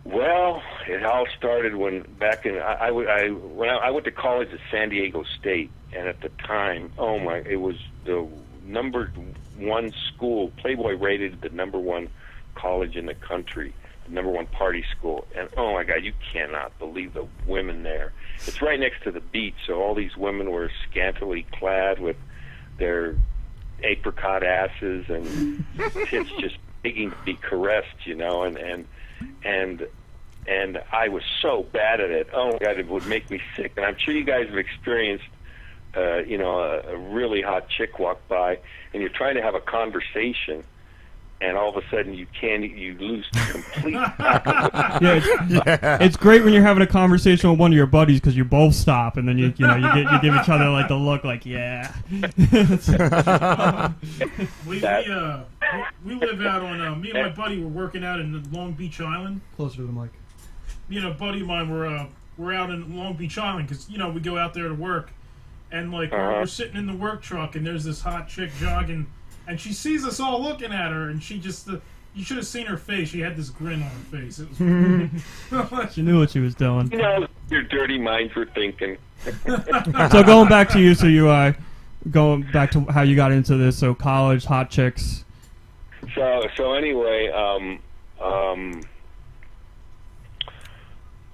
Well, 0.04 0.64
it 0.88 1.04
all 1.04 1.26
started 1.38 1.76
when 1.76 2.02
back 2.20 2.46
in 2.46 2.58
i 2.58 2.88
i 2.88 3.30
when 3.30 3.70
I, 3.70 3.76
I 3.76 3.90
went 3.92 4.06
to 4.06 4.12
college 4.12 4.50
at 4.52 4.60
San 4.72 4.90
Diego 4.90 5.24
State, 5.40 5.72
and 5.94 6.08
at 6.08 6.22
the 6.22 6.30
time, 6.30 6.92
oh 6.98 7.20
my, 7.20 7.38
it 7.38 7.58
was 7.58 7.76
the 8.06 8.28
number 8.66 9.12
one 9.58 9.94
school. 10.08 10.52
Playboy 10.58 10.96
rated 10.96 11.42
the 11.42 11.50
number 11.50 11.80
one 11.80 12.10
college 12.56 12.96
in 12.96 13.06
the 13.06 13.14
country, 13.14 13.74
the 14.08 14.14
number 14.14 14.32
one 14.32 14.48
party 14.48 14.84
school, 14.98 15.28
and 15.36 15.50
oh 15.56 15.74
my 15.74 15.84
God, 15.84 16.04
you 16.04 16.14
cannot 16.34 16.78
believe 16.80 17.14
the 17.14 17.28
women 17.46 17.84
there. 17.84 18.12
It's 18.48 18.62
right 18.62 18.80
next 18.80 19.04
to 19.04 19.12
the 19.12 19.22
beach, 19.22 19.56
so 19.68 19.82
all 19.82 19.94
these 19.94 20.18
women 20.18 20.50
were 20.50 20.72
scantily 20.90 21.46
clad 21.52 22.00
with 22.00 22.18
their 22.80 23.16
apricot 23.84 24.44
asses 24.44 25.06
and 25.10 25.64
tits 26.08 26.30
just 26.40 26.58
begging 26.82 27.12
to 27.12 27.18
be 27.24 27.36
caressed, 27.36 28.06
you 28.06 28.16
know, 28.16 28.44
and 28.44 28.58
and 28.58 28.88
and 29.44 29.88
and 30.48 30.82
I 30.92 31.10
was 31.10 31.24
so 31.42 31.64
bad 31.64 32.02
at 32.02 32.10
it. 32.10 32.30
Oh 32.34 32.54
my 32.54 32.58
God, 32.58 32.80
it 32.80 32.88
would 32.88 33.06
make 33.06 33.30
me 33.30 33.40
sick. 33.56 33.74
And 33.78 33.86
I'm 33.86 33.98
sure 33.98 34.14
you 34.14 34.24
guys 34.24 34.48
have 34.48 34.58
experienced, 34.58 35.30
uh, 35.96 36.18
you 36.18 36.38
know, 36.38 36.60
a, 36.60 36.80
a 36.94 36.98
really 36.98 37.42
hot 37.42 37.70
chick 37.70 38.00
walk 38.00 38.28
by, 38.28 38.58
and 38.94 39.02
you're 39.02 39.10
trying 39.10 39.36
to 39.36 39.42
have 39.42 39.56
a 39.56 39.62
conversation, 39.62 40.64
and 41.42 41.58
all 41.58 41.76
of 41.76 41.84
a 41.84 41.90
sudden 41.90 42.14
you 42.14 42.28
can't, 42.40 42.64
you 42.64 42.94
lose 43.00 43.26
complete. 43.50 43.96
Yeah, 45.02 45.20
it's, 45.22 46.06
it's 46.06 46.18
great 46.18 46.44
when 46.44 46.54
you're 46.54 46.62
having 46.64 46.84
a 46.84 46.88
conversation 46.88 47.50
with 47.50 47.60
one 47.60 47.72
of 47.72 47.76
your 47.78 47.88
buddies 47.88 48.20
because 48.20 48.36
you 48.38 48.46
both 48.46 48.76
stop 48.76 49.18
and 49.18 49.28
then 49.28 49.38
you 49.38 49.54
you 49.58 49.66
know 49.66 49.76
you 49.76 49.82
get 49.94 50.12
you 50.12 50.22
give 50.22 50.36
each 50.36 50.50
other 50.50 50.70
like 50.70 50.88
the 50.88 50.96
look 50.96 51.24
like 51.24 51.46
yeah. 51.46 51.92
We, 54.66 54.80
we, 54.80 54.84
uh, 54.86 55.44
we 56.06 56.16
we 56.16 56.16
live 56.16 56.42
out 56.42 56.62
on. 56.62 56.82
Uh, 56.82 56.96
me 56.96 57.12
and 57.12 57.22
my 57.22 57.30
buddy 57.30 57.62
were 57.62 57.68
working 57.70 58.04
out 58.04 58.20
in 58.20 58.44
Long 58.52 58.74
Beach 58.74 59.00
Island. 59.02 59.42
Closer 59.56 59.78
to 59.78 59.84
the 59.84 59.92
mic. 59.92 60.12
Me 60.90 60.98
and 60.98 61.08
a 61.08 61.12
buddy 61.12 61.42
of 61.42 61.48
mine 61.48 61.70
were 61.70 61.86
uh, 61.88 62.06
we're 62.38 62.54
out 62.54 62.70
in 62.70 62.96
Long 62.96 63.14
Beach 63.14 63.38
Island 63.38 63.68
because 63.68 63.90
you 63.90 63.98
know 63.98 64.10
we 64.10 64.20
go 64.20 64.38
out 64.38 64.54
there 64.54 64.68
to 64.68 64.74
work, 64.76 65.12
and 65.72 65.92
like 65.92 66.12
Uh-huh. 66.12 66.34
we're 66.40 66.46
sitting 66.46 66.76
in 66.78 66.88
the 66.88 66.96
work 66.96 67.22
truck 67.22 67.56
and 67.56 67.66
there's 67.66 67.84
this 67.84 68.02
hot 68.02 68.28
chick 68.28 68.52
jogging, 68.60 69.08
and 69.48 69.60
she 69.60 69.74
sees 69.74 70.06
us 70.06 70.20
all 70.20 70.42
looking 70.42 70.72
at 70.72 70.92
her 70.92 71.10
and 71.10 71.22
she 71.22 71.40
just. 71.40 71.70
Uh, 71.70 71.78
you 72.14 72.26
should 72.26 72.36
have 72.36 72.48
seen 72.48 72.66
her 72.66 72.76
face. 72.76 73.08
She 73.08 73.22
had 73.22 73.38
this 73.38 73.50
grin 73.50 73.82
on 73.82 73.90
her 73.90 74.18
face. 74.20 74.40
It 74.40 74.50
was 74.50 75.94
She 75.94 76.02
knew 76.02 76.20
what 76.20 76.30
she 76.30 76.40
was 76.40 76.54
doing. 76.54 76.92
you 76.92 76.98
know, 76.98 77.26
your 77.50 77.64
dirty 77.64 77.98
minds 77.98 78.36
were 78.36 78.48
thinking. 78.48 78.98
So 79.46 80.22
going 80.22 80.50
back 80.50 80.68
to 80.72 80.80
you, 80.82 80.94
so 80.94 81.08
you 81.08 81.30
uh, 81.30 81.54
going 82.10 82.50
back 82.52 82.72
to 82.72 82.82
how 82.82 83.04
you 83.04 83.16
got 83.16 83.32
into 83.32 83.56
this. 83.56 83.78
So 83.78 83.94
college, 83.94 84.44
hot 84.44 84.70
chicks. 84.70 85.24
So 86.16 86.44
so 86.58 86.74
anyway, 86.74 87.30
um, 87.30 87.80
um, 88.20 88.82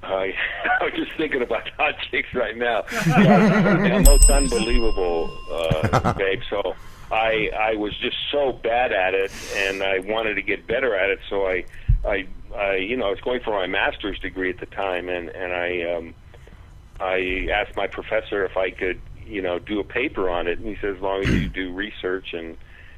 I, 0.04 0.34
I 0.82 0.84
was 0.84 0.94
just 0.96 1.12
thinking 1.18 1.42
about 1.42 1.68
hot 1.72 1.96
chicks 2.12 2.34
right 2.34 2.58
now. 2.58 2.84
Yeah, 3.08 4.00
most 4.06 4.30
unbelievable, 4.30 5.36
uh, 5.52 6.14
babe. 6.14 6.42
So 6.50 6.76
I 7.12 7.50
I 7.58 7.76
was 7.76 7.94
just 8.02 8.18
so 8.32 8.52
bad 8.52 8.92
at 8.92 9.14
it, 9.14 9.32
and 9.54 9.84
I 9.84 10.00
wanted 10.00 10.36
to 10.36 10.42
get 10.42 10.68
better 10.68 10.96
at 10.96 11.10
it. 11.10 11.20
So 11.30 11.48
I 11.48 11.66
I 12.06 12.28
I 12.56 12.76
you 12.76 12.98
know 12.98 13.08
I 13.08 13.10
was 13.10 13.22
going 13.22 13.42
for 13.44 13.52
my 13.52 13.68
master's 13.68 14.20
degree 14.20 14.50
at 14.50 14.60
the 14.60 14.66
time, 14.66 15.10
and 15.10 15.30
and 15.30 15.54
I 15.54 15.96
um, 15.96 16.16
I 17.00 17.48
asked 17.54 17.76
my 17.76 17.88
professor 17.88 18.46
if 18.46 18.58
I 18.58 18.72
could 18.72 19.02
you 19.26 19.42
know 19.42 19.60
do 19.60 19.80
a 19.80 19.84
paper 19.84 20.30
on 20.30 20.48
it, 20.48 20.60
and 20.60 20.68
he 20.68 20.76
said 20.82 20.96
as 20.96 21.02
long 21.02 21.24
as 21.24 21.30
you 21.30 21.48
do 21.48 21.74
research 21.74 22.34
and 22.34 22.58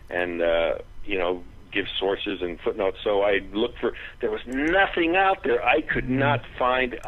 and 0.09 0.41
uh, 0.41 0.75
you 1.03 1.17
know 1.17 1.43
give 1.71 1.85
sources 1.99 2.41
and 2.41 2.59
footnotes. 2.59 2.97
So 3.03 3.21
I 3.21 3.39
looked 3.53 3.79
for. 3.79 3.93
There 4.21 4.31
was 4.31 4.41
nothing 4.47 5.15
out 5.15 5.43
there. 5.43 5.63
I 5.63 5.81
could 5.81 6.09
not 6.09 6.41
find. 6.57 6.99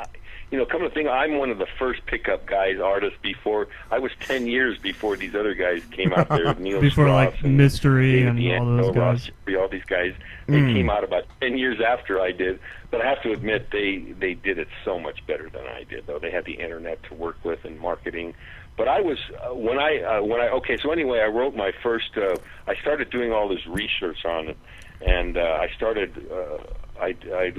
You 0.52 0.58
know, 0.58 0.66
come 0.66 0.82
to 0.82 0.90
think, 0.90 1.08
I'm 1.08 1.38
one 1.38 1.50
of 1.50 1.60
the 1.60 1.68
first 1.80 2.06
pickup 2.08 2.46
guys, 2.46 2.78
artists. 2.78 3.18
Before 3.22 3.68
I 3.90 4.00
was 4.00 4.12
ten 4.20 4.48
years 4.48 4.78
before 4.78 5.16
these 5.16 5.34
other 5.34 5.54
guys 5.54 5.82
came 5.92 6.12
out 6.12 6.28
there. 6.28 6.54
Neil 6.60 6.82
Before 6.82 7.10
like 7.10 7.42
and 7.42 7.56
mystery 7.56 8.24
David 8.24 8.36
and 8.38 8.60
all 8.60 8.78
those 8.84 8.94
guys. 8.96 9.26
Jeffrey, 9.28 9.56
all 9.56 9.70
these 9.70 9.86
guys. 9.86 10.14
They 10.48 10.60
Mm. 10.60 10.74
came 10.74 10.90
out 10.90 11.06
about 11.06 11.24
ten 11.40 11.58
years 11.58 11.80
after 11.80 12.20
I 12.20 12.34
did. 12.34 12.60
But 12.90 13.00
I 13.02 13.06
have 13.08 13.22
to 13.24 13.32
admit, 13.32 13.72
they 13.72 14.00
they 14.20 14.34
did 14.34 14.58
it 14.60 14.68
so 14.84 15.00
much 15.00 15.26
better 15.26 15.50
than 15.50 15.66
I 15.66 15.86
did. 15.86 16.06
Though 16.06 16.20
they 16.20 16.32
had 16.32 16.44
the 16.44 16.56
internet 16.56 17.02
to 17.04 17.14
work 17.14 17.38
with 17.46 17.64
and 17.64 17.80
marketing. 17.80 18.34
But 18.76 18.90
I 18.90 19.00
was 19.00 19.20
uh, 19.42 19.54
when 19.56 19.80
I 19.80 20.02
uh, 20.02 20.22
when 20.24 20.42
I 20.42 20.50
okay. 20.50 20.76
So 20.76 20.92
anyway, 20.92 21.22
I 21.22 21.28
wrote 21.28 21.56
my 21.56 21.72
first. 21.82 22.18
Uh, 22.18 22.36
I 22.68 22.76
started 22.76 23.10
doing 23.10 23.32
all 23.32 23.48
this 23.48 23.66
research 23.68 24.26
on 24.26 24.50
it, 24.50 24.58
and 25.00 25.38
uh, 25.38 25.60
I 25.62 25.70
started. 25.78 26.30
Uh, 26.30 26.58
I 27.02 27.16
I 27.34 27.52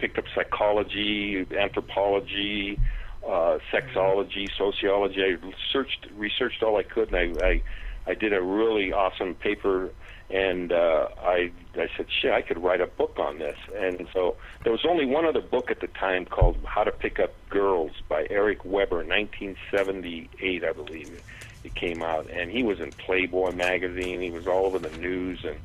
picked 0.00 0.18
up 0.18 0.24
psychology, 0.34 1.46
anthropology, 1.56 2.78
uh, 3.26 3.58
sexology, 3.72 4.48
sociology. 4.56 5.22
I 5.22 5.36
searched, 5.72 6.06
researched 6.16 6.62
all 6.62 6.76
I 6.76 6.82
could, 6.82 7.12
and 7.12 7.38
I, 7.42 7.46
I, 7.46 7.62
I 8.06 8.14
did 8.14 8.32
a 8.32 8.40
really 8.40 8.92
awesome 8.92 9.34
paper. 9.34 9.90
And 10.30 10.72
uh, 10.72 11.08
I, 11.20 11.50
I 11.74 11.88
said, 11.96 12.06
shit, 12.08 12.32
I 12.32 12.40
could 12.40 12.62
write 12.62 12.80
a 12.80 12.86
book 12.86 13.18
on 13.18 13.38
this. 13.38 13.58
And 13.76 14.06
so 14.12 14.36
there 14.62 14.70
was 14.70 14.86
only 14.88 15.04
one 15.04 15.26
other 15.26 15.40
book 15.40 15.72
at 15.72 15.80
the 15.80 15.88
time 15.88 16.24
called 16.24 16.56
How 16.64 16.84
to 16.84 16.92
Pick 16.92 17.18
Up 17.18 17.34
Girls 17.48 17.90
by 18.08 18.28
Eric 18.30 18.64
Weber, 18.64 18.98
1978, 18.98 20.64
I 20.64 20.72
believe. 20.72 21.20
It 21.64 21.74
came 21.74 22.02
out, 22.02 22.30
and 22.30 22.50
he 22.50 22.62
was 22.62 22.80
in 22.80 22.90
Playboy 22.92 23.52
magazine. 23.52 24.20
He 24.20 24.30
was 24.30 24.46
all 24.46 24.66
over 24.66 24.78
the 24.78 24.96
news, 24.96 25.44
and 25.44 25.58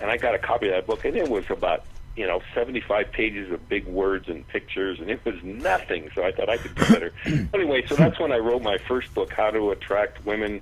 and 0.00 0.10
I 0.10 0.16
got 0.16 0.34
a 0.34 0.38
copy 0.38 0.68
of 0.68 0.74
that 0.74 0.86
book, 0.86 1.04
and 1.04 1.16
it 1.16 1.28
was 1.28 1.44
about 1.50 1.84
you 2.18 2.26
know 2.26 2.40
75 2.52 3.12
pages 3.12 3.52
of 3.52 3.68
big 3.68 3.86
words 3.86 4.28
and 4.28 4.46
pictures, 4.48 4.98
and 4.98 5.08
it 5.08 5.24
was 5.24 5.36
nothing. 5.44 6.10
So 6.16 6.24
I 6.24 6.32
thought 6.32 6.48
I 6.48 6.56
could 6.56 6.74
do 6.74 6.82
better. 6.92 7.12
anyway, 7.54 7.86
so 7.86 7.94
that's 7.94 8.18
when 8.18 8.32
I 8.32 8.38
wrote 8.38 8.60
my 8.60 8.76
first 8.88 9.14
book, 9.14 9.32
How 9.32 9.50
to 9.50 9.70
Attract 9.70 10.26
Women 10.26 10.60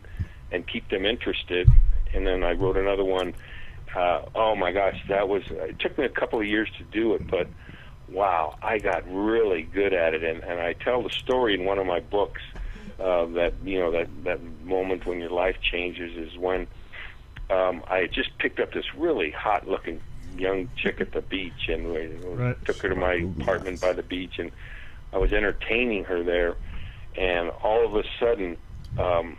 and 0.52 0.66
Keep 0.66 0.90
Them 0.90 1.06
Interested, 1.06 1.66
and 2.12 2.26
then 2.26 2.44
I 2.44 2.52
wrote 2.52 2.76
another 2.76 3.04
one. 3.04 3.34
Uh, 3.94 4.26
oh 4.34 4.54
my 4.54 4.70
gosh, 4.70 5.02
that 5.08 5.30
was 5.30 5.44
it 5.48 5.78
took 5.78 5.96
me 5.96 6.04
a 6.04 6.10
couple 6.10 6.38
of 6.38 6.46
years 6.46 6.68
to 6.76 6.84
do 6.84 7.14
it, 7.14 7.26
but 7.26 7.48
wow, 8.08 8.58
I 8.62 8.78
got 8.78 9.04
really 9.10 9.62
good 9.62 9.94
at 9.94 10.12
it, 10.12 10.22
and, 10.22 10.44
and 10.44 10.60
I 10.60 10.74
tell 10.74 11.02
the 11.02 11.10
story 11.10 11.54
in 11.54 11.64
one 11.64 11.78
of 11.78 11.86
my 11.86 12.00
books 12.00 12.42
uh, 13.00 13.24
that 13.26 13.54
you 13.64 13.78
know 13.78 13.92
that 13.92 14.08
that 14.24 14.42
moment 14.62 15.06
when 15.06 15.20
your 15.20 15.30
life 15.30 15.56
changes 15.62 16.16
is 16.18 16.36
when 16.36 16.66
um, 17.48 17.82
I 17.88 18.08
just 18.12 18.36
picked 18.36 18.60
up 18.60 18.74
this 18.74 18.94
really 18.94 19.30
hot 19.30 19.66
looking 19.66 20.02
young 20.38 20.68
chick 20.76 21.00
at 21.00 21.12
the 21.12 21.22
beach, 21.22 21.68
and 21.68 21.92
we 21.92 22.06
Right. 22.06 22.64
took 22.64 22.82
her 22.82 22.88
to 22.88 22.94
my 22.94 23.14
apartment 23.40 23.80
by 23.80 23.92
the 23.92 24.02
beach, 24.02 24.38
and 24.38 24.50
I 25.12 25.18
was 25.18 25.32
entertaining 25.32 26.04
her 26.04 26.22
there, 26.22 26.56
and 27.16 27.50
all 27.62 27.84
of 27.86 27.94
a 27.94 28.04
sudden, 28.20 28.56
um, 28.98 29.38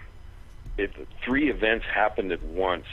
it, 0.78 0.92
three 1.24 1.50
events 1.50 1.86
happened 1.94 2.32
at 2.32 2.44
once. 2.44 2.86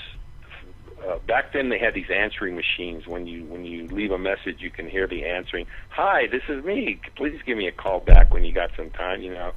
Uh, 1.06 1.18
back 1.26 1.52
then, 1.52 1.68
they 1.68 1.78
had 1.78 1.92
these 1.94 2.10
answering 2.10 2.54
machines. 2.56 3.06
When 3.06 3.26
you 3.26 3.44
when 3.44 3.64
you 3.64 3.88
leave 3.88 4.10
a 4.10 4.18
message, 4.18 4.60
you 4.60 4.70
can 4.70 4.88
hear 4.88 5.06
the 5.06 5.24
answering. 5.26 5.66
Hi, 5.90 6.26
this 6.26 6.42
is 6.48 6.64
me. 6.64 7.00
Please 7.16 7.40
give 7.44 7.58
me 7.58 7.66
a 7.66 7.72
call 7.72 8.00
back 8.00 8.32
when 8.32 8.44
you 8.44 8.52
got 8.54 8.70
some 8.76 8.90
time. 8.90 9.20
You 9.20 9.34
know, 9.34 9.52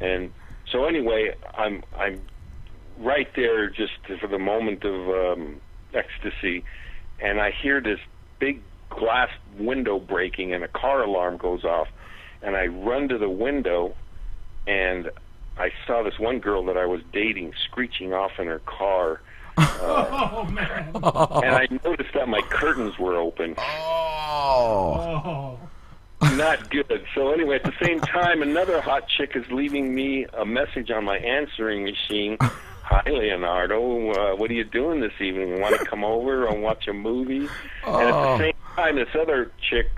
and 0.00 0.32
so 0.70 0.84
anyway, 0.84 1.34
I'm 1.56 1.82
I'm 1.98 2.20
right 2.98 3.28
there 3.34 3.70
just 3.70 3.92
for 4.20 4.26
the 4.26 4.38
moment 4.38 4.84
of 4.84 5.08
um, 5.38 5.60
ecstasy, 5.94 6.64
and 7.20 7.40
I 7.40 7.50
hear 7.50 7.80
this 7.80 8.00
big 8.38 8.62
glass 8.88 9.30
window 9.58 9.98
breaking, 9.98 10.52
and 10.52 10.64
a 10.64 10.68
car 10.68 11.02
alarm 11.02 11.36
goes 11.36 11.64
off, 11.64 11.88
and 12.42 12.56
I 12.56 12.66
run 12.66 13.08
to 13.08 13.18
the 13.18 13.28
window, 13.28 13.94
and 14.66 15.10
I 15.58 15.70
saw 15.86 16.02
this 16.02 16.18
one 16.18 16.38
girl 16.40 16.64
that 16.66 16.76
I 16.76 16.86
was 16.86 17.00
dating 17.12 17.52
screeching 17.64 18.12
off 18.12 18.32
in 18.38 18.46
her 18.46 18.60
car, 18.60 19.20
uh, 19.56 19.76
oh 19.80 20.44
man. 20.44 20.90
and 20.94 21.54
I 21.54 21.68
noticed 21.84 22.14
that 22.14 22.28
my 22.28 22.40
curtains 22.42 22.98
were 22.98 23.16
open. 23.16 23.54
Oh. 23.58 25.22
Oh. 25.24 25.58
Not 26.36 26.70
good. 26.70 27.04
So 27.14 27.32
anyway, 27.32 27.56
at 27.56 27.64
the 27.64 27.74
same 27.82 28.00
time, 28.00 28.42
another 28.42 28.80
hot 28.80 29.08
chick 29.08 29.32
is 29.34 29.44
leaving 29.50 29.94
me 29.94 30.26
a 30.34 30.44
message 30.44 30.90
on 30.90 31.04
my 31.04 31.16
answering 31.16 31.84
machine. 31.84 32.36
Hi, 32.90 33.08
Leonardo. 33.08 34.10
Uh, 34.10 34.36
what 34.36 34.50
are 34.50 34.54
you 34.54 34.64
doing 34.64 35.00
this 35.00 35.12
evening? 35.20 35.60
Want 35.60 35.78
to 35.78 35.84
come 35.86 36.02
over 36.02 36.46
and 36.48 36.60
watch 36.62 36.88
a 36.88 36.92
movie? 36.92 37.48
And 37.86 38.08
at 38.08 38.12
Oh. 38.14 38.36
the 38.36 38.44
same 38.44 38.52
time, 38.74 38.96
this 38.96 39.08
other 39.14 39.52
chick, 39.60 39.90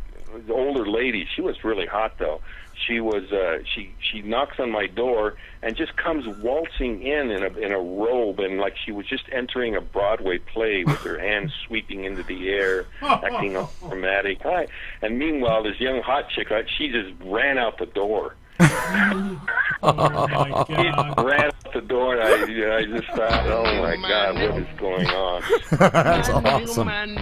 the 0.47 0.53
older 0.53 0.87
lady, 0.87 1.27
she 1.35 1.41
was 1.41 1.65
really 1.65 1.87
hot 1.87 2.19
though. 2.19 2.41
She 2.87 3.01
was 3.01 3.31
uh, 3.33 3.59
she 3.75 3.95
she 4.01 4.21
knocks 4.23 4.59
on 4.59 4.71
my 4.71 4.87
door 4.89 5.37
and 5.63 5.77
just 5.77 5.97
comes 5.97 6.27
waltzing 6.39 7.03
in 7.03 7.31
in 7.31 7.43
a 7.45 7.59
in 7.59 7.71
a 7.73 7.79
robe 7.79 8.41
and 8.41 8.59
like 8.59 8.75
she 8.85 8.93
was 8.93 9.07
just 9.07 9.25
entering 9.31 9.77
a 9.77 9.81
Broadway 9.81 10.39
play 10.39 10.83
with 10.85 10.99
her 11.03 11.19
hands 11.19 11.53
sweeping 11.67 12.05
into 12.05 12.23
the 12.25 12.49
air, 12.51 12.87
acting 13.03 13.57
all 13.57 13.73
dramatic. 13.89 14.43
Hi. 14.43 14.67
And 15.01 15.19
meanwhile, 15.19 15.63
this 15.63 15.79
young 15.81 16.03
hot 16.03 16.29
chick, 16.31 16.49
she 16.79 16.89
just 16.89 17.13
ran 17.25 17.57
out 17.57 17.79
the 17.79 17.87
door. 17.87 18.35
Oh 19.85 20.65
She 20.69 20.75
ran 20.75 21.47
out 21.47 21.73
the 21.73 21.81
door, 21.81 22.21
I, 22.21 22.35
I 22.77 22.85
just 22.85 23.09
thought, 23.09 23.47
oh 23.47 23.65
my 23.83 23.97
God, 23.97 24.35
what 24.37 24.63
is 24.63 24.79
going 24.79 25.09
on? 25.09 25.43
That's 25.73 26.29
awesome. 26.29 26.89
and, 26.89 27.19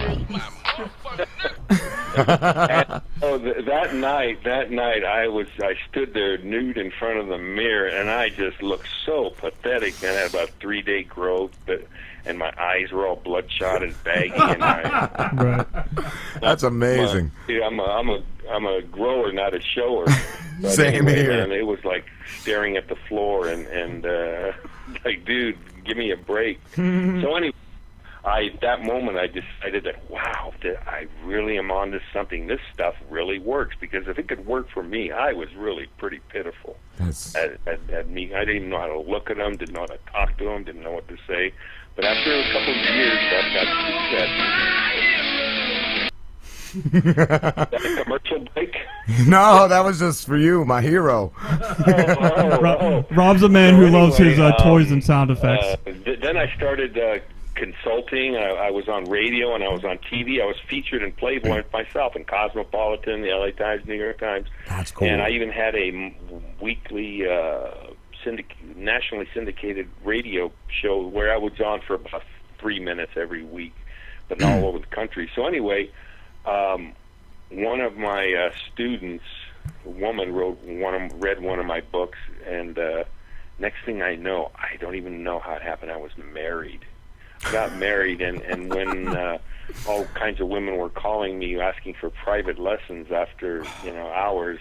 oh, 3.21 3.37
th- 3.39 3.65
that 3.65 3.95
night, 3.95 4.43
that 4.43 4.71
night, 4.71 5.03
I 5.03 5.27
was 5.27 5.47
I 5.61 5.75
stood 5.89 6.13
there 6.13 6.37
nude 6.39 6.77
in 6.77 6.91
front 6.91 7.19
of 7.19 7.27
the 7.27 7.37
mirror, 7.37 7.87
and 7.87 8.09
I 8.09 8.29
just 8.29 8.61
looked 8.61 8.87
so 9.05 9.31
pathetic. 9.31 9.95
And 10.03 10.11
I 10.11 10.21
had 10.21 10.29
about 10.29 10.49
three 10.59 10.81
day 10.81 11.03
growth, 11.03 11.57
but 11.65 11.87
and 12.25 12.37
my 12.37 12.51
eyes 12.59 12.91
were 12.91 13.07
all 13.07 13.15
bloodshot 13.15 13.83
and 13.83 13.95
baggy. 14.03 14.33
And 14.35 14.63
I, 14.63 15.29
Right. 15.33 15.85
That's 16.41 16.63
amazing. 16.63 17.31
Yeah, 17.47 17.65
I'm 17.65 17.79
a, 17.79 17.83
I'm 17.83 18.09
a, 18.09 18.23
I'm 18.49 18.65
a 18.65 18.81
grower, 18.81 19.31
not 19.31 19.53
a 19.53 19.61
shower. 19.61 20.05
But 20.61 20.73
Same 20.73 21.07
anyway, 21.07 21.15
here. 21.15 21.47
Man, 21.47 21.51
it 21.51 21.65
was 21.65 21.83
like 21.83 22.05
staring 22.41 22.77
at 22.77 22.87
the 22.87 22.95
floor 22.95 23.47
and 23.47 23.65
and 23.67 24.05
uh, 24.05 24.51
like, 25.05 25.25
dude, 25.25 25.57
give 25.83 25.97
me 25.97 26.11
a 26.11 26.17
break. 26.17 26.59
so 26.75 27.35
anyway, 27.35 27.51
I 28.23 28.51
that 28.61 28.83
moment 28.83 29.17
I 29.17 29.27
decided 29.27 29.85
that 29.85 30.09
wow, 30.09 30.53
that 30.61 30.87
I 30.87 31.07
really 31.25 31.57
am 31.57 31.71
onto 31.71 31.99
something. 32.13 32.45
This 32.47 32.59
stuff 32.73 32.95
really 33.09 33.39
works 33.39 33.75
because 33.79 34.07
if 34.07 34.19
it 34.19 34.27
could 34.27 34.45
work 34.45 34.69
for 34.69 34.83
me, 34.83 35.11
I 35.11 35.33
was 35.33 35.51
really 35.55 35.87
pretty 35.97 36.19
pitiful 36.29 36.77
That's 36.99 37.35
at, 37.35 37.57
at, 37.65 37.79
at 37.89 38.09
me. 38.09 38.35
I 38.35 38.45
didn't 38.45 38.69
know 38.69 38.77
how 38.77 38.87
to 38.87 38.99
look 38.99 39.31
at 39.31 39.37
them, 39.37 39.57
didn't 39.57 39.73
know 39.73 39.81
how 39.81 39.85
to 39.87 39.99
talk 40.11 40.37
to 40.37 40.43
them, 40.45 40.63
didn't 40.63 40.83
know 40.83 40.91
what 40.91 41.07
to 41.07 41.17
say. 41.27 41.53
But 41.95 42.05
after 42.05 42.33
a 42.33 42.43
couple 42.51 42.71
of 42.73 42.95
years, 42.95 43.19
that 43.31 43.53
got 43.53 43.67
that, 44.11 44.29
that 47.71 47.73
a 47.73 48.03
commercial 48.03 48.39
break. 48.53 48.75
no, 49.27 49.67
that 49.67 49.83
was 49.83 49.99
just 49.99 50.25
for 50.25 50.37
you, 50.37 50.63
my 50.65 50.81
hero. 50.81 51.33
oh, 51.41 52.59
Ro- 52.61 53.05
Rob's 53.11 53.43
a 53.43 53.49
man 53.49 53.75
who 53.75 53.87
So 53.87 53.97
loves 53.97 54.17
his 54.17 54.39
uh, 54.39 54.43
anyway, 54.43 54.57
toys 54.63 54.87
um, 54.87 54.93
and 54.93 55.03
sound 55.03 55.31
effects. 55.31 55.65
Uh, 55.65 55.77
th- 56.05 56.19
then 56.21 56.37
I 56.37 56.53
started 56.55 56.97
uh, 56.97 57.19
consulting. 57.55 58.37
I, 58.37 58.51
I 58.51 58.71
was 58.71 58.87
on 58.87 59.03
radio 59.09 59.53
and 59.53 59.63
I 59.63 59.67
was 59.69 59.83
on 59.83 59.97
TV. 59.97 60.41
I 60.41 60.45
was 60.45 60.55
featured 60.69 61.03
in 61.03 61.11
Playboy 61.11 61.63
myself, 61.73 62.15
in 62.15 62.23
Cosmopolitan, 62.23 63.21
the 63.21 63.29
LA 63.33 63.51
Times, 63.51 63.85
New 63.85 63.95
York 63.95 64.19
Times. 64.19 64.47
That's 64.69 64.91
cool. 64.91 65.07
And 65.09 65.21
I 65.21 65.29
even 65.31 65.49
had 65.49 65.75
a 65.75 65.89
m- 65.89 66.15
weekly, 66.61 67.27
uh, 67.29 67.71
syndic- 68.23 68.55
nationally 68.75 69.27
syndicated 69.33 69.89
radio 70.03 70.51
show 70.69 71.05
where 71.05 71.33
I 71.33 71.37
was 71.37 71.59
on 71.59 71.81
for 71.81 71.95
about 71.95 72.23
three 72.59 72.79
minutes 72.79 73.13
every 73.15 73.43
week, 73.43 73.73
but 74.29 74.41
all 74.41 74.65
over 74.65 74.79
the 74.79 74.85
country. 74.85 75.29
So 75.35 75.45
anyway, 75.45 75.89
um, 76.45 76.93
one 77.49 77.81
of 77.81 77.97
my 77.97 78.33
uh, 78.33 78.51
students, 78.71 79.25
a 79.85 79.89
woman, 79.89 80.33
wrote 80.33 80.61
one 80.63 80.93
of, 80.93 81.21
read 81.21 81.41
one 81.41 81.59
of 81.59 81.65
my 81.65 81.81
books, 81.81 82.17
and 82.47 82.77
uh, 82.77 83.03
next 83.59 83.83
thing 83.85 84.01
I 84.01 84.15
know, 84.15 84.51
I 84.55 84.77
don't 84.77 84.95
even 84.95 85.23
know 85.23 85.39
how 85.39 85.53
it 85.53 85.61
happened. 85.61 85.91
I 85.91 85.97
was 85.97 86.11
married. 86.17 86.81
I 87.45 87.51
got 87.51 87.75
married, 87.77 88.21
and 88.21 88.41
and 88.41 88.73
when 88.73 89.07
uh, 89.09 89.37
all 89.87 90.05
kinds 90.13 90.39
of 90.39 90.47
women 90.47 90.77
were 90.77 90.89
calling 90.89 91.39
me 91.39 91.59
asking 91.59 91.95
for 91.95 92.09
private 92.09 92.59
lessons 92.59 93.11
after 93.11 93.65
you 93.83 93.91
know 93.91 94.07
hours, 94.07 94.59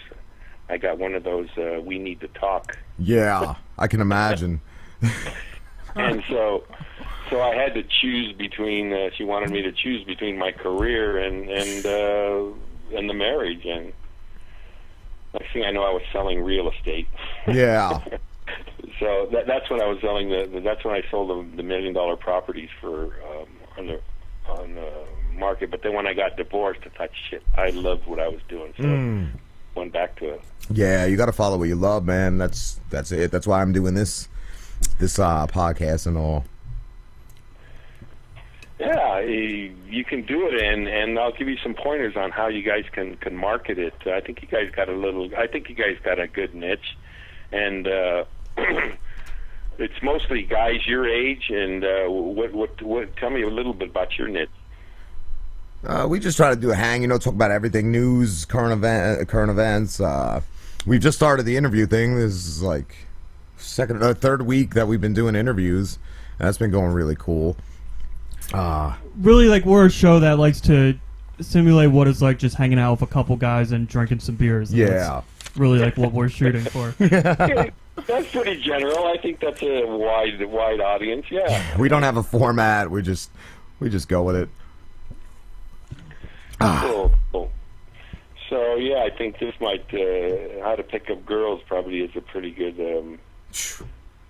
I 0.70 0.78
got 0.78 0.98
one 0.98 1.14
of 1.14 1.24
those 1.24 1.48
uh, 1.58 1.80
"we 1.82 1.98
need 1.98 2.20
to 2.20 2.28
talk," 2.28 2.78
Yeah, 2.98 3.54
I 3.78 3.86
can 3.86 4.00
imagine. 4.00 4.60
and 5.94 6.22
so 6.28 6.64
so 7.30 7.40
I 7.42 7.54
had 7.54 7.74
to 7.74 7.82
choose 7.82 8.32
between. 8.34 8.92
Uh, 8.92 9.10
she 9.16 9.24
wanted 9.24 9.50
me 9.50 9.62
to 9.62 9.72
choose 9.72 10.04
between 10.04 10.38
my 10.38 10.52
career 10.52 11.18
and 11.18 11.48
and 11.48 11.86
uh, 11.86 12.96
and 12.96 13.08
the 13.08 13.14
marriage, 13.14 13.64
and 13.64 13.92
next 15.34 15.52
thing 15.52 15.64
I 15.64 15.70
know, 15.70 15.82
I 15.82 15.92
was 15.92 16.02
selling 16.12 16.42
real 16.42 16.70
estate. 16.70 17.08
Yeah. 17.48 18.00
so 18.98 19.28
that, 19.32 19.46
that's 19.46 19.70
when 19.70 19.80
I 19.80 19.86
was 19.86 19.98
selling 20.00 20.28
the. 20.28 20.60
That's 20.62 20.84
when 20.84 20.94
I 20.94 21.02
sold 21.10 21.30
the, 21.52 21.56
the 21.56 21.62
million 21.62 21.94
dollar 21.94 22.16
properties 22.16 22.68
for 22.80 23.04
um, 23.04 23.48
on 23.78 23.86
the 23.86 24.00
on 24.48 24.74
the 24.74 24.92
market. 25.34 25.70
But 25.70 25.82
then 25.82 25.94
when 25.94 26.06
I 26.06 26.12
got 26.14 26.36
divorced, 26.36 26.80
I 26.84 26.88
thought, 26.96 27.10
shit, 27.30 27.42
I 27.56 27.70
loved 27.70 28.06
what 28.06 28.18
I 28.20 28.28
was 28.28 28.40
doing, 28.48 28.74
so 28.76 28.82
Mm. 28.84 29.30
Went 29.74 29.92
back 29.92 30.16
to 30.16 30.34
it. 30.34 30.42
Yeah, 30.72 31.06
you 31.06 31.16
got 31.16 31.26
to 31.26 31.32
follow 31.32 31.58
what 31.58 31.68
you 31.68 31.74
love, 31.74 32.04
man. 32.04 32.38
That's 32.38 32.80
that's 32.90 33.12
it. 33.12 33.30
That's 33.30 33.46
why 33.46 33.60
I'm 33.60 33.72
doing 33.72 33.94
this 33.94 34.28
this 34.98 35.18
uh 35.18 35.46
podcast 35.46 36.06
and 36.06 36.16
all. 36.16 36.44
Yeah, 38.78 39.20
you 39.20 39.74
you 39.88 40.04
can 40.04 40.22
do 40.22 40.46
it, 40.48 40.54
and 40.54 40.88
and 40.88 41.18
I'll 41.18 41.32
give 41.32 41.48
you 41.48 41.58
some 41.58 41.74
pointers 41.74 42.16
on 42.16 42.30
how 42.30 42.48
you 42.48 42.62
guys 42.62 42.84
can 42.90 43.16
can 43.16 43.36
market 43.36 43.78
it. 43.78 43.94
I 44.06 44.20
think 44.20 44.40
you 44.40 44.48
guys 44.48 44.70
got 44.70 44.88
a 44.88 44.94
little. 44.94 45.28
I 45.36 45.46
think 45.48 45.68
you 45.68 45.74
guys 45.74 45.98
got 46.02 46.18
a 46.18 46.26
good 46.26 46.54
niche, 46.54 46.96
and 47.52 47.86
uh, 47.86 48.24
it's 49.78 50.02
mostly 50.02 50.44
guys 50.44 50.86
your 50.86 51.06
age. 51.06 51.50
And 51.50 51.84
uh, 51.84 52.06
what 52.06 52.52
what 52.52 52.80
what? 52.80 53.16
Tell 53.16 53.28
me 53.28 53.42
a 53.42 53.50
little 53.50 53.74
bit 53.74 53.90
about 53.90 54.16
your 54.16 54.28
niche. 54.28 54.48
Uh, 55.86 56.06
we 56.08 56.18
just 56.20 56.36
try 56.36 56.50
to 56.50 56.56
do 56.56 56.70
a 56.70 56.74
hang, 56.74 57.02
you 57.02 57.08
know, 57.08 57.16
talk 57.18 57.34
about 57.34 57.50
everything, 57.50 57.90
news, 57.90 58.44
current 58.44 58.72
event, 58.72 59.26
current 59.28 59.50
events. 59.50 60.00
Uh, 60.00 60.40
we've 60.86 61.00
just 61.00 61.16
started 61.16 61.44
the 61.44 61.56
interview 61.56 61.86
thing. 61.86 62.16
This 62.16 62.32
is 62.34 62.62
like 62.62 62.94
second, 63.56 64.02
or 64.02 64.12
third 64.12 64.42
week 64.42 64.74
that 64.74 64.86
we've 64.88 65.00
been 65.00 65.14
doing 65.14 65.34
interviews. 65.34 65.98
And 66.38 66.46
that's 66.48 66.58
been 66.58 66.70
going 66.70 66.92
really 66.92 67.16
cool. 67.18 67.56
Uh, 68.52 68.94
really, 69.18 69.46
like 69.46 69.64
we're 69.64 69.86
a 69.86 69.90
show 69.90 70.20
that 70.20 70.38
likes 70.38 70.60
to 70.62 70.98
simulate 71.40 71.90
what 71.90 72.08
it's 72.08 72.20
like 72.20 72.38
just 72.38 72.56
hanging 72.56 72.78
out 72.78 72.92
with 73.00 73.02
a 73.02 73.12
couple 73.12 73.36
guys 73.36 73.72
and 73.72 73.88
drinking 73.88 74.20
some 74.20 74.34
beers. 74.34 74.70
and 74.70 74.78
Yeah. 74.80 75.22
that's 75.38 75.56
really 75.56 75.78
like 75.78 75.96
what 75.96 76.12
we're 76.12 76.28
shooting 76.28 76.62
for. 76.64 76.94
Okay, 77.00 77.70
that's 78.06 78.30
pretty 78.32 78.60
general. 78.62 79.06
I 79.06 79.18
think 79.18 79.40
that's 79.40 79.62
a 79.62 79.84
wide 79.86 80.42
wide 80.46 80.80
audience. 80.80 81.26
Yeah. 81.30 81.78
we 81.78 81.88
don't 81.88 82.02
have 82.02 82.16
a 82.16 82.22
format. 82.22 82.90
We 82.90 83.02
just 83.02 83.30
we 83.78 83.88
just 83.90 84.08
go 84.08 84.22
with 84.22 84.36
it. 84.36 84.48
Ah. 86.60 86.80
Cool. 86.86 87.12
cool. 87.32 87.52
So 88.48 88.74
yeah, 88.76 89.04
I 89.04 89.10
think 89.10 89.38
this 89.38 89.54
might 89.60 89.84
uh, 89.94 90.62
how 90.64 90.74
to 90.76 90.82
pick 90.82 91.08
up 91.10 91.24
girls 91.24 91.62
probably 91.66 92.00
is 92.00 92.10
a 92.16 92.20
pretty 92.20 92.50
good 92.50 92.78
um, 92.98 93.18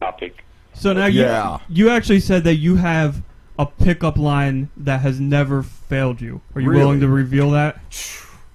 topic. 0.01 0.45
So 0.75 0.93
now 0.93 1.07
you 1.07 1.23
Yeah. 1.23 1.59
you 1.69 1.91
actually 1.91 2.21
said 2.21 2.45
that 2.45 2.57
you 2.57 2.77
have 2.77 3.23
a 3.59 3.67
pickup 3.67 4.17
line 4.17 4.69
that 4.77 5.01
has 5.01 5.21
never 5.21 5.63
failed 5.63 6.21
you. 6.21 6.41
Are 6.55 6.61
you 6.61 6.71
Really? 6.71 6.83
willing 6.83 7.01
to 7.01 7.09
reveal 7.09 7.51
that? 7.51 7.79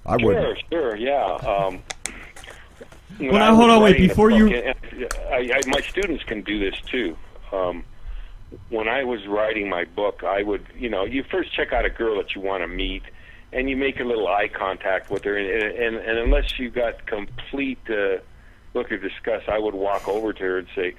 I 0.05 0.15
would. 0.17 0.35
Sure, 0.35 0.57
sure, 0.71 0.95
yeah. 0.95 1.23
Um, 1.23 1.81
Well, 3.19 3.35
I 3.35 3.39
now, 3.49 3.55
hold 3.55 3.69
on, 3.71 3.81
wait, 3.83 3.97
before 3.97 4.29
book, 4.29 4.39
you- 4.39 4.73
I, 5.31 5.51
I, 5.53 5.61
my 5.67 5.79
students 5.81 6.23
can 6.25 6.41
do 6.41 6.59
this 6.59 6.79
too. 6.81 7.15
Um, 7.51 7.83
when 8.69 8.87
I 8.87 9.03
was 9.03 9.25
writing 9.27 9.69
my 9.69 9.85
book, 9.85 10.23
I 10.23 10.43
would, 10.43 10.65
you 10.77 10.89
know, 10.89 11.03
you 11.05 11.23
first 11.23 11.53
check 11.53 11.71
out 11.73 11.85
a 11.85 11.89
girl 11.89 12.17
that 12.17 12.35
you 12.35 12.41
want 12.41 12.63
to 12.63 12.67
meet, 12.67 13.03
and 13.55 13.69
you 13.69 13.75
make 13.77 13.99
a 13.99 14.03
little 14.03 14.27
eye 14.27 14.49
contact 14.53 15.09
with 15.09 15.23
her, 15.23 15.37
and, 15.37 15.49
and, 15.49 15.95
and 15.95 16.19
unless 16.19 16.59
you 16.59 16.69
got 16.69 17.05
complete 17.07 17.79
uh, 17.89 18.17
look 18.73 18.91
of 18.91 19.01
disgust, 19.01 19.49
I 19.49 19.57
would 19.57 19.73
walk 19.73 20.07
over 20.07 20.33
to 20.33 20.43
her 20.43 20.57
and 20.59 20.67
say, 20.75 20.93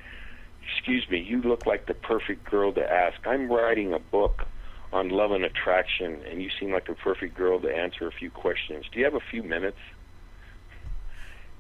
"Excuse 0.69 1.07
me, 1.11 1.21
you 1.21 1.43
look 1.43 1.67
like 1.67 1.87
the 1.87 1.95
perfect 1.95 2.51
girl 2.51 2.73
to 2.73 2.83
ask. 2.83 3.25
I'm 3.27 3.51
writing 3.51 3.93
a 3.93 4.01
book." 4.01 4.43
On 4.93 5.09
love 5.09 5.33
and 5.33 5.45
attraction, 5.45 6.23
and 6.31 6.41
you 6.41 6.49
seem 6.61 6.71
like 6.71 6.87
the 6.87 6.95
perfect 6.95 7.37
girl 7.37 7.61
to 7.61 7.69
answer 7.69 8.07
a 8.07 8.13
few 8.13 8.31
questions. 8.31 8.85
Do 8.91 9.01
you 9.01 9.05
have 9.05 9.15
a 9.15 9.21
few 9.31 9.43
minutes? 9.43 9.79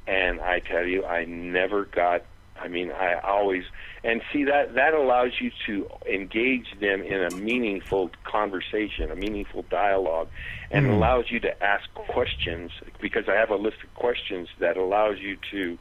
and 0.06 0.40
I 0.40 0.60
tell 0.60 0.84
you, 0.84 1.04
I 1.04 1.24
never 1.24 1.84
got. 1.84 2.24
I 2.60 2.68
mean, 2.68 2.90
I 2.92 3.14
always 3.26 3.64
and 4.04 4.22
see 4.32 4.44
that 4.44 4.74
that 4.74 4.94
allows 4.94 5.32
you 5.40 5.50
to 5.66 5.86
engage 6.12 6.66
them 6.80 7.02
in 7.02 7.22
a 7.22 7.30
meaningful 7.30 8.10
conversation, 8.24 9.10
a 9.10 9.16
meaningful 9.16 9.62
dialogue, 9.70 10.28
and 10.70 10.86
Mm. 10.86 10.92
allows 10.92 11.30
you 11.30 11.40
to 11.40 11.62
ask 11.62 11.92
questions 11.94 12.70
because 13.00 13.28
I 13.28 13.34
have 13.34 13.50
a 13.50 13.56
list 13.56 13.78
of 13.84 13.92
questions 13.94 14.48
that 14.58 14.76
allows 14.76 15.18
you 15.20 15.36
to 15.50 15.78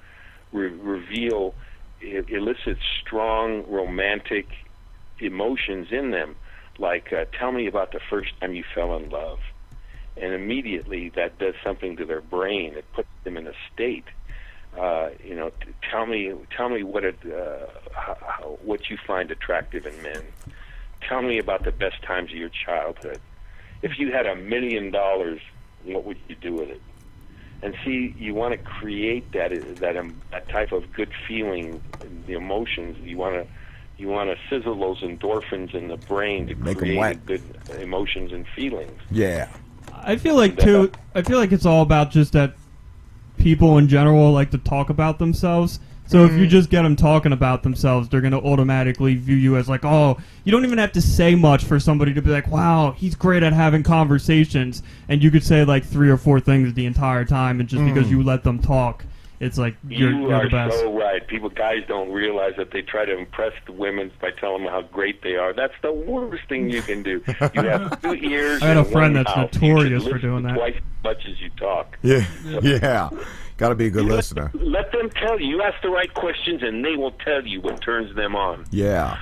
re- 0.51 0.69
reveal 0.69 1.55
elicit 2.01 2.77
strong 3.01 3.63
romantic 3.67 4.49
emotions 5.19 5.87
in 5.91 6.11
them, 6.11 6.35
like 6.77 7.13
uh, 7.13 7.25
tell 7.39 7.51
me 7.51 7.67
about 7.67 7.91
the 7.91 8.01
first 8.09 8.29
time 8.39 8.53
you 8.53 8.63
fell 8.73 8.95
in 8.97 9.09
love 9.09 9.39
and 10.17 10.33
immediately 10.33 11.11
that 11.15 11.39
does 11.39 11.55
something 11.63 11.95
to 11.97 12.05
their 12.05 12.21
brain. 12.21 12.73
It 12.75 12.91
puts 12.93 13.09
them 13.23 13.37
in 13.37 13.47
a 13.47 13.53
state. 13.73 14.07
Uh, 14.77 15.09
you 15.23 15.35
know, 15.35 15.49
t- 15.61 15.67
tell 15.89 16.05
me, 16.05 16.33
tell 16.55 16.69
me 16.69 16.83
what 16.83 17.03
it, 17.05 17.17
uh, 17.25 17.65
how, 17.93 18.17
how, 18.21 18.57
what 18.63 18.89
you 18.89 18.97
find 19.07 19.31
attractive 19.31 19.85
in 19.85 20.01
men. 20.01 20.21
Tell 21.01 21.21
me 21.21 21.37
about 21.37 21.63
the 21.63 21.71
best 21.71 22.01
times 22.03 22.31
of 22.31 22.37
your 22.37 22.49
childhood. 22.49 23.19
If 23.81 23.97
you 23.99 24.11
had 24.11 24.25
a 24.25 24.35
million 24.35 24.91
dollars, 24.91 25.39
what 25.83 26.03
would 26.05 26.17
you 26.27 26.35
do 26.35 26.53
with 26.53 26.69
it? 26.69 26.81
And 27.61 27.75
see, 27.85 28.13
you 28.17 28.33
want 28.33 28.51
to 28.51 28.57
create 28.57 29.31
that 29.31 29.51
that 29.77 29.95
um, 29.95 30.19
that 30.31 30.49
type 30.49 30.71
of 30.71 30.91
good 30.91 31.11
feeling, 31.27 31.81
the 32.27 32.33
emotions. 32.33 32.97
You 32.99 33.17
want 33.17 33.35
to 33.35 33.47
you 33.97 34.09
want 34.09 34.29
to 34.29 34.37
sizzle 34.49 34.77
those 34.77 34.99
endorphins 35.01 35.73
in 35.73 35.87
the 35.87 35.95
brain 35.97 36.47
to 36.47 36.55
Make 36.55 36.75
'em 36.77 36.81
create 36.81 36.97
wet. 36.97 37.25
good 37.25 37.41
emotions 37.79 38.33
and 38.33 38.45
feelings. 38.47 38.99
Yeah. 39.09 39.47
I 39.93 40.17
feel 40.17 40.35
like 40.35 40.57
too. 40.57 40.91
I 41.15 41.21
feel 41.21 41.39
like 41.39 41.51
it's 41.53 41.65
all 41.65 41.81
about 41.81 42.11
just 42.11 42.33
that 42.33 42.55
people 43.37 43.77
in 43.77 43.87
general 43.87 44.31
like 44.31 44.51
to 44.51 44.57
talk 44.57 44.89
about 44.89 45.19
themselves. 45.19 45.79
So 46.07 46.23
if 46.23 46.33
you 46.33 46.45
mm. 46.45 46.49
just 46.49 46.69
get 46.69 46.83
them 46.83 46.95
talking 46.95 47.33
about 47.33 47.63
themselves, 47.63 48.09
they're 48.09 48.21
gonna 48.21 48.39
automatically 48.39 49.15
view 49.15 49.35
you 49.35 49.57
as 49.57 49.67
like, 49.67 49.83
oh, 49.83 50.17
you 50.43 50.51
don't 50.51 50.63
even 50.63 50.77
have 50.77 50.91
to 50.91 51.01
say 51.01 51.33
much 51.33 51.63
for 51.63 51.79
somebody 51.79 52.13
to 52.13 52.21
be 52.21 52.29
like, 52.29 52.47
wow, 52.47 52.91
he's 52.91 53.15
great 53.15 53.41
at 53.41 53.53
having 53.53 53.81
conversations, 53.81 54.83
and 55.09 55.23
you 55.23 55.31
could 55.31 55.43
say 55.43 55.65
like 55.65 55.83
three 55.83 56.09
or 56.09 56.17
four 56.17 56.39
things 56.39 56.73
the 56.75 56.85
entire 56.85 57.25
time, 57.25 57.59
and 57.59 57.67
just 57.67 57.83
because 57.83 58.05
mm. 58.07 58.11
you 58.11 58.23
let 58.23 58.43
them 58.43 58.59
talk, 58.59 59.03
it's 59.39 59.57
like 59.57 59.75
you're, 59.87 60.11
you 60.11 60.27
you're 60.27 60.33
are 60.33 60.43
the 60.45 60.49
best. 60.49 60.79
so 60.79 60.97
right. 60.97 61.25
People, 61.27 61.49
guys, 61.49 61.83
don't 61.87 62.11
realize 62.11 62.53
that 62.57 62.71
they 62.71 62.81
try 62.81 63.05
to 63.05 63.17
impress 63.17 63.53
the 63.65 63.73
women 63.73 64.11
by 64.21 64.31
telling 64.31 64.63
them 64.63 64.71
how 64.71 64.81
great 64.81 65.21
they 65.21 65.35
are. 65.35 65.53
That's 65.53 65.73
the 65.81 65.91
worst 65.91 66.47
thing 66.47 66.69
you 66.69 66.81
can 66.81 67.03
do. 67.03 67.21
You 67.27 67.61
have 67.63 68.01
two 68.01 68.13
ears. 68.13 68.61
I 68.61 68.67
had 68.67 68.77
a 68.77 68.85
friend 68.85 69.15
that's 69.15 69.35
mouth. 69.35 69.53
Notorious 69.53 70.07
for 70.07 70.17
doing 70.17 70.43
that. 70.43 70.55
Twice 70.55 70.75
as 70.75 71.03
much 71.03 71.25
as 71.25 71.39
you 71.41 71.49
talk. 71.57 71.97
Yeah, 72.05 72.25
yeah. 72.61 73.09
Got 73.57 73.69
to 73.69 73.75
be 73.75 73.87
a 73.87 73.89
good 73.89 74.05
listener. 74.05 74.51
Let 74.53 74.91
them 74.91 75.09
tell 75.09 75.39
you. 75.39 75.47
You 75.47 75.61
ask 75.63 75.81
the 75.81 75.89
right 75.89 76.13
questions, 76.13 76.61
and 76.61 76.83
they 76.83 76.95
will 76.95 77.11
tell 77.11 77.45
you 77.45 77.61
what 77.61 77.81
turns 77.81 78.15
them 78.15 78.35
on. 78.35 78.65
Yeah. 78.69 79.17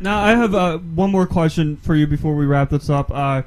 Now 0.00 0.20
I 0.22 0.30
have 0.30 0.54
uh, 0.54 0.78
one 0.78 1.10
more 1.10 1.26
question 1.26 1.76
for 1.76 1.94
you 1.94 2.06
before 2.06 2.34
we 2.34 2.46
wrap 2.46 2.70
this 2.70 2.90
up. 2.90 3.10
Uh, 3.10 3.42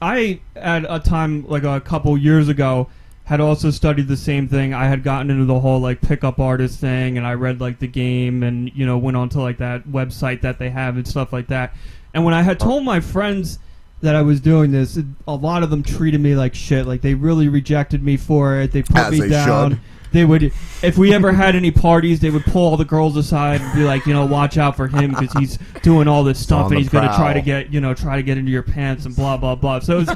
I 0.00 0.40
at 0.56 0.84
a 0.88 1.00
time 1.00 1.46
like 1.46 1.64
a 1.64 1.80
couple 1.80 2.16
years 2.16 2.48
ago 2.48 2.88
had 3.30 3.40
also 3.40 3.70
studied 3.70 4.08
the 4.08 4.16
same 4.16 4.48
thing. 4.48 4.74
I 4.74 4.86
had 4.86 5.04
gotten 5.04 5.30
into 5.30 5.44
the 5.44 5.60
whole 5.60 5.78
like 5.78 6.00
pickup 6.00 6.40
artist 6.40 6.80
thing, 6.80 7.16
and 7.16 7.24
I 7.24 7.34
read 7.34 7.60
like 7.60 7.78
the 7.78 7.86
game, 7.86 8.42
and 8.42 8.72
you 8.74 8.84
know 8.84 8.98
went 8.98 9.16
onto 9.16 9.40
like 9.40 9.58
that 9.58 9.86
website 9.86 10.40
that 10.40 10.58
they 10.58 10.68
have 10.70 10.96
and 10.96 11.06
stuff 11.06 11.32
like 11.32 11.46
that. 11.46 11.72
And 12.12 12.24
when 12.24 12.34
I 12.34 12.42
had 12.42 12.58
told 12.58 12.82
my 12.84 12.98
friends 12.98 13.60
that 14.02 14.16
I 14.16 14.22
was 14.22 14.40
doing 14.40 14.72
this, 14.72 14.96
it- 14.96 15.06
a 15.28 15.34
lot 15.36 15.62
of 15.62 15.70
them 15.70 15.84
treated 15.84 16.20
me 16.20 16.34
like 16.34 16.56
shit. 16.56 16.86
Like 16.86 17.02
they 17.02 17.14
really 17.14 17.48
rejected 17.48 18.02
me 18.02 18.16
for 18.16 18.56
it. 18.62 18.72
They 18.72 18.82
put 18.82 18.96
As 18.96 19.12
me 19.12 19.20
they 19.20 19.28
down. 19.28 19.70
should. 19.70 19.80
They 20.12 20.24
would, 20.24 20.52
if 20.82 20.98
we 20.98 21.14
ever 21.14 21.32
had 21.32 21.54
any 21.54 21.70
parties, 21.70 22.20
they 22.20 22.30
would 22.30 22.44
pull 22.44 22.68
all 22.68 22.76
the 22.76 22.84
girls 22.84 23.16
aside 23.16 23.60
and 23.60 23.72
be 23.74 23.84
like, 23.84 24.06
you 24.06 24.12
know, 24.12 24.26
watch 24.26 24.58
out 24.58 24.76
for 24.76 24.88
him 24.88 25.10
because 25.10 25.32
he's 25.34 25.58
doing 25.82 26.08
all 26.08 26.24
this 26.24 26.38
stuff 26.40 26.66
and 26.66 26.72
the 26.72 26.80
he's 26.80 26.88
going 26.88 27.08
to 27.08 27.14
try 27.14 27.32
to 27.32 27.40
get, 27.40 27.72
you 27.72 27.80
know, 27.80 27.94
try 27.94 28.16
to 28.16 28.22
get 28.22 28.36
into 28.36 28.50
your 28.50 28.62
pants 28.62 29.06
and 29.06 29.14
blah 29.14 29.36
blah 29.36 29.54
blah. 29.54 29.78
So, 29.78 30.00
it's, 30.00 30.12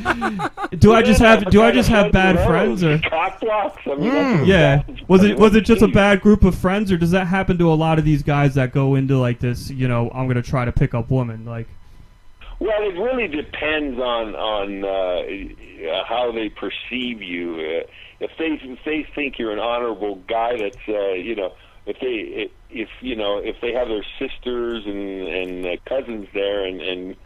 do 0.81 0.93
I 0.93 1.03
just 1.03 1.21
have, 1.21 1.49
do 1.51 1.63
I 1.63 1.71
just 1.71 1.89
have 1.89 2.11
bad 2.11 2.45
friends 2.47 2.83
or? 2.83 2.99
cock 2.99 3.39
blocks? 3.41 3.83
I 3.87 3.95
mean, 3.95 4.13
that's 4.13 4.39
what 4.41 4.49
Yeah, 4.49 4.83
was 5.07 5.23
it 5.25 5.39
was 5.39 5.55
it 5.55 5.63
just 5.63 5.83
a 5.83 5.89
bad 5.89 6.21
group 6.21 6.43
of 6.45 6.55
friends, 6.57 6.91
or 6.91 6.97
does 6.97 7.13
that 7.13 7.27
happen 7.27 7.57
to 7.59 7.73
a 7.73 7.75
lot 7.75 7.99
of 7.99 8.05
these 8.05 8.23
guys 8.23 8.55
that 8.55 8.73
go 8.73 8.97
into 8.97 9.19
like 9.19 9.39
this? 9.39 9.71
You 9.71 9.87
know, 9.89 10.11
I'm 10.13 10.27
gonna 10.27 10.43
try 10.43 10.65
to 10.65 10.73
pick 10.73 10.95
up 10.95 11.11
women. 11.11 11.45
Like, 11.45 11.69
Well, 12.59 12.83
it 12.83 12.99
really 12.99 13.29
depends 13.29 13.99
on 14.01 14.35
on 14.35 14.85
uh, 14.85 16.05
how 16.05 16.33
they 16.33 16.49
perceive 16.49 17.23
you. 17.23 17.83
Uh, 17.85 17.87
if 18.25 18.37
they 18.39 18.69
if 18.69 18.79
they 18.85 19.07
think 19.15 19.39
you're 19.39 19.53
an 19.53 19.59
honorable 19.59 20.17
guy, 20.27 20.57
that's 20.57 20.77
uh, 20.89 21.13
you 21.13 21.35
know, 21.35 21.53
if 21.87 21.99
they 22.01 22.51
if 22.71 22.89
you 23.01 23.15
know 23.15 23.39
if 23.39 23.61
they 23.61 23.73
have 23.73 23.89
their 23.89 24.05
sisters 24.19 24.85
and 24.87 25.29
and 25.29 25.67
uh, 25.67 25.77
cousins 25.87 26.29
there, 26.33 26.65
and 26.65 26.81
and 26.81 27.17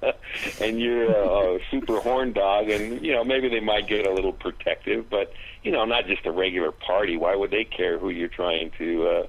and 0.60 0.80
you're 0.80 1.10
a, 1.10 1.56
a 1.56 1.58
super 1.70 2.00
horn 2.00 2.32
dog, 2.32 2.68
and 2.68 3.04
you 3.04 3.12
know 3.12 3.24
maybe 3.24 3.48
they 3.48 3.60
might 3.60 3.86
get 3.86 4.06
a 4.06 4.12
little 4.12 4.32
protective, 4.32 5.08
but 5.08 5.32
you 5.62 5.70
know 5.70 5.84
not 5.84 6.06
just 6.06 6.26
a 6.26 6.32
regular 6.32 6.72
party. 6.72 7.16
Why 7.16 7.36
would 7.36 7.50
they 7.50 7.64
care 7.64 7.98
who 7.98 8.10
you're 8.10 8.28
trying 8.28 8.70
to? 8.78 9.06
Uh, 9.06 9.26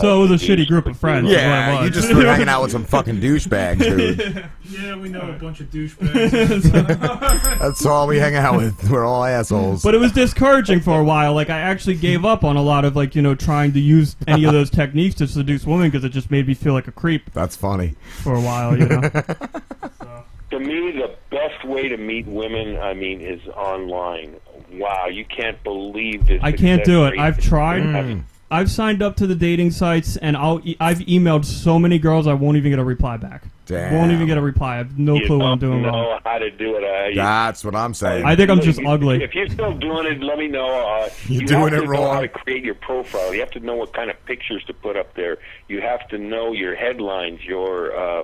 so 0.00 0.16
it 0.22 0.28
was 0.28 0.42
a 0.42 0.46
shitty 0.46 0.66
group 0.66 0.86
of 0.86 0.98
friends. 0.98 1.28
is 1.28 1.34
what 1.34 1.40
it 1.42 1.46
Yeah, 1.46 1.84
you 1.84 1.90
just 1.90 2.12
were 2.12 2.24
hanging 2.24 2.48
out 2.48 2.62
with 2.62 2.72
some 2.72 2.84
fucking 2.84 3.20
douchebags, 3.20 3.78
dude. 3.78 4.48
Yeah, 4.64 4.96
we 4.96 5.08
know 5.08 5.20
a 5.20 5.32
bunch 5.34 5.60
of 5.60 5.70
douchebags. 5.70 7.58
That's 7.60 7.86
all 7.86 8.06
we 8.08 8.18
hang 8.18 8.34
out 8.34 8.56
with. 8.56 8.90
We're 8.90 9.04
all 9.04 9.24
assholes. 9.24 9.82
But 9.82 9.94
it 9.94 9.98
was 9.98 10.10
discouraging 10.10 10.80
for 10.80 10.98
a 10.98 11.04
while. 11.04 11.34
Like 11.34 11.50
I 11.50 11.60
actually 11.60 11.94
gave 11.96 12.24
up 12.24 12.42
on 12.44 12.56
a 12.56 12.62
lot 12.62 12.84
of 12.84 12.96
like 12.96 13.14
you 13.14 13.22
know 13.22 13.34
trying 13.34 13.72
to 13.74 13.80
use 13.80 14.16
any 14.26 14.44
of 14.44 14.52
those 14.52 14.70
techniques 14.70 15.14
to 15.16 15.28
seduce 15.28 15.64
women 15.64 15.90
because 15.90 16.04
it 16.04 16.08
just 16.10 16.30
made 16.30 16.46
me 16.48 16.54
feel 16.54 16.72
like 16.72 16.88
a 16.88 16.92
creep 16.92 17.32
That's 17.32 17.54
funny. 17.54 17.94
for 18.22 18.34
a 18.34 18.40
while. 18.40 18.76
You 18.76 18.86
know. 18.86 19.02
To 20.50 20.60
me, 20.60 20.92
the 20.92 21.12
best 21.30 21.64
way 21.64 21.88
to 21.88 21.96
meet 21.96 22.26
women, 22.26 22.76
I 22.78 22.94
mean, 22.94 23.20
is 23.20 23.40
online. 23.48 24.36
Wow, 24.74 25.06
you 25.06 25.24
can't 25.24 25.60
believe 25.64 26.28
this. 26.28 26.40
I 26.44 26.52
can't 26.52 26.84
do 26.84 27.06
it. 27.06 27.18
I've 27.18 27.40
tried. 27.40 27.78
you're 27.82 27.92
having. 27.92 28.18
Mm. 28.20 28.24
I've 28.54 28.70
signed 28.70 29.02
up 29.02 29.16
to 29.16 29.26
the 29.26 29.34
dating 29.34 29.72
sites 29.72 30.16
and 30.16 30.36
I'll 30.36 30.60
e- 30.64 30.76
I've 30.78 30.98
emailed 31.00 31.44
so 31.44 31.78
many 31.78 31.98
girls 31.98 32.26
I 32.26 32.34
won't 32.34 32.56
even 32.56 32.70
get 32.70 32.78
a 32.78 32.84
reply 32.84 33.16
back. 33.16 33.42
Damn. 33.66 33.94
Won't 33.94 34.12
even 34.12 34.26
get 34.26 34.36
a 34.38 34.42
reply. 34.42 34.74
I 34.74 34.76
have 34.76 34.98
no 34.98 35.14
You 35.16 35.26
clue 35.26 35.38
what 35.38 35.46
I'm 35.46 35.58
don't 35.58 35.70
doing 35.70 35.82
know 35.82 35.88
wrong. 36.10 36.20
how 36.24 36.38
to 36.38 36.50
do 36.50 36.76
it. 36.76 36.84
Uh, 36.84 37.08
you- 37.08 37.14
That's 37.16 37.64
what 37.64 37.74
I'm 37.74 37.94
saying. 37.94 38.24
I 38.24 38.36
think 38.36 38.50
I'm 38.50 38.60
just 38.60 38.78
If- 38.78 38.86
ugly. 38.86 39.22
If 39.24 39.34
you're 39.34 39.48
still 39.48 39.72
doing 39.72 40.06
it, 40.06 40.22
let 40.22 40.38
me 40.38 40.46
know. 40.48 40.66
Uh, 40.68 41.08
You're 41.26 41.40
you 41.42 41.46
doing 41.48 41.60
have 41.72 41.82
it 41.82 41.86
to 41.86 41.92
know 41.92 42.10
how 42.12 42.20
to 42.20 42.28
create 42.28 42.62
your 42.62 42.74
profile. 42.74 43.34
You 43.34 43.40
have 43.40 43.50
to 43.52 43.60
know 43.60 43.74
what 43.74 43.92
kind 43.92 44.08
of 44.10 44.24
pictures 44.26 44.62
to 44.66 44.72
put 44.74 44.96
up 44.96 45.14
there. 45.14 45.38
You 45.68 45.80
have 45.80 46.06
to 46.08 46.18
know 46.18 46.52
your 46.52 46.76
headlines. 46.76 47.40
Your 47.44 47.96
uh, 47.96 48.22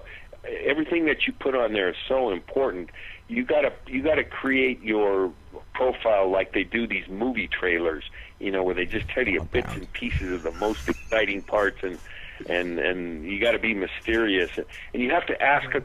everything 0.66 1.06
that 1.06 1.26
you 1.26 1.32
put 1.32 1.54
on 1.54 1.72
there 1.72 1.88
is 1.90 1.96
so 2.08 2.30
important. 2.30 2.90
You 3.28 3.44
gotta 3.44 3.72
you 3.86 4.02
gotta 4.02 4.24
create 4.24 4.82
your 4.82 5.32
profile 5.74 6.30
like 6.30 6.52
they 6.52 6.64
do 6.64 6.86
these 6.86 7.08
movie 7.08 7.48
trailers. 7.48 8.04
You 8.40 8.50
know, 8.50 8.64
where 8.64 8.74
they 8.74 8.86
just 8.86 9.08
tell 9.08 9.26
you 9.28 9.40
bits 9.40 9.70
and 9.76 9.92
pieces 9.92 10.32
of 10.34 10.42
the 10.42 10.52
most 10.52 10.80
exciting 10.88 11.42
parts 11.42 11.78
and. 11.82 12.00
And 12.48 12.78
and 12.78 13.24
you 13.26 13.40
got 13.40 13.52
to 13.52 13.58
be 13.58 13.74
mysterious, 13.74 14.50
and 14.94 15.02
you 15.02 15.10
have 15.10 15.26
to 15.26 15.42
ask 15.42 15.74
a 15.74 15.82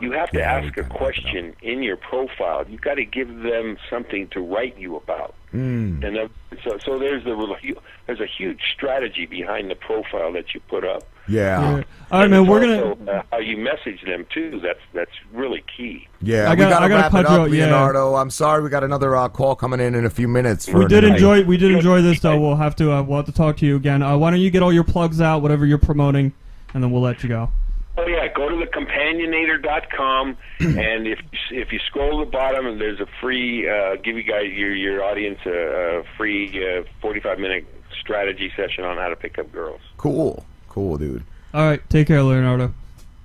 you 0.00 0.12
have 0.12 0.32
to 0.32 0.40
Yeah, 0.40 0.42
ask 0.42 0.76
a 0.78 0.84
question 0.84 1.54
in 1.62 1.82
your 1.82 1.98
profile. 1.98 2.64
You 2.68 2.78
got 2.78 2.94
to 2.94 3.04
give 3.04 3.28
them 3.28 3.76
something 3.90 4.28
to 4.32 4.40
write 4.40 4.78
you 4.78 4.96
about. 4.96 5.37
Mm. 5.52 6.04
And 6.04 6.16
then, 6.16 6.30
so, 6.62 6.76
so 6.84 6.98
there's 6.98 7.24
the 7.24 7.74
there's 8.06 8.20
a 8.20 8.26
huge 8.26 8.60
strategy 8.74 9.24
behind 9.26 9.70
the 9.70 9.74
profile 9.76 10.32
that 10.32 10.52
you 10.54 10.60
put 10.68 10.84
up. 10.84 11.08
Yeah. 11.26 11.60
Yeah. 11.60 11.66
All 11.68 11.74
right, 11.74 11.84
And 12.24 12.30
man. 12.30 12.46
We're 12.46 12.60
gonna. 12.60 13.10
uh, 13.10 13.22
how 13.32 13.38
you 13.38 13.56
message 13.56 14.02
them 14.04 14.26
too. 14.32 14.60
That's 14.62 14.80
that's 14.92 15.10
really 15.32 15.62
key. 15.76 16.06
Yeah, 16.20 16.50
I 16.50 16.54
gotta- 16.56 16.70
gotta, 16.70 16.84
I 16.84 16.88
gotta 16.88 17.02
wrap 17.02 17.14
it 17.14 17.26
up, 17.26 17.32
out, 17.32 17.50
yeah. 17.50 17.64
Leonardo. 17.66 18.14
I'm 18.16 18.30
sorry, 18.30 18.62
we 18.62 18.70
got 18.70 18.84
another 18.84 19.14
uh, 19.16 19.28
call 19.28 19.54
coming 19.54 19.80
in 19.80 19.94
in 19.94 20.04
a 20.04 20.10
few 20.10 20.28
minutes. 20.28 20.68
For 20.68 20.78
We 20.80 20.86
did 20.86 21.02
tonight. 21.02 21.14
enjoy. 21.16 21.44
We 21.44 21.56
did 21.56 21.70
enjoy 21.72 22.02
this, 22.02 22.20
though. 22.20 22.38
We'll 22.40 22.56
have 22.56 22.76
to. 22.76 22.92
Uh, 22.92 23.02
we'll 23.02 23.16
have 23.18 23.26
to 23.26 23.32
talk 23.32 23.56
to 23.58 23.66
you 23.66 23.76
again. 23.76 24.02
Uh, 24.02 24.16
why 24.16 24.30
don't 24.30 24.40
you 24.40 24.50
get 24.50 24.62
all 24.62 24.72
your 24.72 24.84
plugs 24.84 25.20
out, 25.20 25.40
whatever 25.42 25.64
you're 25.66 25.78
promoting, 25.78 26.32
and 26.74 26.82
then 26.82 26.90
we'll 26.90 27.02
let 27.02 27.22
you 27.22 27.28
go. 27.28 27.50
Oh 27.98 28.06
yeah, 28.06 28.28
go 28.32 28.48
to 28.48 28.56
the 28.56 28.66
companionator.com 28.66 30.36
and 30.60 31.06
if 31.08 31.18
if 31.50 31.72
you 31.72 31.80
scroll 31.86 32.20
to 32.20 32.24
the 32.26 32.30
bottom, 32.30 32.66
and 32.66 32.80
there's 32.80 33.00
a 33.00 33.06
free 33.20 33.68
uh, 33.68 33.96
give 33.96 34.16
you 34.16 34.22
guys 34.22 34.52
your 34.52 34.72
your 34.72 35.02
audience 35.02 35.40
a, 35.46 36.00
a 36.00 36.04
free 36.16 36.78
uh, 36.78 36.84
45 37.00 37.40
minute 37.40 37.66
strategy 38.00 38.52
session 38.56 38.84
on 38.84 38.98
how 38.98 39.08
to 39.08 39.16
pick 39.16 39.38
up 39.38 39.50
girls. 39.50 39.80
Cool, 39.96 40.46
cool, 40.68 40.96
dude. 40.96 41.24
All 41.52 41.64
right. 41.64 41.80
Take 41.90 42.06
care, 42.06 42.22
Leonardo. 42.22 42.72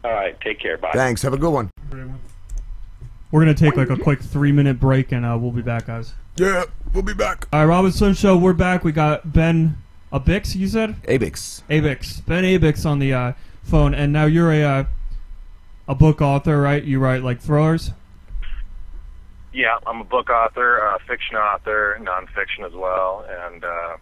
All 0.03 0.11
right, 0.11 0.39
take 0.41 0.59
care. 0.59 0.77
Bye. 0.77 0.91
Thanks. 0.93 1.21
Have 1.21 1.33
a 1.33 1.37
good 1.37 1.53
one. 1.53 1.69
We're 3.31 3.41
gonna 3.41 3.53
take 3.53 3.77
like 3.77 3.91
a 3.91 3.97
quick 3.97 4.21
three 4.21 4.51
minute 4.51 4.79
break, 4.79 5.11
and 5.11 5.23
uh, 5.23 5.37
we'll 5.39 5.51
be 5.51 5.61
back, 5.61 5.85
guys. 5.85 6.13
Yeah, 6.35 6.65
we'll 6.93 7.03
be 7.03 7.13
back. 7.13 7.47
All 7.53 7.59
right, 7.59 7.65
Rob 7.65 7.85
and 7.85 7.93
Slim 7.93 8.15
Show. 8.15 8.37
We're 8.37 8.53
back. 8.53 8.83
We 8.83 8.91
got 8.91 9.33
Ben 9.33 9.77
Abix. 10.11 10.55
You 10.55 10.67
said 10.67 10.99
Abix. 11.03 11.61
Abix. 11.69 12.25
Ben 12.25 12.43
Abix 12.43 12.87
on 12.87 12.97
the 12.97 13.13
uh, 13.13 13.33
phone, 13.63 13.93
and 13.93 14.13
now 14.13 14.25
you're 14.25 14.51
a 14.51 14.63
uh, 14.63 14.83
a 15.87 15.95
book 15.95 16.21
author, 16.21 16.61
right? 16.61 16.83
You 16.83 16.99
write 16.99 17.23
like 17.23 17.41
thrillers. 17.41 17.91
Yeah, 19.53 19.77
I'm 19.85 20.01
a 20.01 20.03
book 20.03 20.29
author, 20.29 20.81
uh, 20.81 20.97
fiction 21.07 21.35
author, 21.35 21.99
nonfiction 22.01 22.65
as 22.65 22.73
well, 22.73 23.25
and 23.29 23.63
uh, 23.63 23.97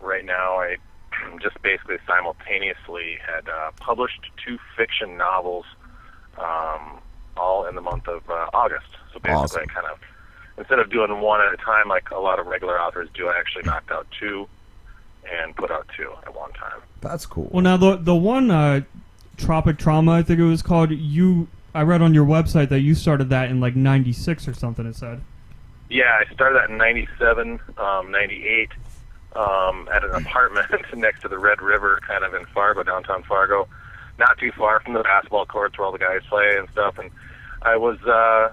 right 0.00 0.24
now 0.24 0.60
I 0.60 0.76
just 1.42 1.60
basically 1.62 1.96
simultaneously 2.06 3.18
had 3.24 3.48
uh, 3.48 3.72
published 3.80 4.20
two 4.44 4.58
fiction 4.76 5.16
novels, 5.16 5.64
um, 6.38 7.00
all 7.36 7.66
in 7.66 7.74
the 7.74 7.80
month 7.80 8.06
of 8.06 8.28
uh, 8.30 8.48
August. 8.52 8.86
So 9.12 9.18
basically, 9.18 9.32
Awesome. 9.34 9.62
I 9.62 9.72
kind 9.72 9.86
of 9.86 9.98
instead 10.58 10.78
of 10.78 10.90
doing 10.90 11.20
one 11.20 11.40
at 11.40 11.52
a 11.52 11.56
time 11.56 11.88
like 11.88 12.10
a 12.10 12.18
lot 12.18 12.38
of 12.38 12.46
regular 12.46 12.80
authors 12.80 13.08
do, 13.14 13.28
I 13.28 13.38
actually 13.38 13.64
knocked 13.64 13.90
out 13.90 14.06
two 14.20 14.46
and 15.28 15.56
put 15.56 15.70
out 15.70 15.88
two 15.96 16.12
at 16.26 16.34
one 16.34 16.52
time. 16.52 16.80
That's 17.00 17.26
cool. 17.26 17.48
Well, 17.50 17.62
now 17.62 17.76
the 17.76 17.96
the 17.96 18.14
one 18.14 18.50
uh, 18.50 18.82
Tropic 19.36 19.78
Trauma, 19.78 20.12
I 20.12 20.22
think 20.22 20.38
it 20.38 20.44
was 20.44 20.62
called. 20.62 20.90
You, 20.90 21.48
I 21.74 21.82
read 21.82 22.02
on 22.02 22.14
your 22.14 22.26
website 22.26 22.68
that 22.68 22.80
you 22.80 22.94
started 22.94 23.30
that 23.30 23.50
in 23.50 23.60
like 23.60 23.74
'96 23.74 24.46
or 24.46 24.54
something. 24.54 24.86
It 24.86 24.96
said. 24.96 25.22
Yeah, 25.88 26.20
I 26.20 26.32
started 26.32 26.56
that 26.56 26.70
in 26.70 26.78
'97, 26.78 27.58
um, 27.78 28.10
'98, 28.12 28.70
um, 29.34 29.88
at 29.92 30.04
an 30.04 30.14
apartment 30.14 30.68
next 30.94 31.22
to 31.22 31.28
the 31.28 31.38
Red 31.38 31.60
River, 31.60 31.98
kind 32.06 32.22
of 32.22 32.34
in 32.34 32.44
Fargo, 32.46 32.82
downtown 32.82 33.22
Fargo, 33.24 33.66
not 34.18 34.38
too 34.38 34.52
far 34.52 34.80
from 34.80 34.92
the 34.92 35.02
basketball 35.02 35.46
courts 35.46 35.78
where 35.78 35.86
all 35.86 35.92
the 35.92 35.98
guys 35.98 36.20
play 36.28 36.56
and 36.58 36.68
stuff. 36.70 36.98
And 36.98 37.10
I 37.62 37.76
was, 37.76 37.98
uh, 38.02 38.52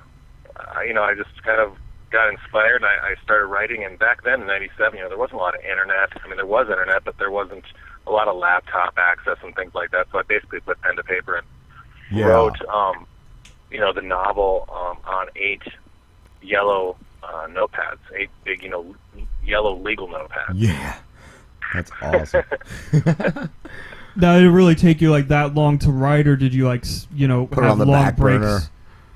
you 0.83 0.93
know, 0.93 1.03
I 1.03 1.13
just 1.13 1.43
kind 1.43 1.61
of 1.61 1.77
got 2.09 2.29
inspired. 2.29 2.77
And 2.77 2.85
I, 2.85 3.11
I 3.11 3.15
started 3.23 3.45
writing, 3.47 3.83
and 3.83 3.99
back 3.99 4.23
then 4.23 4.41
in 4.41 4.47
'97, 4.47 4.97
you 4.97 5.03
know, 5.03 5.09
there 5.09 5.17
wasn't 5.17 5.39
a 5.39 5.43
lot 5.43 5.53
of 5.53 5.61
internet. 5.61 6.09
I 6.23 6.27
mean, 6.27 6.37
there 6.37 6.45
was 6.45 6.69
internet, 6.69 7.03
but 7.03 7.17
there 7.19 7.29
wasn't 7.29 7.65
a 8.07 8.11
lot 8.11 8.27
of 8.27 8.35
laptop 8.37 8.93
access 8.97 9.37
and 9.43 9.53
things 9.55 9.73
like 9.75 9.91
that. 9.91 10.07
So 10.11 10.19
I 10.19 10.21
basically 10.23 10.59
put 10.61 10.79
pen 10.81 10.95
to 10.95 11.03
paper 11.03 11.35
and 11.35 11.47
Yeah. 12.11 12.25
wrote, 12.27 12.59
um, 12.69 13.05
you 13.71 13.79
know, 13.79 13.91
the 13.93 14.01
novel 14.01 14.67
um, 14.71 14.97
on 15.05 15.27
eight 15.35 15.61
yellow 16.41 16.95
uh, 17.23 17.47
notepads, 17.47 17.99
eight 18.15 18.29
big, 18.45 18.63
you 18.63 18.69
know, 18.69 18.95
yellow 19.43 19.75
legal 19.77 20.07
notepads. 20.07 20.53
Yeah. 20.55 20.95
That's 21.73 21.91
awesome. 22.01 22.43
Now, 24.19 24.33
did 24.39 24.45
it 24.45 24.49
really 24.49 24.73
take 24.73 24.99
you 24.99 25.11
like 25.11 25.27
that 25.27 25.53
long 25.53 25.77
to 25.79 25.91
write, 25.91 26.25
or 26.27 26.35
did 26.35 26.51
you 26.51 26.65
like 26.67 26.85
you 27.13 27.27
know 27.27 27.45
Put 27.45 27.63
have 27.63 27.73
on 27.73 27.77
the 27.77 27.85
long 27.85 28.03
back 28.03 28.17
breaks 28.17 28.39
burner. 28.41 28.59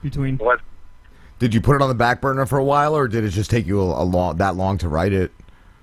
between? 0.03 0.37
What? 0.37 0.59
Did 1.39 1.55
you 1.55 1.61
put 1.61 1.75
it 1.75 1.81
on 1.81 1.89
the 1.89 1.95
back 1.95 2.21
burner 2.21 2.45
for 2.45 2.59
a 2.59 2.63
while, 2.63 2.95
or 2.95 3.07
did 3.07 3.23
it 3.23 3.29
just 3.29 3.49
take 3.49 3.65
you 3.65 3.81
a, 3.81 4.03
a 4.03 4.05
long 4.05 4.37
that 4.37 4.55
long 4.57 4.77
to 4.77 4.87
write 4.87 5.11
it? 5.11 5.31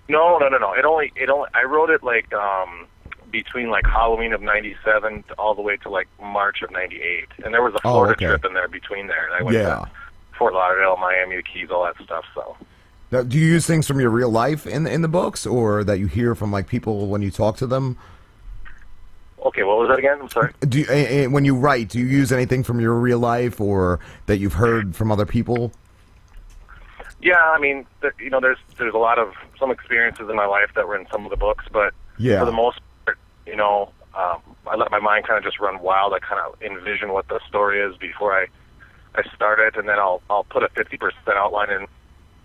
No, 0.09 0.39
no, 0.39 0.49
no, 0.49 0.59
no. 0.59 0.73
It 0.73 0.85
only, 0.85 1.13
it 1.17 1.29
only. 1.31 1.49
I 1.53 1.65
wrote 1.65 1.91
it 1.91 2.05
like 2.05 2.33
um, 2.33 2.87
between 3.31 3.71
like 3.71 3.87
Halloween 3.87 4.33
of 4.33 4.41
'97 4.43 5.25
all 5.39 5.55
the 5.55 5.63
way 5.63 5.77
to 5.79 5.89
like 5.89 6.09
March 6.23 6.63
of 6.63 6.71
'98, 6.71 7.27
and 7.45 7.53
there 7.55 7.63
was 7.63 7.75
a 7.75 7.79
Oh, 7.85 7.93
Florida 7.93 8.13
okay. 8.15 8.27
trip 8.27 8.45
in 8.45 8.55
there 8.55 8.69
between 8.69 9.07
there. 9.07 9.27
And 9.27 9.35
I 9.35 9.43
went 9.43 9.57
Yeah. 9.57 9.65
to 9.85 9.91
Fort 10.37 10.55
Lauderdale, 10.55 10.97
Miami, 10.97 11.37
the 11.37 11.43
Keys, 11.43 11.71
all 11.71 11.85
that 11.85 11.97
stuff. 12.05 12.25
So 12.35 12.57
Now, 13.11 13.23
do 13.23 13.39
you 13.39 13.47
use 13.47 13.67
things 13.67 13.87
from 13.87 14.01
your 14.01 14.11
real 14.11 14.31
life 14.31 14.67
in 14.67 14.87
in 14.87 15.03
the 15.03 15.09
books, 15.09 15.47
or 15.47 15.85
that 15.85 15.99
you 15.99 16.07
hear 16.07 16.35
from 16.35 16.51
like 16.53 16.67
people 16.69 17.07
when 17.09 17.23
you 17.23 17.31
talk 17.31 17.57
to 17.59 17.67
them? 17.67 17.97
okay, 19.47 19.63
what 19.63 19.79
was 19.79 19.89
that 19.89 19.99
again? 19.99 20.19
I'm 20.21 20.29
sorry. 20.29 20.53
Do 20.69 20.81
you, 20.81 21.31
when 21.31 21.45
you 21.45 21.55
write, 21.57 21.89
do 21.91 21.99
you 22.01 22.07
use 22.07 22.33
anything 22.33 22.63
from 22.65 22.81
your 22.81 22.95
real 22.95 23.21
life 23.21 23.61
or 23.61 24.01
that 24.27 24.39
you've 24.39 24.55
heard 24.55 24.97
from 24.97 25.11
other 25.13 25.25
people? 25.25 25.73
Yeah, 27.23 27.41
I 27.43 27.59
mean, 27.59 27.87
you 28.21 28.31
know, 28.31 28.41
there's 28.41 28.59
there's 28.79 28.95
a 28.95 28.99
lot 28.99 29.19
of 29.19 29.33
some 29.59 29.71
experiences 29.71 30.29
in 30.29 30.37
my 30.37 30.47
life 30.47 30.71
that 30.75 30.87
were 30.87 30.97
in 30.97 31.07
some 31.11 31.25
of 31.25 31.31
the 31.31 31.37
books, 31.37 31.65
but 31.73 31.95
Yeah. 32.19 32.41
for 32.41 32.47
the 32.47 32.53
most 32.53 32.75
part, 32.77 32.83
you 33.49 33.57
know, 33.57 33.91
um, 34.15 34.41
I 34.67 34.77
let 34.77 34.91
my 34.91 34.99
mind 35.01 35.27
kind 35.27 35.39
of 35.39 35.45
just 35.45 35.59
run 35.61 35.81
wild. 35.81 36.13
I 36.13 36.19
kind 36.19 36.41
of 36.47 36.61
envision 36.63 37.13
what 37.13 37.29
the 37.29 37.41
story 37.49 37.81
is 37.81 37.97
before 37.97 38.33
I 38.41 38.47
I 39.15 39.23
start 39.35 39.59
it, 39.61 39.77
and 39.77 39.89
then 39.89 39.99
I'll 39.99 40.21
I'll 40.31 40.45
put 40.45 40.63
a 40.63 40.69
50% 40.69 41.13
outline 41.29 41.71
in, 41.71 41.87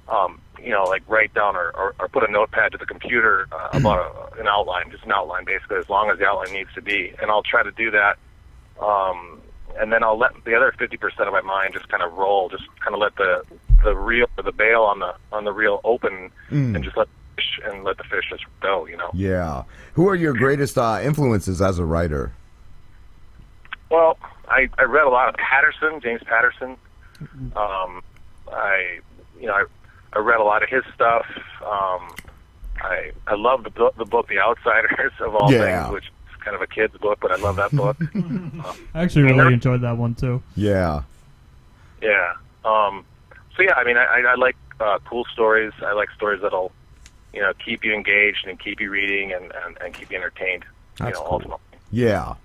um, 0.07 0.39
you 0.61 0.71
know, 0.71 0.85
like 0.85 1.03
write 1.07 1.33
down 1.33 1.55
or, 1.55 1.69
or, 1.75 1.93
or 1.99 2.07
put 2.07 2.27
a 2.27 2.31
notepad 2.31 2.71
to 2.71 2.77
the 2.77 2.85
computer 2.85 3.47
uh, 3.51 3.69
about 3.73 3.99
a, 4.37 4.39
an 4.41 4.47
outline, 4.47 4.89
just 4.91 5.03
an 5.03 5.11
outline, 5.11 5.45
basically, 5.45 5.77
as 5.77 5.89
long 5.89 6.09
as 6.09 6.17
the 6.19 6.25
outline 6.25 6.53
needs 6.53 6.69
to 6.75 6.81
be, 6.81 7.13
and 7.21 7.29
I'll 7.29 7.43
try 7.43 7.63
to 7.63 7.71
do 7.71 7.91
that. 7.91 8.17
Um, 8.81 9.41
and 9.79 9.91
then 9.91 10.03
I'll 10.03 10.17
let 10.17 10.31
the 10.45 10.55
other 10.55 10.71
50% 10.77 11.27
of 11.27 11.33
my 11.33 11.41
mind 11.41 11.73
just 11.73 11.89
kind 11.89 12.03
of 12.03 12.13
roll, 12.13 12.47
just 12.49 12.63
kind 12.83 12.93
of 12.95 13.01
let 13.01 13.15
the 13.15 13.43
the 13.83 13.95
reel 13.95 14.27
the 14.41 14.51
bail 14.51 14.83
on 14.83 14.99
the 14.99 15.13
on 15.31 15.43
the 15.43 15.51
reel 15.51 15.81
open, 15.83 16.31
Mm. 16.51 16.75
and 16.75 16.83
just 16.83 16.95
let 16.95 17.07
fish 17.35 17.59
and 17.65 17.83
let 17.83 17.97
the 17.97 18.03
fish 18.03 18.25
just 18.29 18.43
go, 18.61 18.85
you 18.85 18.97
know. 18.97 19.09
Yeah. 19.13 19.63
Who 19.93 20.07
are 20.09 20.15
your 20.15 20.33
greatest 20.33 20.77
uh, 20.77 20.99
influences 21.03 21.61
as 21.61 21.79
a 21.79 21.85
writer? 21.85 22.33
Well, 23.89 24.17
I, 24.49 24.69
I 24.77 24.83
read 24.83 25.05
a 25.05 25.09
lot 25.09 25.29
of 25.29 25.35
Patterson, 25.35 25.99
James 26.01 26.21
Patterson. 26.25 26.77
Um, 27.55 28.01
I, 28.51 28.99
you 29.39 29.47
know, 29.47 29.53
I, 29.53 29.65
I 30.13 30.19
read 30.19 30.39
a 30.39 30.43
lot 30.43 30.63
of 30.63 30.69
his 30.69 30.83
stuff. 30.95 31.25
Um, 31.61 32.15
I 32.81 33.11
I 33.27 33.35
love 33.35 33.63
the 33.63 33.69
book, 33.69 33.95
the 33.97 34.05
book 34.05 34.27
The 34.27 34.39
Outsiders 34.39 35.11
of 35.19 35.35
all 35.35 35.51
Yeah. 35.51 35.83
things, 35.83 35.93
which 35.93 36.03
is 36.05 36.41
kind 36.43 36.55
of 36.55 36.61
a 36.61 36.67
kid's 36.67 36.97
book, 36.97 37.19
but 37.21 37.31
I 37.31 37.35
love 37.35 37.55
that 37.57 37.71
book. 37.71 37.97
um, 38.15 38.65
I 38.93 39.03
actually 39.03 39.23
really 39.23 39.53
enjoyed 39.53 39.81
that 39.81 39.97
one 39.97 40.15
too. 40.15 40.41
Yeah. 40.55 41.03
yeah. 42.01 42.33
Um, 42.65 43.05
so 43.55 43.61
yeah, 43.63 43.73
I 43.75 43.83
mean, 43.83 43.97
I, 43.97 44.05
I, 44.05 44.19
I 44.31 44.35
like 44.35 44.55
uh, 44.79 44.97
cool 45.07 45.25
stories. 45.31 45.71
I 45.85 45.93
like 45.93 46.09
stories 46.15 46.41
that'll, 46.41 46.71
you 47.33 47.41
know, 47.41 47.51
keep 47.63 47.83
you 47.83 47.93
engaged 47.93 48.45
and 48.47 48.59
keep 48.59 48.79
you 48.79 48.89
reading 48.89 49.33
and, 49.33 49.51
and, 49.65 49.77
and 49.81 49.93
keep 49.93 50.11
you 50.11 50.17
entertained. 50.17 50.65
That's 50.97 51.17
you 51.17 51.23
know, 51.23 51.29
cool. 51.29 51.33
ultimately. 51.33 51.59
Yeah. 51.91 52.35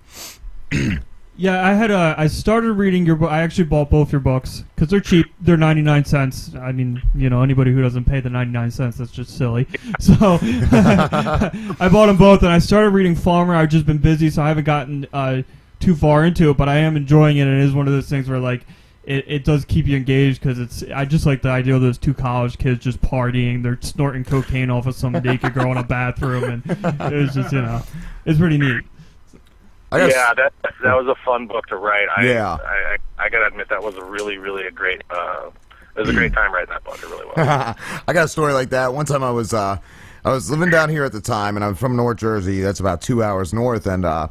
Yeah, 1.40 1.64
I 1.64 1.72
had 1.74 1.92
a. 1.92 2.16
I 2.18 2.26
started 2.26 2.72
reading 2.72 3.06
your 3.06 3.14
book. 3.14 3.30
I 3.30 3.42
actually 3.42 3.66
bought 3.66 3.90
both 3.90 4.10
your 4.10 4.20
books 4.20 4.64
because 4.74 4.90
they're 4.90 4.98
cheap. 4.98 5.26
They're 5.40 5.56
ninety 5.56 5.82
nine 5.82 6.04
cents. 6.04 6.50
I 6.56 6.72
mean, 6.72 7.00
you 7.14 7.30
know, 7.30 7.42
anybody 7.42 7.72
who 7.72 7.80
doesn't 7.80 8.06
pay 8.06 8.18
the 8.18 8.28
ninety 8.28 8.52
nine 8.52 8.72
cents, 8.72 8.96
that's 8.96 9.12
just 9.12 9.38
silly. 9.38 9.68
So 10.00 10.14
I 10.42 11.88
bought 11.92 12.06
them 12.06 12.16
both, 12.16 12.42
and 12.42 12.50
I 12.50 12.58
started 12.58 12.90
reading 12.90 13.14
Farmer. 13.14 13.54
I've 13.54 13.68
just 13.68 13.86
been 13.86 13.98
busy, 13.98 14.30
so 14.30 14.42
I 14.42 14.48
haven't 14.48 14.64
gotten 14.64 15.06
uh, 15.12 15.42
too 15.78 15.94
far 15.94 16.24
into 16.24 16.50
it. 16.50 16.56
But 16.56 16.68
I 16.68 16.78
am 16.78 16.96
enjoying 16.96 17.36
it. 17.36 17.42
and 17.42 17.62
It 17.62 17.66
is 17.66 17.72
one 17.72 17.86
of 17.86 17.92
those 17.92 18.08
things 18.08 18.28
where 18.28 18.40
like. 18.40 18.66
It, 19.04 19.24
it 19.26 19.44
does 19.44 19.64
keep 19.64 19.86
you 19.86 19.96
engaged 19.96 20.42
because 20.42 20.58
it's. 20.58 20.82
I 20.94 21.04
just 21.06 21.24
like 21.24 21.40
the 21.42 21.48
idea 21.48 21.74
of 21.74 21.80
those 21.80 21.96
two 21.96 22.12
college 22.12 22.58
kids 22.58 22.84
just 22.84 23.00
partying. 23.00 23.62
They're 23.62 23.78
snorting 23.80 24.22
cocaine 24.24 24.68
off 24.70 24.86
of 24.86 24.94
some 24.94 25.12
naked 25.24 25.54
girl 25.54 25.70
in 25.72 25.78
a 25.78 25.82
bathroom, 25.82 26.44
and 26.44 26.62
it 26.66 27.12
was 27.14 27.34
just 27.34 27.52
you 27.52 27.62
know, 27.62 27.82
it's 28.26 28.38
pretty 28.38 28.58
neat. 28.58 28.82
I 29.90 29.98
guess- 30.00 30.12
yeah, 30.14 30.34
that 30.34 30.52
that 30.82 30.94
was 30.94 31.06
a 31.06 31.14
fun 31.24 31.46
book 31.46 31.66
to 31.68 31.76
write. 31.76 32.06
I, 32.14 32.24
Yeah. 32.26 32.58
I, 32.62 32.96
I, 33.18 33.24
I 33.24 33.28
gotta 33.30 33.46
admit 33.46 33.70
that 33.70 33.82
was 33.82 33.94
a 33.96 34.04
really, 34.04 34.36
really 34.36 34.66
a 34.66 34.70
great. 34.70 35.00
Uh, 35.08 35.50
it 35.96 36.00
was 36.02 36.10
a 36.10 36.12
great 36.12 36.34
time 36.34 36.52
writing 36.52 36.68
that 36.70 36.84
book. 36.84 36.98
It 37.02 37.08
really 37.08 37.24
was. 37.26 37.34
I 38.06 38.12
got 38.12 38.26
a 38.26 38.28
story 38.28 38.52
like 38.52 38.68
that. 38.70 38.92
One 38.92 39.06
time 39.06 39.24
I 39.24 39.30
was 39.30 39.54
uh, 39.54 39.78
I 40.24 40.30
was 40.30 40.50
living 40.50 40.68
down 40.68 40.90
here 40.90 41.04
at 41.04 41.12
the 41.12 41.20
time, 41.22 41.56
and 41.56 41.64
I'm 41.64 41.74
from 41.74 41.96
North 41.96 42.18
Jersey. 42.18 42.60
That's 42.60 42.78
about 42.80 43.00
two 43.00 43.22
hours 43.22 43.54
north, 43.54 43.86
and 43.86 44.04
uh, 44.04 44.28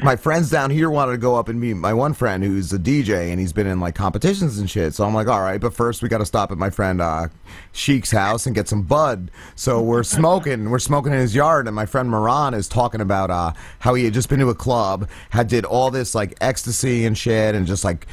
my 0.00 0.16
friends 0.16 0.50
down 0.50 0.70
here 0.70 0.90
wanted 0.90 1.12
to 1.12 1.18
go 1.18 1.36
up 1.36 1.48
and 1.48 1.60
meet 1.60 1.74
my 1.74 1.94
one 1.94 2.14
friend 2.14 2.42
who's 2.42 2.72
a 2.72 2.78
DJ, 2.78 3.30
and 3.30 3.38
he's 3.38 3.52
been 3.52 3.66
in 3.66 3.78
like 3.80 3.94
competitions 3.94 4.58
and 4.58 4.68
shit. 4.68 4.94
So 4.94 5.04
I'm 5.04 5.14
like, 5.14 5.28
all 5.28 5.40
right, 5.40 5.60
but 5.60 5.72
first 5.72 6.02
we 6.02 6.08
got 6.08 6.18
to 6.18 6.26
stop 6.26 6.50
at 6.50 6.58
my 6.58 6.70
friend 6.70 7.00
uh, 7.00 7.28
Sheik's 7.72 8.10
house 8.10 8.46
and 8.46 8.54
get 8.54 8.68
some 8.68 8.82
bud. 8.82 9.30
So 9.54 9.80
we're 9.80 10.02
smoking, 10.02 10.70
we're 10.70 10.80
smoking 10.80 11.12
in 11.12 11.20
his 11.20 11.34
yard, 11.34 11.66
and 11.66 11.76
my 11.76 11.86
friend 11.86 12.10
Moran 12.10 12.54
is 12.54 12.68
talking 12.68 13.00
about 13.00 13.30
uh, 13.30 13.52
how 13.78 13.94
he 13.94 14.04
had 14.04 14.14
just 14.14 14.28
been 14.28 14.40
to 14.40 14.48
a 14.48 14.54
club, 14.54 15.08
had 15.30 15.48
did 15.48 15.64
all 15.64 15.90
this 15.90 16.14
like 16.14 16.34
ecstasy 16.40 17.04
and 17.04 17.16
shit, 17.16 17.54
and 17.54 17.66
just 17.66 17.84
like 17.84 18.08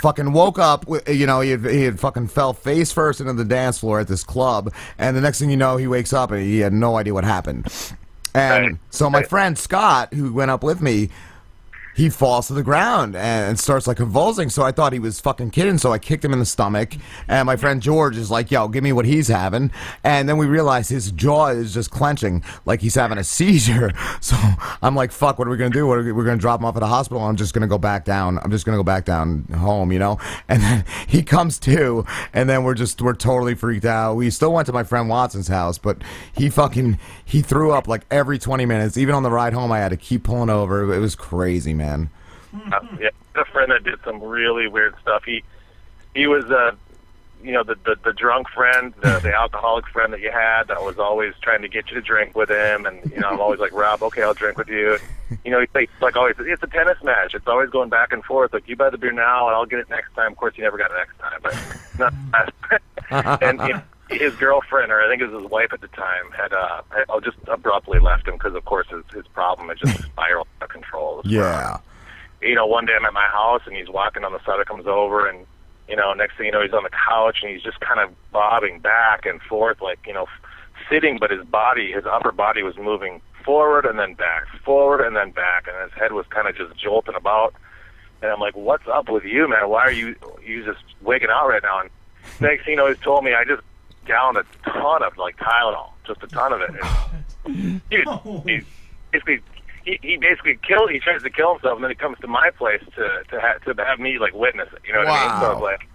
fucking 0.00 0.32
woke 0.32 0.58
up 0.58 0.86
you 1.06 1.26
know 1.26 1.42
he 1.42 1.50
had, 1.50 1.62
he 1.66 1.82
had 1.82 2.00
fucking 2.00 2.26
fell 2.26 2.54
face 2.54 2.90
first 2.90 3.20
into 3.20 3.34
the 3.34 3.44
dance 3.44 3.80
floor 3.80 4.00
at 4.00 4.08
this 4.08 4.24
club 4.24 4.72
and 4.96 5.14
the 5.14 5.20
next 5.20 5.38
thing 5.38 5.50
you 5.50 5.58
know 5.58 5.76
he 5.76 5.86
wakes 5.86 6.14
up 6.14 6.30
and 6.30 6.40
he 6.40 6.60
had 6.60 6.72
no 6.72 6.96
idea 6.96 7.12
what 7.12 7.22
happened 7.22 7.66
and 8.34 8.78
so 8.90 9.08
my 9.08 9.22
friend 9.22 9.56
scott 9.58 10.12
who 10.12 10.32
went 10.32 10.50
up 10.50 10.62
with 10.62 10.80
me 10.80 11.10
he 11.94 12.10
falls 12.10 12.48
to 12.48 12.54
the 12.54 12.62
ground 12.62 13.14
and 13.14 13.58
starts 13.58 13.86
like 13.86 13.98
convulsing. 13.98 14.50
So 14.50 14.62
I 14.62 14.72
thought 14.72 14.92
he 14.92 14.98
was 14.98 15.20
fucking 15.20 15.50
kidding. 15.50 15.78
So 15.78 15.92
I 15.92 15.98
kicked 15.98 16.24
him 16.24 16.32
in 16.32 16.38
the 16.40 16.44
stomach. 16.44 16.94
And 17.28 17.46
my 17.46 17.56
friend 17.56 17.80
George 17.80 18.16
is 18.16 18.30
like, 18.30 18.50
yo, 18.50 18.68
give 18.68 18.82
me 18.82 18.92
what 18.92 19.04
he's 19.04 19.28
having. 19.28 19.70
And 20.02 20.28
then 20.28 20.36
we 20.36 20.46
realize 20.46 20.88
his 20.88 21.12
jaw 21.12 21.48
is 21.48 21.72
just 21.72 21.90
clenching 21.90 22.42
like 22.66 22.80
he's 22.80 22.94
having 22.94 23.18
a 23.18 23.24
seizure. 23.24 23.92
So 24.20 24.36
I'm 24.80 24.94
like, 24.94 25.12
fuck, 25.12 25.38
what 25.38 25.46
are 25.46 25.50
we 25.50 25.58
going 25.58 25.70
to 25.70 25.78
do? 25.78 25.86
What 25.86 25.98
are 25.98 26.02
we, 26.02 26.12
we're 26.12 26.24
going 26.24 26.38
to 26.38 26.40
drop 26.40 26.60
him 26.60 26.64
off 26.64 26.76
at 26.76 26.80
the 26.80 26.86
hospital. 26.86 27.22
I'm 27.22 27.36
just 27.36 27.52
going 27.52 27.62
to 27.62 27.68
go 27.68 27.76
back 27.76 28.06
down. 28.06 28.38
I'm 28.42 28.50
just 28.50 28.64
going 28.64 28.74
to 28.74 28.78
go 28.78 28.84
back 28.84 29.04
down 29.04 29.44
home, 29.54 29.92
you 29.92 29.98
know? 29.98 30.18
And 30.48 30.62
then 30.62 30.84
he 31.06 31.22
comes 31.22 31.58
to, 31.60 32.06
and 32.32 32.48
then 32.48 32.64
we're 32.64 32.74
just, 32.74 33.02
we're 33.02 33.14
totally 33.14 33.54
freaked 33.54 33.84
out. 33.84 34.14
We 34.14 34.30
still 34.30 34.52
went 34.52 34.66
to 34.66 34.72
my 34.72 34.82
friend 34.82 35.10
Watson's 35.10 35.48
house, 35.48 35.76
but 35.76 35.98
he 36.34 36.48
fucking, 36.48 36.98
he 37.22 37.42
threw 37.42 37.72
up 37.72 37.86
like 37.86 38.06
every 38.10 38.38
20 38.38 38.64
minutes. 38.64 38.96
Even 38.96 39.14
on 39.14 39.24
the 39.24 39.30
ride 39.30 39.52
home, 39.52 39.70
I 39.70 39.78
had 39.78 39.90
to 39.90 39.98
keep 39.98 40.24
pulling 40.24 40.48
over. 40.48 40.94
It 40.94 41.00
was 41.00 41.14
crazy, 41.14 41.74
man. 41.74 41.83
Uh, 42.72 42.80
yeah, 43.00 43.10
a 43.34 43.44
friend 43.46 43.70
that 43.72 43.82
did 43.84 43.98
some 44.04 44.22
really 44.22 44.68
weird 44.68 44.94
stuff. 45.02 45.24
He 45.24 45.42
he 46.14 46.26
was 46.26 46.44
uh 46.50 46.72
you 47.42 47.52
know 47.52 47.62
the 47.62 47.76
the, 47.84 47.96
the 48.04 48.12
drunk 48.12 48.48
friend, 48.48 48.94
the, 49.02 49.18
the 49.22 49.34
alcoholic 49.40 49.86
friend 49.88 50.12
that 50.12 50.20
you 50.20 50.30
had 50.30 50.64
that 50.68 50.82
was 50.82 50.98
always 50.98 51.34
trying 51.42 51.62
to 51.62 51.68
get 51.68 51.88
you 51.90 51.94
to 51.94 52.00
drink 52.00 52.34
with 52.34 52.50
him, 52.50 52.86
and 52.86 53.10
you 53.10 53.20
know 53.20 53.28
I'm 53.28 53.40
always 53.40 53.60
like 53.60 53.72
Rob, 53.72 54.02
okay, 54.02 54.22
I'll 54.22 54.34
drink 54.34 54.56
with 54.56 54.68
you. 54.68 54.98
You 55.44 55.50
know, 55.50 55.60
he's 55.60 55.68
like, 55.74 55.90
like 56.00 56.16
always, 56.16 56.36
it's 56.38 56.62
a 56.62 56.66
tennis 56.66 57.02
match. 57.02 57.34
It's 57.34 57.46
always 57.48 57.70
going 57.70 57.88
back 57.88 58.12
and 58.12 58.22
forth. 58.24 58.52
Like 58.52 58.68
you 58.68 58.76
buy 58.76 58.90
the 58.90 58.98
beer 58.98 59.12
now, 59.12 59.48
and 59.48 59.56
I'll 59.56 59.66
get 59.66 59.80
it 59.80 59.90
next 59.90 60.14
time. 60.14 60.32
Of 60.32 60.38
course, 60.38 60.54
you 60.56 60.62
never 60.64 60.78
got 60.78 60.90
it 60.90 60.96
next 60.96 61.18
time, 61.18 61.40
but 61.42 62.52
not. 63.10 63.42
and 63.42 63.60
you 63.60 63.74
know, 63.74 63.82
his 64.10 64.34
girlfriend, 64.36 64.92
or 64.92 65.00
I 65.00 65.08
think 65.08 65.22
it 65.22 65.30
was 65.30 65.42
his 65.42 65.50
wife 65.50 65.72
at 65.72 65.80
the 65.80 65.88
time, 65.88 66.30
had 66.36 66.52
uh, 66.52 66.82
had, 66.90 67.04
uh, 67.08 67.20
just 67.20 67.36
abruptly 67.46 67.98
left 67.98 68.28
him 68.28 68.34
because, 68.34 68.54
of 68.54 68.64
course, 68.64 68.86
his 68.88 69.02
his 69.14 69.26
problem 69.28 69.68
had 69.68 69.78
just 69.78 70.02
spiraled 70.04 70.46
out 70.60 70.64
of 70.64 70.68
control. 70.70 71.22
Yeah. 71.24 71.78
You 72.42 72.54
know, 72.54 72.66
one 72.66 72.84
day 72.84 72.92
I'm 72.94 73.06
at 73.06 73.14
my 73.14 73.26
house 73.26 73.62
and 73.66 73.74
he's 73.74 73.88
walking 73.88 74.24
on 74.24 74.32
the 74.32 74.44
side, 74.44 74.64
comes 74.66 74.86
over, 74.86 75.26
and 75.26 75.46
you 75.88 75.96
know, 75.96 76.12
next 76.12 76.36
thing 76.36 76.46
you 76.46 76.52
know, 76.52 76.62
he's 76.62 76.72
on 76.72 76.82
the 76.82 76.90
couch 76.90 77.38
and 77.42 77.50
he's 77.50 77.62
just 77.62 77.80
kind 77.80 78.00
of 78.00 78.10
bobbing 78.30 78.80
back 78.80 79.26
and 79.26 79.40
forth, 79.42 79.80
like 79.80 80.00
you 80.06 80.12
know, 80.12 80.26
sitting, 80.90 81.18
but 81.18 81.30
his 81.30 81.44
body, 81.46 81.92
his 81.92 82.04
upper 82.04 82.32
body 82.32 82.62
was 82.62 82.76
moving 82.76 83.20
forward 83.44 83.84
and 83.84 83.98
then 83.98 84.14
back, 84.14 84.46
forward 84.64 85.04
and 85.04 85.16
then 85.16 85.30
back, 85.30 85.66
and 85.66 85.90
his 85.90 85.98
head 85.98 86.12
was 86.12 86.26
kind 86.28 86.48
of 86.48 86.56
just 86.56 86.78
jolting 86.78 87.14
about. 87.14 87.54
And 88.22 88.30
I'm 88.30 88.40
like, 88.40 88.56
"What's 88.56 88.86
up 88.88 89.08
with 89.08 89.24
you, 89.24 89.48
man? 89.48 89.68
Why 89.68 89.82
are 89.82 89.92
you 89.92 90.14
you 90.44 90.64
just 90.64 90.82
waking 91.02 91.28
out 91.30 91.48
right 91.48 91.62
now?" 91.62 91.80
And 91.80 91.90
next 92.40 92.64
thing 92.64 92.72
you 92.72 92.76
know, 92.76 92.88
he's 92.88 92.98
told 92.98 93.24
me 93.24 93.34
I 93.34 93.44
just 93.44 93.62
downed 94.06 94.36
a 94.36 94.44
ton 94.64 95.02
of 95.02 95.16
like 95.18 95.36
Tylenol, 95.38 95.90
just 96.06 96.22
a 96.22 96.26
ton 96.28 96.52
of 96.52 96.60
it. 96.60 96.70
And 97.46 97.80
he, 97.90 97.96
he 98.50 98.60
basically 99.12 99.40
he, 99.84 99.98
he 100.02 100.16
basically 100.16 100.58
killed. 100.66 100.90
He 100.90 100.98
tries 101.00 101.22
to 101.22 101.30
kill 101.30 101.52
himself, 101.54 101.74
and 101.76 101.84
then 101.84 101.90
he 101.90 101.94
comes 101.96 102.18
to 102.20 102.26
my 102.26 102.50
place 102.50 102.82
to 102.96 103.22
to 103.30 103.40
ha- 103.40 103.58
to 103.72 103.84
have 103.84 103.98
me 104.00 104.18
like 104.18 104.32
witness 104.34 104.68
it. 104.72 104.80
You 104.86 104.94
know 104.94 105.00
what 105.00 105.08
I 105.08 105.28
mean? 105.32 105.40
So 105.40 105.52
it's 105.52 105.60
like. 105.62 105.80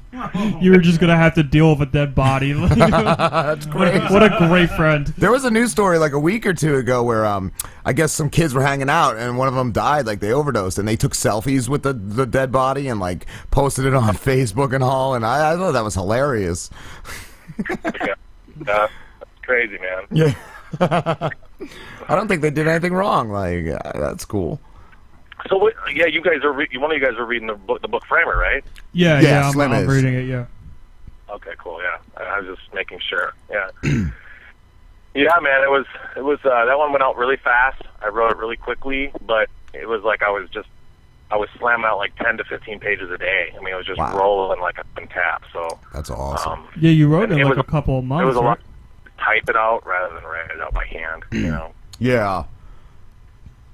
You 0.59 0.71
were 0.71 0.79
just 0.79 0.99
gonna 0.99 1.15
have 1.15 1.35
to 1.35 1.43
deal 1.43 1.69
with 1.69 1.87
a 1.87 1.91
dead 1.91 2.15
body. 2.15 2.51
That's 2.53 3.67
What 3.67 3.87
a, 3.87 3.99
great. 3.99 4.09
what 4.11 4.23
a 4.23 4.35
great 4.47 4.71
friend. 4.71 5.05
There 5.05 5.29
was 5.31 5.45
a 5.45 5.51
news 5.51 5.69
story 5.69 5.99
like 5.99 6.13
a 6.13 6.19
week 6.19 6.47
or 6.47 6.53
two 6.55 6.77
ago 6.77 7.03
where 7.03 7.27
um 7.27 7.51
I 7.85 7.93
guess 7.93 8.11
some 8.11 8.31
kids 8.31 8.55
were 8.55 8.63
hanging 8.63 8.89
out 8.89 9.17
and 9.17 9.37
one 9.37 9.47
of 9.47 9.53
them 9.53 9.71
died 9.71 10.07
like 10.07 10.19
they 10.19 10.33
overdosed 10.33 10.79
and 10.79 10.87
they 10.87 10.95
took 10.95 11.13
selfies 11.13 11.69
with 11.69 11.83
the 11.83 11.93
the 11.93 12.25
dead 12.25 12.51
body 12.51 12.87
and 12.87 12.99
like 12.99 13.27
posted 13.51 13.85
it 13.85 13.93
on 13.93 14.15
Facebook 14.15 14.73
and 14.73 14.83
all 14.83 15.13
and 15.13 15.23
I, 15.23 15.53
I 15.53 15.55
thought 15.57 15.73
that 15.73 15.83
was 15.83 15.93
hilarious. 15.93 16.71
Yeah, 18.05 18.15
uh, 18.67 18.87
crazy, 19.43 19.77
man. 19.77 20.05
Yeah. 20.11 20.33
I 22.09 22.15
don't 22.15 22.27
think 22.27 22.41
they 22.41 22.51
did 22.51 22.67
anything 22.67 22.93
wrong. 22.93 23.29
Like 23.29 23.67
uh, 23.67 23.99
that's 23.99 24.25
cool. 24.25 24.59
So 25.47 25.57
what, 25.57 25.73
yeah, 25.93 26.05
you 26.05 26.21
guys 26.21 26.43
are 26.43 26.51
re- 26.51 26.67
one 26.75 26.91
of 26.91 26.97
you 26.97 27.03
guys 27.05 27.17
are 27.17 27.25
reading 27.25 27.47
the 27.47 27.55
book, 27.55 27.81
the 27.81 27.87
book 27.87 28.03
Framer, 28.05 28.37
right? 28.37 28.63
Yeah, 28.91 29.21
Yeah, 29.21 29.29
yeah, 29.29 29.45
I'm, 29.47 29.53
Slim 29.53 29.71
I'm 29.71 29.87
reading 29.87 30.13
it. 30.13 30.23
Yeah. 30.23 30.45
Okay, 31.29 31.51
cool. 31.57 31.79
Yeah, 31.81 31.97
I, 32.17 32.23
I 32.23 32.39
was 32.39 32.57
just 32.57 32.73
making 32.73 32.99
sure. 32.99 33.33
Yeah, 33.49 33.69
yeah, 33.83 35.33
man. 35.41 35.63
It 35.63 35.69
was 35.69 35.85
it 36.15 36.23
was 36.23 36.39
uh, 36.43 36.65
that 36.65 36.77
one 36.77 36.91
went 36.91 37.03
out 37.03 37.17
really 37.17 37.37
fast. 37.37 37.81
I 38.01 38.09
wrote 38.09 38.31
it 38.31 38.37
really 38.37 38.57
quickly, 38.57 39.11
but 39.25 39.49
it 39.73 39.87
was 39.87 40.03
like 40.03 40.23
I 40.23 40.29
was 40.29 40.49
just 40.49 40.67
I 41.31 41.37
was 41.37 41.47
slamming 41.59 41.85
out 41.85 41.97
like 41.97 42.15
ten 42.15 42.37
to 42.37 42.43
fifteen 42.43 42.79
pages 42.79 43.11
a 43.11 43.17
day. 43.17 43.53
I 43.55 43.63
mean, 43.63 43.73
it 43.73 43.77
was 43.77 43.85
just 43.85 43.99
Wow. 43.99 44.17
rolling 44.17 44.59
like 44.61 44.77
a 44.79 44.83
on 44.99 45.07
tap. 45.09 45.43
So 45.53 45.79
That's 45.93 46.09
awesome. 46.09 46.51
um, 46.53 46.67
Yeah, 46.79 46.91
you 46.91 47.07
wrote 47.07 47.31
it 47.31 47.33
in 47.33 47.39
It 47.41 47.43
like 47.45 47.55
was 47.57 47.65
a 47.65 47.69
couple 47.69 47.99
of 47.99 48.05
months. 48.05 48.23
it 48.23 48.25
was 48.27 48.35
a 48.35 48.39
right? 48.39 48.45
lot 48.47 48.59
to 49.05 49.23
type 49.23 49.49
it 49.49 49.55
out 49.55 49.85
rather 49.85 50.13
than 50.15 50.23
write 50.23 50.49
it 50.51 50.59
out 50.59 50.73
by 50.73 50.85
hand. 50.85 51.23
You 51.31 51.51
know, 51.51 51.71
yeah. 51.99 52.43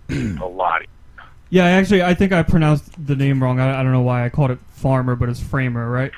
a 0.09 0.45
lot. 0.45 0.81
Yeah, 1.49 1.65
actually, 1.65 2.03
I 2.03 2.13
think 2.13 2.33
I 2.33 2.43
pronounced 2.43 3.05
the 3.07 3.15
name 3.15 3.41
wrong. 3.41 3.59
I, 3.59 3.79
I 3.79 3.83
don't 3.83 3.91
know 3.91 4.01
why 4.01 4.25
I 4.25 4.29
called 4.29 4.51
it 4.51 4.59
Farmer, 4.73 5.15
but 5.15 5.29
it's 5.29 5.39
Framer, 5.39 5.89
right? 5.89 6.11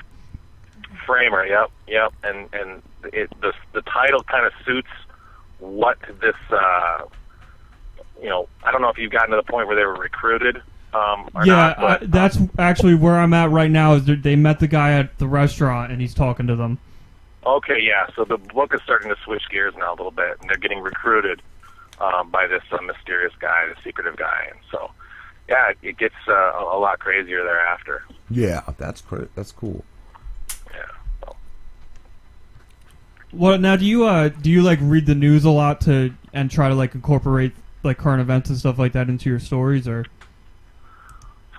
Framer, 1.06 1.46
yep, 1.46 1.70
yep, 1.86 2.12
and 2.24 2.48
and 2.52 2.82
it 3.12 3.30
the 3.40 3.52
the 3.72 3.82
title 3.82 4.22
kind 4.24 4.44
of 4.46 4.52
suits 4.66 4.88
what 5.60 5.98
this. 6.20 6.34
uh 6.50 7.04
You 8.20 8.28
know, 8.28 8.48
I 8.64 8.72
don't 8.72 8.82
know 8.82 8.88
if 8.88 8.98
you've 8.98 9.12
gotten 9.12 9.30
to 9.30 9.36
the 9.36 9.42
point 9.44 9.68
where 9.68 9.76
they 9.76 9.84
were 9.84 9.94
recruited. 9.94 10.60
Um, 10.94 11.28
or 11.34 11.44
yeah, 11.46 11.54
not, 11.54 11.76
but, 11.78 12.02
I, 12.02 12.06
that's 12.06 12.38
actually 12.58 12.94
where 12.94 13.16
I'm 13.18 13.34
at 13.34 13.50
right 13.50 13.70
now. 13.70 13.94
Is 13.94 14.04
they- 14.06 14.14
they 14.14 14.36
met 14.36 14.58
the 14.58 14.66
guy 14.68 14.92
at 14.92 15.18
the 15.18 15.26
restaurant 15.26 15.92
and 15.92 16.00
he's 16.00 16.14
talking 16.14 16.46
to 16.46 16.56
them. 16.56 16.78
Okay, 17.46 17.80
yeah. 17.80 18.06
So 18.16 18.24
the 18.24 18.38
book 18.38 18.74
is 18.74 18.80
starting 18.82 19.08
to 19.08 19.16
switch 19.24 19.42
gears 19.50 19.74
now 19.76 19.90
a 19.90 19.96
little 19.96 20.10
bit, 20.10 20.36
and 20.40 20.48
they're 20.50 20.56
getting 20.56 20.80
recruited 20.80 21.40
um, 22.00 22.30
by 22.30 22.46
this 22.46 22.62
uh, 22.72 22.80
mysterious 22.82 23.32
guy, 23.38 23.66
the 23.68 23.80
secretive 23.82 24.16
guy, 24.16 24.48
and 24.50 24.58
so 24.70 24.90
yeah, 25.48 25.70
it, 25.70 25.78
it 25.82 25.98
gets 25.98 26.14
uh, 26.26 26.32
a, 26.32 26.76
a 26.76 26.78
lot 26.78 26.98
crazier 26.98 27.42
thereafter. 27.44 28.04
Yeah, 28.30 28.62
that's 28.78 29.00
cr- 29.00 29.24
that's 29.34 29.52
cool. 29.52 29.84
Yeah. 30.72 30.82
So, 31.24 31.36
Well, 33.32 33.58
now 33.58 33.76
do 33.76 33.84
you 33.84 34.04
uh 34.06 34.28
do 34.28 34.50
you 34.50 34.62
like 34.62 34.78
read 34.82 35.06
the 35.06 35.14
news 35.14 35.44
a 35.44 35.50
lot 35.50 35.80
to 35.82 36.14
and 36.32 36.50
try 36.50 36.68
to 36.68 36.74
like 36.74 36.94
incorporate 36.94 37.52
like 37.82 37.98
current 37.98 38.20
events 38.20 38.50
and 38.50 38.58
stuff 38.58 38.78
like 38.78 38.92
that 38.92 39.08
into 39.08 39.28
your 39.30 39.40
stories 39.40 39.86
or? 39.88 40.04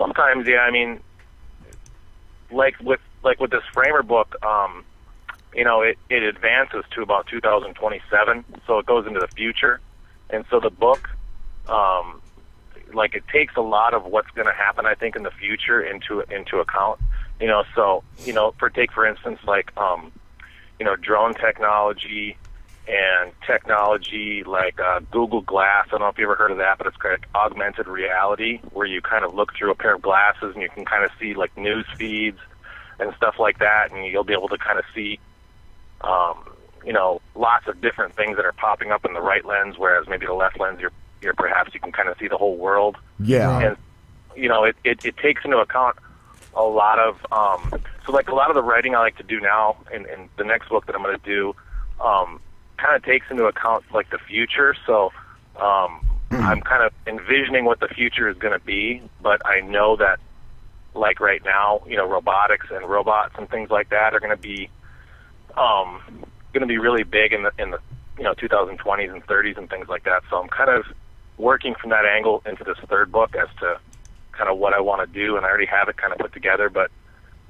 Sometimes, 0.00 0.48
yeah. 0.48 0.60
I 0.60 0.70
mean, 0.70 1.00
like 2.50 2.74
with 2.80 3.00
like 3.22 3.38
with 3.38 3.50
this 3.50 3.62
Framer 3.72 4.02
book, 4.02 4.34
um, 4.44 4.84
you 5.54 5.64
know, 5.64 5.82
it 5.82 5.98
it 6.08 6.22
advances 6.22 6.84
to 6.92 7.02
about 7.02 7.26
2027, 7.26 8.44
so 8.66 8.78
it 8.78 8.86
goes 8.86 9.06
into 9.06 9.20
the 9.20 9.28
future, 9.28 9.80
and 10.30 10.44
so 10.50 10.58
the 10.58 10.70
book, 10.70 11.08
um, 11.68 12.20
like 12.94 13.14
it 13.14 13.24
takes 13.28 13.54
a 13.56 13.60
lot 13.60 13.94
of 13.94 14.06
what's 14.06 14.30
going 14.30 14.46
to 14.46 14.54
happen, 14.54 14.86
I 14.86 14.94
think, 14.94 15.16
in 15.16 15.22
the 15.22 15.30
future 15.30 15.82
into 15.82 16.20
into 16.34 16.58
account. 16.58 16.98
You 17.40 17.46
know, 17.46 17.64
so 17.74 18.02
you 18.24 18.32
know, 18.32 18.54
for 18.58 18.70
take 18.70 18.92
for 18.92 19.06
instance, 19.06 19.38
like 19.46 19.76
um, 19.76 20.10
you 20.78 20.86
know, 20.86 20.96
drone 20.96 21.34
technology 21.34 22.36
and 22.90 23.32
technology 23.46 24.42
like 24.44 24.80
uh, 24.80 24.98
Google 25.12 25.42
Glass. 25.42 25.86
I 25.88 25.90
don't 25.92 26.00
know 26.00 26.08
if 26.08 26.18
you 26.18 26.24
ever 26.24 26.34
heard 26.34 26.50
of 26.50 26.58
that, 26.58 26.78
but 26.78 26.88
it's 26.88 26.96
like 27.04 27.26
augmented 27.34 27.86
reality 27.86 28.58
where 28.72 28.86
you 28.86 29.00
kind 29.00 29.24
of 29.24 29.32
look 29.32 29.54
through 29.56 29.70
a 29.70 29.74
pair 29.76 29.94
of 29.94 30.02
glasses 30.02 30.54
and 30.54 30.62
you 30.62 30.68
can 30.68 30.84
kind 30.84 31.04
of 31.04 31.10
see 31.20 31.34
like 31.34 31.56
news 31.56 31.86
feeds 31.96 32.38
and 32.98 33.14
stuff 33.16 33.36
like 33.38 33.60
that, 33.60 33.92
and 33.92 34.04
you'll 34.06 34.24
be 34.24 34.32
able 34.32 34.48
to 34.48 34.58
kind 34.58 34.78
of 34.78 34.84
see, 34.94 35.18
um, 36.00 36.36
you 36.84 36.92
know, 36.92 37.20
lots 37.34 37.68
of 37.68 37.80
different 37.80 38.14
things 38.16 38.36
that 38.36 38.44
are 38.44 38.52
popping 38.52 38.90
up 38.90 39.04
in 39.04 39.12
the 39.14 39.20
right 39.20 39.44
lens, 39.44 39.76
whereas 39.78 40.06
maybe 40.08 40.26
the 40.26 40.34
left 40.34 40.58
lens, 40.58 40.80
you're, 40.80 40.92
you're 41.22 41.34
perhaps 41.34 41.72
you 41.72 41.80
can 41.80 41.92
kind 41.92 42.08
of 42.08 42.16
see 42.18 42.28
the 42.28 42.36
whole 42.36 42.56
world 42.56 42.96
Yeah. 43.18 43.58
and 43.60 43.76
you 44.36 44.48
know 44.48 44.64
it, 44.64 44.76
it, 44.84 44.98
it 45.04 45.16
takes 45.16 45.44
into 45.44 45.58
account 45.58 45.96
a 46.54 46.62
lot 46.62 46.98
of 46.98 47.16
um 47.32 47.82
so 48.06 48.12
like 48.12 48.28
a 48.28 48.34
lot 48.34 48.48
of 48.48 48.54
the 48.54 48.62
writing 48.62 48.94
I 48.94 49.00
like 49.00 49.16
to 49.18 49.22
do 49.22 49.40
now 49.40 49.76
in, 49.92 50.06
the 50.36 50.44
next 50.44 50.68
book 50.68 50.86
that 50.86 50.94
I'm 50.94 51.02
going 51.02 51.18
to 51.18 51.24
do 51.24 51.54
um 52.00 52.40
kind 52.80 52.96
of 52.96 53.04
takes 53.04 53.26
into 53.30 53.44
account 53.44 53.84
like 53.92 54.10
the 54.10 54.18
future 54.18 54.74
so 54.86 55.12
um 55.56 56.00
I'm 56.32 56.60
kind 56.60 56.84
of 56.84 56.92
envisioning 57.08 57.64
what 57.64 57.80
the 57.80 57.88
future 57.88 58.28
is 58.28 58.36
going 58.38 58.58
to 58.58 58.64
be 58.64 59.02
but 59.20 59.44
I 59.44 59.60
know 59.60 59.96
that 59.96 60.20
like 60.94 61.20
right 61.20 61.44
now 61.44 61.82
you 61.86 61.96
know 61.96 62.08
robotics 62.08 62.66
and 62.70 62.88
robots 62.88 63.34
and 63.38 63.48
things 63.48 63.70
like 63.70 63.90
that 63.90 64.14
are 64.14 64.20
going 64.20 64.36
to 64.36 64.42
be 64.42 64.68
um 65.56 66.00
going 66.52 66.62
to 66.62 66.66
be 66.66 66.78
really 66.78 67.02
big 67.02 67.32
in 67.32 67.42
the 67.42 67.52
in 67.58 67.70
the 67.70 67.78
you 68.16 68.24
know 68.24 68.34
2020s 68.34 69.12
and 69.12 69.26
30s 69.26 69.58
and 69.58 69.68
things 69.68 69.88
like 69.88 70.04
that 70.04 70.22
so 70.30 70.40
I'm 70.40 70.48
kind 70.48 70.70
of 70.70 70.84
working 71.40 71.74
from 71.74 71.90
that 71.90 72.04
angle 72.04 72.42
into 72.46 72.64
this 72.64 72.76
third 72.88 73.10
book 73.10 73.34
as 73.34 73.48
to 73.60 73.80
kind 74.32 74.50
of 74.50 74.58
what 74.58 74.72
I 74.72 74.80
want 74.80 75.06
to 75.06 75.18
do, 75.18 75.36
and 75.36 75.44
I 75.44 75.48
already 75.48 75.66
have 75.66 75.88
it 75.88 75.96
kind 75.96 76.12
of 76.12 76.18
put 76.18 76.32
together, 76.32 76.68
but 76.68 76.90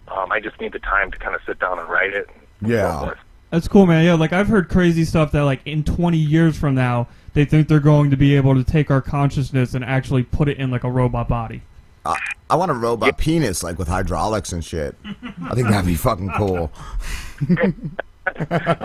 um, 0.09 0.33
I 0.33 0.41
just 0.41 0.61
need 0.61 0.73
the 0.73 0.79
time 0.79 1.11
to 1.13 1.19
kind 1.19 1.35
of 1.35 1.41
sit 1.47 1.59
down 1.59 1.79
and 1.79 1.89
write 1.89 2.13
it. 2.15 2.29
Yeah. 2.61 3.15
That's 3.51 3.67
cool, 3.69 3.87
man. 3.87 4.05
Yeah, 4.05 4.15
like 4.15 4.33
I've 4.33 4.49
heard 4.49 4.69
crazy 4.69 5.05
stuff 5.05 5.33
that 5.33 5.43
like 5.43 5.61
in 5.67 5.83
20 5.85 6.17
years 6.17 6.57
from 6.57 6.75
now, 6.75 7.09
they 7.35 7.45
think 7.45 7.69
they're 7.69 7.81
going 7.81 8.11
to 8.11 8.17
be 8.17 8.37
able 8.37 8.55
to 8.55 8.63
take 8.65 8.91
our 8.91 9.01
consciousness 9.01 9.75
and 9.75 9.85
actually 9.85 10.23
put 10.23 10.49
it 10.49 10.59
in 10.59 10.71
like 10.71 10.85
a 10.85 10.91
robot 10.91 11.29
body. 11.29 11.63
I, 12.07 12.17
I 12.49 12.57
want 12.57 12.71
a 12.71 12.75
robot 12.75 13.19
penis, 13.19 13.63
like 13.63 13.79
with 13.79 13.89
hydraulics 13.89 14.53
and 14.53 14.65
shit. 14.65 14.95
I 15.45 15.55
think 15.55 15.69
that'd 15.69 15.85
be 15.87 15.95
fucking 15.97 16.31
cool. 16.37 16.73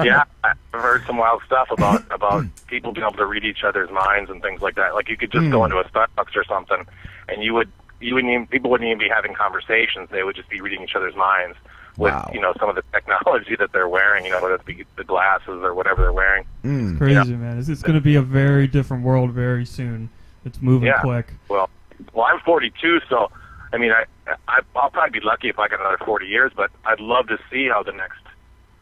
yeah, 0.03 0.23
I've 0.43 0.57
heard 0.73 1.05
some 1.05 1.17
wild 1.17 1.41
stuff 1.45 1.69
about 1.71 2.03
about 2.11 2.45
people 2.67 2.91
being 2.91 3.05
able 3.05 3.17
to 3.17 3.25
read 3.25 3.43
each 3.45 3.63
other's 3.63 3.89
minds 3.91 4.29
and 4.29 4.41
things 4.41 4.61
like 4.61 4.75
that. 4.75 4.93
Like 4.95 5.09
you 5.09 5.17
could 5.17 5.31
just 5.31 5.49
go 5.51 5.59
Hmm. 5.59 5.65
into 5.71 5.77
a 5.77 5.83
Starbucks 5.89 6.35
or 6.35 6.43
something, 6.45 6.85
and 7.29 7.43
you 7.43 7.53
would 7.53 7.71
you 8.01 8.15
wouldn't 8.15 8.33
even 8.33 8.47
people 8.47 8.71
wouldn't 8.71 8.87
even 8.87 8.99
be 8.99 9.09
having 9.09 9.33
conversations. 9.33 10.09
They 10.11 10.23
would 10.23 10.35
just 10.35 10.49
be 10.49 10.61
reading 10.61 10.81
each 10.83 10.95
other's 10.95 11.15
minds 11.15 11.57
with 11.97 12.13
Wow. 12.13 12.29
you 12.33 12.41
know 12.41 12.53
some 12.59 12.69
of 12.69 12.75
the 12.75 12.83
technology 12.93 13.55
that 13.57 13.71
they're 13.71 13.87
wearing. 13.89 14.25
You 14.25 14.31
know, 14.31 14.41
whether 14.41 14.55
it 14.55 14.65
be 14.65 14.85
the 14.97 15.03
glasses 15.03 15.61
or 15.63 15.73
whatever 15.73 16.01
they're 16.01 16.13
wearing. 16.13 16.45
Mm. 16.63 16.97
Crazy, 16.97 17.35
man. 17.35 17.57
It's, 17.59 17.69
it's 17.69 17.81
going 17.81 17.95
to 17.95 18.01
be 18.01 18.15
a 18.15 18.21
very 18.21 18.67
different 18.67 19.03
world 19.03 19.31
very 19.31 19.65
soon. 19.65 20.09
It's 20.45 20.61
moving 20.61 20.87
Yeah. 20.87 21.01
quick. 21.01 21.27
Well, 21.49 21.69
well, 22.13 22.25
I'm 22.25 22.39
42, 22.41 22.99
so 23.09 23.29
I 23.73 23.77
mean, 23.77 23.91
I, 23.91 24.03
I 24.47 24.59
I'll 24.75 24.89
probably 24.89 25.19
be 25.19 25.25
lucky 25.25 25.49
if 25.49 25.59
I 25.59 25.67
get 25.67 25.79
another 25.79 25.97
40 26.05 26.25
years, 26.27 26.51
but 26.55 26.69
I'd 26.85 26.99
love 26.99 27.27
to 27.27 27.37
see 27.51 27.67
how 27.67 27.83
the 27.83 27.91
next, 27.91 28.19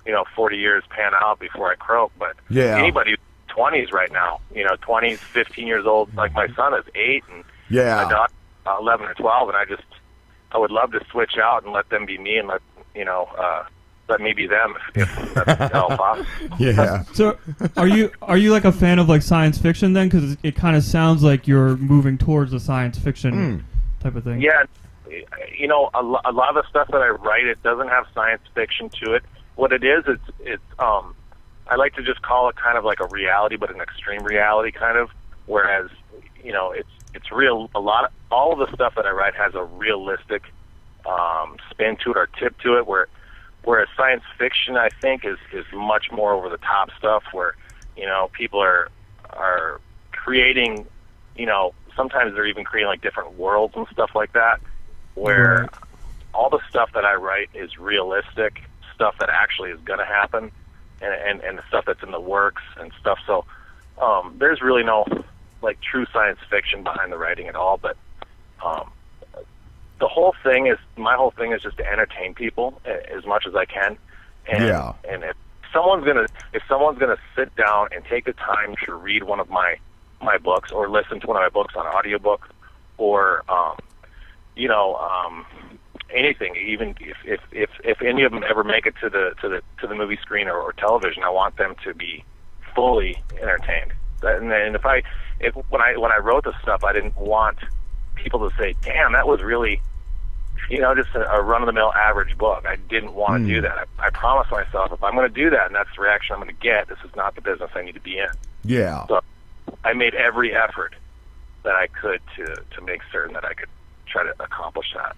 you 0.05 0.11
know, 0.11 0.24
40 0.36 0.57
years 0.57 0.84
pan 0.89 1.11
out 1.16 1.39
before 1.39 1.72
I 1.72 1.76
croak. 1.76 2.11
But 2.18 2.36
Yeah. 2.49 2.78
anybody 2.78 3.11
who's 3.11 3.55
20s 3.55 3.91
right 3.91 4.11
now, 4.11 4.39
you 4.53 4.64
know, 4.64 4.76
20s, 4.82 5.20
15 5.34 5.68
years 5.68 5.86
old, 5.86 6.14
like 6.16 6.34
my 6.34 6.47
son 6.55 6.74
is 6.74 6.84
eight, 6.95 7.24
and 7.32 7.43
Yeah. 7.70 7.95
my 7.97 8.09
daughter 8.09 8.34
uh, 8.66 8.78
11 8.80 9.05
or 9.07 9.14
12, 9.14 9.49
and 9.49 9.57
I 9.57 9.66
just 9.66 9.84
I 10.51 10.57
would 10.57 10.72
love 10.72 10.91
to 10.91 10.99
switch 11.11 11.38
out 11.41 11.64
and 11.64 11.74
let 11.74 11.89
them 11.89 12.05
be 12.05 12.18
me 12.18 12.38
and 12.38 12.47
let 12.47 12.61
you 12.96 13.06
know 13.06 13.24
uh, 13.38 13.64
let 14.10 14.22
me 14.22 14.34
be 14.34 14.48
them 14.48 14.76
if, 14.96 15.18
if 15.20 15.34
that's 15.34 15.72
possible. 15.72 16.26
Yeah. 16.60 17.04
So, 17.14 17.38
are 17.78 17.88
you 17.88 18.12
are 18.22 18.38
you 18.38 18.52
like 18.52 18.66
a 18.66 18.72
fan 18.72 19.00
of 19.00 19.10
like 19.10 19.22
science 19.22 19.58
fiction 19.58 19.94
then? 19.94 20.10
Because 20.10 20.38
it 20.44 20.56
kind 20.56 20.76
of 20.76 20.84
sounds 20.84 21.24
like 21.24 21.48
you're 21.48 21.78
moving 21.78 22.18
towards 22.18 22.52
the 22.52 22.60
science 22.60 22.98
fiction 22.98 23.66
type 24.02 24.16
of 24.16 24.24
thing. 24.24 24.41
Yeah, 24.41 24.64
you 25.58 25.68
know, 25.68 25.89
a, 25.94 26.02
lo- 26.04 26.22
a 26.26 26.32
lot 26.32 26.50
of 26.50 26.64
the 26.64 26.70
stuff 26.70 26.88
that 26.89 27.02
I 27.02 27.10
write, 27.10 27.46
it 27.46 27.62
doesn't 27.64 27.88
have 27.88 28.06
science 28.14 28.41
fiction 28.54 28.89
to 29.04 29.14
it. 29.14 29.24
What 29.56 29.72
it 29.72 29.84
is, 29.84 30.04
it's 30.08 30.30
it's 30.39 30.80
um, 30.80 31.16
I 31.68 31.76
like 31.76 31.96
to 31.96 32.04
just 32.04 32.22
call 32.22 32.50
it 32.50 32.56
kind 32.56 32.78
of 32.78 32.84
like 32.84 33.00
a 33.00 33.08
reality, 33.08 33.56
but 33.56 33.74
an 33.74 33.82
extreme 33.82 34.24
reality 34.24 34.72
kind 34.72 34.98
of. 34.98 35.10
Whereas, 35.46 35.89
you 36.44 36.52
know, 36.52 36.72
it's 36.72 36.89
it's 37.14 37.32
real. 37.32 37.70
A 37.76 37.80
lot 37.80 38.06
of 38.06 38.12
all 38.32 38.54
of 38.54 38.68
the 38.68 38.76
stuff 38.76 38.96
that 38.96 39.06
I 39.06 39.12
write 39.12 39.36
has 39.36 39.56
a 39.56 39.64
realistic 39.64 40.44
um, 41.06 41.58
spin 41.70 41.97
to 42.04 42.12
it 42.12 42.18
or 42.18 42.28
tip 42.39 42.58
to 42.60 42.78
it. 42.78 42.88
Where 42.88 43.08
whereas 43.64 43.88
science 43.95 44.24
fiction, 44.38 44.78
I 44.78 44.89
think, 44.89 45.26
is 45.26 45.38
is 45.51 45.66
much 45.74 46.12
more 46.12 46.34
over 46.34 46.49
the 46.49 46.58
top 46.58 46.89
stuff. 46.97 47.24
Where 47.32 47.56
you 47.97 48.06
know 48.06 48.30
people 48.34 48.60
are 48.62 48.89
are 49.30 49.82
creating, 50.12 50.86
you 51.36 51.45
know, 51.45 51.74
sometimes 51.95 52.34
they're 52.34 52.47
even 52.47 52.64
creating 52.64 52.88
like 52.88 53.01
different 53.01 53.38
worlds 53.38 53.74
and 53.76 53.88
stuff 53.91 54.12
like 54.16 54.34
that. 54.34 54.60
Where 55.16 55.70
all 56.34 56.49
the 56.49 56.60
stuff 56.70 56.91
that 56.93 57.06
I 57.06 57.16
write 57.16 57.49
is 57.54 57.78
realistic 57.78 58.62
stuff 58.95 59.16
that 59.20 59.30
actually 59.30 59.72
is 59.72 59.80
going 59.82 59.99
to 59.99 60.06
happen, 60.06 60.51
and, 61.01 61.14
and 61.14 61.41
and 61.41 61.58
the 61.58 61.64
stuff 61.68 61.86
that's 61.86 62.04
in 62.04 62.12
the 62.12 62.20
works 62.20 62.64
and 62.80 62.91
stuff. 62.99 63.20
So 63.26 63.45
um, 64.01 64.36
there's 64.39 64.62
really 64.62 64.84
no 64.84 65.06
like 65.62 65.80
true 65.82 66.06
science 66.12 66.39
fiction 66.49 66.84
behind 66.84 67.12
the 67.12 67.18
writing 67.18 67.47
at 67.47 67.56
all. 67.56 67.78
But 67.78 67.97
um, 68.64 68.91
the 70.04 70.10
whole 70.10 70.36
thing 70.43 70.68
is 70.68 70.78
my 70.97 71.16
whole 71.16 71.32
thing 71.32 71.54
is 71.54 71.62
just 71.62 71.78
to 71.78 71.89
entertain 71.89 72.34
people 72.34 72.82
as 72.86 73.26
much 73.26 73.47
as 73.47 73.56
I 73.56 73.64
can. 73.64 73.97
And, 74.51 74.66
Yeah. 74.66 74.91
And 75.08 75.24
if 75.24 75.38
someone's 75.72 76.06
gonna 76.06 76.28
if 76.51 76.62
someone's 76.68 76.99
gonna 76.99 77.22
sit 77.38 77.56
down 77.56 77.88
and 77.93 78.04
take 78.04 78.26
the 78.26 78.34
time 78.34 78.76
to 78.86 78.95
read 78.95 79.24
one 79.24 79.39
of 79.39 79.49
my 79.49 79.78
my 80.22 80.38
books 80.38 80.74
or 80.74 80.89
listen 80.89 81.22
to 81.22 81.28
one 81.28 81.38
of 81.38 81.41
my 81.41 81.47
books 81.47 81.74
on 81.78 81.86
audiobook 81.88 82.49
or 82.97 83.43
um, 83.47 83.78
you 84.58 84.68
know 84.68 84.95
um, 84.95 85.45
anything 86.14 86.54
even 86.58 86.95
if, 86.99 87.16
if 87.24 87.39
if 87.54 87.70
if 87.86 88.01
any 88.01 88.24
of 88.24 88.34
them 88.34 88.43
ever 88.43 88.66
make 88.66 88.86
it 88.86 88.95
to 88.99 89.10
the 89.10 89.34
to 89.39 89.47
the 89.47 89.62
to 89.80 89.88
the 89.88 89.95
movie 89.95 90.18
screen 90.18 90.49
or, 90.49 90.60
or 90.60 90.74
television 90.74 91.24
I 91.24 91.30
want 91.30 91.56
them 91.56 91.76
to 91.86 91.93
be 91.93 92.26
fully 92.76 93.24
entertained 93.41 93.93
And 94.22 94.51
then 94.51 94.76
if 94.76 94.86
I, 94.86 95.01
if 95.39 95.56
when 95.70 95.82
I 95.82 95.95
when 95.95 96.12
I 96.12 96.18
wrote 96.18 96.43
this 96.43 96.56
stuff, 96.62 96.84
I 96.84 96.91
didn't 96.91 97.16
want 97.16 97.60
people 98.16 98.49
to 98.49 98.56
say, 98.58 98.76
"Damn, 98.82 99.14
that 99.14 99.28
was 99.28 99.41
really." 99.41 99.82
You 100.70 100.80
know, 100.80 100.95
just 100.95 101.09
a, 101.16 101.30
a 101.30 101.41
run-of-the-mill 101.41 101.93
average 101.93 102.38
book. 102.38 102.66
I 102.68 102.78
didn't 102.89 103.14
want 103.14 103.45
to 103.45 103.53
do 103.53 103.61
that. 103.61 103.78
I, 103.99 104.07
I 104.07 104.09
promised 104.09 104.51
myself, 104.51 104.91
if 104.91 105.03
I'm 105.03 105.14
going 105.16 105.28
to 105.28 105.34
do 105.34 105.49
that, 105.49 105.68
and 105.68 105.76
that's 105.76 105.89
the 105.95 106.01
reaction 106.01 106.34
I'm 106.36 106.41
going 106.41 106.55
to 106.55 106.61
get, 106.61 106.88
this 106.88 106.97
is 107.03 107.16
not 107.16 107.36
the 107.36 107.41
business 107.41 107.70
I 107.76 107.84
need 107.84 107.95
to 107.95 108.01
be 108.01 108.18
in. 108.18 108.28
Yeah. 108.64 109.05
So 109.07 109.22
I 109.84 109.93
made 109.93 110.16
every 110.16 110.55
effort 110.55 110.95
that 111.64 111.76
I 111.76 111.88
could 111.88 112.22
to 112.38 112.45
to 112.76 112.82
make 112.82 113.01
certain 113.11 113.34
that 113.34 113.45
I 113.45 113.53
could 113.53 113.70
try 114.05 114.24
to 114.24 114.34
accomplish 114.43 114.88
that. 114.95 115.16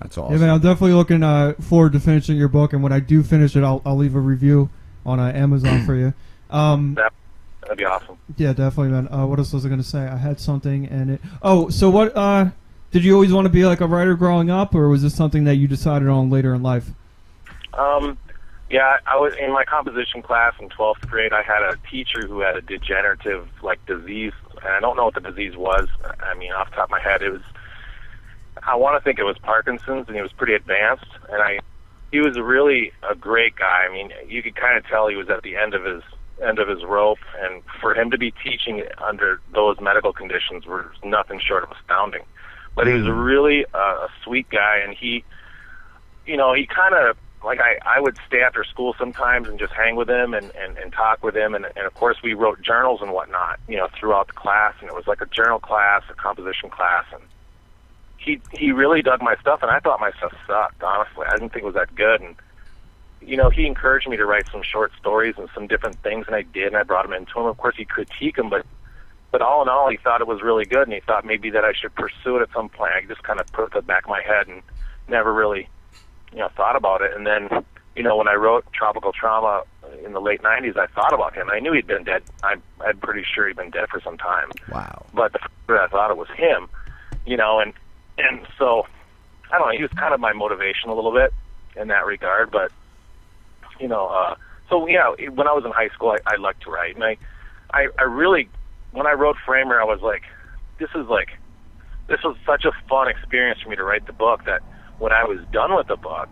That's 0.00 0.16
awesome. 0.18 0.34
Yeah, 0.34 0.40
man, 0.40 0.50
I'm 0.50 0.60
definitely 0.60 0.94
looking 0.94 1.22
uh, 1.22 1.54
forward 1.60 1.92
to 1.92 2.00
finishing 2.00 2.36
your 2.36 2.48
book, 2.48 2.72
and 2.72 2.82
when 2.82 2.92
I 2.92 3.00
do 3.00 3.22
finish 3.22 3.54
it, 3.54 3.62
I'll, 3.62 3.82
I'll 3.84 3.96
leave 3.96 4.14
a 4.14 4.20
review 4.20 4.70
on 5.04 5.20
uh, 5.20 5.30
Amazon 5.32 5.84
for 5.84 5.94
you. 5.94 6.14
Um, 6.50 6.94
That 6.94 7.12
that'd 7.62 7.78
be 7.78 7.84
awesome. 7.84 8.18
yeah, 8.36 8.52
definitely, 8.52 8.88
man. 8.88 9.06
Uh, 9.06 9.24
what 9.24 9.38
else 9.38 9.52
was 9.52 9.64
I 9.64 9.68
going 9.68 9.80
to 9.80 9.86
say? 9.86 10.00
I 10.00 10.16
had 10.16 10.40
something, 10.40 10.86
and 10.86 11.10
it. 11.12 11.20
Oh, 11.42 11.68
so 11.68 11.88
what? 11.90 12.16
Did 12.90 13.04
you 13.04 13.14
always 13.14 13.32
want 13.32 13.44
to 13.44 13.50
be 13.50 13.64
like 13.64 13.80
a 13.80 13.86
writer 13.86 14.16
growing 14.16 14.50
up, 14.50 14.74
or 14.74 14.88
was 14.88 15.02
this 15.02 15.14
something 15.14 15.44
that 15.44 15.56
you 15.56 15.68
decided 15.68 16.08
on 16.08 16.28
later 16.28 16.54
in 16.54 16.62
life? 16.62 16.90
Um, 17.72 18.18
yeah, 18.68 18.98
I 19.06 19.16
was 19.16 19.32
in 19.40 19.52
my 19.52 19.64
composition 19.64 20.22
class 20.22 20.54
in 20.60 20.68
12th 20.70 21.08
grade. 21.08 21.32
I 21.32 21.42
had 21.42 21.62
a 21.62 21.76
teacher 21.88 22.26
who 22.26 22.40
had 22.40 22.56
a 22.56 22.60
degenerative 22.60 23.48
like 23.62 23.84
disease, 23.86 24.32
and 24.62 24.74
I 24.74 24.80
don't 24.80 24.96
know 24.96 25.04
what 25.04 25.14
the 25.14 25.20
disease 25.20 25.56
was. 25.56 25.88
I 26.20 26.34
mean, 26.34 26.52
off 26.52 26.70
the 26.70 26.76
top 26.76 26.84
of 26.84 26.90
my 26.90 27.00
head, 27.00 27.22
it 27.22 27.30
was. 27.30 27.42
I 28.64 28.74
want 28.74 29.00
to 29.00 29.04
think 29.04 29.18
it 29.18 29.24
was 29.24 29.38
Parkinson's, 29.38 30.06
and 30.08 30.16
he 30.16 30.22
was 30.22 30.32
pretty 30.32 30.54
advanced. 30.54 31.06
And 31.30 31.40
I, 31.40 31.60
he 32.10 32.18
was 32.18 32.38
really 32.38 32.92
a 33.08 33.14
great 33.14 33.54
guy. 33.54 33.86
I 33.88 33.92
mean, 33.92 34.12
you 34.28 34.42
could 34.42 34.56
kind 34.56 34.76
of 34.76 34.84
tell 34.86 35.06
he 35.06 35.16
was 35.16 35.30
at 35.30 35.42
the 35.42 35.56
end 35.56 35.74
of 35.74 35.84
his 35.84 36.02
end 36.42 36.58
of 36.58 36.68
his 36.68 36.84
rope, 36.84 37.18
and 37.40 37.62
for 37.80 37.94
him 37.94 38.10
to 38.10 38.18
be 38.18 38.32
teaching 38.42 38.82
under 38.98 39.40
those 39.54 39.80
medical 39.80 40.12
conditions 40.12 40.66
was 40.66 40.86
nothing 41.04 41.38
short 41.38 41.62
of 41.62 41.70
astounding. 41.70 42.22
But 42.74 42.86
he 42.86 42.94
was 42.94 43.06
a 43.06 43.12
really 43.12 43.66
uh, 43.74 43.78
a 43.78 44.08
sweet 44.24 44.48
guy, 44.48 44.78
and 44.84 44.96
he, 44.96 45.24
you 46.26 46.36
know, 46.36 46.54
he 46.54 46.66
kind 46.66 46.94
of 46.94 47.16
like 47.44 47.58
I, 47.60 47.78
I 47.86 48.00
would 48.00 48.16
stay 48.26 48.42
after 48.42 48.64
school 48.64 48.94
sometimes 48.98 49.48
and 49.48 49.58
just 49.58 49.72
hang 49.72 49.96
with 49.96 50.08
him 50.08 50.34
and, 50.34 50.50
and, 50.56 50.76
and 50.76 50.92
talk 50.92 51.22
with 51.22 51.36
him 51.36 51.54
and, 51.54 51.64
and 51.64 51.86
of 51.86 51.94
course 51.94 52.18
we 52.22 52.34
wrote 52.34 52.60
journals 52.60 53.00
and 53.02 53.12
whatnot, 53.12 53.58
you 53.68 53.76
know, 53.76 53.88
throughout 53.98 54.26
the 54.26 54.32
class 54.34 54.74
and 54.80 54.88
it 54.88 54.94
was 54.94 55.06
like 55.06 55.20
a 55.20 55.26
journal 55.26 55.58
class, 55.58 56.02
a 56.10 56.14
composition 56.14 56.70
class 56.70 57.04
and 57.12 57.22
he 58.18 58.40
he 58.52 58.72
really 58.72 59.00
dug 59.00 59.22
my 59.22 59.36
stuff 59.40 59.60
and 59.62 59.70
I 59.70 59.80
thought 59.80 60.00
my 60.00 60.12
stuff 60.18 60.34
sucked, 60.46 60.82
honestly. 60.82 61.24
I 61.26 61.32
didn't 61.32 61.50
think 61.52 61.62
it 61.62 61.66
was 61.66 61.74
that 61.74 61.94
good 61.94 62.20
and 62.20 62.36
you 63.22 63.36
know, 63.36 63.50
he 63.50 63.66
encouraged 63.66 64.08
me 64.08 64.16
to 64.16 64.24
write 64.24 64.44
some 64.50 64.62
short 64.62 64.92
stories 64.98 65.34
and 65.36 65.48
some 65.54 65.66
different 65.66 66.02
things 66.02 66.26
and 66.26 66.36
I 66.36 66.42
did 66.42 66.68
and 66.68 66.76
I 66.76 66.82
brought 66.82 67.04
them 67.04 67.14
into 67.14 67.38
him. 67.38 67.46
Of 67.46 67.56
course 67.56 67.76
he 67.76 67.86
critiqued 67.86 68.36
them 68.36 68.50
but 68.50 68.66
but 69.30 69.42
all 69.42 69.62
in 69.62 69.68
all 69.68 69.88
he 69.88 69.96
thought 69.96 70.20
it 70.20 70.26
was 70.26 70.42
really 70.42 70.64
good 70.64 70.82
and 70.82 70.92
he 70.92 71.00
thought 71.00 71.24
maybe 71.24 71.50
that 71.50 71.64
I 71.64 71.72
should 71.72 71.94
pursue 71.94 72.36
it 72.36 72.42
at 72.42 72.52
some 72.52 72.68
point. 72.68 72.92
I 72.92 73.04
just 73.06 73.22
kind 73.22 73.40
of 73.40 73.46
put 73.52 73.66
it 73.66 73.72
the 73.72 73.82
back 73.82 74.04
of 74.04 74.10
my 74.10 74.22
head 74.22 74.48
and 74.48 74.62
never 75.08 75.32
really 75.32 75.68
you 76.32 76.38
know 76.38 76.48
thought 76.56 76.76
about 76.76 77.02
it. 77.02 77.14
And 77.14 77.26
then 77.26 77.48
you 77.94 78.02
know 78.02 78.16
when 78.16 78.28
I 78.28 78.34
wrote 78.34 78.64
Tropical 78.72 79.12
Trauma 79.12 79.62
in 80.04 80.12
the 80.12 80.20
late 80.20 80.42
90s 80.42 80.76
I 80.76 80.86
thought 80.86 81.12
about 81.12 81.34
him. 81.34 81.48
I 81.50 81.60
knew 81.60 81.72
he'd 81.72 81.86
been 81.86 82.04
dead. 82.04 82.22
I'm 82.42 82.62
I'm 82.84 82.98
pretty 82.98 83.24
sure 83.24 83.46
he'd 83.46 83.56
been 83.56 83.70
dead 83.70 83.88
for 83.88 84.00
some 84.00 84.18
time. 84.18 84.50
Wow. 84.70 85.06
But 85.14 85.32
the 85.32 85.40
I 85.68 85.86
thought 85.86 86.10
it 86.10 86.16
was 86.16 86.28
him 86.30 86.68
you 87.26 87.36
know 87.36 87.60
and 87.60 87.72
and 88.18 88.46
so 88.58 88.86
I 89.52 89.58
don't 89.58 89.68
know 89.68 89.76
he 89.76 89.82
was 89.82 89.92
kind 89.92 90.12
of 90.12 90.20
my 90.20 90.32
motivation 90.32 90.90
a 90.90 90.94
little 90.94 91.12
bit 91.12 91.32
in 91.76 91.88
that 91.88 92.04
regard. 92.04 92.50
But 92.50 92.72
you 93.78 93.86
know 93.86 94.08
uh 94.08 94.34
so 94.68 94.88
yeah 94.88 95.10
when 95.30 95.46
I 95.46 95.52
was 95.52 95.64
in 95.64 95.70
high 95.70 95.88
school 95.90 96.16
I, 96.26 96.34
I 96.34 96.36
liked 96.36 96.62
to 96.64 96.70
write. 96.70 96.96
And 96.96 97.04
I 97.04 97.16
I 97.72 97.86
I 97.96 98.02
really 98.02 98.48
when 98.92 99.06
I 99.06 99.12
wrote 99.12 99.36
Framer 99.46 99.80
I 99.80 99.84
was 99.84 100.00
like 100.00 100.22
this 100.78 100.90
is 100.94 101.06
like 101.08 101.38
this 102.10 102.22
was 102.24 102.36
such 102.44 102.64
a 102.64 102.72
fun 102.88 103.08
experience 103.08 103.60
for 103.62 103.70
me 103.70 103.76
to 103.76 103.84
write 103.84 104.06
the 104.06 104.12
book 104.12 104.44
that 104.44 104.62
when 104.98 105.12
I 105.12 105.24
was 105.24 105.38
done 105.52 105.74
with 105.74 105.86
the 105.86 105.96
book, 105.96 106.28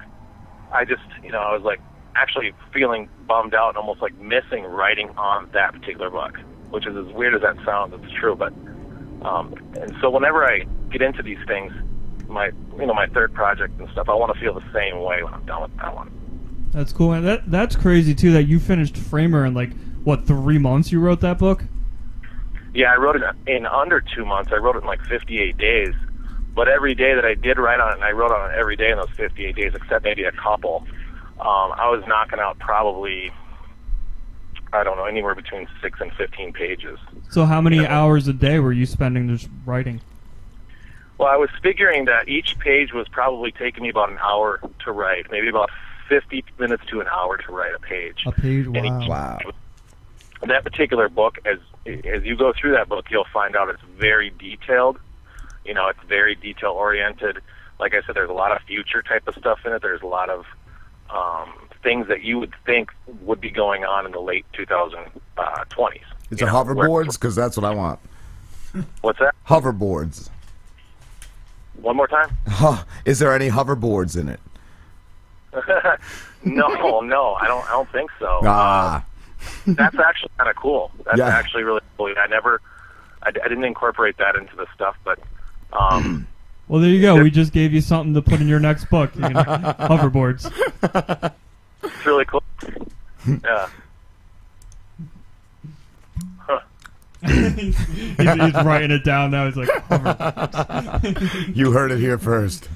I 0.73 0.85
just, 0.85 1.03
you 1.23 1.31
know, 1.31 1.39
I 1.39 1.55
was 1.55 1.63
like 1.63 1.81
actually 2.17 2.53
feeling 2.73 3.09
bummed 3.27 3.55
out 3.55 3.71
and 3.71 3.79
almost 3.79 4.03
like 4.03 4.15
missing 4.19 4.65
writing 4.65 5.11
on 5.17 5.49
that 5.53 5.73
particular 5.73 6.11
book, 6.11 6.37
which 6.71 6.87
is 6.87 6.97
as 6.97 7.07
weird 7.15 7.35
as 7.35 7.43
that 7.43 7.57
sounds, 7.65 7.95
it's 7.95 8.13
true. 8.13 8.35
But, 8.35 8.53
um, 9.23 9.55
and 9.81 9.95
so 10.01 10.11
whenever 10.11 10.45
I 10.45 10.65
get 10.91 11.01
into 11.01 11.23
these 11.23 11.39
things, 11.47 11.73
my, 12.27 12.51
you 12.77 12.87
know, 12.87 12.95
my 12.95 13.07
third 13.07 13.33
project 13.33 13.79
and 13.79 13.89
stuff, 13.91 14.09
I 14.09 14.15
want 14.15 14.35
to 14.35 14.41
feel 14.41 14.55
the 14.55 14.73
same 14.73 15.01
way 15.01 15.23
when 15.23 15.33
I'm 15.33 15.47
done 15.47 15.63
with 15.63 15.77
that 15.77 15.95
one. 15.95 16.13
That's 16.73 16.93
cool, 16.93 17.13
and 17.13 17.27
that 17.27 17.51
that's 17.51 17.75
crazy 17.77 18.15
too. 18.15 18.31
That 18.33 18.43
you 18.43 18.61
finished 18.61 18.95
Framer 18.95 19.47
in 19.47 19.55
like 19.55 19.73
what 20.05 20.27
three 20.27 20.59
months? 20.59 20.93
You 20.93 21.01
wrote 21.01 21.21
that 21.21 21.39
book. 21.39 21.65
Yeah, 22.79 22.93
I 22.93 22.97
wrote 22.97 23.17
it 23.17 23.23
in 23.49 23.67
under 23.67 24.01
two 24.01 24.25
months. 24.25 24.53
I 24.53 24.57
wrote 24.59 24.77
it 24.77 24.83
in 24.83 24.87
like 24.87 25.05
58 25.05 25.59
days. 25.59 25.95
But 26.55 26.69
every 26.69 26.95
day 26.95 27.13
that 27.13 27.25
I 27.25 27.35
did 27.35 27.59
write 27.59 27.81
on 27.81 27.91
it, 27.91 27.95
and 27.97 28.05
I 28.05 28.13
wrote 28.13 28.31
on 28.31 28.53
it 28.53 28.55
every 28.57 28.77
day 28.77 28.93
in 28.93 28.99
those 28.99 29.11
58 29.17 29.57
days, 29.57 29.73
except 29.75 30.05
maybe 30.05 30.23
a 30.23 30.31
couple, 30.31 30.87
um, 31.41 31.73
I 31.77 31.89
was 31.91 32.05
knocking 32.07 32.39
out 32.39 32.57
probably, 32.61 33.33
I 34.73 34.85
don't 34.85 34.97
know, 34.97 35.07
anywhere 35.07 35.35
between 35.35 35.67
6 35.83 36.01
and 36.01 36.13
15 36.13 36.53
pages. 36.53 37.01
So 37.31 37.47
how 37.47 37.61
many 37.61 37.85
hours 37.85 38.29
a 38.29 38.33
day 38.33 38.61
were 38.61 38.73
you 38.73 38.87
spending 38.87 39.29
just 39.29 39.49
writing? 39.67 40.01
Well, 41.19 41.29
I 41.29 41.37
was 41.37 41.51
figuring 41.61 42.05
that 42.05 42.29
each 42.29 42.61
page 42.61 42.93
was 42.93 43.09
probably 43.09 43.51
taking 43.51 43.83
me 43.83 43.89
about 43.89 44.11
an 44.11 44.19
hour 44.19 44.61
to 44.85 44.93
write, 44.93 45.33
maybe 45.33 45.49
about 45.49 45.71
50 46.09 46.45
minutes 46.61 46.85
to 46.91 47.01
an 47.01 47.09
hour 47.09 47.39
to 47.39 47.51
write 47.51 47.75
a 47.75 47.81
page. 47.81 48.23
A 48.25 48.31
page? 48.31 48.67
And 48.67 48.77
each- 48.77 49.09
Wow. 49.09 49.41
That 50.47 50.65
particular 50.65 51.09
book, 51.09 51.39
as 51.45 51.59
as 51.87 52.25
you 52.25 52.37
go 52.37 52.53
through 52.53 52.73
that 52.73 52.89
book, 52.89 53.07
you'll 53.11 53.27
find 53.33 53.57
out 53.57 53.69
it's 53.69 53.83
very 53.99 54.31
detailed. 54.31 54.99
You 55.65 55.75
know, 55.75 55.89
it's 55.89 55.99
very 56.09 56.35
detail 56.35 56.71
oriented. 56.71 57.39
Like 57.81 57.95
I 57.95 58.03
said, 58.07 58.15
there's 58.15 58.31
a 58.31 58.35
lot 58.35 58.53
of 58.53 58.63
future 58.63 59.03
type 59.03 59.27
of 59.29 59.35
stuff 59.37 59.61
in 59.65 59.73
it. 59.73 59.83
There's 59.83 60.03
a 60.03 60.07
lot 60.07 60.31
of 60.31 60.45
um, 61.11 61.53
things 61.83 62.09
that 62.09 62.23
you 62.23 62.39
would 62.39 62.53
think 62.67 62.91
would 63.23 63.41
be 63.41 63.51
going 63.51 63.85
on 63.85 64.07
in 64.07 64.13
the 64.13 64.21
late 64.21 64.45
2020s. 64.55 66.01
Is 66.31 66.41
You 66.41 66.47
it 66.47 66.47
know, 66.47 66.47
hoverboards? 66.47 67.15
Because 67.15 67.35
that's 67.35 67.57
what 67.57 67.65
I 67.65 67.75
want. 67.75 67.99
What's 69.01 69.19
that? 69.21 69.35
Hoverboards. 69.47 70.29
One 71.81 71.97
more 71.97 72.09
time? 72.09 72.29
Huh. 72.47 72.85
Is 73.05 73.19
there 73.19 73.33
any 73.33 73.49
hoverboards 73.49 74.19
in 74.19 74.29
it? 74.29 74.41
no, 76.45 77.01
no, 77.01 77.35
I 77.35 77.47
don't. 77.47 77.65
I 77.67 77.71
don't 77.73 77.91
think 77.91 78.11
so. 78.19 78.41
Ah. 78.45 79.05
That's 79.67 79.97
actually 79.99 80.31
kind 80.39 80.51
of 80.51 80.57
cool. 80.57 80.91
That's 81.05 81.19
Yeah. 81.19 81.29
actually 81.29 81.63
really 81.65 81.81
cool. 81.97 82.13
I 82.17 82.27
never, 82.29 82.61
I, 83.23 83.29
I 83.29 83.31
didn't 83.49 83.65
incorporate 83.65 84.17
that 84.19 84.37
into 84.37 84.55
the 84.57 84.67
stuff, 84.75 84.97
but 85.05 85.19
um, 85.73 86.27
Well, 86.69 86.81
there 86.81 86.91
you 86.91 87.01
go. 87.03 87.23
We 87.23 87.31
just 87.31 87.53
gave 87.53 87.73
you 87.73 87.81
something 87.81 88.15
to 88.15 88.23
put 88.23 88.41
in 88.41 88.49
your 88.49 88.61
next 88.61 88.87
book. 88.91 89.15
You 89.15 89.21
know, 89.23 89.29
hoverboards. 89.35 90.51
it's 91.83 92.07
really 92.07 92.25
cool. 92.25 92.43
Yeah. 93.27 93.69
Huh. 96.39 96.61
he's, 97.27 97.77
he's 97.77 98.55
writing 98.65 98.91
it 98.91 99.05
down 99.05 99.31
now. 99.33 99.47
He's 99.47 99.57
like, 99.57 99.69
hoverboards. 99.69 101.49
You 101.57 101.73
heard 101.73 101.91
it 101.91 101.99
here 101.99 102.19
first. 102.19 102.69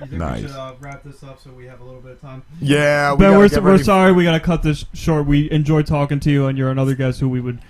You 0.00 0.06
think 0.06 0.12
Nice. 0.20 0.42
we 0.42 0.48
should 0.48 0.56
uh, 0.56 0.74
wrap 0.80 1.02
this 1.02 1.22
up 1.22 1.40
so 1.40 1.50
we 1.50 1.66
have 1.66 1.80
a 1.80 1.84
little 1.84 2.00
bit 2.00 2.12
of 2.12 2.20
time? 2.20 2.42
Yeah, 2.60 3.12
we 3.12 3.18
Ben, 3.18 3.36
we're, 3.38 3.48
get 3.48 3.62
we're 3.62 3.72
ready- 3.72 3.82
sorry. 3.84 4.12
We 4.12 4.24
got 4.24 4.32
to 4.32 4.40
cut 4.40 4.62
this 4.62 4.84
short. 4.92 5.26
We 5.26 5.50
enjoyed 5.50 5.86
talking 5.86 6.20
to 6.20 6.30
you, 6.30 6.46
and 6.46 6.58
you're 6.58 6.70
another 6.70 6.94
guest 6.94 7.20
who 7.20 7.28
we 7.28 7.40
would 7.40 7.60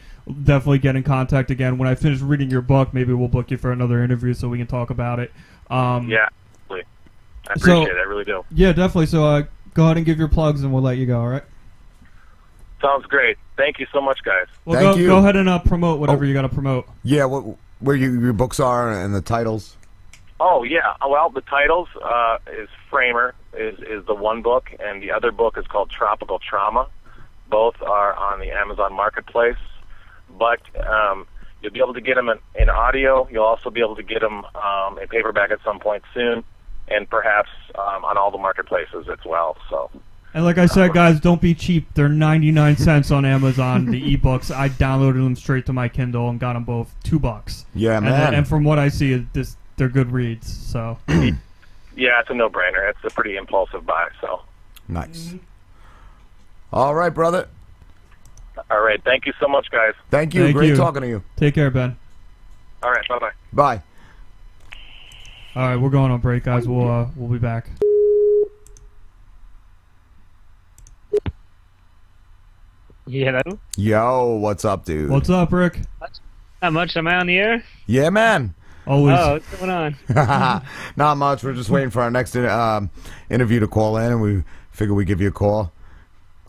definitely 0.43 0.79
get 0.79 0.97
in 0.97 1.03
contact 1.03 1.51
again. 1.51 1.77
When 1.79 1.89
I 1.89 1.95
finish 1.95 2.21
reading 2.21 2.51
your 2.51 2.63
book, 2.63 2.95
maybe 2.95 3.13
we'll 3.13 3.29
book 3.29 3.51
you 3.51 3.57
for 3.59 3.73
another 3.73 4.03
interview 4.03 4.33
so 4.35 4.49
we 4.49 4.59
can 4.59 4.67
talk 4.67 4.91
about 4.91 5.19
it. 5.21 5.31
Um, 5.71 6.09
Yeah, 6.09 6.29
absolutely. 6.63 6.87
I 7.49 7.59
So- 7.59 7.83
it. 7.83 7.91
I 7.97 8.03
really 8.03 8.25
do. 8.25 8.45
Yeah, 8.51 8.73
definitely. 8.73 9.07
So 9.07 9.25
uh, 9.27 9.43
go 9.75 9.85
ahead 9.85 9.97
and 9.99 10.07
give 10.07 10.19
your 10.19 10.29
plugs, 10.29 10.63
and 10.63 10.73
we'll 10.73 10.83
let 10.83 10.97
you 10.97 11.07
go. 11.07 11.21
All 11.21 11.29
right. 11.29 11.45
Sounds 12.81 13.07
great. 13.07 13.39
Thank 13.57 13.79
you 13.79 13.87
so 13.93 14.01
much, 14.01 14.23
guys. 14.25 14.47
Well, 14.65 14.79
Thank 14.81 14.95
go, 14.97 15.01
you. 15.01 15.07
go 15.07 15.19
ahead 15.19 15.37
and 15.37 15.49
uh, 15.49 15.59
promote 15.61 16.01
whatever 16.01 16.25
you 16.25 16.35
got 16.35 16.43
to 16.43 16.49
promote. 16.49 16.87
Yeah, 17.03 17.25
what, 17.25 17.57
where 17.81 17.97
you, 17.97 18.21
your 18.21 18.33
books 18.33 18.61
are 18.61 18.91
and 18.93 19.15
the 19.15 19.21
titles. 19.23 19.77
Oh 20.41 20.63
yeah. 20.65 20.95
Well, 21.07 21.31
the 21.31 21.43
titles 21.43 21.89
uh, 22.03 22.39
is 22.53 22.69
Framer 22.91 23.35
is 23.57 23.79
is 23.81 24.05
the 24.07 24.15
one 24.15 24.43
book, 24.43 24.71
and 24.81 25.03
the 25.03 25.13
other 25.13 25.31
book 25.31 25.57
is 25.57 25.67
called 25.67 25.91
Tropical 25.91 26.39
Trauma. 26.39 26.89
Both 27.49 27.81
are 27.83 28.15
on 28.15 28.41
the 28.41 28.51
Amazon 28.51 28.95
Marketplace, 28.95 29.57
but 30.39 30.61
um, 30.87 31.27
you'll 31.63 31.73
be 31.73 31.81
able 31.81 31.95
to 31.95 32.01
get 32.01 32.17
them 32.17 32.29
in, 32.29 32.39
in 32.61 32.69
audio. 32.69 33.29
You'll 33.31 33.45
also 33.45 33.71
be 33.71 33.81
able 33.81 33.97
to 33.97 34.03
get 34.03 34.21
them 34.21 34.45
um, 34.55 34.99
in 34.99 35.09
paperback 35.09 35.51
at 35.51 35.61
some 35.65 35.79
point 35.79 36.03
soon, 36.13 36.43
and 36.89 37.09
perhaps 37.09 37.51
um, 37.77 38.05
on 38.05 38.19
all 38.19 38.31
the 38.31 38.39
marketplaces 38.39 39.09
as 39.09 39.25
well. 39.25 39.57
So 39.71 39.91
And 40.33 40.45
like 40.45 40.59
I 40.59 40.67
said, 40.67 40.93
guys, 40.93 41.21
don't 41.21 41.41
be 41.41 41.55
cheap. 41.55 41.95
They're 41.95 42.09
99 42.09 42.77
cents 42.79 43.11
on 43.13 43.25
Amazon, 43.25 43.87
the 43.87 44.03
ebooks. 44.17 44.51
I 44.53 44.69
downloaded 44.69 45.23
them 45.23 45.37
straight 45.37 45.67
to 45.67 45.73
my 45.73 45.89
Kindle 45.89 46.29
and 46.29 46.41
got 46.41 46.55
them 46.55 46.65
both 46.65 46.93
two 47.05 47.21
bucks. 47.21 47.67
Yeah, 47.75 47.99
and, 47.99 48.07
man. 48.07 48.35
And 48.35 48.49
from 48.49 48.65
what 48.65 48.81
I 48.81 48.89
see, 48.89 49.13
it- 49.13 49.33
this 49.33 49.57
they're 49.77 49.89
good 49.89 50.11
reads. 50.13 50.53
So 50.53 50.99
yeah, 51.09 52.21
it's 52.21 52.31
a 52.31 52.35
no-brainer. 52.35 52.91
It's 52.91 53.05
a 53.05 53.11
pretty 53.11 53.37
impulsive 53.37 53.85
buy. 53.87 54.09
So 54.21 54.43
Nice. 54.89 55.35
All 56.73 56.95
right, 56.95 57.11
brother. 57.13 57.49
All 58.71 58.81
right. 58.81 59.03
Thank 59.03 59.27
you 59.27 59.33
so 59.41 59.49
much, 59.49 59.71
guys. 59.71 59.95
Thank 60.11 60.35
you. 60.35 60.45
Thank 60.45 60.57
Great 60.57 60.69
you. 60.71 60.77
talking 60.77 61.03
to 61.03 61.09
you. 61.09 61.23
Take 61.37 61.55
care, 61.55 61.71
Ben. 61.71 61.97
All 62.83 62.91
right. 62.91 63.07
Bye 63.09 63.19
bye. 63.19 63.31
Bye. 63.53 63.83
All 65.57 65.69
right, 65.69 65.77
we're 65.77 65.91
going 65.91 66.11
on 66.11 66.21
break, 66.21 66.43
guys. 66.45 66.67
We'll 66.67 66.91
uh, 66.91 67.07
we'll 67.17 67.29
be 67.29 67.39
back. 67.39 67.69
Yeah, 73.07 73.43
Yo, 73.77 74.27
what's 74.37 74.65
up, 74.65 74.85
dude? 74.85 75.11
What's 75.11 75.29
up, 75.29 75.53
Rick? 75.53 75.79
not 76.63 76.73
much. 76.73 76.97
Am 76.97 77.07
I 77.07 77.17
on 77.17 77.27
the 77.27 77.37
air? 77.37 77.63
Yeah, 77.87 78.09
man. 78.11 78.55
Always. 78.87 79.19
Oh, 79.19 79.33
what's 79.35 79.57
going 79.57 79.71
on? 79.71 79.97
Not 80.97 81.17
much. 81.17 81.43
We're 81.43 81.55
just 81.55 81.71
waiting 81.71 81.91
for 81.91 82.03
our 82.03 82.11
next 82.11 82.37
um, 82.37 82.91
interview 83.31 83.61
to 83.61 83.69
call 83.69 83.97
in, 83.97 84.13
and 84.13 84.21
we 84.21 84.45
figure 84.71 84.95
we 84.95 85.05
give 85.05 85.21
you 85.21 85.29
a 85.29 85.33
call. 85.33 85.73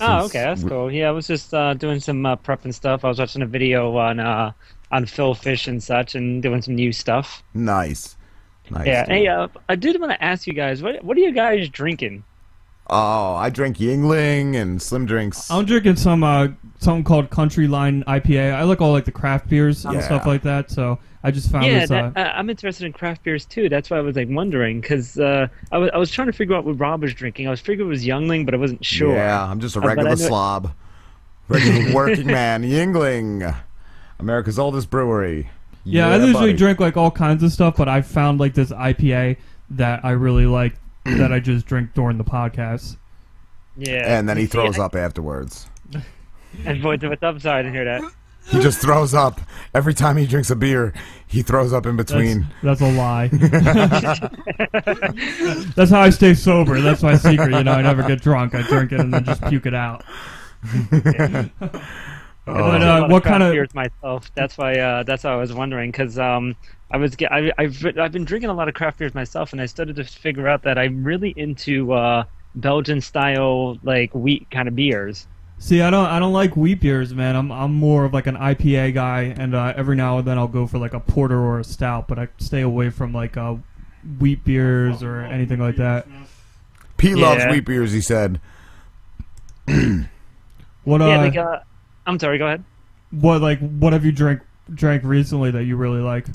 Oh, 0.01 0.25
okay, 0.25 0.41
that's 0.41 0.63
cool. 0.63 0.91
Yeah, 0.91 1.07
I 1.07 1.11
was 1.11 1.27
just 1.27 1.53
uh, 1.53 1.73
doing 1.73 2.01
some 2.01 2.25
uh, 2.25 2.35
prep 2.35 2.65
and 2.65 2.75
stuff. 2.75 3.05
I 3.05 3.07
was 3.07 3.19
watching 3.19 3.41
a 3.41 3.45
video 3.45 3.95
on 3.95 4.19
uh, 4.19 4.51
on 4.91 5.05
Phil 5.05 5.33
Fish 5.33 5.67
and 5.67 5.81
such, 5.81 6.15
and 6.15 6.43
doing 6.43 6.61
some 6.61 6.75
new 6.75 6.91
stuff. 6.91 7.43
Nice. 7.53 8.17
Nice. 8.69 8.87
yeah. 8.87 9.05
dude. 9.05 9.15
Hey, 9.15 9.27
uh, 9.27 9.47
I 9.69 9.75
did 9.75 9.99
want 10.01 10.11
to 10.11 10.23
ask 10.23 10.47
you 10.47 10.53
guys, 10.53 10.81
what 10.81 11.01
what 11.03 11.15
are 11.15 11.21
you 11.21 11.31
guys 11.31 11.69
drinking? 11.69 12.23
Oh, 12.87 13.33
I 13.35 13.49
drink 13.49 13.77
Yuengling 13.77 14.55
and 14.55 14.79
Slim 14.81 15.05
Drinks. 15.07 15.49
I'm 15.49 15.65
drinking 15.65 15.95
some 15.95 16.23
uh 16.23 16.49
something 16.79 17.03
called 17.03 17.29
Country 17.31 17.67
Line 17.67 18.03
IPA. 18.03 18.53
I 18.53 18.63
like 18.63 18.79
all 18.81 18.91
like 18.91 19.05
the 19.05 19.11
craft 19.11 19.49
beers 19.49 19.85
and 19.85 19.95
Yeah. 19.95 20.01
stuff 20.01 20.25
like 20.27 20.43
that. 20.43 20.69
So 20.69 20.99
I 21.23 21.31
just 21.31 21.49
found 21.51 21.65
yeah, 21.65 21.79
this. 21.79 21.89
Uh, 21.91 22.11
that, 22.13 22.27
uh, 22.27 22.33
I'm 22.37 22.47
interested 22.49 22.85
in 22.85 22.93
craft 22.93 23.23
beers 23.23 23.45
too. 23.45 23.69
That's 23.69 23.89
why 23.89 23.97
I 23.97 24.01
was 24.01 24.15
like 24.15 24.27
wondering, 24.29 24.81
because 24.81 25.17
uh, 25.17 25.47
I 25.71 25.79
was 25.79 25.89
I 25.95 25.97
was 25.97 26.11
trying 26.11 26.27
to 26.27 26.33
figure 26.33 26.55
out 26.55 26.63
what 26.65 26.79
Rob 26.79 27.01
was 27.01 27.13
drinking. 27.15 27.47
I 27.47 27.49
was 27.49 27.59
figuring 27.59 27.89
it 27.89 27.91
was 27.91 28.05
Yuengling, 28.05 28.45
but 28.45 28.53
I 28.53 28.57
wasn't 28.57 28.85
sure. 28.85 29.15
Yeah, 29.15 29.43
I'm 29.43 29.59
just 29.59 29.75
a 29.75 29.79
Uh, 29.79 29.81
but 29.81 29.87
I 29.87 29.93
regular 29.95 30.09
knew- 30.15 30.27
slob. 30.27 30.71
Regular 31.47 31.93
working 31.95 32.27
man. 32.27 32.63
Yuengling. 32.63 33.55
America's 34.19 34.57
oldest 34.59 34.89
brewery. 34.91 35.49
yeah, 35.83 36.07
I 36.09 36.15
usually 36.17 36.33
buddy. 36.33 36.53
drink 36.53 36.79
like 36.79 36.95
all 36.97 37.11
kinds 37.11 37.41
of 37.43 37.51
stuff, 37.51 37.75
but 37.77 37.89
I 37.89 38.01
found 38.01 38.39
like 38.39 38.53
this 38.53 38.71
IPA 38.71 39.37
that 39.71 40.05
I 40.05 40.11
really 40.11 40.45
like 40.45 40.75
that 41.05 41.31
I 41.31 41.39
just 41.39 41.65
drink 41.65 41.93
during 41.93 42.17
the 42.17 42.23
podcast. 42.23 42.97
Yeah. 43.77 44.17
And 44.17 44.27
then 44.27 44.37
he 44.37 44.45
throws 44.47 44.79
I- 44.79 44.85
up 44.85 44.95
afterwards. 44.95 45.67
And 46.65 46.81
what's 46.85 47.03
what's 47.03 47.21
up? 47.21 47.41
Sorry, 47.41 47.59
I 47.59 47.63
didn't 47.63 47.73
hear 47.75 47.83
that. 47.83 48.01
He 48.47 48.61
just 48.61 48.79
throws 48.79 49.13
up. 49.13 49.41
Every 49.73 49.93
time 49.93 50.15
he 50.15 50.25
drinks 50.25 50.49
a 50.49 50.55
beer, 50.55 50.93
he 51.27 51.41
throws 51.41 51.73
up 51.73 51.85
in 51.85 51.97
That's, 51.97 52.13
between. 52.13 52.47
that's 52.63 52.79
a 52.79 52.89
lie. 52.93 53.27
that's 55.75 55.91
how 55.91 55.99
I 55.99 56.11
stay 56.11 56.33
sober. 56.33 56.79
That's 56.79 57.03
my 57.03 57.17
secret. 57.17 57.51
You 57.51 57.63
know, 57.65 57.73
I 57.73 57.81
never 57.81 58.03
get 58.03 58.21
drunk. 58.21 58.55
I 58.55 58.61
drink 58.61 58.93
it 58.93 59.01
and 59.01 59.13
then 59.13 59.25
just 59.25 59.41
puke 59.47 59.65
it 59.65 59.73
out. 59.73 60.05
Oh. 62.47 62.53
But, 62.53 62.63
I 62.63 62.79
do 62.79 62.85
a 62.85 63.05
uh, 63.05 63.07
what 63.07 63.23
kind 63.23 63.43
of- 63.43 63.53
beers 63.53 63.73
myself? 63.73 64.31
That's 64.35 64.57
why. 64.57 64.77
Uh, 64.77 65.03
that's 65.03 65.23
why 65.23 65.31
I 65.31 65.35
was 65.35 65.53
wondering 65.53 65.91
because 65.91 66.19
um, 66.19 66.55
I 66.91 66.97
was 66.97 67.15
ge- 67.15 67.23
I, 67.23 67.51
I've 67.57 67.83
I've 67.97 68.11
been 68.11 68.25
drinking 68.25 68.49
a 68.49 68.53
lot 68.53 68.67
of 68.67 68.75
craft 68.75 68.99
beers 68.99 69.15
myself, 69.15 69.51
and 69.51 69.61
I 69.61 69.65
started 69.65 69.95
to 69.95 70.03
figure 70.03 70.47
out 70.47 70.63
that 70.63 70.77
I'm 70.77 71.03
really 71.03 71.33
into 71.35 71.93
uh, 71.93 72.25
Belgian 72.53 73.01
style 73.01 73.77
like 73.83 74.13
wheat 74.13 74.49
kind 74.51 74.67
of 74.67 74.75
beers. 74.75 75.27
See, 75.57 75.81
I 75.81 75.89
don't, 75.89 76.05
I 76.05 76.19
don't 76.19 76.33
like 76.33 76.57
wheat 76.57 76.81
beers, 76.81 77.13
man. 77.13 77.35
I'm, 77.37 77.49
I'm 77.49 77.73
more 77.73 78.03
of 78.03 78.13
like 78.13 78.27
an 78.27 78.35
IPA 78.35 78.93
guy, 78.93 79.33
and 79.37 79.55
uh, 79.55 79.73
every 79.75 79.95
now 79.95 80.17
and 80.17 80.27
then 80.27 80.37
I'll 80.37 80.49
go 80.49 80.67
for 80.67 80.77
like 80.77 80.93
a 80.93 80.99
porter 80.99 81.39
or 81.39 81.59
a 81.59 81.63
stout, 81.63 82.09
but 82.09 82.19
I 82.19 82.27
stay 82.37 82.59
away 82.59 82.89
from 82.89 83.13
like 83.13 83.37
uh, 83.37 83.55
wheat 84.19 84.43
beers 84.43 85.01
or 85.01 85.21
anything 85.21 85.59
like 85.59 85.77
that. 85.77 86.07
Pete 86.97 87.17
loves 87.17 87.45
wheat 87.45 87.65
beers, 87.65 87.91
he 87.93 88.01
said. 88.01 88.39
What, 90.85 91.01
uh, 91.01 91.07
yeah, 91.07 91.17
like 91.17 91.35
uh, 91.35 91.59
I'm 92.05 92.19
sorry. 92.19 92.37
Go 92.37 92.47
ahead. 92.47 92.63
what, 93.11 93.41
like, 93.41 93.59
what 93.59 93.93
have 93.93 94.05
you 94.05 94.11
drank, 94.11 94.41
drank 94.73 95.03
recently 95.03 95.51
that 95.51 95.63
you 95.63 95.75
really 95.75 96.01
like? 96.01 96.25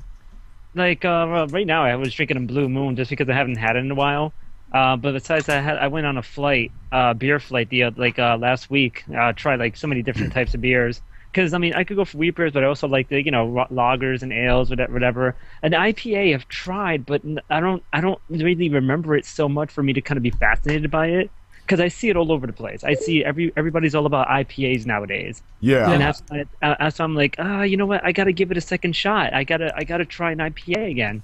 Like 0.74 1.04
uh, 1.04 1.46
right 1.50 1.66
now, 1.66 1.84
I 1.84 1.96
was 1.96 2.14
drinking 2.14 2.36
a 2.36 2.40
Blue 2.40 2.68
Moon 2.68 2.96
just 2.96 3.10
because 3.10 3.28
I 3.28 3.34
haven't 3.34 3.56
had 3.56 3.76
it 3.76 3.80
in 3.80 3.90
a 3.90 3.94
while. 3.94 4.32
Uh, 4.72 4.96
but 4.96 5.12
besides, 5.12 5.48
I 5.48 5.56
had 5.56 5.78
I 5.78 5.88
went 5.88 6.06
on 6.06 6.16
a 6.16 6.22
flight, 6.22 6.70
uh, 6.92 7.12
beer 7.14 7.40
flight 7.40 7.68
the 7.70 7.84
uh, 7.84 7.90
like 7.96 8.18
uh, 8.18 8.36
last 8.38 8.70
week. 8.70 9.04
Uh, 9.12 9.32
tried 9.32 9.58
like 9.58 9.76
so 9.76 9.88
many 9.88 10.02
different 10.02 10.32
types 10.32 10.54
of 10.54 10.60
beers. 10.60 11.02
Because 11.32 11.54
I 11.54 11.58
mean, 11.58 11.74
I 11.74 11.84
could 11.84 11.96
go 11.96 12.04
for 12.04 12.18
wheat 12.18 12.36
beers, 12.36 12.52
but 12.52 12.62
I 12.62 12.66
also 12.66 12.86
like 12.86 13.08
the 13.08 13.20
you 13.22 13.32
know 13.32 13.66
lagers 13.70 14.22
and 14.22 14.32
ales, 14.32 14.70
whatever. 14.70 14.92
whatever. 14.92 15.36
An 15.62 15.72
IPA 15.72 16.34
I've 16.34 16.48
tried, 16.48 17.04
but 17.04 17.22
I 17.48 17.58
don't 17.58 17.82
I 17.92 18.00
don't 18.00 18.20
really 18.28 18.68
remember 18.68 19.16
it 19.16 19.26
so 19.26 19.48
much 19.48 19.70
for 19.72 19.82
me 19.82 19.92
to 19.94 20.00
kind 20.00 20.16
of 20.16 20.22
be 20.22 20.30
fascinated 20.30 20.90
by 20.90 21.08
it. 21.08 21.30
Because 21.70 21.80
I 21.80 21.86
see 21.86 22.08
it 22.08 22.16
all 22.16 22.32
over 22.32 22.48
the 22.48 22.52
place. 22.52 22.82
I 22.82 22.94
see 22.94 23.24
every 23.24 23.52
everybody's 23.56 23.94
all 23.94 24.04
about 24.04 24.26
IPAs 24.26 24.86
nowadays. 24.86 25.40
Yeah. 25.60 25.88
And 25.92 26.00
that's 26.02 26.20
why, 26.26 26.44
uh, 26.62 26.74
that's 26.80 26.98
why 26.98 27.04
I'm 27.04 27.14
like, 27.14 27.36
ah, 27.38 27.62
you 27.62 27.76
know 27.76 27.86
what? 27.86 28.04
I 28.04 28.10
got 28.10 28.24
to 28.24 28.32
give 28.32 28.50
it 28.50 28.56
a 28.56 28.60
second 28.60 28.96
shot. 28.96 29.32
I 29.32 29.44
gotta 29.44 29.72
I 29.76 29.84
gotta 29.84 30.04
try 30.04 30.32
an 30.32 30.38
IPA 30.38 30.90
again. 30.90 31.22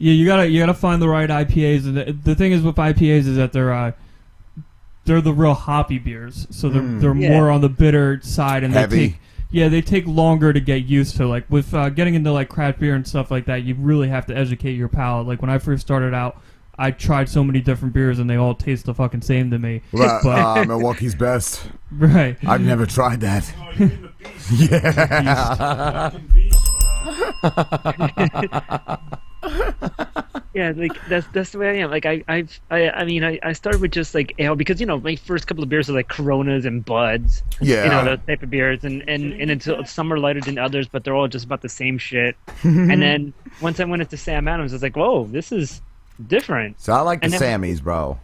Yeah, 0.00 0.12
you 0.14 0.26
gotta, 0.26 0.48
you 0.48 0.58
gotta 0.58 0.74
find 0.74 1.00
the 1.00 1.08
right 1.08 1.28
IPAs, 1.30 1.84
and 1.86 1.96
the, 1.96 2.12
the 2.12 2.34
thing 2.34 2.50
is 2.50 2.62
with 2.62 2.74
IPAs 2.74 3.26
is 3.28 3.36
that 3.36 3.52
they're, 3.52 3.72
uh, 3.72 3.92
they're 5.04 5.20
the 5.20 5.32
real 5.32 5.54
hoppy 5.54 5.98
beers, 5.98 6.46
so 6.50 6.68
they're, 6.68 6.82
Mm. 6.82 7.00
they're 7.00 7.14
Yeah. 7.16 7.30
more 7.30 7.50
on 7.50 7.60
the 7.60 7.68
bitter 7.68 8.20
side, 8.22 8.62
and 8.64 8.74
Heavy. 8.74 8.96
they 8.96 9.06
take, 9.08 9.16
yeah, 9.50 9.68
they 9.68 9.80
take 9.80 10.06
longer 10.06 10.52
to 10.52 10.60
get 10.60 10.84
used 10.84 11.16
to. 11.16 11.26
Like 11.26 11.44
with 11.48 11.72
uh, 11.72 11.88
getting 11.90 12.14
into 12.14 12.32
like 12.32 12.48
craft 12.48 12.80
beer 12.80 12.94
and 12.94 13.06
stuff 13.06 13.30
like 13.30 13.46
that, 13.46 13.62
you 13.64 13.74
really 13.78 14.08
have 14.08 14.26
to 14.26 14.36
educate 14.36 14.72
your 14.72 14.88
palate. 14.88 15.26
Like 15.26 15.40
when 15.40 15.50
I 15.50 15.58
first 15.58 15.82
started 15.82 16.14
out, 16.14 16.40
I 16.78 16.90
tried 16.92 17.28
so 17.28 17.42
many 17.42 17.60
different 17.60 17.92
beers, 17.94 18.18
and 18.18 18.30
they 18.30 18.36
all 18.36 18.54
taste 18.54 18.86
the 18.86 18.94
fucking 18.94 19.22
same 19.22 19.50
to 19.50 19.58
me. 19.58 19.82
Well, 19.92 20.20
But- 20.24 20.58
uh, 20.58 20.64
Milwaukee's 20.64 21.14
best. 21.14 21.62
Right. 21.90 22.36
I've 22.46 22.60
never 22.60 22.84
tried 22.84 23.20
that. 23.22 23.50
Oh, 23.58 23.70
you 23.72 23.86
mean 23.86 24.02
the 24.02 24.08
beast. 24.18 24.50
Yeah. 24.70 26.10
Fucking 26.10 26.26
beast. 26.34 26.70
Yeah, 30.54 30.72
like 30.76 30.92
that's 31.08 31.26
that's 31.28 31.50
the 31.50 31.58
way 31.58 31.70
I 31.70 31.74
am. 31.84 31.90
Like 31.90 32.04
I 32.04 32.24
I've 32.26 32.60
I, 32.70 32.90
I 32.90 33.04
mean 33.04 33.22
I, 33.22 33.38
I 33.42 33.52
started 33.52 33.80
with 33.80 33.92
just 33.92 34.14
like 34.14 34.34
ale 34.38 34.56
because 34.56 34.80
you 34.80 34.86
know 34.86 34.98
my 34.98 35.14
first 35.16 35.46
couple 35.46 35.62
of 35.62 35.68
beers 35.70 35.88
are 35.88 35.92
like 35.92 36.08
Coronas 36.08 36.64
and 36.64 36.84
Buds. 36.84 37.42
Yeah. 37.60 37.84
You 37.84 37.90
know 37.90 38.04
those 38.04 38.18
type 38.26 38.42
of 38.42 38.50
beers, 38.50 38.82
and 38.84 39.02
and 39.08 39.32
and 39.34 39.50
until 39.50 39.84
some 39.84 40.12
are 40.12 40.18
lighter 40.18 40.40
than 40.40 40.58
others, 40.58 40.88
but 40.88 41.04
they're 41.04 41.14
all 41.14 41.28
just 41.28 41.44
about 41.44 41.62
the 41.62 41.68
same 41.68 41.96
shit. 41.98 42.36
and 42.64 43.00
then 43.00 43.32
once 43.62 43.78
I 43.78 43.84
went 43.84 44.02
into 44.02 44.16
Sam 44.16 44.48
Adams, 44.48 44.72
I 44.72 44.76
was 44.76 44.82
like, 44.82 44.96
whoa, 44.96 45.26
this 45.26 45.52
is 45.52 45.80
different. 46.26 46.80
So 46.80 46.92
I 46.92 47.00
like 47.00 47.20
the 47.20 47.26
And 47.26 47.34
then- 47.34 47.60
Sammys, 47.60 47.82
bro. 47.82 48.18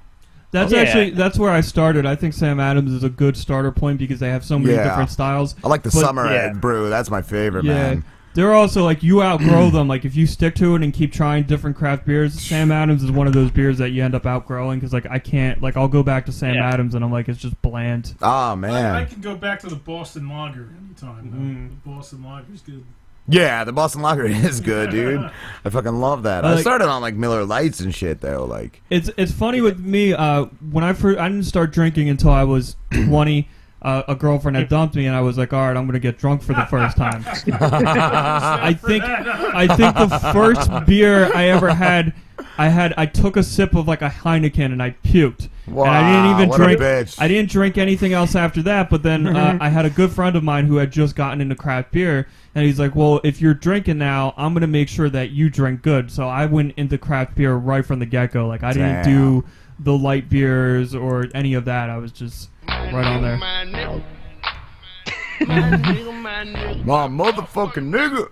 That's 0.51 0.73
Yeah. 0.73 0.81
actually 0.83 1.11
that's 1.11 1.37
where 1.39 1.51
I 1.51 1.61
started. 1.63 2.07
I 2.07 2.15
think 2.15 2.33
Sam 2.33 2.61
Adams 2.61 2.93
is 2.93 3.03
a 3.03 3.09
good 3.11 3.37
starter 3.37 3.73
point 3.73 3.99
because 3.99 4.21
they 4.21 4.29
have 4.31 4.45
so 4.45 4.57
many 4.59 4.75
Yeah. 4.75 4.85
different 4.85 5.11
styles. 5.11 5.57
I 5.65 5.69
like 5.69 5.83
the 5.83 5.89
But- 5.91 5.99
Summer 5.99 6.33
yeah. 6.33 6.53
Brew. 6.53 6.89
That's 6.89 7.11
my 7.11 7.23
favorite, 7.23 7.65
Yeah, 7.65 7.75
man. 7.75 8.05
they're 8.35 8.53
also 8.55 8.85
like 8.85 9.03
you 9.03 9.21
outgrow 9.21 9.71
them. 9.71 9.89
Like 9.89 10.05
if 10.05 10.15
you 10.15 10.29
stick 10.29 10.55
to 10.57 10.77
it 10.77 10.83
and 10.85 10.93
keep 10.93 11.13
trying 11.13 11.43
different 11.43 11.77
craft 11.77 12.07
beers, 12.07 12.41
Sam 12.41 12.71
Adams 12.71 13.03
is 13.03 13.11
one 13.11 13.27
of 13.27 13.33
those 13.33 13.51
beers 13.51 13.79
that 13.79 13.91
you 13.91 14.05
end 14.05 14.15
up 14.15 14.27
outgrowing 14.27 14.79
because 14.79 14.93
like 14.93 15.07
I 15.11 15.19
can't 15.19 15.61
like 15.61 15.77
I'll 15.77 15.89
go 15.89 16.05
back 16.05 16.25
to 16.27 16.33
Sam 16.33 16.55
Yeah. 16.55 16.69
Adams 16.71 16.95
and 16.95 17.05
I'm 17.05 17.11
like 17.11 17.29
it's 17.29 17.41
just 17.41 17.61
bland. 17.61 18.15
Oh 18.23 18.29
I, 18.63 19.01
I 19.01 19.05
can 19.07 19.21
go 19.21 19.35
back 19.35 19.59
to 19.61 19.67
the 19.67 19.75
Boston 19.77 20.29
Lager 20.29 20.69
anytime. 20.87 21.33
Mm. 21.75 21.83
The 21.85 21.91
Boston 21.91 22.23
Lager's 22.25 22.61
good. 22.61 22.85
Yeah, 23.27 23.65
the 23.65 23.73
Boston 23.73 24.03
Lager 24.03 24.25
is 24.27 24.61
good, 24.61 24.91
dude. 24.91 25.31
I 25.65 25.71
fucking 25.71 25.99
love 25.99 26.25
that. 26.25 26.45
I 26.45 26.53
like- 26.55 26.61
started 26.61 26.89
on 26.89 27.01
like 27.03 27.15
Miller 27.15 27.45
Lights 27.45 27.81
and 27.81 27.95
shit 27.95 28.21
though. 28.21 28.45
Like, 28.45 28.83
It's 28.91 29.11
it's 29.17 29.33
funny 29.33 29.61
with 29.61 29.79
me. 29.81 30.13
Uh, 30.13 30.45
when 30.71 30.85
I 30.85 30.93
first 30.93 31.19
I 31.19 31.29
didn't 31.29 31.45
start 31.47 31.73
drinking 31.73 32.09
until 32.11 32.31
I 32.31 32.45
was 32.45 32.77
20. 32.93 33.49
Uh, 33.85 34.03
a 34.09 34.15
girlfriend 34.15 34.57
had 34.57 34.69
dumped 34.71 34.95
me, 34.97 35.07
and 35.07 35.15
I 35.15 35.21
was 35.21 35.37
like, 35.37 35.53
"All 35.53 35.61
right, 35.69 35.77
I'm 35.77 35.85
gonna 35.87 35.99
get 35.99 36.19
drunk 36.19 36.43
for 36.43 36.55
the 36.55 36.65
first 36.67 36.97
time." 36.97 37.23
I 37.61 38.73
think 38.75 39.05
I 39.05 39.67
think 39.77 39.95
the 39.95 40.19
first 40.33 40.71
beer 40.87 41.31
I 41.35 41.49
ever 41.49 41.69
had, 41.75 42.15
I 42.59 42.69
had 42.69 42.95
I 42.97 43.07
took 43.07 43.37
a 43.37 43.43
sip 43.43 43.75
of 43.75 43.87
like 43.87 44.03
a 44.03 44.09
Heineken 44.09 44.67
and 44.73 44.83
I 44.83 44.91
puked. 45.05 45.49
and 45.67 45.79
I 45.81 46.13
didn't 46.13 46.25
Wow, 46.25 46.35
even 46.37 46.49
what 46.49 46.61
a 46.61 46.65
drink. 46.65 46.81
bitch. 46.81 47.21
I 47.21 47.29
didn't 47.29 47.51
drink 47.51 47.79
anything 47.79 48.13
else 48.13 48.35
after 48.35 48.63
that. 48.63 48.91
But 48.91 49.03
then 49.03 49.27
uh, 49.27 49.59
I 49.61 49.69
had 49.69 49.85
a 49.85 49.91
good 49.91 50.11
friend 50.13 50.35
of 50.37 50.43
mine 50.43 50.67
who 50.67 50.77
had 50.77 50.91
just 50.91 51.15
gotten 51.17 51.41
into 51.41 51.55
craft 51.55 51.93
beer, 51.93 52.27
and 52.55 52.65
he's 52.65 52.79
like, 52.79 52.95
"Well, 52.95 53.21
if 53.23 53.41
you're 53.41 53.55
drinking 53.55 53.99
now, 53.99 54.33
I'm 54.37 54.55
gonna 54.55 54.67
make 54.67 54.89
sure 54.89 55.11
that 55.11 55.31
you 55.31 55.51
drink 55.51 55.83
good." 55.83 56.11
So 56.11 56.29
I 56.29 56.47
went 56.47 56.73
into 56.79 56.97
craft 56.99 57.35
beer 57.35 57.55
right 57.55 57.85
from 57.85 57.99
the 57.99 58.07
get 58.07 58.33
go. 58.33 58.47
Like 58.47 58.63
I 58.63 58.73
didn't 58.73 59.05
do 59.05 59.45
the 59.79 59.93
light 59.97 60.29
beers 60.31 60.95
or 60.95 61.27
any 61.35 61.53
of 61.55 61.65
that. 61.67 61.91
I 61.91 61.99
was 61.99 62.13
just 62.13 62.49
right 62.69 63.07
on 63.07 63.23
there. 63.23 63.37
my 66.85 67.09
motherfucking 67.09 67.91
nigga. 67.91 68.29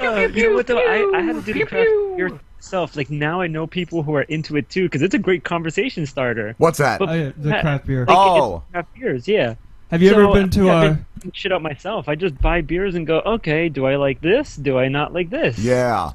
Uh, 0.00 0.28
you 0.32 0.48
know 0.48 0.54
what 0.54 0.66
though? 0.66 0.78
I, 0.78 1.18
I 1.18 1.22
had 1.22 1.36
to 1.36 1.42
do 1.42 1.52
the 1.54 1.66
craft 1.66 1.88
beer 2.16 2.40
myself. 2.56 2.96
Like 2.96 3.10
now 3.10 3.40
I 3.40 3.46
know 3.46 3.66
people 3.66 4.02
who 4.02 4.14
are 4.14 4.22
into 4.22 4.56
it 4.56 4.68
too 4.70 4.84
because 4.84 5.02
it's 5.02 5.14
a 5.14 5.18
great 5.18 5.44
conversation 5.44 6.06
starter. 6.06 6.54
What's 6.58 6.78
that? 6.78 6.98
But- 6.98 7.08
Oh, 7.08 7.12
yeah, 7.14 7.32
the 7.36 7.50
craft 7.50 7.86
beer. 7.86 8.02
it's 8.04 8.12
Oh. 8.14 8.62
craft 8.72 8.94
beers, 8.94 9.28
yeah. 9.28 9.54
Have 9.90 10.02
you 10.02 10.10
So, 10.10 10.20
ever 10.22 10.32
been 10.32 10.50
to 10.50 10.64
yeah, 10.66 10.76
I've 10.76 10.92
a? 10.92 11.04
been 11.20 11.32
shit 11.32 11.52
out 11.52 11.62
myself? 11.62 12.08
I 12.08 12.14
just 12.14 12.40
buy 12.40 12.60
beers 12.60 12.94
and 12.94 13.06
go, 13.06 13.20
okay, 13.20 13.68
do 13.68 13.86
I 13.86 13.96
like 13.96 14.20
this? 14.20 14.56
Do 14.56 14.78
I 14.78 14.88
not 14.88 15.12
like 15.12 15.30
this? 15.30 15.58
Yeah. 15.58 16.12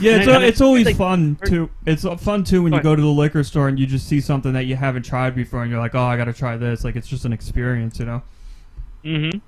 Yeah, 0.00 0.16
it's, 0.18 0.26
And 0.28 0.36
I- 0.36 0.46
it's 0.46 0.60
always 0.60 0.86
like- 0.86 0.96
fun 0.96 1.38
too. 1.46 1.70
It's 1.86 2.04
uh, 2.04 2.16
fun 2.16 2.44
too 2.44 2.62
when 2.62 2.72
you 2.72 2.80
go 2.82 2.94
to 2.94 3.00
the 3.02 3.08
liquor 3.08 3.42
store 3.42 3.68
and 3.68 3.78
you 3.78 3.86
just 3.86 4.06
see 4.06 4.20
something 4.20 4.52
that 4.52 4.66
you 4.66 4.76
haven't 4.76 5.04
tried 5.04 5.34
before, 5.34 5.62
and 5.62 5.70
you're 5.70 5.80
like, 5.80 5.94
"Oh, 5.94 6.02
I 6.02 6.16
got 6.16 6.26
to 6.26 6.32
try 6.32 6.56
this." 6.56 6.84
Like 6.84 6.94
it's 6.96 7.08
just 7.08 7.24
an 7.24 7.32
experience, 7.32 7.98
you 7.98 8.04
know. 8.06 8.22
Mm-hmm. 9.04 9.38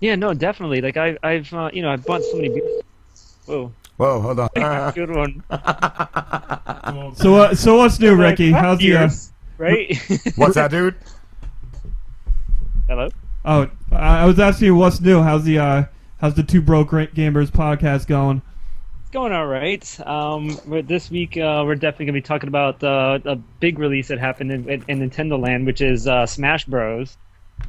Yeah, 0.00 0.14
no, 0.16 0.34
definitely. 0.34 0.80
Like 0.80 0.96
I, 0.96 1.16
I've, 1.22 1.52
uh, 1.52 1.70
you 1.72 1.82
know, 1.82 1.90
I've 1.90 2.04
bought 2.04 2.22
so 2.22 2.36
many 2.36 2.48
beers. 2.50 2.82
Whoa. 3.46 3.72
Whoa, 3.96 4.20
hold 4.20 4.40
on. 4.40 4.48
Good 4.94 5.10
one. 5.10 5.42
So, 7.16 7.34
uh, 7.36 7.54
so 7.54 7.76
what's 7.76 7.98
new, 8.00 8.14
Ricky? 8.16 8.50
How's 8.50 8.78
the? 8.78 8.96
Uh, 8.96 9.10
right? 9.58 9.96
What's 10.36 10.54
that, 10.54 10.70
dude? 10.70 10.94
Hello. 12.88 13.08
oh, 13.44 13.68
I 13.92 14.22
I 14.22 14.24
was 14.24 14.38
asking 14.40 14.66
you 14.66 14.74
what's 14.74 15.00
new. 15.00 15.22
How's 15.22 15.44
the? 15.44 15.58
Uh, 15.58 15.84
how's 16.20 16.34
the 16.34 16.42
Two 16.42 16.62
Broke 16.62 16.88
Great 16.88 17.14
Gamers 17.14 17.50
podcast 17.50 18.06
going? 18.06 18.40
It's 19.08 19.14
going 19.14 19.32
all 19.32 19.46
right. 19.46 20.00
Um, 20.06 20.60
we're- 20.66 20.82
this 20.82 21.10
week 21.10 21.38
uh, 21.38 21.62
we're 21.64 21.76
definitely 21.76 22.04
gonna 22.04 22.18
be 22.18 22.20
talking 22.20 22.48
about 22.48 22.84
uh, 22.84 23.18
a 23.24 23.36
big 23.36 23.78
release 23.78 24.08
that 24.08 24.18
happened 24.18 24.52
in, 24.52 24.68
in, 24.68 24.84
in 24.86 24.98
Nintendo 25.10 25.40
Land, 25.40 25.64
which 25.64 25.80
is 25.80 26.06
uh, 26.06 26.26
Smash 26.26 26.66
Bros. 26.66 27.16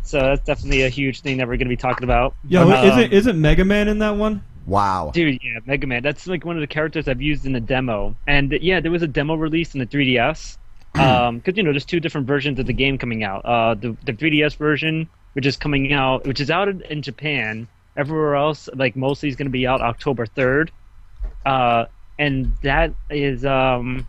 So 0.03 0.19
that's 0.19 0.43
definitely 0.43 0.81
a 0.83 0.89
huge 0.89 1.21
thing 1.21 1.37
that 1.37 1.47
we're 1.47 1.55
gonna 1.55 1.69
be 1.69 1.77
talking 1.77 2.03
about. 2.03 2.35
Yo, 2.45 2.69
Um, 2.69 2.85
isn't 2.89 3.13
isn't 3.13 3.39
Mega 3.39 3.63
Man 3.63 3.87
in 3.87 3.99
that 3.99 4.17
one? 4.17 4.43
Wow. 4.65 5.11
Dude, 5.13 5.39
yeah, 5.41 5.59
Mega 5.65 5.87
Man. 5.87 6.03
That's 6.03 6.27
like 6.27 6.43
one 6.43 6.57
of 6.57 6.59
the 6.59 6.67
characters 6.67 7.07
I've 7.07 7.21
used 7.21 7.45
in 7.45 7.53
the 7.53 7.61
demo. 7.61 8.17
And 8.27 8.51
yeah, 8.61 8.81
there 8.81 8.91
was 8.91 9.01
a 9.01 9.07
demo 9.07 9.35
released 9.35 9.75
in 9.75 9.79
the 9.79 9.85
3DS. 9.87 10.57
Um, 10.95 11.37
because 11.37 11.55
you 11.55 11.63
know, 11.63 11.71
there's 11.71 11.85
two 11.85 12.01
different 12.01 12.27
versions 12.27 12.59
of 12.59 12.65
the 12.65 12.73
game 12.73 12.97
coming 12.97 13.23
out. 13.23 13.45
Uh, 13.45 13.75
the 13.75 13.95
the 14.03 14.11
3DS 14.11 14.57
version, 14.57 15.07
which 15.31 15.45
is 15.45 15.55
coming 15.55 15.93
out, 15.93 16.27
which 16.27 16.41
is 16.41 16.51
out 16.51 16.67
in, 16.67 16.81
in 16.81 17.01
Japan. 17.01 17.69
Everywhere 17.95 18.35
else, 18.35 18.67
like 18.75 18.97
mostly, 18.97 19.29
is 19.29 19.37
going 19.37 19.47
to 19.47 19.51
be 19.51 19.65
out 19.65 19.79
October 19.79 20.25
3rd. 20.25 20.71
Uh, 21.49 21.85
and 22.19 22.55
that 22.61 22.93
is 23.09 23.43
um, 23.43 24.07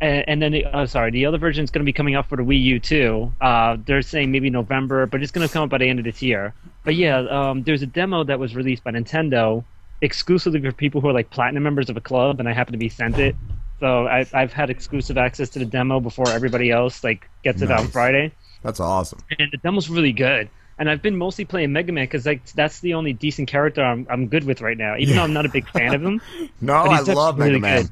and, 0.00 0.28
and 0.28 0.42
then 0.42 0.52
the, 0.52 0.64
oh, 0.72 0.86
sorry, 0.86 1.10
the 1.10 1.26
other 1.26 1.38
version 1.38 1.62
is 1.62 1.70
going 1.70 1.84
to 1.84 1.84
be 1.84 1.92
coming 1.92 2.14
out 2.14 2.28
for 2.28 2.36
the 2.36 2.42
Wii 2.42 2.60
U 2.62 2.80
too. 2.80 3.32
Uh, 3.40 3.76
they're 3.86 4.02
saying 4.02 4.32
maybe 4.32 4.50
November, 4.50 5.06
but 5.06 5.22
it's 5.22 5.30
going 5.30 5.46
to 5.46 5.52
come 5.52 5.64
out 5.64 5.68
by 5.68 5.78
the 5.78 5.88
end 5.88 5.98
of 5.98 6.04
this 6.04 6.22
year. 6.22 6.54
But 6.84 6.94
yeah, 6.96 7.18
um, 7.18 7.62
there's 7.62 7.82
a 7.82 7.86
demo 7.86 8.24
that 8.24 8.38
was 8.38 8.56
released 8.56 8.82
by 8.82 8.90
Nintendo 8.92 9.62
exclusively 10.00 10.60
for 10.60 10.72
people 10.72 11.00
who 11.00 11.08
are 11.08 11.12
like 11.12 11.30
platinum 11.30 11.62
members 11.62 11.90
of 11.90 11.96
a 11.96 12.00
club, 12.00 12.40
and 12.40 12.48
I 12.48 12.52
happen 12.52 12.72
to 12.72 12.78
be 12.78 12.88
sent 12.88 13.18
it. 13.18 13.36
So 13.78 14.06
I, 14.06 14.26
I've 14.32 14.52
had 14.52 14.70
exclusive 14.70 15.16
access 15.18 15.50
to 15.50 15.58
the 15.58 15.64
demo 15.64 16.00
before 16.00 16.28
everybody 16.30 16.70
else 16.70 17.04
like 17.04 17.28
gets 17.44 17.62
it 17.62 17.70
on 17.70 17.88
Friday, 17.88 18.32
That's 18.62 18.80
awesome. 18.80 19.20
and 19.38 19.50
the 19.52 19.58
demo's 19.58 19.88
really 19.88 20.12
good. 20.12 20.50
And 20.80 20.88
I've 20.90 21.02
been 21.02 21.16
mostly 21.16 21.44
playing 21.44 21.72
Mega 21.72 21.92
Man 21.92 22.04
because 22.04 22.24
like 22.26 22.44
that's 22.52 22.80
the 22.80 22.94
only 22.94 23.12
decent 23.12 23.48
character 23.48 23.82
I'm 23.84 24.06
I'm 24.10 24.26
good 24.26 24.44
with 24.44 24.60
right 24.62 24.76
now. 24.78 24.96
Even 24.98 25.14
though 25.16 25.22
I'm 25.22 25.32
not 25.34 25.44
a 25.46 25.50
big 25.50 25.68
fan 25.68 25.94
of 25.94 26.02
him. 26.02 26.20
No, 26.60 26.72
I 26.74 27.00
love 27.00 27.06
definitely 27.06 27.32
Mega 27.32 27.44
really 27.44 27.60
Man. 27.60 27.82
good. 27.82 27.90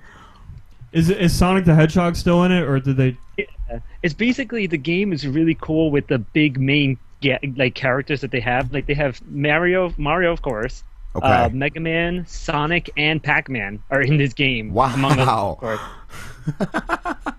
Is 0.93 1.11
it 1.11 1.19
is 1.21 1.37
Sonic 1.39 1.67
the 1.67 1.75
Hedgehog 1.75 2.17
still 2.17 2.43
in 2.45 2.51
it, 2.51 2.63
or 2.63 2.81
did 2.81 2.97
they? 2.97 3.17
Yeah. 3.37 3.81
It's 4.03 4.15
basically 4.15 4.67
the 4.67 4.79
game 4.79 5.13
is 5.13 5.27
really 5.27 5.55
cool 5.61 5.91
with 5.91 6.07
the 6.07 6.19
big 6.19 6.59
main 6.59 6.97
ga- 7.21 7.39
like 7.57 7.75
characters 7.75 8.23
that 8.23 8.31
they 8.31 8.41
have. 8.41 8.73
Like 8.73 8.87
they 8.87 8.95
have 8.95 9.21
Mario, 9.29 9.93
Mario 9.99 10.33
of 10.33 10.41
course, 10.41 10.83
Okay. 11.15 11.27
uh, 11.27 11.51
Mega 11.51 11.81
Man, 11.81 12.25
Sonic, 12.27 12.89
and 12.97 13.23
Pac 13.23 13.51
Man 13.51 13.83
are 13.91 14.01
in 14.01 14.17
this 14.17 14.33
game. 14.33 14.71
Among 14.71 15.05
others, 15.21 15.27
Wow. 15.27 15.59
of 15.61 16.59
course. 16.59 17.25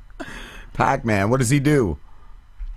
Pac 0.74 1.04
Man, 1.06 1.30
what 1.32 1.38
does 1.40 1.50
he 1.50 1.60
do? 1.60 1.98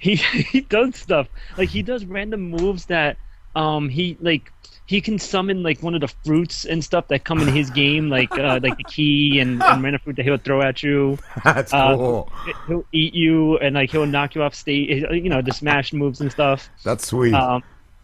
he 0.07 0.17
he 0.17 0.61
does 0.63 0.97
stuff 0.97 1.29
like 1.57 1.69
he 1.69 1.83
does 1.83 2.05
random 2.05 2.51
moves 2.51 2.87
that 2.87 3.17
um 3.55 3.89
he 3.89 4.17
like 4.21 4.53
he 4.87 5.01
can 5.01 5.19
summon 5.19 5.63
like 5.63 5.81
one 5.83 5.95
of 5.95 6.01
the 6.01 6.09
fruits 6.25 6.65
and 6.65 6.83
stuff 6.85 7.07
that 7.09 7.23
come 7.25 7.41
in 7.41 7.49
his 7.49 7.71
game 7.71 8.09
like 8.11 8.33
uh 8.37 8.59
like 8.63 8.77
the 8.79 8.85
key 8.85 9.39
and, 9.39 9.63
and 9.63 9.83
random 9.83 10.01
fruit 10.03 10.17
that 10.17 10.25
he'll 10.25 10.39
throw 10.39 10.61
at 10.61 10.83
you 10.83 11.17
That's 11.45 11.73
Uh, 11.73 11.97
cool. 11.97 12.31
he'll 12.67 12.85
eat 12.93 13.15
you 13.15 13.59
and 13.59 13.75
like 13.77 13.91
he'll 13.91 14.07
knock 14.07 14.35
you 14.35 14.43
off 14.43 14.55
stage 14.55 15.05
you 15.13 15.29
know 15.31 15.41
the 15.41 15.53
smash 15.53 15.93
moves 15.93 16.21
and 16.21 16.33
stuff 16.33 16.69
That's 16.83 17.07
sweet. 17.07 17.33
um 17.35 17.63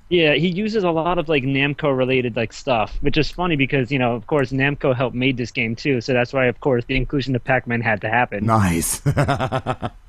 yeah 0.09 0.35
he 0.35 0.49
uses 0.49 0.85
a 0.85 0.91
lot 0.91 1.19
of 1.19 1.29
like 1.29 1.43
namco 1.43 1.95
related 1.97 2.37
like 2.37 2.53
stuff 2.53 2.97
which 3.01 3.19
is 3.19 3.31
funny 3.31 3.57
because 3.57 3.91
you 3.91 3.99
know 3.99 4.15
of 4.15 4.27
course 4.27 4.53
namco 4.53 4.95
helped 4.95 5.17
made 5.17 5.37
this 5.37 5.51
game 5.51 5.75
too 5.75 6.01
so 6.01 6.13
that's 6.13 6.33
why 6.33 6.47
of 6.47 6.61
course 6.61 6.85
the 6.87 6.95
inclusion 6.97 7.35
of 7.35 7.43
pac-man 7.45 7.81
had 7.81 8.01
to 8.03 8.09
happen 8.09 8.47
nice. 8.47 9.03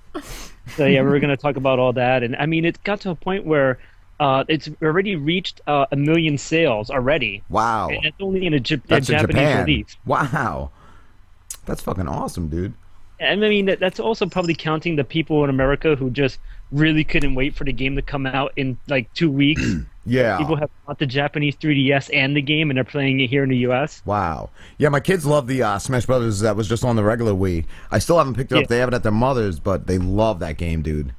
So 0.76 0.86
yeah, 0.86 1.02
we 1.02 1.10
are 1.10 1.20
going 1.20 1.36
to 1.36 1.38
talk 1.38 1.56
about 1.56 1.80
all 1.80 1.94
that, 1.94 2.22
and 2.24 2.36
I 2.36 2.46
mean, 2.46 2.64
it 2.64 2.84
got 2.84 3.02
to 3.02 3.10
a 3.10 3.16
point 3.16 3.46
where 3.46 3.80
uh, 4.20 4.44
it's 4.48 4.70
already 4.82 5.16
reached 5.16 5.62
uh, 5.68 5.86
a 5.92 5.96
million 5.96 6.38
sales 6.38 6.90
already. 6.90 7.42
wow. 7.50 7.90
And 7.90 8.06
it's 8.06 8.18
only 8.20 8.46
in 8.46 8.54
a, 8.54 8.60
Jap- 8.60 8.84
a 8.90 9.02
Japanese 9.02 9.08
Japan. 9.08 9.66
release. 9.66 9.98
Wow. 10.06 10.72
That's 11.66 11.82
fucking 11.82 12.08
awesome, 12.08 12.50
dude. 12.50 12.74
And 13.20 13.44
I 13.44 13.50
mean, 13.50 13.66
that, 13.66 13.80
that's 13.80 14.00
also 14.00 14.26
probably 14.26 14.56
counting 14.56 14.96
the 14.96 15.04
people 15.04 15.44
in 15.44 15.50
America 15.50 15.96
who 15.96 16.10
just 16.10 16.40
really 16.72 17.04
couldn't 17.04 17.36
wait 17.36 17.56
for 17.56 17.64
the 17.64 17.74
game 17.74 17.96
to 17.96 18.02
come 18.02 18.26
out 18.26 18.54
in 18.56 18.78
like 18.88 19.14
two 19.14 19.32
weeks. 19.32 19.64
Yeah. 20.10 20.38
People 20.38 20.56
have 20.58 20.70
bought 20.86 21.00
the 21.00 21.06
Japanese 21.06 21.56
3DS 21.58 22.10
and 22.14 22.36
the 22.36 22.42
game, 22.42 22.70
and 22.70 22.78
they're 22.78 22.84
playing 22.84 23.20
it 23.20 23.30
here 23.30 23.44
in 23.44 23.50
the 23.50 23.58
U.S. 23.58 24.02
Wow. 24.06 24.50
Yeah, 24.78 24.90
my 24.90 25.00
kids 25.00 25.26
love 25.26 25.48
the 25.48 25.62
uh, 25.64 25.80
Smash 25.80 26.06
Brothers 26.06 26.40
that 26.42 26.56
was 26.56 26.68
just 26.68 26.84
on 26.84 26.96
the 26.96 27.04
regular 27.04 27.34
Wii. 27.34 27.66
I 27.92 28.00
still 28.00 28.18
haven't 28.18 28.34
picked 28.36 28.52
it 28.52 28.56
Yeah. 28.56 28.62
up. 28.64 28.68
They 28.68 28.80
have 28.80 28.88
it 28.90 28.94
at 28.96 29.04
their 29.04 29.12
mother's, 29.12 29.60
but 29.60 29.88
they 29.88 29.98
love 29.98 30.40
that 30.40 30.58
game, 30.58 30.82
dude. 30.82 31.14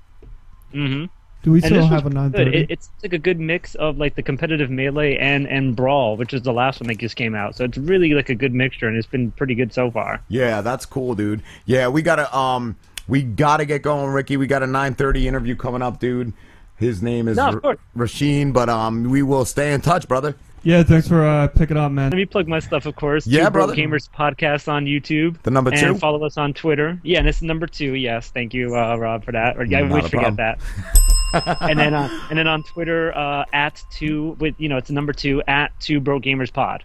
Mm-hmm. 0.75 1.07
Do 1.43 1.53
we 1.53 1.59
And 1.59 1.67
still 1.67 1.87
have 1.87 2.03
a 2.03 2.05
was 2.05 2.15
nine 2.15 2.31
good. 2.31 2.47
thirty? 2.49 2.59
It, 2.59 2.71
it's 2.71 2.91
like 3.03 3.15
a 3.15 3.19
good 3.19 3.41
mix 3.41 3.75
of 3.77 3.97
like 3.97 4.15
the 4.15 4.23
competitive 4.23 4.69
melee 4.71 5.17
and 5.17 5.49
and 5.49 5.75
brawl, 5.75 6.19
which 6.19 6.35
is 6.35 6.43
the 6.43 6.53
last 6.53 6.81
one 6.83 6.89
that 6.89 6.99
just 6.99 7.17
came 7.17 7.35
out. 7.35 7.57
So 7.57 7.65
it's 7.65 7.79
really 7.79 8.11
like 8.13 8.29
a 8.29 8.35
good 8.35 8.53
mixture, 8.53 8.87
and 8.87 8.97
it's 8.97 9.07
been 9.07 9.31
pretty 9.33 9.55
good 9.55 9.73
so 9.73 9.91
far. 9.91 10.21
Yeah, 10.29 10.61
that's 10.61 10.85
cool, 10.85 11.15
dude. 11.15 11.43
Yeah, 11.65 11.89
we 11.89 12.03
gotta 12.03 12.37
um, 12.37 12.77
we 13.09 13.23
gotta 13.23 13.65
get 13.65 13.81
going, 13.81 14.11
Ricky. 14.11 14.37
We 14.37 14.47
got 14.47 14.63
a 14.63 14.67
nine 14.67 14.95
thirty 14.95 15.27
interview 15.27 15.57
coming 15.57 15.81
up, 15.81 15.99
dude. 15.99 16.35
His 16.81 17.03
name 17.03 17.29
is 17.29 17.37
No, 17.37 17.61
R- 17.63 17.77
Rasheen, 17.97 18.53
but 18.53 18.69
um, 18.69 19.05
we 19.11 19.23
will 19.23 19.45
stay 19.45 19.73
in 19.75 19.81
touch, 19.83 20.09
brother. 20.09 20.35
Yeah, 20.63 20.83
thanks 20.83 21.09
for 21.09 21.25
uh, 21.25 21.49
picking 21.49 21.77
up, 21.77 21.93
man. 21.93 22.11
Let 22.11 22.17
me 22.17 22.27
plug 22.27 22.49
my 22.49 22.59
stuff, 22.59 22.85
of 22.87 22.97
course. 22.97 23.27
Yeah, 23.27 23.45
Two 23.45 23.51
Broke 23.51 23.67
brother. 23.69 23.77
Gamers 23.83 24.11
podcast 24.11 24.67
on 24.67 24.85
YouTube. 24.87 25.41
The 25.43 25.51
number 25.51 25.71
and 25.71 25.81
two? 25.81 25.95
follow 25.99 26.25
us 26.25 26.37
on 26.37 26.53
Twitter. 26.55 26.99
Yeah, 27.03 27.19
and 27.21 27.29
it's 27.29 27.41
number 27.43 27.67
two. 27.67 27.95
Yes, 27.95 28.31
thank 28.31 28.53
you, 28.53 28.77
uh, 28.77 28.97
Rob, 28.97 29.25
for 29.25 29.33
that. 29.33 29.57
Or 29.59 29.65
yeah, 29.65 29.79
I 29.79 29.83
Not 29.83 29.91
always 29.91 30.05
forget 30.11 30.35
problem. 30.37 30.37
that. 30.37 31.59
and 31.61 31.79
then 31.79 31.95
uh, 31.95 32.09
and 32.29 32.39
then 32.39 32.47
on 32.47 32.63
Twitter 32.65 33.17
uh, 33.17 33.45
at 33.53 33.83
two 33.93 34.37
with 34.41 34.55
you 34.59 34.69
know 34.69 34.77
it's 34.77 34.91
number 34.91 35.13
two 35.13 35.43
at 35.47 35.71
two 35.81 36.01
bro 36.01 36.19
Gamers 36.19 36.53
Pod. 36.53 36.83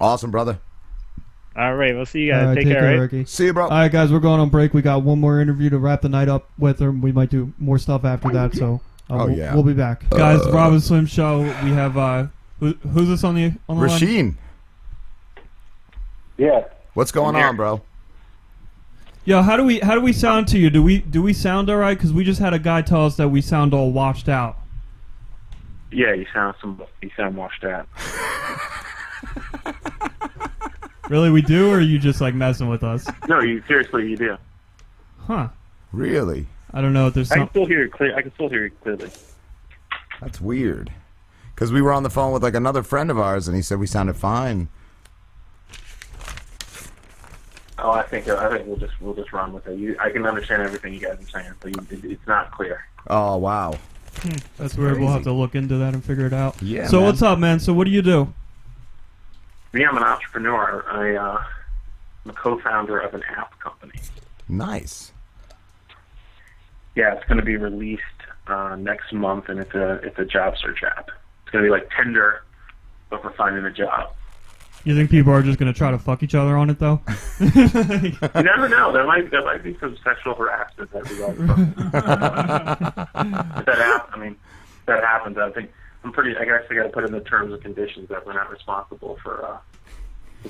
Awesome, 0.00 0.30
brother. 0.30 0.58
All 1.56 1.74
right, 1.74 1.94
we'll 1.94 2.04
see 2.04 2.20
you 2.22 2.32
guys. 2.32 2.40
All 2.42 2.46
right, 2.48 2.54
take, 2.56 2.64
take 2.64 2.72
care. 2.72 2.80
care, 2.82 2.90
right? 2.90 3.00
Ricky. 3.00 3.24
See 3.24 3.46
you, 3.46 3.52
bro. 3.54 3.64
All 3.64 3.70
right, 3.70 3.90
guys, 3.90 4.12
we're 4.12 4.18
going 4.20 4.40
on 4.40 4.50
break. 4.50 4.74
We 4.74 4.82
got 4.82 5.02
one 5.02 5.20
more 5.20 5.40
interview 5.40 5.70
to 5.70 5.78
wrap 5.78 6.02
the 6.02 6.08
night 6.10 6.28
up 6.28 6.50
with, 6.58 6.82
and 6.82 7.02
we 7.02 7.12
might 7.12 7.30
do 7.30 7.54
more 7.58 7.78
stuff 7.78 8.04
after 8.04 8.28
that. 8.32 8.54
So, 8.54 8.82
uh, 9.10 9.14
Oh, 9.14 9.26
we'll, 9.26 9.36
yeah. 9.36 9.54
we'll 9.54 9.62
be 9.62 9.72
back, 9.72 10.08
guys. 10.10 10.40
Robin 10.50 10.74
and 10.74 10.82
Slim 10.82 11.06
Show. 11.06 11.40
We 11.40 11.70
have 11.70 11.96
uh, 11.96 12.26
who, 12.60 12.72
who's 12.92 13.08
this 13.08 13.24
on 13.24 13.34
the 13.34 13.52
on 13.68 13.78
the 13.78 13.86
line? 13.86 14.00
Rasheen, 14.00 14.34
Yeah. 16.36 16.64
what's 16.94 17.12
going 17.12 17.36
on, 17.36 17.56
bro? 17.56 17.82
Yo, 19.24 19.42
how 19.42 19.56
do 19.56 19.64
we 19.64 19.80
how 19.80 19.94
do 19.94 20.00
we 20.00 20.12
sound 20.12 20.46
to 20.48 20.58
you? 20.58 20.70
Do 20.70 20.82
we 20.82 20.98
do 20.98 21.20
we 21.22 21.32
sound 21.32 21.68
all 21.70 21.76
right? 21.76 21.96
Because 21.96 22.12
we 22.12 22.24
just 22.24 22.40
had 22.40 22.54
a 22.54 22.58
guy 22.58 22.82
tell 22.82 23.04
us 23.06 23.16
that 23.16 23.28
we 23.28 23.40
sound 23.40 23.74
all 23.74 23.90
washed 23.92 24.28
out. 24.28 24.56
Yeah, 25.92 26.12
you 26.14 26.26
sound 26.32 26.54
some. 26.60 26.80
You 27.02 27.10
sound 27.16 27.36
washed 27.36 27.64
out. 27.64 27.86
Really, 31.08 31.30
we 31.30 31.40
do, 31.40 31.70
or 31.70 31.76
are 31.76 31.80
you 31.80 32.00
just 32.00 32.20
like 32.20 32.34
messing 32.34 32.68
with 32.68 32.82
us? 32.82 33.06
No, 33.28 33.38
you 33.40 33.62
seriously, 33.68 34.08
you 34.10 34.16
do. 34.16 34.36
Huh? 35.20 35.48
Really? 35.92 36.48
I 36.72 36.80
don't 36.80 36.92
know 36.92 37.06
if 37.06 37.14
there's 37.14 37.30
I 37.30 37.36
can 37.36 37.42
some. 37.46 37.50
still 37.50 37.66
hear 37.66 37.84
you 37.84 37.90
clear. 37.90 38.14
I 38.16 38.22
can 38.22 38.32
still 38.34 38.48
hear 38.48 38.64
you 38.64 38.70
clearly. 38.82 39.10
That's 40.20 40.40
weird. 40.40 40.92
Because 41.54 41.72
we 41.72 41.80
were 41.80 41.92
on 41.92 42.02
the 42.02 42.10
phone 42.10 42.32
with 42.32 42.42
like 42.42 42.54
another 42.54 42.82
friend 42.82 43.10
of 43.10 43.18
ours, 43.18 43.48
and 43.48 43.56
he 43.56 43.62
said 43.62 43.78
we 43.78 43.86
sounded 43.86 44.16
fine. 44.16 44.68
Oh, 47.78 47.90
I 47.90 48.02
think 48.02 48.26
I 48.28 48.50
think 48.50 48.66
we'll 48.66 48.76
just 48.78 48.98
we'll 49.00 49.14
just 49.14 49.32
run 49.32 49.52
with 49.52 49.66
it. 49.66 49.78
You, 49.78 49.96
I 50.00 50.10
can 50.10 50.26
understand 50.26 50.62
everything 50.62 50.94
you 50.94 51.00
guys 51.00 51.18
are 51.22 51.28
saying, 51.28 51.52
but 51.60 51.74
you, 51.76 51.86
it, 51.98 52.04
it's 52.12 52.26
not 52.26 52.50
clear. 52.50 52.86
Oh 53.08 53.36
wow. 53.36 53.74
That's 54.56 54.74
weird. 54.76 54.98
We'll 54.98 55.10
have 55.10 55.24
to 55.24 55.32
look 55.32 55.54
into 55.54 55.76
that 55.76 55.92
and 55.92 56.02
figure 56.02 56.26
it 56.26 56.32
out. 56.32 56.60
Yeah, 56.62 56.86
So 56.88 56.98
man. 56.98 57.06
what's 57.06 57.22
up, 57.22 57.38
man? 57.38 57.60
So 57.60 57.74
what 57.74 57.84
do 57.84 57.90
you 57.90 58.00
do? 58.00 58.32
Me, 59.74 59.84
I'm 59.84 59.94
an 59.96 60.02
entrepreneur. 60.02 60.82
I, 60.88 61.14
uh, 61.16 61.42
I'm 62.24 62.30
a 62.30 62.32
co-founder 62.32 62.98
of 62.98 63.12
an 63.12 63.22
app 63.24 63.58
company. 63.60 64.00
Nice. 64.48 65.12
Yeah, 66.96 67.14
it's 67.14 67.24
going 67.26 67.38
to 67.38 67.44
be 67.44 67.56
released 67.56 68.02
uh, 68.48 68.74
next 68.76 69.12
month, 69.12 69.48
and 69.48 69.60
it's 69.60 69.74
a 69.74 70.00
it's 70.02 70.18
a 70.18 70.24
job 70.24 70.54
search 70.60 70.82
app. 70.82 71.10
It's 71.42 71.50
going 71.52 71.62
to 71.62 71.68
be 71.68 71.70
like 71.70 71.88
Tinder, 71.96 72.42
but 73.10 73.22
for 73.22 73.30
finding 73.30 73.64
a 73.64 73.70
job. 73.70 74.12
You 74.84 74.94
think 74.94 75.10
people 75.10 75.32
are 75.32 75.42
just 75.42 75.58
gonna 75.58 75.72
try 75.72 75.90
to 75.90 75.98
fuck 75.98 76.22
each 76.22 76.36
other 76.36 76.56
on 76.56 76.70
it 76.70 76.78
though? 76.78 77.00
You 77.40 78.42
never 78.44 78.68
know. 78.68 78.92
There 78.92 79.04
might 79.04 79.32
there 79.32 79.44
might 79.44 79.64
be 79.64 79.76
some 79.80 79.96
sexual 80.04 80.34
harassment 80.34 80.92
that 80.92 81.10
results 81.10 81.36
from 81.38 81.74
if 81.76 81.92
that 83.66 83.78
happens. 83.78 84.14
I 84.14 84.16
mean, 84.16 84.36
if 84.78 84.86
that 84.86 85.02
happens. 85.02 85.38
I 85.38 85.50
think 85.50 85.72
I'm 86.04 86.12
pretty. 86.12 86.36
I 86.36 86.44
guess 86.44 86.62
I 86.70 86.74
got 86.74 86.84
to 86.84 86.88
put 86.90 87.04
in 87.04 87.10
the 87.10 87.20
terms 87.20 87.52
and 87.52 87.60
conditions 87.60 88.08
that 88.10 88.24
we're 88.24 88.34
not 88.34 88.48
responsible 88.48 89.18
for 89.24 89.44
uh, 89.44 89.58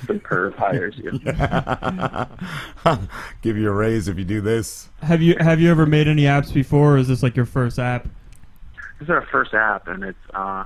some 0.01 0.19
perv 0.19 0.55
hires 0.55 0.97
you. 0.97 1.11
Give 3.41 3.57
you 3.57 3.69
a 3.69 3.73
raise 3.73 4.07
if 4.07 4.17
you 4.17 4.25
do 4.25 4.41
this. 4.41 4.89
Have 5.01 5.21
you 5.21 5.35
have 5.39 5.59
you 5.59 5.69
ever 5.71 5.85
made 5.85 6.07
any 6.07 6.23
apps 6.23 6.53
before, 6.53 6.95
or 6.95 6.97
is 6.97 7.07
this 7.07 7.23
like 7.23 7.35
your 7.35 7.45
first 7.45 7.79
app? 7.79 8.07
This 8.99 9.05
is 9.05 9.09
our 9.09 9.25
first 9.31 9.53
app, 9.53 9.87
and 9.87 10.03
it's 10.03 10.17
uh, 10.33 10.63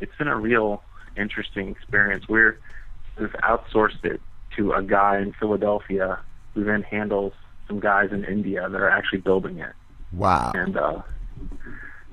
it's 0.00 0.14
been 0.16 0.28
a 0.28 0.36
real 0.36 0.82
interesting 1.16 1.68
experience. 1.68 2.28
We're 2.28 2.58
we've 3.18 3.30
outsourced 3.42 4.04
it 4.04 4.20
to 4.56 4.72
a 4.72 4.82
guy 4.82 5.18
in 5.18 5.32
Philadelphia 5.32 6.20
who 6.54 6.64
then 6.64 6.82
handles 6.82 7.32
some 7.66 7.80
guys 7.80 8.10
in 8.12 8.24
India 8.24 8.68
that 8.68 8.80
are 8.80 8.90
actually 8.90 9.20
building 9.20 9.58
it. 9.58 9.72
Wow. 10.12 10.52
And 10.54 10.76
uh, 10.76 11.02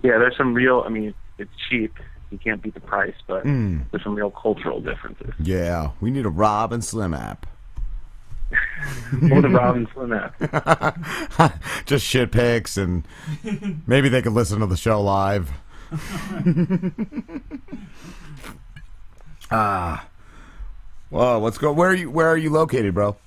yeah, 0.04 0.18
there's 0.18 0.38
some 0.38 0.54
real. 0.54 0.84
I 0.86 0.90
mean, 0.90 1.14
it's 1.38 1.52
cheap. 1.70 1.94
You 2.32 2.38
can't 2.38 2.62
beat 2.62 2.74
the 2.74 2.80
price, 2.80 3.14
but 3.28 3.46
Mm. 3.46 3.84
there's 3.92 4.04
some 4.04 4.16
real 4.16 4.32
cultural 4.32 4.80
differences. 4.82 5.34
Yeah, 5.40 5.92
we 6.00 6.10
need 6.12 6.26
a 6.26 6.30
Rob 6.30 6.72
and 6.74 6.84
Slim 6.84 7.14
app. 7.14 7.46
or 9.32 9.42
the 9.42 9.50
Rob 9.50 9.76
and 9.76 9.88
Slim 9.94 10.14
app. 10.14 11.56
Just 11.86 12.06
shit 12.06 12.32
pics, 12.32 12.78
and 12.78 13.06
maybe 13.86 14.08
they 14.10 14.22
could 14.22 14.34
listen 14.34 14.60
to 14.62 14.66
the 14.66 14.78
show 14.78 15.02
live. 15.02 15.52
Ah, 19.54 20.08
well, 21.10 21.40
let's 21.42 21.58
go. 21.58 21.74
Where 21.74 21.90
are 21.90 21.94
you? 21.94 22.10
Where 22.10 22.30
are 22.30 22.38
you 22.38 22.50
located, 22.50 22.94
bro? 22.94 23.18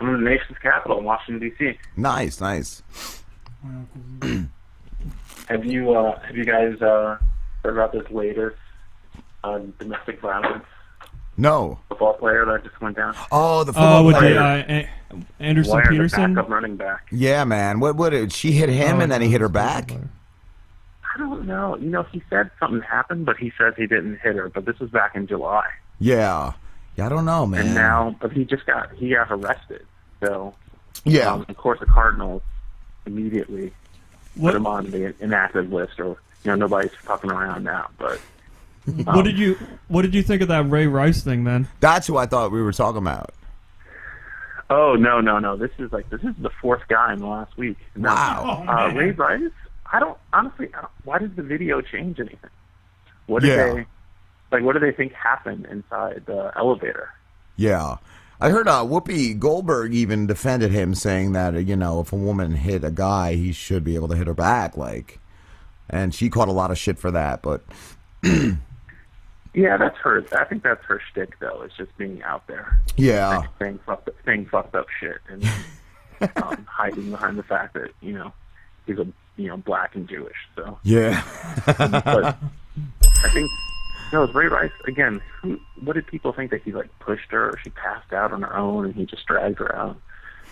I'm 0.00 0.08
in 0.08 0.24
the 0.24 0.30
nation's 0.30 0.58
capital, 0.58 1.00
Washington 1.02 1.50
D.C. 1.56 1.78
Nice, 1.96 2.40
nice. 2.40 2.82
Have 5.48 5.64
you 5.64 5.92
uh, 5.92 6.18
have 6.20 6.36
you 6.36 6.44
guys 6.44 6.80
uh, 6.80 7.18
heard 7.62 7.76
about 7.76 7.92
this 7.92 8.10
latest 8.10 8.56
uh, 9.44 9.58
domestic 9.78 10.20
violence 10.20 10.64
No. 11.36 11.78
football 11.88 12.14
player 12.14 12.44
that 12.46 12.64
just 12.64 12.80
went 12.80 12.96
down? 12.96 13.14
Oh, 13.32 13.64
the 13.64 13.72
football 13.72 14.02
Oh, 14.02 14.06
with 14.06 14.16
player. 14.16 14.34
the, 14.34 15.16
uh, 15.16 15.20
Anderson 15.40 15.72
Wire, 15.72 15.86
Peterson. 15.88 16.34
backup 16.34 16.50
running 16.50 16.76
back. 16.76 17.06
Yeah, 17.10 17.44
man. 17.44 17.80
What? 17.80 17.96
What? 17.96 18.10
Did 18.10 18.32
she 18.32 18.52
hit 18.52 18.68
him, 18.68 18.98
Oh, 18.98 19.00
and 19.00 19.10
then 19.12 19.20
he 19.22 19.28
hit 19.28 19.40
her 19.40 19.48
back? 19.48 19.92
I 19.92 21.18
don't 21.18 21.46
know. 21.46 21.76
You 21.76 21.90
know, 21.90 22.04
he 22.04 22.22
said 22.30 22.50
something 22.60 22.80
happened, 22.82 23.26
but 23.26 23.36
he 23.36 23.50
says 23.58 23.74
he 23.76 23.86
didn't 23.88 24.18
hit 24.20 24.36
her. 24.36 24.48
But 24.48 24.66
this 24.66 24.78
was 24.78 24.90
back 24.90 25.16
in 25.16 25.26
July, 25.26 25.66
Yeah. 25.98 26.52
Yeah, 26.96 27.06
I 27.06 27.08
don't 27.08 27.24
know, 27.24 27.46
man. 27.46 27.66
and 27.66 27.74
now, 27.74 28.16
but 28.20 28.32
he 28.32 28.44
just 28.44 28.66
got 28.66 28.92
he 28.94 29.10
got 29.10 29.30
arrested. 29.30 29.86
So 30.22 30.54
Yeah. 31.04 31.32
um, 31.32 31.46
of 31.48 31.56
course, 31.56 31.80
the 31.80 31.86
Cardinals 31.86 32.42
immediately 33.06 33.72
What- 34.34 34.50
put 34.52 34.56
him 34.56 34.66
on 34.66 34.90
the 34.90 35.14
inactive 35.20 35.72
list, 35.72 35.98
or 35.98 36.16
you 36.44 36.50
know, 36.50 36.54
nobody's 36.56 36.92
fucking 37.02 37.30
around 37.30 37.64
now. 37.64 37.88
But 37.98 38.18
What 39.04 39.22
did 39.24 39.38
you 39.38 39.56
What 39.88 40.02
did 40.02 40.14
you 40.14 40.22
think 40.22 40.42
of 40.42 40.48
that 40.48 40.68
Ray 40.70 40.86
Rice 40.86 41.22
thing, 41.22 41.42
man? 41.44 41.68
That's 41.80 42.06
who 42.06 42.16
I 42.16 42.26
thought 42.26 42.50
we 42.52 42.62
were 42.62 42.72
talking 42.72 42.98
about. 42.98 43.32
Oh 44.72 44.94
no 44.94 45.20
no 45.20 45.38
no! 45.40 45.56
This 45.56 45.72
is 45.78 45.92
like 45.92 46.08
this 46.10 46.22
is 46.22 46.34
the 46.38 46.50
fourth 46.62 46.82
guy 46.88 47.12
in 47.12 47.18
the 47.18 47.26
last 47.26 47.56
week. 47.56 47.76
No, 47.96 48.08
Wow. 48.10 48.64
uh, 48.68 48.94
Ray 48.94 49.10
Rice. 49.10 49.50
I 49.92 49.98
don't 49.98 50.16
honestly. 50.32 50.68
I 50.72 50.82
don't, 50.82 50.90
why 51.04 51.18
does 51.18 51.30
the 51.34 51.42
video 51.42 51.80
change 51.80 52.20
anything? 52.20 52.50
What 53.26 53.42
did 53.42 53.48
Yeah. 53.48 53.72
they 53.74 53.86
like? 54.52 54.62
What 54.62 54.74
do 54.74 54.78
they 54.78 54.92
think 54.92 55.12
happened 55.12 55.66
inside 55.70 56.22
the 56.26 56.52
elevator? 56.56 57.10
Yeah. 57.56 57.96
I 58.42 58.48
heard 58.50 58.68
uh, 58.68 58.84
Whoopi 58.84 59.38
Goldberg 59.38 59.92
even 59.92 60.26
defended 60.26 60.70
him, 60.70 60.94
saying 60.94 61.32
that 61.32 61.54
uh, 61.54 61.58
you 61.58 61.74
know 61.76 62.00
if 62.00 62.12
a 62.12 62.16
woman 62.16 62.52
hit 62.54 62.84
a 62.84 62.90
guy, 62.92 63.34
he 63.34 63.52
should 63.52 63.82
be 63.84 63.96
able 63.96 64.06
to 64.08 64.16
hit 64.16 64.28
her 64.28 64.34
back. 64.34 64.76
Like, 64.76 65.18
and 65.90 66.14
she 66.14 66.30
caught 66.30 66.48
a 66.48 66.52
lot 66.52 66.70
of 66.70 66.78
shit 66.78 66.98
for 66.98 67.10
that. 67.10 67.42
But 67.42 67.62
Yeah, 69.52 69.76
that's 69.76 69.96
her. 69.98 70.24
I 70.32 70.44
think 70.44 70.62
that's 70.62 70.84
her 70.84 71.00
shtick, 71.10 71.38
though. 71.40 71.62
It's 71.62 71.76
just 71.76 71.96
being 71.98 72.22
out 72.22 72.46
there, 72.46 72.78
yeah, 72.96 73.46
saying 73.58 73.80
fucked, 73.84 74.08
up, 74.08 74.14
saying 74.24 74.46
fucked 74.46 74.76
up 74.76 74.86
shit, 75.00 75.18
and 75.28 75.44
um, 76.36 76.64
hiding 76.70 77.10
behind 77.10 77.36
the 77.36 77.42
fact 77.42 77.74
that 77.74 77.90
you 78.00 78.12
know 78.12 78.32
he's 78.86 78.98
a 78.98 79.06
you 79.36 79.48
know 79.48 79.56
black 79.56 79.96
and 79.96 80.08
Jewish. 80.08 80.36
So 80.54 80.78
yeah, 80.84 81.24
but 81.66 82.36
I 83.24 83.30
think 83.30 83.50
no, 84.12 84.22
it's 84.22 84.34
Ray 84.34 84.46
Rice 84.46 84.70
again. 84.86 85.20
Who? 85.42 85.58
What 85.82 85.94
did 85.94 86.06
people 86.06 86.32
think 86.32 86.52
that 86.52 86.62
he 86.62 86.70
like 86.70 86.96
pushed 87.00 87.32
her, 87.32 87.50
or 87.50 87.58
she 87.58 87.70
passed 87.70 88.12
out 88.12 88.32
on 88.32 88.42
her 88.42 88.56
own, 88.56 88.84
and 88.84 88.94
he 88.94 89.04
just 89.04 89.26
dragged 89.26 89.58
her 89.58 89.74
out? 89.74 89.96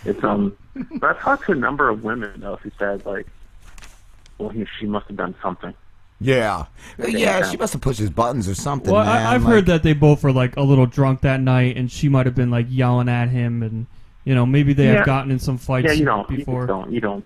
It's 0.03 0.21
um. 0.25 0.57
but 0.95 1.15
I've 1.15 1.19
talked 1.19 1.45
to 1.45 1.53
a 1.53 1.55
number 1.55 1.87
of 1.87 2.03
women 2.03 2.41
though 2.41 2.57
who 2.57 2.69
said 2.77 3.05
like, 3.05 3.27
well, 4.39 4.49
he, 4.49 4.65
she 4.79 4.85
must 4.85 5.07
have 5.07 5.17
done 5.17 5.35
something. 5.41 5.73
yeah, 6.19 6.65
yeah. 6.97 7.07
yeah. 7.07 7.49
She 7.51 7.57
must 7.57 7.73
have 7.73 7.81
pushed 7.81 7.99
his 7.99 8.09
buttons 8.09 8.47
or 8.49 8.55
something. 8.55 8.91
Well, 8.91 9.05
man. 9.05 9.15
I, 9.27 9.35
I've 9.35 9.43
Like, 9.43 9.53
heard 9.53 9.65
that 9.67 9.83
they 9.83 9.93
both 9.93 10.23
were 10.23 10.31
like 10.31 10.57
a 10.57 10.61
little 10.61 10.85
drunk 10.85 11.21
that 11.21 11.39
night, 11.41 11.77
and 11.77 11.91
she 11.91 12.09
might 12.09 12.25
have 12.25 12.35
been 12.35 12.49
like 12.51 12.65
yelling 12.69 13.07
at 13.09 13.29
him, 13.29 13.61
and 13.63 13.85
you 14.25 14.33
know 14.35 14.45
maybe 14.45 14.73
they 14.73 14.85
Yeah. 14.85 14.97
have 14.97 15.05
gotten 15.05 15.31
in 15.31 15.39
some 15.39 15.57
fights 15.57 15.85
yeah, 15.87 15.93
you 15.93 16.05
don't. 16.05 16.29
You 16.29 16.37
before. 16.37 16.61
just 16.61 16.67
don't. 16.69 16.91
You 16.91 17.01
don't. 17.01 17.25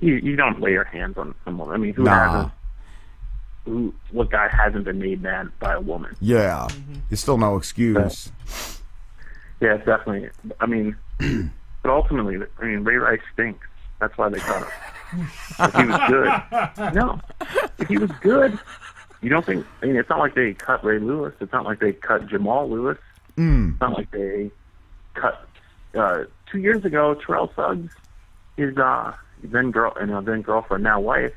You 0.00 0.14
you 0.14 0.36
don't 0.36 0.60
lay 0.60 0.72
your 0.72 0.84
hands 0.84 1.16
on 1.18 1.34
someone. 1.44 1.70
I 1.70 1.76
mean, 1.76 1.94
who 1.94 2.04
Nah. 2.04 2.24
hasn't? 2.32 2.52
Who? 3.64 3.94
What 4.12 4.30
guy 4.30 4.48
hasn't 4.48 4.84
been 4.84 4.98
made 4.98 5.22
mad 5.22 5.50
by 5.58 5.74
a 5.74 5.80
woman? 5.80 6.14
Yeah, 6.20 6.66
Mm-hmm. 6.70 6.94
it's 7.10 7.20
still 7.22 7.38
no 7.38 7.56
excuse. 7.56 8.30
Yeah, 9.60 9.74
it's 9.74 9.86
definitely. 9.86 10.28
I 10.60 10.66
mean, 10.66 10.96
but 11.82 11.90
ultimately, 11.90 12.36
I 12.60 12.64
mean, 12.64 12.84
Ray 12.84 12.96
Rice 12.96 13.20
stinks. 13.32 13.66
That's 14.00 14.16
why 14.18 14.28
they 14.28 14.38
cut 14.38 14.62
him. 14.62 14.68
If 15.12 15.74
he 15.74 15.84
was 15.84 16.00
good, 16.08 16.94
no. 16.94 17.20
If 17.78 17.88
he 17.88 17.98
was 17.98 18.10
good, 18.20 18.58
you 19.22 19.28
don't 19.28 19.44
think? 19.44 19.66
I 19.82 19.86
mean, 19.86 19.96
it's 19.96 20.08
not 20.08 20.18
like 20.18 20.34
they 20.34 20.54
cut 20.54 20.84
Ray 20.84 20.98
Lewis. 20.98 21.34
It's 21.40 21.52
not 21.52 21.64
like 21.64 21.80
they 21.80 21.92
cut 21.92 22.26
Jamal 22.26 22.68
Lewis. 22.68 22.98
Mm. 23.36 23.72
It's 23.72 23.80
not 23.80 23.92
like 23.94 24.10
they 24.10 24.50
cut. 25.14 25.46
Uh, 25.94 26.24
two 26.50 26.58
years 26.58 26.84
ago, 26.84 27.14
Terrell 27.14 27.50
Suggs, 27.56 27.92
his 28.56 28.76
uh, 28.76 29.14
then 29.42 29.70
girl, 29.70 29.92
you 30.00 30.06
know, 30.06 30.20
then 30.20 30.42
girlfriend, 30.42 30.84
now 30.84 31.00
wife, 31.00 31.32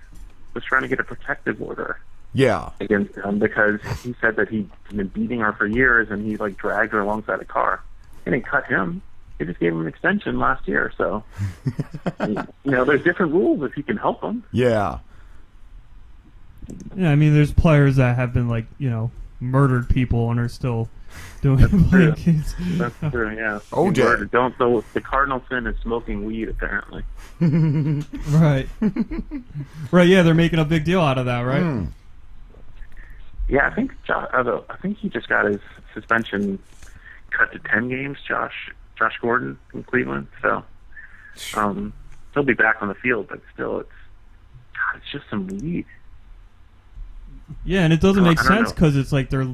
was 0.53 0.63
trying 0.63 0.81
to 0.81 0.87
get 0.87 0.99
a 0.99 1.03
protective 1.03 1.61
order 1.61 1.99
Yeah, 2.33 2.71
against 2.79 3.15
him 3.15 3.39
because 3.39 3.79
he 4.03 4.15
said 4.19 4.35
that 4.37 4.49
he'd 4.49 4.69
been 4.93 5.07
beating 5.07 5.39
her 5.39 5.53
for 5.53 5.65
years 5.65 6.09
and 6.09 6.25
he 6.25 6.37
like 6.37 6.57
dragged 6.57 6.91
her 6.93 6.99
alongside 6.99 7.39
a 7.39 7.45
car. 7.45 7.81
They 8.25 8.31
didn't 8.31 8.45
cut 8.45 8.65
him. 8.65 9.01
They 9.39 9.45
just 9.45 9.59
gave 9.59 9.71
him 9.71 9.81
an 9.81 9.87
extension 9.87 10.37
last 10.37 10.67
year. 10.67 10.91
So, 10.97 11.23
you 12.27 12.35
know, 12.65 12.83
there's 12.85 13.03
different 13.03 13.31
rules 13.33 13.63
if 13.63 13.75
you 13.77 13.83
can 13.83 13.97
help 13.97 14.21
them. 14.21 14.43
yeah, 14.51 14.99
Yeah, 16.95 17.09
I 17.11 17.15
mean, 17.15 17.33
there's 17.33 17.51
players 17.53 17.95
that 17.95 18.15
have 18.17 18.33
been 18.33 18.47
like 18.49 18.65
you 18.77 18.89
know 18.89 19.09
murdered 19.39 19.87
people 19.89 20.29
and 20.29 20.39
are 20.39 20.49
still 20.49 20.89
doing 21.41 21.57
true. 21.89 22.09
like 22.09 22.27
it's, 22.27 22.53
That's 22.77 22.95
true. 23.11 23.33
Yeah. 23.35 23.59
OJ. 23.71 23.97
You 23.97 24.03
murdered- 24.03 24.31
Don't. 24.31 24.57
The, 24.57 24.83
the 24.93 25.01
cardinal 25.01 25.41
sin 25.49 25.65
is 25.67 25.75
smoking 25.81 26.25
weed. 26.25 26.49
Apparently. 26.49 27.03
right, 27.39 28.67
right. 29.91 30.07
Yeah, 30.07 30.21
they're 30.23 30.33
making 30.33 30.59
a 30.59 30.65
big 30.65 30.83
deal 30.83 30.99
out 31.01 31.17
of 31.17 31.25
that, 31.27 31.41
right? 31.41 31.63
Mm. 31.63 31.87
Yeah, 33.47 33.67
I 33.67 33.73
think 33.73 33.93
Josh, 34.03 34.29
although 34.33 34.65
I 34.69 34.75
think 34.77 34.97
he 34.97 35.07
just 35.09 35.27
got 35.29 35.45
his 35.45 35.59
suspension 35.93 36.59
cut 37.31 37.51
to 37.53 37.59
ten 37.59 37.87
games. 37.89 38.17
Josh 38.27 38.71
Josh 38.99 39.17
Gordon 39.21 39.57
in 39.73 39.83
Cleveland, 39.83 40.27
so 40.41 40.63
um, 41.55 41.93
he'll 42.33 42.43
be 42.43 42.53
back 42.53 42.81
on 42.81 42.89
the 42.89 42.95
field, 42.95 43.27
but 43.29 43.41
still, 43.53 43.79
it's 43.79 43.89
God, 44.73 45.01
it's 45.01 45.11
just 45.11 45.29
some 45.29 45.47
weed. 45.47 45.85
Yeah, 47.65 47.81
and 47.81 47.93
it 47.93 48.01
doesn't 48.01 48.23
make 48.23 48.39
sense 48.39 48.71
because 48.71 48.95
it's 48.95 49.11
like 49.11 49.29
they're 49.29 49.47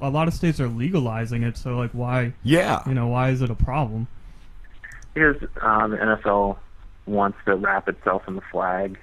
a 0.00 0.10
lot 0.10 0.28
of 0.28 0.34
states 0.34 0.60
are 0.60 0.68
legalizing 0.68 1.42
it. 1.42 1.56
So 1.56 1.76
like, 1.76 1.92
why? 1.92 2.34
yeah. 2.42 2.82
You 2.86 2.94
know, 2.94 3.08
why 3.08 3.30
is 3.30 3.42
it 3.42 3.50
a 3.50 3.54
problem? 3.54 4.08
Because 5.14 5.36
uh, 5.60 5.86
the 5.88 5.96
NFL 5.96 6.58
wants 7.06 7.38
to 7.46 7.56
wrap 7.56 7.88
itself 7.88 8.22
in 8.28 8.36
the 8.36 8.42
flag 8.52 8.98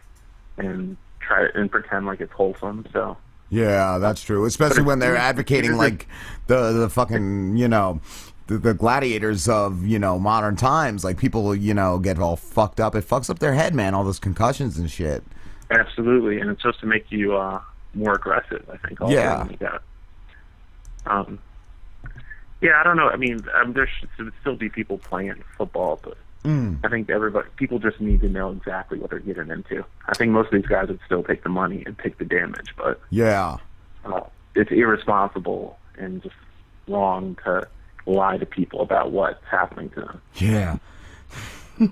and 0.58 0.98
try 1.20 1.48
and 1.54 1.70
pretend 1.70 2.06
like 2.06 2.22
it's 2.22 2.32
wholesome. 2.32 2.86
So 2.94 3.18
Yeah, 3.50 3.98
that's 4.00 4.22
true. 4.22 4.46
Especially 4.46 4.84
when 4.84 5.00
they're 5.00 5.18
advocating 5.18 5.76
like 5.76 6.08
the 6.48 6.72
the 6.72 6.90
fucking 6.90 7.58
you 7.58 7.68
know 7.68 8.02
the, 8.50 8.58
the 8.58 8.74
gladiators 8.74 9.48
of 9.48 9.86
you 9.86 9.98
know 10.00 10.20
modern 10.20 10.56
times. 10.58 11.04
Like 11.04 11.18
people 11.18 11.56
you 11.56 11.74
know 11.74 11.98
get 12.00 12.20
all 12.20 12.36
fucked 12.36 12.80
up. 12.80 12.96
It 12.96 13.06
fucks 13.08 13.30
up 13.30 13.40
their 13.40 13.54
head, 13.54 13.74
man. 13.74 13.94
All 13.94 14.04
those 14.04 14.20
concussions 14.20 14.78
and 14.78 14.90
shit. 14.92 15.24
Absolutely, 15.72 16.42
and 16.42 16.50
it's 16.50 16.62
supposed 16.62 16.80
to 16.82 16.88
make 16.88 17.12
you 17.12 17.38
uh, 17.38 17.62
more 17.94 18.16
aggressive. 18.16 18.66
I 18.72 18.78
think. 18.88 19.00
Yeah. 19.08 19.44
when 19.44 19.52
you 19.52 19.58
got- 19.58 19.84
Um. 21.06 21.40
Yeah, 22.62 22.72
I 22.78 22.84
don't 22.84 22.98
know. 22.98 23.08
I 23.10 23.16
mean, 23.16 23.40
um, 23.62 23.72
there 23.72 23.88
should 23.88 24.34
still 24.42 24.56
be 24.58 24.68
people 24.68 24.98
playing 24.98 25.42
football, 25.58 26.00
but 26.04 26.18
Mm. 26.46 26.80
I 26.86 26.88
think 26.88 27.10
everybody, 27.10 27.50
people 27.58 27.80
just 27.80 28.00
need 28.00 28.22
to 28.22 28.30
know 28.30 28.52
exactly 28.52 28.98
what 28.98 29.10
they're 29.10 29.20
getting 29.20 29.50
into. 29.50 29.84
I 30.08 30.14
think 30.14 30.32
most 30.32 30.46
of 30.46 30.54
these 30.54 30.70
guys 30.70 30.88
would 30.88 31.02
still 31.06 31.22
take 31.22 31.44
the 31.44 31.50
money 31.50 31.84
and 31.86 32.00
take 32.00 32.18
the 32.18 32.24
damage, 32.24 32.74
but 32.78 33.02
Yeah, 33.10 33.58
uh, 34.06 34.22
it's 34.56 34.72
irresponsible 34.72 35.78
and 35.98 36.24
just 36.24 36.36
wrong 36.88 37.38
to 37.44 37.68
lie 38.06 38.38
to 38.38 38.46
people 38.46 38.82
about 38.82 39.12
what's 39.12 39.44
happening 39.50 39.90
to 39.92 40.02
them. 40.02 40.22
yeah. 40.36 40.78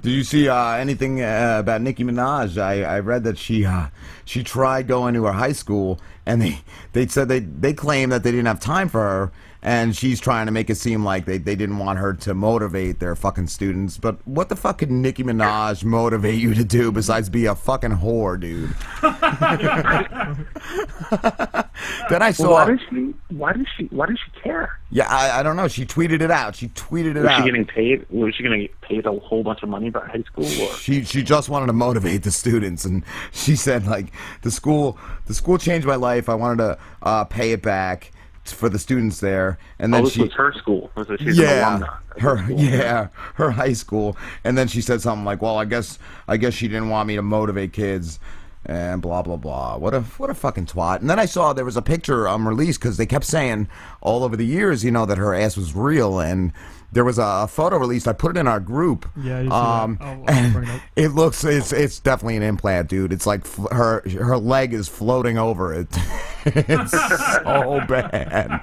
Did 0.00 0.12
you 0.12 0.22
see 0.22 0.48
uh, 0.48 0.74
anything 0.74 1.22
uh, 1.22 1.56
about 1.58 1.82
Nicki 1.82 2.04
Minaj? 2.04 2.56
I, 2.56 2.84
I 2.84 3.00
read 3.00 3.24
that 3.24 3.36
she 3.36 3.64
uh, 3.64 3.88
she 4.24 4.44
tried 4.44 4.86
going 4.86 5.14
to 5.14 5.24
her 5.24 5.32
high 5.32 5.52
school, 5.52 5.98
and 6.24 6.40
they 6.40 6.60
they 6.92 7.06
said 7.08 7.28
they 7.28 7.40
they 7.40 7.72
claim 7.72 8.10
that 8.10 8.22
they 8.22 8.30
didn't 8.30 8.46
have 8.46 8.60
time 8.60 8.88
for 8.88 9.00
her, 9.00 9.32
and 9.68 9.94
she's 9.94 10.18
trying 10.18 10.46
to 10.46 10.52
make 10.52 10.70
it 10.70 10.76
seem 10.76 11.04
like 11.04 11.26
they, 11.26 11.36
they 11.36 11.54
didn't 11.54 11.76
want 11.76 11.98
her 11.98 12.14
to 12.14 12.32
motivate 12.32 13.00
their 13.00 13.14
fucking 13.14 13.48
students. 13.48 13.98
But 13.98 14.26
what 14.26 14.48
the 14.48 14.56
fuck 14.56 14.78
could 14.78 14.90
Nicki 14.90 15.22
Minaj 15.22 15.84
motivate 15.84 16.40
you 16.40 16.54
to 16.54 16.64
do 16.64 16.90
besides 16.90 17.28
be 17.28 17.44
a 17.44 17.54
fucking 17.54 17.90
whore, 17.90 18.40
dude? 18.40 18.70
then 22.08 22.22
I 22.22 22.30
saw. 22.30 22.44
Well, 22.44 22.52
why 22.54 22.70
does 22.70 22.80
she? 22.88 23.14
Why 23.28 23.52
does 23.52 23.66
she? 23.76 23.84
Why 23.88 24.06
does 24.06 24.18
she 24.24 24.40
care? 24.40 24.78
Yeah, 24.90 25.06
I, 25.06 25.40
I 25.40 25.42
don't 25.42 25.56
know. 25.56 25.68
She 25.68 25.84
tweeted 25.84 26.22
it 26.22 26.30
out. 26.30 26.56
She 26.56 26.68
tweeted 26.68 27.16
it 27.16 27.20
Was 27.20 27.26
out. 27.26 27.40
she 27.40 27.44
getting 27.44 27.66
paid? 27.66 28.06
Was 28.08 28.34
she 28.36 28.44
going 28.44 28.58
to 28.58 28.68
get 28.68 28.80
paid 28.80 29.04
a 29.04 29.18
whole 29.18 29.42
bunch 29.42 29.62
of 29.62 29.68
money 29.68 29.90
by 29.90 30.00
high 30.06 30.22
school? 30.22 30.46
Or 30.46 30.72
she 30.76 31.04
she 31.04 31.22
just 31.22 31.50
wanted 31.50 31.66
to 31.66 31.74
motivate 31.74 32.22
the 32.22 32.30
students 32.30 32.86
and 32.86 33.04
she 33.32 33.54
said 33.54 33.86
like 33.86 34.14
the 34.40 34.50
school 34.50 34.96
the 35.26 35.34
school 35.34 35.58
changed 35.58 35.86
my 35.86 35.96
life 35.96 36.28
i 36.28 36.34
wanted 36.34 36.58
to 36.58 36.78
uh, 37.02 37.24
pay 37.24 37.52
it 37.52 37.60
back 37.60 38.12
for 38.52 38.68
the 38.68 38.78
students 38.78 39.20
there 39.20 39.58
and 39.78 39.92
then 39.92 40.02
oh, 40.02 40.04
this 40.04 40.14
she 40.14 40.22
was 40.22 40.32
her 40.32 40.52
school. 40.52 40.90
Was 40.94 41.08
it, 41.10 41.20
she's 41.20 41.38
an 41.38 41.44
yeah 41.44 41.80
her 42.18 42.44
yeah 42.50 43.08
her 43.34 43.50
high 43.50 43.72
school. 43.72 44.16
And 44.44 44.56
then 44.56 44.68
she 44.68 44.80
said 44.80 45.00
something 45.00 45.24
like 45.24 45.42
well 45.42 45.58
i 45.58 45.64
guess 45.64 45.98
i 46.26 46.36
guess 46.36 46.54
she 46.54 46.68
didn't 46.68 46.88
want 46.88 47.06
me 47.08 47.16
to 47.16 47.22
motivate 47.22 47.72
kids 47.72 48.18
and 48.66 49.00
blah 49.00 49.22
blah 49.22 49.36
blah. 49.36 49.76
What 49.76 49.94
a 49.94 50.00
what 50.02 50.30
a 50.30 50.34
fucking 50.34 50.66
twat. 50.66 51.00
And 51.00 51.08
then 51.08 51.18
i 51.18 51.24
saw 51.26 51.52
there 51.52 51.64
was 51.64 51.76
a 51.76 51.82
picture 51.82 52.28
um 52.28 52.46
released 52.46 52.80
because 52.80 52.96
they 52.96 53.06
kept 53.06 53.24
saying 53.24 53.68
all 54.00 54.24
over 54.24 54.36
the 54.36 54.46
years 54.46 54.84
you 54.84 54.90
know 54.90 55.06
that 55.06 55.18
her 55.18 55.34
ass 55.34 55.56
was 55.56 55.74
real 55.74 56.18
and 56.18 56.52
there 56.92 57.04
was 57.04 57.18
a 57.18 57.46
photo 57.46 57.76
released 57.78 58.08
i 58.08 58.12
put 58.14 58.36
it 58.36 58.40
in 58.40 58.48
our 58.48 58.60
group 58.60 59.08
Yeah, 59.16 59.38
I 59.38 59.42
did 59.42 59.44
see 59.44 59.48
that. 59.50 59.54
um 59.54 59.98
Oh, 60.00 60.24
I'll 60.26 60.52
bring 60.52 60.68
it 60.68 60.74
up. 60.74 60.80
it 60.96 61.08
looks 61.08 61.44
it's 61.44 61.72
it's 61.72 61.98
definitely 62.00 62.36
an 62.36 62.42
implant, 62.42 62.88
dude. 62.88 63.12
It's 63.12 63.26
like 63.26 63.44
fl- 63.44 63.68
her 63.72 64.02
her 64.08 64.38
leg 64.38 64.72
is 64.72 64.88
floating 64.88 65.36
over 65.38 65.74
it. 65.74 65.88
it's 66.46 66.92
so 66.92 67.80
bad. 67.88 68.60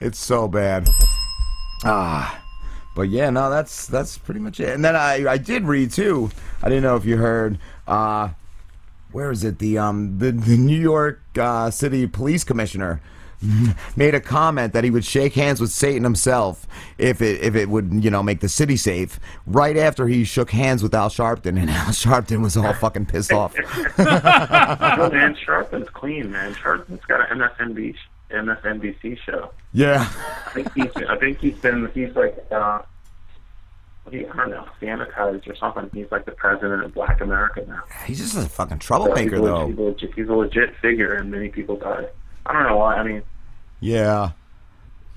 it's 0.00 0.18
so 0.18 0.48
bad. 0.48 0.88
Ah. 1.84 2.42
But 2.94 3.10
yeah, 3.10 3.28
no, 3.30 3.50
that's 3.50 3.86
that's 3.86 4.16
pretty 4.18 4.40
much 4.40 4.58
it. 4.58 4.70
And 4.74 4.84
then 4.84 4.96
I 4.96 5.26
I 5.32 5.38
did 5.38 5.64
read 5.64 5.92
too. 5.92 6.30
I 6.62 6.68
didn't 6.68 6.82
know 6.82 6.96
if 6.96 7.04
you 7.04 7.16
heard 7.18 7.58
uh 7.86 8.30
where 9.12 9.30
is 9.30 9.44
it? 9.44 9.58
The 9.58 9.78
um 9.78 10.18
the, 10.18 10.32
the 10.32 10.56
New 10.56 10.78
York 10.80 11.20
uh, 11.38 11.70
City 11.70 12.06
Police 12.06 12.42
Commissioner 12.44 13.00
made 13.96 14.14
a 14.14 14.20
comment 14.20 14.72
that 14.72 14.84
he 14.84 14.90
would 14.90 15.04
shake 15.04 15.34
hands 15.34 15.60
with 15.60 15.70
Satan 15.70 16.02
himself 16.04 16.66
if 16.98 17.20
it 17.20 17.40
if 17.42 17.54
it 17.54 17.68
would 17.68 18.02
you 18.04 18.10
know 18.10 18.22
make 18.22 18.40
the 18.40 18.48
city 18.48 18.76
safe. 18.76 19.20
Right 19.46 19.76
after 19.76 20.06
he 20.08 20.24
shook 20.24 20.50
hands 20.50 20.82
with 20.82 20.94
Al 20.94 21.08
Sharpton, 21.08 21.58
and 21.60 21.70
Al 21.70 21.86
Sharpton 21.86 22.42
was 22.42 22.56
all 22.56 22.72
fucking 22.72 23.06
pissed 23.06 23.32
off. 23.32 23.54
no, 23.98 25.10
man, 25.10 25.36
Sharpton's 25.44 25.88
clean, 25.90 26.30
man. 26.30 26.54
Sharpton's 26.54 27.04
got 27.06 27.30
an 27.30 27.38
MSNBC 27.38 27.96
MSNBC 28.30 29.18
show. 29.18 29.52
yeah, 29.72 30.08
I 30.46 30.50
think 30.50 30.72
he's 30.74 30.90
I 31.08 31.16
think 31.16 31.38
he's 31.38 31.56
been 31.58 31.90
he's 31.94 32.14
like 32.16 32.36
uh 32.50 32.80
what 34.02 34.12
do 34.12 34.18
you, 34.18 34.30
I 34.32 34.36
don't 34.36 34.50
know, 34.50 34.64
sanitized 34.80 35.48
or 35.48 35.56
something. 35.56 35.90
He's 35.92 36.10
like 36.12 36.24
the 36.26 36.30
president 36.32 36.84
of 36.84 36.94
Black 36.94 37.20
America 37.20 37.64
now. 37.66 37.82
he's 38.04 38.18
just 38.20 38.36
a 38.36 38.48
fucking 38.48 38.80
So 38.80 38.86
troublemaker 38.86 39.36
he's, 39.36 39.44
a, 39.44 39.46
though. 39.46 39.66
he's, 39.66 39.76
a 39.78 39.82
legit, 39.82 40.14
he's 40.14 40.28
a 40.28 40.32
legit 40.32 40.76
figure, 40.76 41.14
and 41.14 41.28
many 41.28 41.48
people 41.48 41.74
die. 41.76 42.06
I 42.46 42.52
don't 42.52 42.66
know 42.68 42.76
why. 42.78 42.96
I 42.96 43.02
mean, 43.02 43.22
Yeah, 43.80 44.30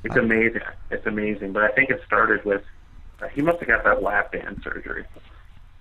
it's 0.03 0.15
amazing. 0.15 0.61
It's 0.91 1.05
amazing, 1.05 1.53
but 1.53 1.63
I 1.63 1.69
think 1.69 1.89
it 1.89 2.01
started 2.05 2.43
with 2.45 2.63
uh, 3.21 3.27
he 3.27 3.41
must 3.41 3.59
have 3.59 3.67
got 3.67 3.83
that 3.83 4.01
lap 4.01 4.31
band 4.31 4.61
surgery 4.63 5.05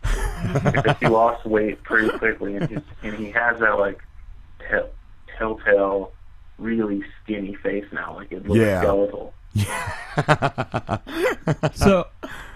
because 0.02 0.96
he 1.00 1.06
lost 1.06 1.44
weight 1.46 1.82
pretty 1.84 2.10
quickly, 2.18 2.56
and 2.56 2.68
his, 2.68 2.82
and 3.02 3.14
he 3.14 3.30
has 3.30 3.58
that 3.60 3.78
like 3.78 4.00
tell, 4.68 4.88
telltale, 5.38 6.12
really 6.58 7.02
skinny 7.22 7.54
face 7.56 7.84
now. 7.92 8.14
Like 8.16 8.30
it 8.32 8.46
looks 8.46 8.58
Yeah. 8.58 8.80
skeletal. 8.82 9.34
so 11.74 12.06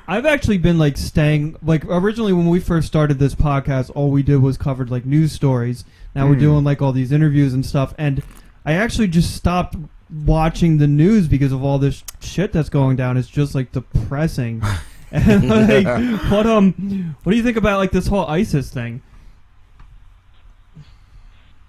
I've 0.08 0.26
actually 0.26 0.58
been 0.58 0.78
like 0.78 0.96
staying 0.96 1.56
like 1.62 1.84
originally 1.86 2.32
when 2.32 2.48
we 2.48 2.60
first 2.60 2.86
started 2.88 3.18
this 3.18 3.34
podcast, 3.34 3.90
all 3.94 4.10
we 4.10 4.22
did 4.22 4.38
was 4.38 4.56
covered 4.58 4.90
like 4.90 5.04
news 5.04 5.32
stories. 5.32 5.84
Now 6.14 6.26
we're 6.28 6.34
Hmm. 6.34 6.40
doing 6.40 6.64
like 6.64 6.82
all 6.82 6.92
these 6.92 7.12
interviews 7.12 7.54
and 7.54 7.64
stuff, 7.64 7.94
and 7.98 8.22
I 8.64 8.74
actually 8.74 9.08
just 9.08 9.34
stopped 9.34 9.76
watching 10.24 10.78
the 10.78 10.86
news 10.86 11.26
because 11.28 11.52
of 11.52 11.64
all 11.64 11.78
this 11.78 12.04
shit 12.20 12.52
that's 12.52 12.68
going 12.68 12.96
down. 12.96 13.16
It's 13.16 13.28
just 13.28 13.54
like 13.54 13.72
depressing. 13.72 14.62
and 15.10 15.48
like, 15.84 16.30
what 16.30 16.46
um, 16.46 17.14
what 17.22 17.30
do 17.32 17.36
you 17.36 17.42
think 17.42 17.56
about 17.56 17.78
like 17.78 17.90
this 17.90 18.06
whole 18.06 18.26
ISIS 18.26 18.70
thing? 18.70 19.02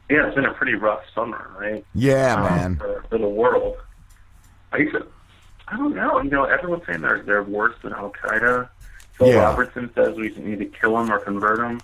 Yeah, 0.09 0.27
it's 0.27 0.35
been 0.35 0.45
a 0.45 0.53
pretty 0.53 0.75
rough 0.75 1.01
summer, 1.15 1.49
right? 1.59 1.83
yeah, 1.95 2.35
Um, 2.35 2.43
man. 2.43 2.77
For, 2.77 3.03
for 3.09 3.17
the 3.17 3.27
world. 3.27 3.77
I 4.71 4.77
used 4.77 4.93
to, 4.93 5.05
I 5.67 5.77
don't 5.77 5.95
know. 5.95 6.21
You 6.21 6.29
know, 6.29 6.43
everyone's 6.43 6.85
saying 6.85 7.01
they're 7.01 7.23
they're 7.23 7.43
worse 7.43 7.75
than 7.81 7.93
Al 7.93 8.11
Qaeda. 8.11 8.69
Phil 9.13 9.27
Yeah. 9.27 9.35
Robertson 9.43 9.89
says 9.95 10.15
we 10.15 10.29
need 10.35 10.59
to 10.59 10.65
kill 10.65 10.97
them 10.97 11.11
or 11.11 11.19
convert 11.19 11.57
them. 11.59 11.79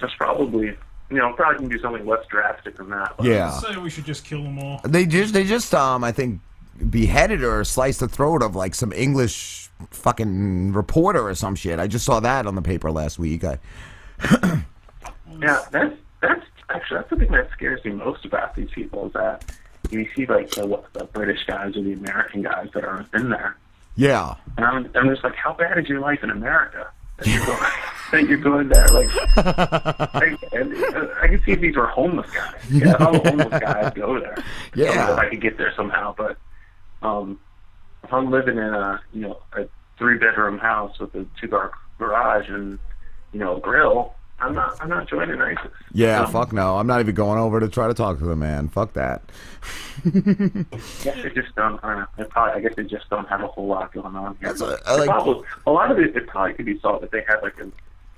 That's 0.00 0.14
probably, 0.14 0.76
you 1.12 1.18
know, 1.18 1.32
probably 1.34 1.58
can 1.58 1.68
do 1.68 1.78
something 1.80 2.06
less 2.06 2.24
drastic 2.28 2.76
than 2.76 2.90
that. 2.90 3.14
but- 3.16 3.26
Yeah. 3.26 3.50
Say 3.50 3.76
we 3.76 3.90
should 3.90 4.04
just 4.04 4.24
kill 4.24 4.42
them 4.42 4.58
all. 4.58 4.80
They 4.84 5.06
just 5.06 5.32
they 5.34 5.44
just 5.44 5.74
um 5.74 6.02
I 6.04 6.12
think 6.12 6.40
beheaded 6.90 7.42
or 7.44 7.62
sliced 7.64 8.00
the 8.00 8.08
throat 8.08 8.42
of 8.42 8.56
like 8.56 8.74
some 8.74 8.92
English 8.92 9.68
fucking 9.90 10.72
reporter 10.72 11.26
or 11.28 11.34
some 11.34 11.54
shit. 11.54 11.78
I 11.78 11.86
just 11.86 12.04
saw 12.04 12.20
that 12.20 12.46
on 12.46 12.54
the 12.54 12.62
paper 12.62 12.90
last 12.90 13.18
week. 13.18 13.44
I, 13.44 13.58
Yeah, 15.40 15.64
that's 15.70 15.96
that's 16.20 16.44
actually 16.68 16.98
that's 16.98 17.10
the 17.10 17.16
thing 17.16 17.32
that 17.32 17.50
scares 17.52 17.84
me 17.84 17.92
most 17.92 18.24
about 18.24 18.54
these 18.54 18.70
people 18.70 19.06
is 19.06 19.12
that 19.14 19.44
you 19.90 20.06
see 20.14 20.26
like 20.26 20.50
the, 20.50 20.66
what, 20.66 20.92
the 20.92 21.04
British 21.06 21.44
guys 21.46 21.76
or 21.76 21.82
the 21.82 21.92
American 21.94 22.42
guys 22.42 22.68
that 22.74 22.84
are 22.84 23.04
in 23.14 23.30
there, 23.30 23.56
yeah. 23.96 24.34
and 24.56 24.64
I'm 24.66 24.90
I'm 24.94 25.08
just 25.08 25.24
like, 25.24 25.34
how 25.34 25.52
bad 25.54 25.78
is 25.78 25.88
your 25.88 26.00
life 26.00 26.20
in 26.22 26.30
America? 26.30 26.90
You're 27.26 27.46
going, 27.46 27.58
that 28.12 28.28
you're 28.28 28.38
going 28.38 28.68
there, 28.68 28.86
like 28.88 29.08
I, 29.36 30.36
uh, 30.52 31.14
I 31.22 31.28
can 31.28 31.42
see 31.44 31.52
if 31.52 31.60
these 31.60 31.76
were 31.76 31.86
homeless 31.86 32.30
guys. 32.30 32.54
Yeah, 32.70 32.90
if 32.90 33.00
I'm 33.00 33.14
a 33.14 33.30
homeless 33.30 33.60
guy, 33.60 33.86
I'd 33.86 33.94
go 33.94 34.20
there. 34.20 34.36
Yeah. 34.74 35.12
if 35.12 35.18
I 35.18 35.28
could 35.30 35.40
get 35.40 35.58
there 35.58 35.72
somehow. 35.76 36.14
But 36.16 36.36
um, 37.02 37.38
if 38.04 38.12
I'm 38.12 38.30
living 38.30 38.56
in 38.58 38.64
a 38.74 39.00
you 39.12 39.22
know 39.22 39.42
a 39.54 39.64
three 39.98 40.18
bedroom 40.18 40.58
house 40.58 40.98
with 40.98 41.14
a 41.14 41.26
two 41.40 41.48
car 41.48 41.72
garage 41.98 42.48
and 42.48 42.78
you 43.32 43.40
know 43.40 43.56
a 43.56 43.60
grill, 43.60 44.14
I'm 44.42 44.54
not 44.54 44.76
I'm 44.82 44.88
not 44.88 45.08
joining 45.08 45.40
ISIS. 45.40 45.70
Yeah, 45.92 46.22
Um, 46.22 46.32
fuck 46.32 46.52
no. 46.52 46.76
I'm 46.78 46.86
not 46.86 47.00
even 47.00 47.14
going 47.14 47.38
over 47.38 47.60
to 47.60 47.68
try 47.68 47.86
to 47.88 47.94
talk 47.94 48.18
to 48.18 48.24
the 48.24 48.36
man. 48.36 48.68
Fuck 48.68 48.92
that. 48.94 49.22
Yeah, 50.04 51.20
they 51.22 51.30
just 51.34 51.54
don't. 51.56 51.78
I 51.84 51.90
don't 51.90 52.00
know. 52.00 52.06
They 52.18 52.24
probably, 52.24 52.54
I 52.54 52.60
guess 52.60 52.74
they 52.76 52.84
just 52.84 53.08
don't 53.10 53.28
have 53.28 53.42
a 53.42 53.46
whole 53.46 53.66
lot 53.68 53.92
going 53.92 54.14
on 54.16 54.36
here. 54.40 54.48
That's 54.52 54.60
a- 54.60 54.78
like- 54.96 55.08
probably- 55.08 55.44
a 55.66 55.70
lot 55.70 55.90
of 55.90 55.98
it, 55.98 56.16
it 56.16 56.26
probably 56.26 56.54
could 56.54 56.66
be 56.66 56.78
solved 56.80 57.04
if 57.04 57.10
they 57.10 57.22
had 57.26 57.40
like 57.42 57.54
a, 57.60 57.70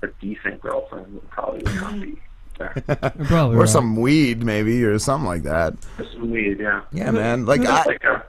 a 0.05 0.09
decent 0.19 0.61
girlfriend. 0.61 1.15
It 1.17 1.29
probably 1.29 1.59
would 1.63 1.75
not 1.75 2.01
be. 2.01 2.19
Probably 2.57 3.57
or 3.57 3.59
right. 3.59 3.67
some 3.69 3.97
weed 3.97 4.41
maybe 4.41 4.81
or 4.85 4.97
something 4.97 5.27
like 5.27 5.43
that. 5.43 5.73
Just 5.97 6.17
weird, 6.21 6.57
yeah. 6.61 6.83
Yeah, 6.93 7.11
man. 7.11 7.45
Like 7.45 7.61
I. 7.65 7.83
like 7.83 8.03
a- 8.05 8.23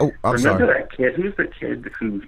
Oh, 0.00 0.12
I'm 0.22 0.34
remember 0.34 0.66
sorry. 0.66 0.78
that 0.82 0.92
kid? 0.96 1.14
Who's 1.16 1.34
the 1.36 1.46
kid 1.48 1.90
who 1.98 2.22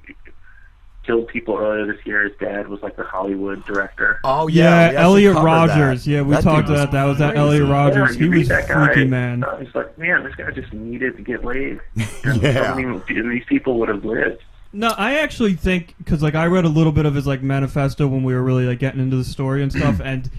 killed 1.07 1.29
people 1.29 1.57
earlier 1.57 1.87
this 1.93 2.05
year? 2.07 2.25
His 2.25 2.33
dad 2.39 2.69
was 2.69 2.83
like 2.83 2.97
the 2.97 3.05
Hollywood 3.05 3.65
director. 3.67 4.21
Oh 4.25 4.49
Yeah, 4.49 4.71
we 4.91 4.97
actually 4.97 4.97
Elliot 5.03 5.35
covered 5.35 5.47
Rogers. 5.47 6.05
that. 6.05 6.11
Yeah, 6.11 6.23
we 6.23 6.35
That 6.35 6.43
talked 6.45 6.69
about 6.69 6.93
that. 6.93 7.05
Was 7.05 7.19
that. 7.19 7.37
Elliot 7.37 7.69
Rogers? 7.69 8.17
Yeah, 8.17 8.23
he 8.25 8.29
was 8.29 8.49
that 8.49 8.69
guy, 8.69 8.87
freaky, 8.87 9.09
man. 9.09 9.45
uh, 9.45 9.57
He's 9.59 9.75
like, 9.75 9.97
man, 9.99 10.25
this 10.25 10.35
guy 10.35 10.51
just 10.51 10.73
needed 10.73 11.17
to 11.17 11.23
get 11.23 11.45
laid. 11.45 11.81
And 12.25 12.43
Yeah. 12.43 12.73
I 12.73 12.77
mean, 12.77 13.03
and 13.09 13.31
these 13.31 13.45
people 13.47 13.79
would 13.81 13.89
have 13.89 14.05
lived. 14.05 14.43
No, 14.73 14.95
I 14.97 15.19
actually 15.19 15.55
think 15.55 15.95
because 15.99 16.23
like 16.23 16.35
I 16.37 16.47
read 16.47 16.65
a 16.65 16.69
little 16.69 16.93
bit 16.93 17.05
of 17.07 17.15
his 17.15 17.27
like 17.27 17.43
manifesto 17.43 18.07
when 18.07 18.23
we 18.23 18.33
were 18.35 18.43
really 18.43 18.67
like 18.67 18.79
getting 18.79 19.01
into 19.01 19.17
the 19.17 19.25
story 19.25 19.63
and 19.63 19.73
stuff, 19.73 20.01
and 20.05 20.31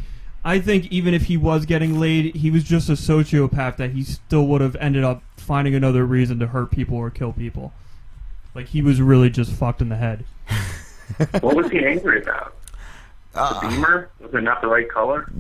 I 0.46 0.60
think 0.60 0.86
even 0.92 1.14
if 1.14 1.24
he 1.24 1.36
was 1.38 1.66
getting 1.66 2.00
laid, 2.00 2.36
he 2.38 2.50
was 2.50 2.64
just 2.64 2.88
a 2.90 2.94
sociopath 2.94 3.76
that 3.78 3.92
he 3.92 4.04
still 4.04 4.48
would 4.48 4.62
have 4.62 4.76
ended 4.78 5.04
up 5.04 5.22
finding 5.38 5.76
another 5.76 6.06
reason 6.06 6.40
to 6.40 6.48
hurt 6.48 6.72
people 6.72 6.96
or 6.98 7.10
kill 7.10 7.34
people. 7.34 7.74
Like 8.56 8.68
he 8.68 8.82
was 8.82 9.02
really 9.02 9.30
just 9.30 9.52
fucked 9.52 9.82
in 9.82 9.90
the 9.90 9.98
head. 9.98 10.26
What 11.42 11.58
was 11.58 11.70
he 11.70 11.86
angry 11.86 12.22
about? 12.22 12.56
Uh, 13.36 13.60
The 13.60 13.68
Beamer? 13.76 14.10
Was 14.22 14.34
it 14.34 14.44
not 14.44 14.62
the 14.62 14.68
right 14.68 14.90
color? 14.90 15.26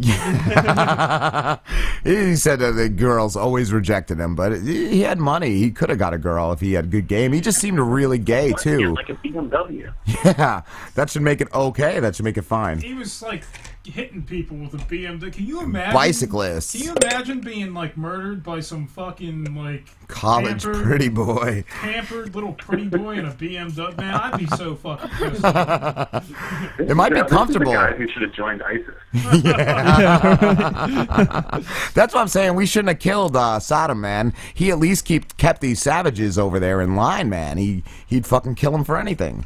he 2.03 2.35
said 2.35 2.59
that 2.59 2.73
the 2.73 2.89
girls 2.89 3.35
always 3.35 3.71
rejected 3.71 4.19
him, 4.19 4.35
but 4.35 4.61
he 4.61 5.01
had 5.01 5.17
money. 5.19 5.57
He 5.57 5.71
could 5.71 5.89
have 5.89 5.97
got 5.97 6.13
a 6.13 6.17
girl 6.17 6.51
if 6.51 6.59
he 6.59 6.73
had 6.73 6.91
good 6.91 7.07
game. 7.07 7.31
He 7.33 7.39
just 7.41 7.59
seemed 7.59 7.79
really 7.79 8.17
gay 8.17 8.53
too. 8.59 8.93
like 8.95 9.09
a 9.09 9.13
BMW. 9.15 9.93
Yeah, 10.25 10.61
that 10.95 11.09
should 11.09 11.21
make 11.23 11.41
it 11.41 11.47
okay. 11.53 11.99
That 11.99 12.15
should 12.15 12.25
make 12.25 12.38
it 12.38 12.43
fine. 12.43 12.79
He 12.79 12.93
was 12.93 13.21
like 13.21 13.43
hitting 13.84 14.22
people 14.24 14.58
with 14.58 14.74
a 14.76 14.78
BMW. 14.78 15.34
Can 15.34 15.45
you 15.45 15.62
imagine? 15.62 15.94
Bicyclists. 15.94 16.72
Can 16.74 16.82
you 16.84 16.94
imagine 17.02 17.41
being 17.41 17.74
like 17.74 17.98
murdered 17.98 18.44
by 18.44 18.60
some 18.60 18.86
fucking 18.88 19.56
like 19.56 19.86
College 20.08 20.64
pampered- 20.64 20.84
pretty 20.84 21.10
boy. 21.10 21.64
pampered 21.68 22.36
little 22.36 22.53
pretty 22.53 22.88
boy 22.88 23.18
in 23.18 23.26
a 23.26 23.32
BMW? 23.32 23.98
Man, 23.98 24.14
I'd 24.14 24.38
be 24.38 24.45
so 24.48 24.76
fucking 24.76 25.10
pissed. 25.10 25.44
It 26.80 26.95
might 26.95 27.10
be 27.12 27.18
Yeah, 27.18 27.24
this 27.24 27.32
is 27.32 27.38
comfortable. 27.38 27.72
The 27.72 27.78
guy 27.78 27.91
who 27.94 28.08
should 28.10 28.22
have 28.22 28.34
joined 28.34 28.62
ISIS. 28.64 28.95
That's 31.94 32.14
what 32.14 32.22
I'm 32.22 32.28
saying. 32.28 32.56
We 32.56 32.66
shouldn't 32.66 32.90
have 32.90 32.99
killed 32.99 33.36
uh, 33.36 33.60
Saddam, 33.60 33.99
man. 33.99 34.34
He 34.53 34.72
at 34.72 34.80
least 34.80 35.06
keep 35.06 35.38
kept 35.38 35.62
these 35.62 35.82
savages 35.82 36.38
over 36.38 36.60
there 36.60 36.82
in 36.82 36.95
line, 36.95 37.30
man. 37.30 37.58
He 37.58 37.84
he'd 38.08 38.26
fucking 38.26 38.56
kill 38.56 38.72
them 38.72 38.84
for 38.84 38.98
anything. 38.98 39.45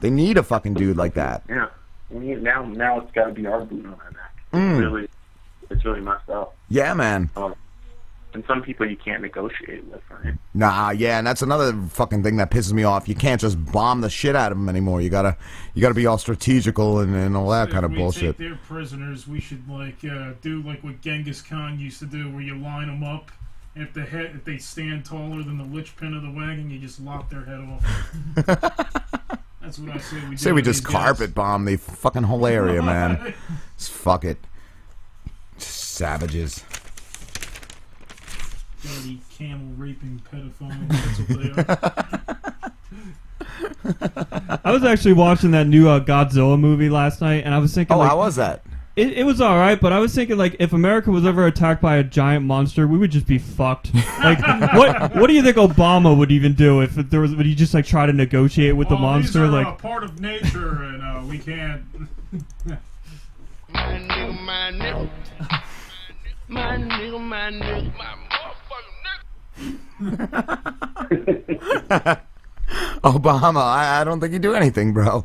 They 0.00 0.10
need 0.10 0.36
a 0.36 0.42
fucking 0.42 0.74
dude 0.74 0.96
like 0.96 1.14
that. 1.14 1.42
Yeah. 1.48 1.68
We 2.10 2.18
need, 2.20 2.42
now, 2.42 2.64
now 2.64 3.00
it's 3.00 3.12
got 3.12 3.26
to 3.26 3.32
be 3.32 3.46
our 3.46 3.64
boot 3.64 3.84
on 3.84 3.94
our 3.94 4.10
neck. 4.10 4.36
Mm. 4.52 4.70
It's 4.72 4.80
really, 4.80 5.08
it's 5.70 5.84
really 5.84 6.00
messed 6.00 6.28
up. 6.30 6.54
Yeah, 6.68 6.94
man. 6.94 7.30
Um, 7.36 7.54
and 8.36 8.44
some 8.46 8.62
people 8.62 8.86
you 8.86 8.96
can't 8.96 9.22
negotiate 9.22 9.84
with, 9.86 10.02
right? 10.10 10.34
Nah, 10.52 10.90
yeah, 10.90 11.18
and 11.18 11.26
that's 11.26 11.40
another 11.42 11.72
fucking 11.90 12.22
thing 12.22 12.36
that 12.36 12.50
pisses 12.50 12.72
me 12.72 12.84
off. 12.84 13.08
You 13.08 13.14
can't 13.14 13.40
just 13.40 13.56
bomb 13.72 14.02
the 14.02 14.10
shit 14.10 14.36
out 14.36 14.52
of 14.52 14.58
them 14.58 14.68
anymore. 14.68 15.00
You 15.00 15.08
gotta, 15.08 15.36
you 15.74 15.80
gotta 15.80 15.94
be 15.94 16.06
all 16.06 16.18
strategical 16.18 17.00
and, 17.00 17.14
and 17.14 17.34
all 17.36 17.48
that 17.50 17.68
If 17.68 17.72
kind 17.74 17.84
of 17.86 17.92
we 17.92 17.96
bullshit. 17.96 18.36
take 18.36 18.48
their 18.48 18.56
prisoners, 18.56 19.26
we 19.26 19.40
should 19.40 19.66
like 19.68 20.04
uh, 20.04 20.32
do 20.42 20.60
like 20.62 20.84
what 20.84 21.00
Genghis 21.00 21.40
Khan 21.40 21.78
used 21.78 21.98
to 22.00 22.06
do, 22.06 22.30
where 22.30 22.42
you 22.42 22.56
line 22.58 22.88
them 22.88 23.02
up. 23.02 23.30
If 23.74 23.94
the 23.94 24.02
head, 24.02 24.32
if 24.34 24.44
they 24.44 24.58
stand 24.58 25.04
taller 25.06 25.42
than 25.42 25.56
the 25.58 25.64
linch 25.64 25.96
pin 25.96 26.12
of 26.14 26.22
the 26.22 26.30
wagon, 26.30 26.70
you 26.70 26.78
just 26.78 27.00
lop 27.00 27.30
their 27.30 27.44
head 27.44 27.60
off. 27.60 29.38
That's 29.66 29.78
what 29.80 29.96
I 29.96 29.98
say. 29.98 30.28
We 30.30 30.36
Say 30.36 30.52
we 30.52 30.62
just 30.62 30.84
these 30.84 30.92
guys. 30.92 31.02
carpet 31.02 31.34
bomb 31.34 31.64
the 31.64 31.76
fucking 31.76 32.22
whole 32.22 32.46
area, 32.46 32.80
man. 32.82 33.34
Just 33.76 33.90
fuck 33.90 34.24
it. 34.24 34.38
Savages. 35.58 36.62
Dirty 38.80 39.20
camel 39.36 39.74
raping 39.76 40.22
pedophiles. 40.30 40.88
That's 40.88 41.18
what 41.18 41.38
they 41.42 41.50
are. 44.54 44.60
I 44.64 44.70
was 44.70 44.84
actually 44.84 45.14
watching 45.14 45.50
that 45.50 45.66
new 45.66 45.88
uh, 45.88 45.98
Godzilla 45.98 46.58
movie 46.58 46.88
last 46.88 47.20
night, 47.20 47.42
and 47.44 47.52
I 47.52 47.58
was 47.58 47.74
thinking, 47.74 47.96
Oh, 47.96 47.98
like, 47.98 48.08
how 48.10 48.18
was 48.18 48.36
that? 48.36 48.62
It, 48.96 49.12
it 49.12 49.24
was 49.24 49.42
all 49.42 49.56
right, 49.56 49.78
but 49.78 49.92
I 49.92 49.98
was 49.98 50.14
thinking, 50.14 50.38
like, 50.38 50.56
if 50.58 50.72
America 50.72 51.10
was 51.10 51.26
ever 51.26 51.46
attacked 51.46 51.82
by 51.82 51.96
a 51.96 52.02
giant 52.02 52.46
monster, 52.46 52.86
we 52.88 52.96
would 52.96 53.10
just 53.10 53.26
be 53.26 53.36
fucked. 53.38 53.90
Like, 54.26 54.40
what 54.74 55.14
what 55.14 55.26
do 55.28 55.34
you 55.34 55.42
think 55.42 55.56
Obama 55.58 56.16
would 56.16 56.32
even 56.32 56.54
do 56.54 56.80
if 56.80 56.94
there 56.94 57.20
was? 57.20 57.34
Would 57.36 57.44
he 57.46 57.54
just 57.54 57.74
like 57.74 57.84
try 57.84 58.06
to 58.06 58.12
negotiate 58.12 58.74
with 58.74 58.88
the 58.88 58.94
Well, 58.94 59.02
monster? 59.02 59.40
These 59.44 59.48
are, 59.48 59.50
Like, 59.52 59.66
uh, 59.66 59.72
part 59.74 60.02
of 60.02 60.18
nature, 60.20 60.82
and 60.82 61.02
uh, 61.02 61.20
we 61.28 61.38
can't. 61.38 61.82
My 63.68 63.98
nigga, 64.00 64.40
my 64.42 64.72
nigga. 64.72 65.10
My 66.48 66.76
nigga, 66.78 67.20
my 67.20 67.50
nigga. 67.50 67.92
My 67.98 68.14
motherfucking 70.00 72.20
Obama, 73.04 73.62
I, 73.62 74.00
I 74.00 74.04
don't 74.04 74.20
think 74.20 74.32
he'd 74.32 74.42
do 74.42 74.54
anything, 74.54 74.92
bro. 74.92 75.24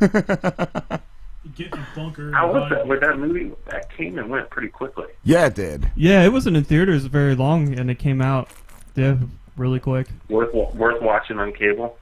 Get 1.56 1.68
in 1.72 1.78
a 1.78 1.86
bunker. 1.96 2.32
How 2.32 2.52
was 2.52 2.68
that 2.70 2.86
with 2.86 3.00
that 3.00 3.18
movie? 3.18 3.50
That 3.70 3.90
came 3.96 4.18
and 4.18 4.28
went 4.28 4.50
pretty 4.50 4.68
quickly. 4.68 5.06
Yeah, 5.24 5.46
it 5.46 5.54
did. 5.54 5.90
yeah, 5.96 6.22
it 6.22 6.32
wasn't 6.32 6.56
in 6.56 6.64
theaters 6.64 7.06
very 7.06 7.34
long, 7.34 7.78
and 7.78 7.90
it 7.90 7.98
came 7.98 8.20
out, 8.20 8.48
yeah, 8.94 9.16
really 9.56 9.80
quick. 9.80 10.08
Worth 10.28 10.52
worth 10.74 11.00
watching 11.02 11.38
on 11.38 11.52
cable. 11.52 11.96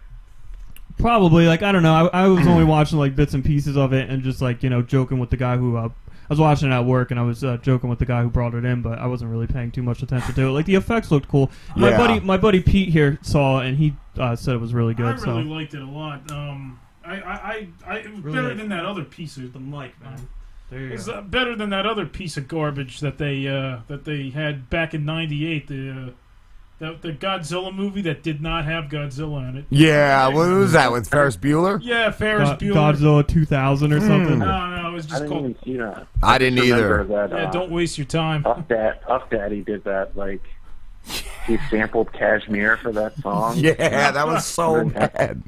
Probably, 0.98 1.46
like, 1.46 1.62
I 1.62 1.70
don't 1.70 1.84
know. 1.84 2.08
I, 2.12 2.24
I 2.24 2.26
was 2.26 2.46
only 2.48 2.64
watching 2.76 2.98
like 2.98 3.14
bits 3.14 3.32
and 3.34 3.44
pieces 3.44 3.76
of 3.76 3.92
it, 3.92 4.10
and 4.10 4.22
just 4.24 4.42
like 4.42 4.62
you 4.64 4.70
know, 4.70 4.82
joking 4.82 5.18
with 5.18 5.30
the 5.30 5.36
guy 5.36 5.56
who. 5.56 5.76
Uh, 5.76 5.88
I 6.30 6.34
was 6.34 6.40
watching 6.40 6.70
it 6.70 6.74
at 6.74 6.84
work, 6.84 7.10
and 7.10 7.18
I 7.18 7.22
was 7.22 7.42
uh, 7.42 7.56
joking 7.62 7.88
with 7.88 8.00
the 8.00 8.04
guy 8.04 8.20
who 8.22 8.28
brought 8.28 8.52
it 8.52 8.62
in, 8.62 8.82
but 8.82 8.98
I 8.98 9.06
wasn't 9.06 9.30
really 9.30 9.46
paying 9.46 9.70
too 9.70 9.82
much 9.82 10.02
attention 10.02 10.34
to 10.34 10.42
it. 10.42 10.50
Like 10.50 10.66
the 10.66 10.74
effects 10.74 11.10
looked 11.10 11.26
cool. 11.28 11.50
My 11.74 11.88
Yeah. 11.88 11.96
buddy, 11.96 12.20
my 12.20 12.36
buddy 12.36 12.60
Pete 12.60 12.90
here 12.90 13.18
saw, 13.22 13.60
it, 13.60 13.68
and 13.68 13.78
he 13.78 13.96
uh, 14.18 14.36
said 14.36 14.54
it 14.54 14.60
was 14.60 14.74
really 14.74 14.92
good. 14.92 15.06
I 15.06 15.16
so 15.16 15.26
really 15.36 15.44
liked 15.44 15.72
it 15.72 15.80
a 15.80 15.86
lot. 15.86 16.30
Um, 16.30 16.78
I, 17.08 17.14
I, 17.16 17.32
I, 17.86 17.94
I 17.94 18.02
Really 18.02 18.32
better 18.34 18.48
like 18.48 18.56
than 18.58 18.68
that 18.68 18.84
other 18.84 19.04
piece 19.04 19.36
of 19.36 19.52
the 19.52 19.58
mic, 19.60 20.00
man. 20.02 20.28
There 20.70 20.88
It's 20.92 21.08
uh, 21.08 21.22
better 21.22 21.56
than 21.56 21.70
that 21.70 21.86
other 21.86 22.04
piece 22.06 22.36
of 22.36 22.46
garbage 22.48 23.00
that 23.00 23.16
they 23.18 23.48
uh, 23.48 23.80
that 23.88 24.04
they 24.04 24.30
had 24.30 24.68
back 24.68 24.92
in 24.94 25.04
'98. 25.06 25.66
The, 25.68 25.90
uh, 25.90 26.10
the 26.78 26.98
the 27.00 27.12
Godzilla 27.12 27.74
movie 27.74 28.02
that 28.02 28.22
did 28.22 28.40
not 28.42 28.64
have 28.66 28.84
Godzilla 28.84 29.48
in 29.48 29.56
it. 29.56 29.64
Yeah, 29.70 30.28
what 30.28 30.48
was 30.48 30.72
that 30.72 30.92
with 30.92 31.08
Ferris 31.08 31.36
Bueller? 31.36 31.80
Yeah, 31.82 32.10
Ferris 32.10 32.50
Go- 32.50 32.56
Bueller. 32.56 32.94
Godzilla 32.94 33.26
2000 33.26 33.92
or 33.92 34.00
something. 34.00 34.38
No, 34.38 34.76
no, 34.82 34.88
it 34.90 34.92
was 34.92 35.06
I 35.06 35.08
just 35.08 35.22
didn't 35.22 35.28
called. 35.32 35.44
even 35.50 35.62
see 35.64 35.76
that. 35.78 36.06
I 36.22 36.38
didn't 36.38 36.56
just 36.58 36.68
either. 36.68 36.88
remember 36.98 37.28
That, 37.28 37.36
Yeah, 37.36 37.48
uh, 37.48 37.50
don't 37.50 37.70
waste 37.72 37.96
your 37.98 38.04
time. 38.06 38.42
Puff, 38.44 38.68
Dad, 38.68 39.00
Puff 39.02 39.28
Daddy 39.30 39.62
did 39.62 39.82
that. 39.84 40.16
Like 40.16 40.42
he 41.46 41.58
sampled 41.70 42.12
Kashmir 42.12 42.76
for 42.76 42.92
that 42.92 43.16
song. 43.16 43.56
Yeah, 43.58 44.10
that 44.10 44.26
was 44.26 44.44
so 44.44 44.84
bad. 44.88 45.42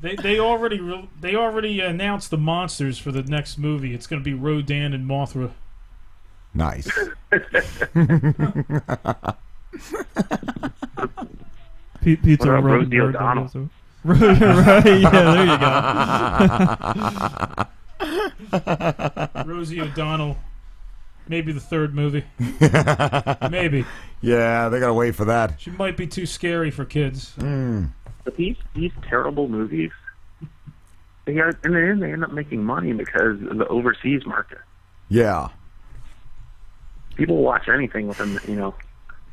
They 0.00 0.16
they 0.16 0.38
already 0.38 0.80
re- 0.80 1.08
they 1.20 1.34
already 1.36 1.80
announced 1.80 2.30
the 2.30 2.38
monsters 2.38 2.96
for 2.98 3.12
the 3.12 3.22
next 3.22 3.58
movie. 3.58 3.92
It's 3.94 4.06
going 4.06 4.20
to 4.22 4.24
be 4.24 4.32
Rodan 4.34 4.92
and 4.94 5.08
Mothra. 5.08 5.50
Nice. 6.54 6.88
Pete, 12.02 12.22
Pete's 12.22 12.44
What 12.44 12.48
about 12.58 12.64
ro- 12.64 12.76
Rosie 12.78 13.00
O'Donnell? 13.00 13.48
so- 13.48 13.68
right, 14.04 14.84
yeah, 14.84 15.10
there 15.32 15.46
you 18.52 18.60
go. 19.34 19.44
Rosie 19.46 19.80
O'Donnell. 19.80 20.36
Maybe 21.28 21.52
the 21.52 21.60
third 21.60 21.94
movie. 21.94 22.24
Maybe 23.50 23.84
Yeah, 24.20 24.68
they 24.68 24.78
gotta 24.80 24.92
wait 24.94 25.14
for 25.14 25.24
that. 25.26 25.60
she 25.60 25.70
might 25.70 25.96
be 25.96 26.06
too 26.06 26.26
scary 26.26 26.70
for 26.70 26.84
kids. 26.84 27.34
Mm. 27.38 27.90
But 28.24 28.36
these 28.36 28.56
these 28.74 28.92
terrible 29.08 29.48
movies, 29.48 29.90
they 31.24 31.38
are, 31.38 31.50
in 31.64 31.72
the 31.72 31.80
end 31.80 32.02
they 32.02 32.12
end 32.12 32.24
up 32.24 32.32
making 32.32 32.64
money 32.64 32.92
because 32.92 33.40
of 33.42 33.56
the 33.58 33.66
overseas 33.68 34.24
market. 34.26 34.58
Yeah. 35.08 35.48
People 37.16 37.36
watch 37.42 37.68
anything 37.68 38.08
with 38.08 38.20
an 38.20 38.38
you 38.48 38.56
know 38.56 38.74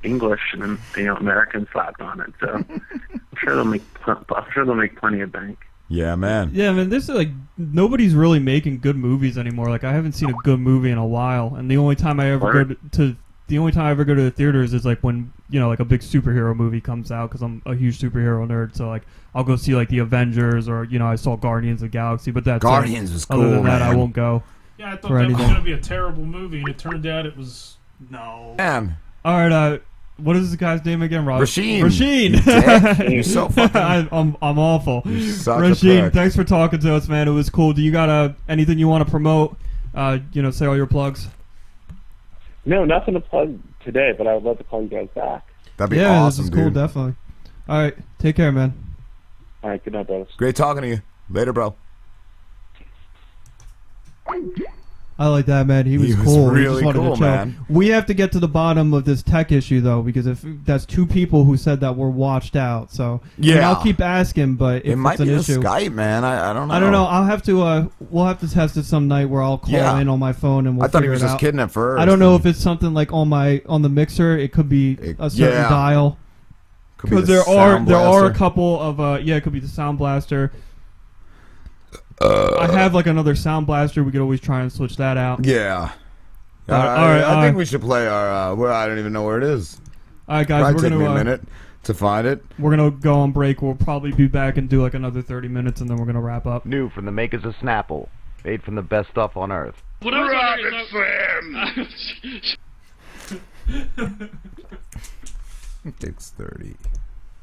English 0.03 0.53
and 0.53 0.77
you 0.95 1.05
know 1.05 1.15
American 1.15 1.67
slapped 1.71 2.01
on 2.01 2.21
it. 2.21 2.33
So 2.39 2.47
I'm 2.69 3.21
sure 3.37 3.55
they'll 3.55 3.65
make 3.65 3.93
pl- 3.95 4.23
I'm 4.35 4.45
sure 4.53 4.65
they'll 4.65 4.75
make 4.75 4.97
plenty 4.99 5.21
of 5.21 5.31
bank. 5.31 5.57
Yeah, 5.91 6.15
man. 6.15 6.51
Yeah, 6.53 6.71
man, 6.71 6.89
this 6.89 7.03
is 7.03 7.09
like 7.09 7.29
nobody's 7.57 8.15
really 8.15 8.39
making 8.39 8.79
good 8.79 8.95
movies 8.95 9.37
anymore. 9.37 9.69
Like 9.69 9.83
I 9.83 9.91
haven't 9.91 10.13
seen 10.13 10.29
a 10.29 10.33
good 10.43 10.59
movie 10.59 10.89
in 10.89 10.97
a 10.97 11.05
while, 11.05 11.55
and 11.55 11.69
the 11.69 11.75
only 11.75 11.97
time 11.97 12.17
I 12.21 12.31
ever 12.31 12.45
Word. 12.45 12.69
go 12.69 12.75
to, 12.75 12.89
to 13.11 13.17
the 13.47 13.57
only 13.57 13.73
time 13.73 13.87
I 13.87 13.91
ever 13.91 14.05
go 14.05 14.15
to 14.15 14.21
the 14.21 14.31
theaters 14.31 14.73
is 14.73 14.85
like 14.85 15.01
when 15.01 15.33
you 15.49 15.59
know 15.59 15.67
like 15.67 15.81
a 15.81 15.85
big 15.85 15.99
superhero 15.99 16.55
movie 16.55 16.79
comes 16.79 17.11
out 17.11 17.29
because 17.29 17.41
I'm 17.41 17.61
a 17.65 17.75
huge 17.75 17.99
superhero 17.99 18.47
nerd. 18.47 18.73
So 18.73 18.87
like 18.87 19.03
I'll 19.35 19.43
go 19.43 19.57
see 19.57 19.75
like 19.75 19.89
the 19.89 19.99
Avengers 19.99 20.69
or 20.69 20.85
you 20.85 20.97
know 20.97 21.07
I 21.07 21.15
saw 21.15 21.35
Guardians 21.35 21.81
of 21.81 21.91
the 21.91 21.97
Galaxy, 21.97 22.31
but 22.31 22.45
that's 22.45 22.63
it. 22.63 22.67
Guardians 22.67 23.11
was 23.11 23.25
cool. 23.25 23.41
Other 23.41 23.51
than 23.55 23.65
that, 23.65 23.81
I 23.81 23.93
won't 23.93 24.13
go. 24.13 24.43
Yeah, 24.77 24.93
I 24.93 24.95
thought 24.95 25.09
For 25.09 25.19
that 25.19 25.27
was 25.27 25.37
going 25.37 25.55
to 25.55 25.61
be 25.61 25.73
a 25.73 25.77
terrible 25.77 26.23
movie, 26.23 26.59
and 26.59 26.69
it 26.69 26.77
turned 26.77 27.05
out 27.05 27.25
it 27.25 27.35
was 27.35 27.75
no. 28.09 28.55
Man. 28.57 28.95
All 29.25 29.37
right, 29.37 29.51
uh, 29.51 29.79
what 30.17 30.35
is 30.35 30.49
this 30.51 30.59
guy's 30.59 30.83
name 30.85 31.01
again? 31.01 31.25
Rob? 31.25 31.41
Rasheen. 31.41 31.81
Rasheen. 31.81 33.03
You 33.09 33.15
You're 33.15 33.23
so 33.23 33.47
fucking- 33.49 33.75
I, 33.81 34.07
I'm 34.11 34.37
I'm 34.41 34.59
awful. 34.59 35.01
such 35.03 35.07
a 35.07 35.61
Rasheen, 35.61 36.01
prick. 36.01 36.13
thanks 36.13 36.35
for 36.35 36.43
talking 36.43 36.79
to 36.79 36.93
us, 36.93 37.07
man. 37.07 37.27
It 37.27 37.31
was 37.31 37.49
cool. 37.49 37.73
Do 37.73 37.81
you 37.81 37.91
got 37.91 38.09
uh, 38.09 38.33
anything 38.47 38.77
you 38.79 38.87
want 38.87 39.03
to 39.05 39.09
promote? 39.11 39.57
Uh, 39.93 40.19
you 40.33 40.41
know, 40.41 40.51
say 40.51 40.65
all 40.65 40.75
your 40.75 40.87
plugs. 40.87 41.27
No, 42.65 42.85
nothing 42.85 43.15
to 43.15 43.19
plug 43.19 43.59
today, 43.83 44.13
but 44.17 44.27
I 44.27 44.35
would 44.35 44.43
love 44.43 44.57
to 44.59 44.63
call 44.63 44.83
you 44.83 44.87
guys 44.89 45.09
back. 45.15 45.45
That'd 45.77 45.89
be 45.91 45.97
yeah, 45.97 46.21
awesome, 46.21 46.43
this 46.45 46.49
is 46.51 46.55
cool. 46.55 46.65
dude. 46.65 46.75
Definitely. 46.75 47.15
All 47.67 47.81
right, 47.81 47.95
take 48.19 48.35
care, 48.35 48.51
man. 48.51 48.73
All 49.63 49.69
right, 49.71 49.83
good 49.83 49.93
night, 49.93 50.07
brothers. 50.07 50.27
Great 50.37 50.55
talking 50.55 50.83
to 50.83 50.87
you. 50.87 51.01
Later, 51.29 51.53
bro. 51.53 51.75
I 55.21 55.27
like 55.27 55.45
that, 55.45 55.67
man. 55.67 55.85
He 55.85 55.97
was, 55.97 56.07
He 56.09 56.15
was 56.15 56.23
cool. 56.25 56.49
he 56.49 56.61
really 56.61 56.73
just 56.81 56.85
wanted 56.85 56.99
cool, 56.99 57.11
to 57.11 57.17
chill. 57.17 57.27
man. 57.27 57.65
We 57.69 57.89
have 57.89 58.05
to 58.07 58.13
get 58.13 58.31
to 58.31 58.39
the 58.39 58.47
bottom 58.47 58.93
of 58.93 59.05
this 59.05 59.21
tech 59.21 59.51
issue, 59.51 59.79
though, 59.79 60.01
because 60.01 60.25
if 60.25 60.43
that's 60.65 60.85
two 60.85 61.05
people 61.05 61.43
who 61.43 61.57
said 61.57 61.79
that 61.81 61.95
we're 61.95 62.09
watched 62.09 62.55
out. 62.55 62.91
So 62.91 63.21
I 63.37 63.41
mean, 63.41 63.49
Yeah. 63.57 63.69
I'll 63.69 63.81
keep 63.83 64.01
asking, 64.01 64.55
but 64.55 64.77
if 64.85 64.93
it 64.93 64.95
might 64.95 65.13
it's 65.13 65.21
an 65.21 65.27
be 65.27 65.33
issue, 65.35 65.53
the 65.55 65.59
Skype, 65.61 65.93
man. 65.93 66.23
I, 66.25 66.49
I 66.49 66.53
don't 66.53 66.67
know. 66.67 66.73
I 66.73 66.79
don't 66.79 66.91
know. 66.91 67.05
I'll 67.05 67.25
have 67.25 67.43
to. 67.43 67.61
Uh, 67.61 67.87
we'll 68.09 68.25
have 68.25 68.39
to 68.39 68.49
test 68.51 68.77
it 68.77 68.85
some 68.85 69.07
night 69.07 69.25
where 69.29 69.43
I'll 69.43 69.57
call 69.59 69.71
Yeah. 69.73 69.99
in 69.99 70.09
on 70.09 70.17
my 70.19 70.33
phone 70.33 70.65
and 70.65 70.75
we'll. 70.77 70.85
I 70.85 70.87
thought 70.87 71.03
he 71.03 71.03
figure 71.03 71.11
was 71.11 71.21
it 71.21 71.25
just 71.25 71.33
out. 71.35 71.39
kidding 71.39 71.59
at 71.59 71.69
first. 71.71 72.01
I 72.01 72.05
don't 72.05 72.19
know 72.19 72.35
if 72.35 72.45
it's 72.45 72.59
something 72.59 72.93
like 72.93 73.13
on 73.13 73.29
my 73.29 73.61
on 73.69 73.83
the 73.83 73.89
mixer. 73.89 74.37
It 74.37 74.51
could 74.51 74.69
be 74.69 74.97
a 75.19 75.29
certain 75.29 75.37
yeah. 75.53 75.69
dial. 75.69 76.17
Could 76.97 77.09
be 77.11 77.15
Because 77.17 77.27
the 77.27 77.33
there 77.33 77.41
are 77.41 77.75
Sound 77.75 77.87
there 77.87 77.97
are 77.97 78.19
a 78.19 78.21
Blaster. 78.29 78.37
couple 78.39 78.79
of 78.79 78.99
uh 78.99 79.19
yeah 79.21 79.35
it 79.35 79.41
could 79.43 79.53
be 79.53 79.59
the 79.59 79.67
sound 79.67 79.97
blaster. 79.97 80.51
I 82.21 82.67
have 82.71 82.93
like 82.93 83.07
another 83.07 83.35
sound 83.35 83.67
blaster. 83.67 84.03
We 84.03 84.11
could 84.11 84.21
always 84.21 84.39
try 84.41 84.61
and 84.61 84.71
switch 84.71 84.97
that 84.97 85.17
out. 85.17 85.45
Yeah. 85.45 85.91
All 86.69 86.77
right, 86.77 86.85
Uh, 86.85 86.89
all 87.01 87.07
right, 87.07 87.17
I, 87.19 87.23
all 87.23 87.41
think 87.41 87.53
right. 87.53 87.55
we 87.55 87.65
should 87.65 87.81
play 87.81 88.07
our. 88.07 88.29
Uh, 88.51 88.55
well, 88.55 88.73
I 88.73 88.87
don't 88.87 88.99
even 88.99 89.11
know 89.13 89.23
where 89.23 89.37
it 89.37 89.43
is. 89.43 89.79
All 90.29 90.37
right, 90.37 90.47
guys, 90.47 90.61
Probably 90.61 90.75
we're 90.75 90.81
take 90.81 90.89
gonna 90.91 90.99
me 90.99 91.05
a 91.05 91.11
uh, 91.11 91.15
minute 91.15 91.41
to 91.83 91.93
find 91.93 92.27
it. 92.27 92.43
we're 92.59 92.69
gonna 92.75 92.91
go 92.91 93.15
on 93.15 93.31
break. 93.31 93.61
We'll 93.61 93.75
probably 93.75 94.11
be 94.11 94.27
back 94.27 94.57
and 94.57 94.69
do 94.69 94.81
like 94.81 94.93
another 94.93 95.21
thirty 95.21 95.47
minutes, 95.47 95.81
and 95.81 95.89
then 95.89 95.97
we're 95.97 96.05
gonna 96.05 96.21
wrap 96.21 96.45
up. 96.45 96.65
New 96.65 96.89
from 96.89 97.05
the 97.05 97.11
makers 97.11 97.43
of 97.43 97.55
Snapple. 97.55 98.07
made 98.45 98.61
from 98.63 98.75
the 98.75 98.81
best 98.83 99.09
stuff 99.09 99.35
on 99.35 99.51
earth. 99.51 99.81
What 100.01 100.13
I 100.13 100.21
was 100.21 100.93
wondering 100.93 101.53
Rocket 101.53 101.87
is 101.87 102.57
Six 105.99 106.31
thirty. 106.37 106.75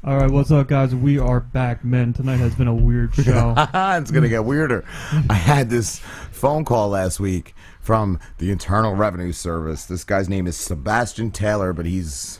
All 0.05 0.17
right, 0.17 0.31
what's 0.31 0.53
up, 0.53 0.69
guys? 0.69 0.95
We 0.95 1.19
are 1.19 1.41
back, 1.41 1.85
men. 1.85 2.13
Tonight 2.13 2.37
has 2.37 2.55
been 2.55 2.69
a 2.69 2.75
weird 2.75 3.13
show. 3.17 3.55
it's 3.57 4.11
gonna 4.13 4.29
get 4.29 4.45
weirder. 4.45 4.85
I 5.29 5.35
had 5.35 5.71
this 5.71 5.99
phone 6.31 6.65
call 6.65 6.91
last 6.91 7.19
week 7.19 7.53
from 7.81 8.21
the 8.39 8.53
Internal 8.53 8.95
Revenue 8.95 9.33
Service. 9.33 9.87
This 9.87 10.05
guy's 10.05 10.29
name 10.29 10.47
is 10.47 10.57
Sebastian 10.57 11.33
Taylor, 11.33 11.73
but 11.73 11.85
he's 11.85 12.39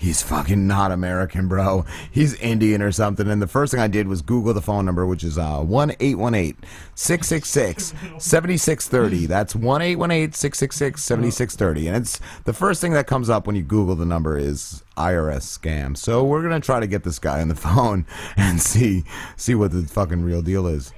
he's 0.00 0.22
fucking 0.22 0.66
not 0.66 0.90
American, 0.90 1.46
bro. 1.46 1.84
He's 2.10 2.34
Indian 2.36 2.80
or 2.80 2.90
something. 2.90 3.28
And 3.28 3.40
the 3.40 3.46
first 3.46 3.70
thing 3.70 3.80
I 3.80 3.86
did 3.86 4.08
was 4.08 4.22
Google 4.22 4.54
the 4.54 4.62
phone 4.62 4.86
number, 4.86 5.06
which 5.06 5.22
is 5.22 5.38
uh 5.38 5.60
one 5.60 5.94
eight 6.00 6.16
one 6.16 6.34
eight 6.34 6.56
six 6.94 7.28
six 7.28 7.48
six 7.48 7.94
seventy 8.18 8.56
six 8.56 8.88
thirty. 8.88 9.26
That's 9.26 9.54
one 9.54 9.82
eight 9.82 9.96
one 9.96 10.10
eight 10.10 10.34
six 10.34 10.58
six 10.58 10.76
six 10.76 11.02
seventy 11.02 11.30
six 11.30 11.54
thirty. 11.54 11.86
And 11.86 11.96
it's 11.98 12.18
the 12.44 12.54
first 12.54 12.80
thing 12.80 12.92
that 12.92 13.06
comes 13.06 13.28
up 13.28 13.46
when 13.46 13.54
you 13.54 13.62
Google 13.62 13.94
the 13.94 14.06
number 14.06 14.38
is 14.38 14.82
IRS 14.96 15.58
scam. 15.58 15.96
So 15.96 16.24
we're 16.24 16.42
gonna 16.42 16.60
try 16.60 16.80
to 16.80 16.86
get 16.86 17.04
this 17.04 17.18
guy 17.18 17.42
on 17.42 17.48
the 17.48 17.54
phone 17.66 18.06
and 18.36 18.60
see 18.60 19.04
see 19.36 19.54
what 19.54 19.70
the 19.70 19.82
fucking 19.82 20.24
real 20.24 20.42
deal 20.42 20.66
is. 20.66 20.92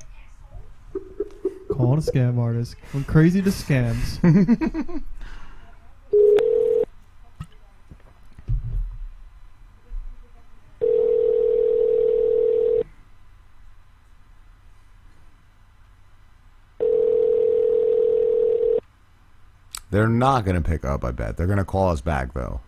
Calling 1.70 1.98
a 1.98 2.02
scam 2.02 2.38
artist. 2.38 2.76
I'm 2.94 3.02
crazy 3.04 3.42
to 3.42 3.50
scams. 3.50 5.02
They're 19.92 20.08
not 20.08 20.44
gonna 20.46 20.62
pick 20.62 20.84
up. 20.86 21.04
I 21.04 21.10
bet 21.10 21.36
they're 21.36 21.46
gonna 21.46 21.66
call 21.66 21.90
us 21.90 22.00
back 22.00 22.32
though. 22.32 22.60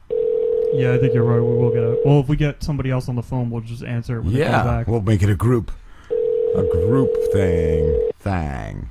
yeah, 0.75 0.93
I 0.93 0.99
think 0.99 1.15
you're 1.15 1.25
right. 1.25 1.41
We 1.41 1.57
will 1.57 1.71
get 1.71 1.83
a. 1.83 1.99
Well, 2.05 2.21
if 2.21 2.29
we 2.29 2.37
get 2.37 2.63
somebody 2.63 2.91
else 2.91 3.09
on 3.09 3.17
the 3.17 3.23
phone, 3.23 3.49
we'll 3.51 3.63
just 3.63 3.83
answer 3.83 4.19
it 4.19 4.25
when 4.25 4.35
they 4.35 4.41
Yeah, 4.41 4.53
call 4.63 4.65
back. 4.71 4.87
we'll 4.87 5.01
make 5.01 5.23
it 5.23 5.31
a 5.31 5.35
group, 5.35 5.73
a 6.11 6.63
group 6.71 7.09
thing. 7.33 8.11
Thing. 8.19 8.91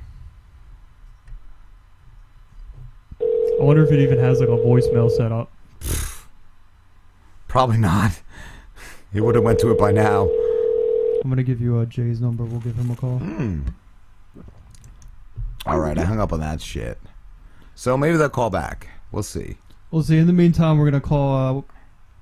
I 3.20 3.62
wonder 3.62 3.84
if 3.84 3.92
it 3.92 4.00
even 4.00 4.18
has 4.18 4.40
like 4.40 4.48
a 4.48 4.52
voicemail 4.52 5.08
set 5.10 5.30
up. 5.30 5.50
Probably 7.46 7.78
not. 7.78 8.20
He 9.12 9.20
would 9.20 9.36
have 9.36 9.44
went 9.44 9.60
to 9.60 9.70
it 9.70 9.78
by 9.78 9.92
now. 9.92 10.28
I'm 11.22 11.30
gonna 11.30 11.44
give 11.44 11.60
you 11.60 11.76
uh, 11.76 11.84
Jay's 11.84 12.20
number. 12.20 12.44
We'll 12.44 12.58
give 12.58 12.74
him 12.74 12.90
a 12.90 12.96
call. 12.96 13.18
Hmm. 13.18 13.60
All 15.66 15.78
right, 15.78 15.96
I 15.96 16.02
hung 16.04 16.18
up 16.18 16.32
on 16.32 16.40
that 16.40 16.60
shit. 16.60 16.98
So 17.74 17.96
maybe 17.96 18.16
they'll 18.16 18.28
call 18.28 18.50
back. 18.50 18.88
We'll 19.12 19.22
see. 19.22 19.56
We'll 19.90 20.02
see. 20.02 20.18
In 20.18 20.26
the 20.26 20.32
meantime, 20.32 20.78
we're 20.78 20.86
gonna 20.90 21.00
call 21.00 21.58
uh, 21.58 21.62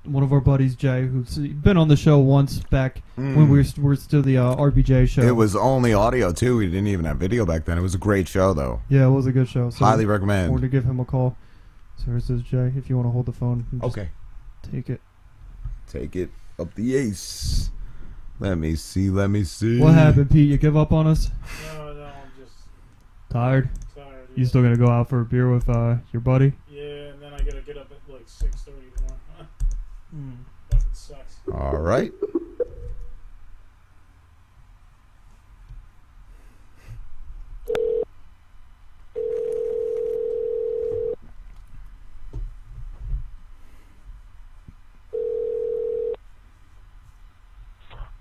one 0.03 0.23
of 0.23 0.33
our 0.33 0.41
buddies, 0.41 0.75
Jay, 0.75 1.07
who's 1.07 1.37
been 1.37 1.77
on 1.77 1.87
the 1.87 1.95
show 1.95 2.19
once 2.19 2.59
back 2.59 3.01
when 3.15 3.49
we 3.49 3.59
were, 3.59 3.65
were 3.81 3.95
still 3.95 4.21
the 4.21 4.37
uh, 4.37 4.55
RBJ 4.55 5.07
show. 5.07 5.21
It 5.21 5.35
was 5.35 5.55
only 5.55 5.93
audio 5.93 6.31
too. 6.31 6.57
We 6.57 6.65
didn't 6.65 6.87
even 6.87 7.05
have 7.05 7.17
video 7.17 7.45
back 7.45 7.65
then. 7.65 7.77
It 7.77 7.81
was 7.81 7.95
a 7.95 7.99
great 7.99 8.27
show 8.27 8.53
though. 8.53 8.81
Yeah, 8.89 9.07
it 9.07 9.11
was 9.11 9.25
a 9.25 9.31
good 9.31 9.47
show. 9.47 9.69
So 9.69 9.85
Highly 9.85 10.05
recommend. 10.05 10.51
We're 10.51 10.59
gonna 10.59 10.67
give 10.69 10.85
him 10.85 10.99
a 10.99 11.05
call. 11.05 11.37
So 11.97 12.05
here's 12.07 12.27
this 12.27 12.41
Jay. 12.41 12.71
If 12.75 12.89
you 12.89 12.95
want 12.97 13.07
to 13.07 13.11
hold 13.11 13.25
the 13.25 13.31
phone, 13.31 13.65
Okay. 13.81 14.09
Take 14.71 14.89
it. 14.89 15.01
Take 15.87 16.15
it 16.15 16.29
up 16.59 16.73
the 16.75 16.95
ace. 16.95 17.69
Let 18.39 18.57
me 18.57 18.75
see. 18.75 19.09
Let 19.09 19.29
me 19.29 19.43
see. 19.43 19.79
What 19.79 19.93
happened, 19.93 20.29
Pete? 20.31 20.49
You 20.49 20.57
give 20.57 20.75
up 20.75 20.91
on 20.91 21.07
us? 21.07 21.29
No, 21.73 21.93
no, 21.93 22.03
I'm 22.03 22.13
just 22.37 22.53
Tired? 23.29 23.69
Tired. 24.33 24.39
You 24.39 24.45
still 24.45 24.61
gonna 24.63 24.77
go 24.77 24.87
out 24.87 25.09
for 25.09 25.21
a 25.21 25.25
beer 25.25 25.51
with 25.51 25.69
uh, 25.69 25.95
your 26.11 26.21
buddy? 26.21 26.53
Yeah, 26.69 26.81
and 26.81 27.21
then 27.21 27.33
I 27.33 27.39
gotta 27.39 27.61
get 27.61 27.77
up 27.77 27.91
at 27.91 28.13
like 28.13 28.23
six 28.27 28.61
thirty 28.63 28.77
tomorrow. 28.95 29.19
Hmm. 30.11 30.33
Fucking 30.69 30.87
sucks. 30.93 31.37
All 31.51 31.77
right. 31.77 32.11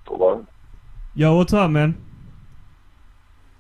Hello? 0.07 0.47
Yo, 1.15 1.37
what's 1.37 1.53
up, 1.53 1.71
man? 1.71 2.03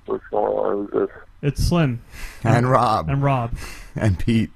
What's 0.06 0.24
going 0.30 0.52
on? 0.52 0.88
Who's 0.90 1.08
this? 1.08 1.21
It's 1.42 1.60
Slim. 1.60 2.00
And 2.44 2.70
Rob. 2.70 3.08
And 3.08 3.22
Rob. 3.22 3.52
And 3.96 4.16
Pete. 4.16 4.50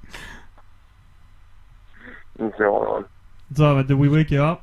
What's 2.37 2.57
going 2.57 2.87
on? 2.87 3.05
What's 3.49 3.61
up? 3.61 3.87
Did 3.89 3.99
we 3.99 4.09
wake 4.09 4.31
you 4.31 4.43
up? 4.43 4.63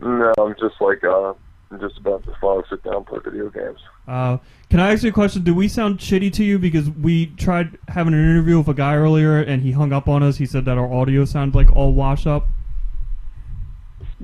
No, 0.00 0.32
I'm 0.38 0.54
just 0.58 0.80
like, 0.80 1.04
uh, 1.04 1.34
I'm 1.70 1.80
just 1.80 1.98
about 1.98 2.24
to 2.24 2.34
fall, 2.40 2.64
sit 2.70 2.82
down, 2.82 3.04
play 3.04 3.18
video 3.22 3.50
games. 3.50 3.78
Uh, 4.08 4.38
can 4.70 4.80
I 4.80 4.92
ask 4.92 5.02
you 5.02 5.10
a 5.10 5.12
question? 5.12 5.42
Do 5.42 5.54
we 5.54 5.68
sound 5.68 5.98
shitty 5.98 6.32
to 6.34 6.44
you 6.44 6.58
because 6.58 6.88
we 6.88 7.26
tried 7.26 7.78
having 7.88 8.14
an 8.14 8.20
interview 8.20 8.56
with 8.56 8.68
a 8.68 8.74
guy 8.74 8.94
earlier 8.94 9.38
and 9.38 9.62
he 9.62 9.72
hung 9.72 9.92
up 9.92 10.08
on 10.08 10.22
us? 10.22 10.38
He 10.38 10.46
said 10.46 10.64
that 10.64 10.78
our 10.78 10.90
audio 10.90 11.26
sounded 11.26 11.54
like 11.54 11.70
all 11.76 11.92
washed 11.92 12.26
up. 12.26 12.48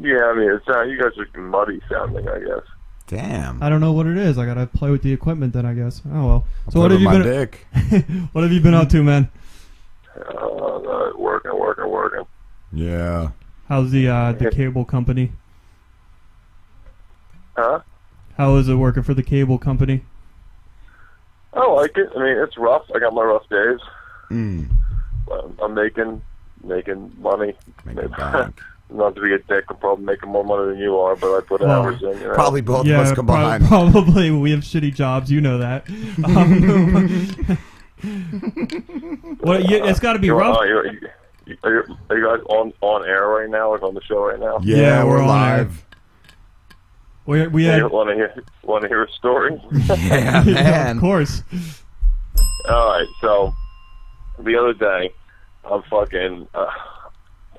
Yeah, 0.00 0.24
I 0.24 0.34
mean, 0.34 0.50
it's, 0.50 0.66
uh, 0.68 0.82
you 0.82 0.98
guys 0.98 1.12
are 1.18 1.40
muddy 1.40 1.80
sounding, 1.90 2.26
I 2.28 2.38
guess. 2.38 2.62
Damn. 3.06 3.62
I 3.62 3.68
don't 3.68 3.80
know 3.80 3.92
what 3.92 4.06
it 4.06 4.16
is. 4.16 4.36
I 4.36 4.46
gotta 4.46 4.66
play 4.66 4.90
with 4.90 5.02
the 5.02 5.12
equipment 5.12 5.52
then, 5.52 5.64
I 5.64 5.74
guess. 5.74 6.02
Oh 6.10 6.26
well. 6.26 6.46
So 6.70 6.80
what 6.80 6.90
have 6.90 7.00
you 7.00 7.06
my 7.06 7.18
been? 7.18 7.22
dick. 7.22 7.66
what 8.32 8.42
have 8.42 8.52
you 8.52 8.60
been 8.60 8.74
up 8.74 8.88
to, 8.90 9.02
man? 9.02 9.30
Uh, 10.16 10.38
uh, 10.38 11.12
working, 11.16 11.56
working, 11.56 11.88
working. 11.88 12.26
Yeah. 12.72 13.30
How's 13.68 13.90
the 13.90 14.08
uh, 14.08 14.32
the 14.32 14.50
cable 14.50 14.84
company? 14.84 15.32
Huh? 17.56 17.80
How 18.36 18.56
is 18.56 18.68
it 18.68 18.74
working 18.74 19.02
for 19.02 19.14
the 19.14 19.22
cable 19.22 19.58
company? 19.58 20.04
I 21.52 21.66
like 21.70 21.96
it. 21.96 22.10
I 22.14 22.18
mean, 22.18 22.36
it's 22.36 22.58
rough. 22.58 22.84
I 22.94 22.98
got 22.98 23.14
my 23.14 23.22
rough 23.22 23.48
days. 23.48 23.80
Mm. 24.30 24.68
Um, 25.30 25.58
I'm 25.62 25.74
making, 25.74 26.22
making 26.62 27.14
money. 27.18 27.54
Making 27.84 28.08
bank. 28.08 28.60
Not 28.88 29.16
to 29.16 29.20
be 29.20 29.32
a 29.34 29.38
dick, 29.38 29.64
I'm 29.68 29.76
probably 29.78 30.04
making 30.04 30.28
more 30.28 30.44
money 30.44 30.70
than 30.70 30.78
you 30.78 30.96
are, 30.98 31.16
but 31.16 31.36
I 31.36 31.40
put 31.40 31.60
Well, 31.60 31.70
hours 31.82 32.00
in. 32.02 32.08
You 32.20 32.28
know? 32.28 32.34
Probably 32.34 32.60
both 32.60 32.86
yeah, 32.86 32.94
of 32.94 33.00
us 33.00 33.06
prob- 33.08 33.16
combined. 33.16 33.66
probably 33.66 34.30
we 34.30 34.52
have 34.52 34.60
shitty 34.60 34.94
jobs. 34.94 35.30
You 35.30 35.40
know 35.40 35.58
that. 35.58 35.88
Um, 36.24 37.58
well, 39.40 39.60
you, 39.60 39.84
it's 39.84 39.98
got 40.00 40.12
to 40.14 40.18
be 40.18 40.26
You're- 40.28 40.40
rough. 40.40 40.58
uh, 40.58 40.62
you're- 40.64 40.90
you- 41.46 41.56
are, 41.62 41.72
you, 41.74 41.96
are 42.10 42.18
you 42.18 42.24
guys 42.26 42.40
on 42.48 42.72
on 42.80 43.04
air 43.08 43.26
right 43.28 43.48
now? 43.48 43.70
Like 43.72 43.82
on 43.82 43.94
the 43.94 44.02
show 44.02 44.24
right 44.26 44.38
now? 44.40 44.58
Yeah, 44.62 44.76
Yeah, 44.78 45.04
we're, 45.04 45.18
we're 45.18 45.26
live. 45.26 45.84
We 47.24 47.46
we 47.48 47.64
had 47.64 47.84
want 47.90 48.08
to 48.08 48.14
hear 48.16 48.34
want 48.62 48.82
to 48.82 48.88
hear 48.88 49.04
a 49.04 49.10
story? 49.12 49.60
Yeah, 49.88 50.42
Yeah, 50.44 50.90
of 50.90 50.98
course. 51.00 51.42
All 52.68 52.88
right, 52.98 53.06
so 53.20 53.52
the 54.40 54.56
other 54.56 54.72
day, 54.74 55.12
I'm 55.64 55.82
fucking. 55.84 56.48
Uh, 56.52 56.66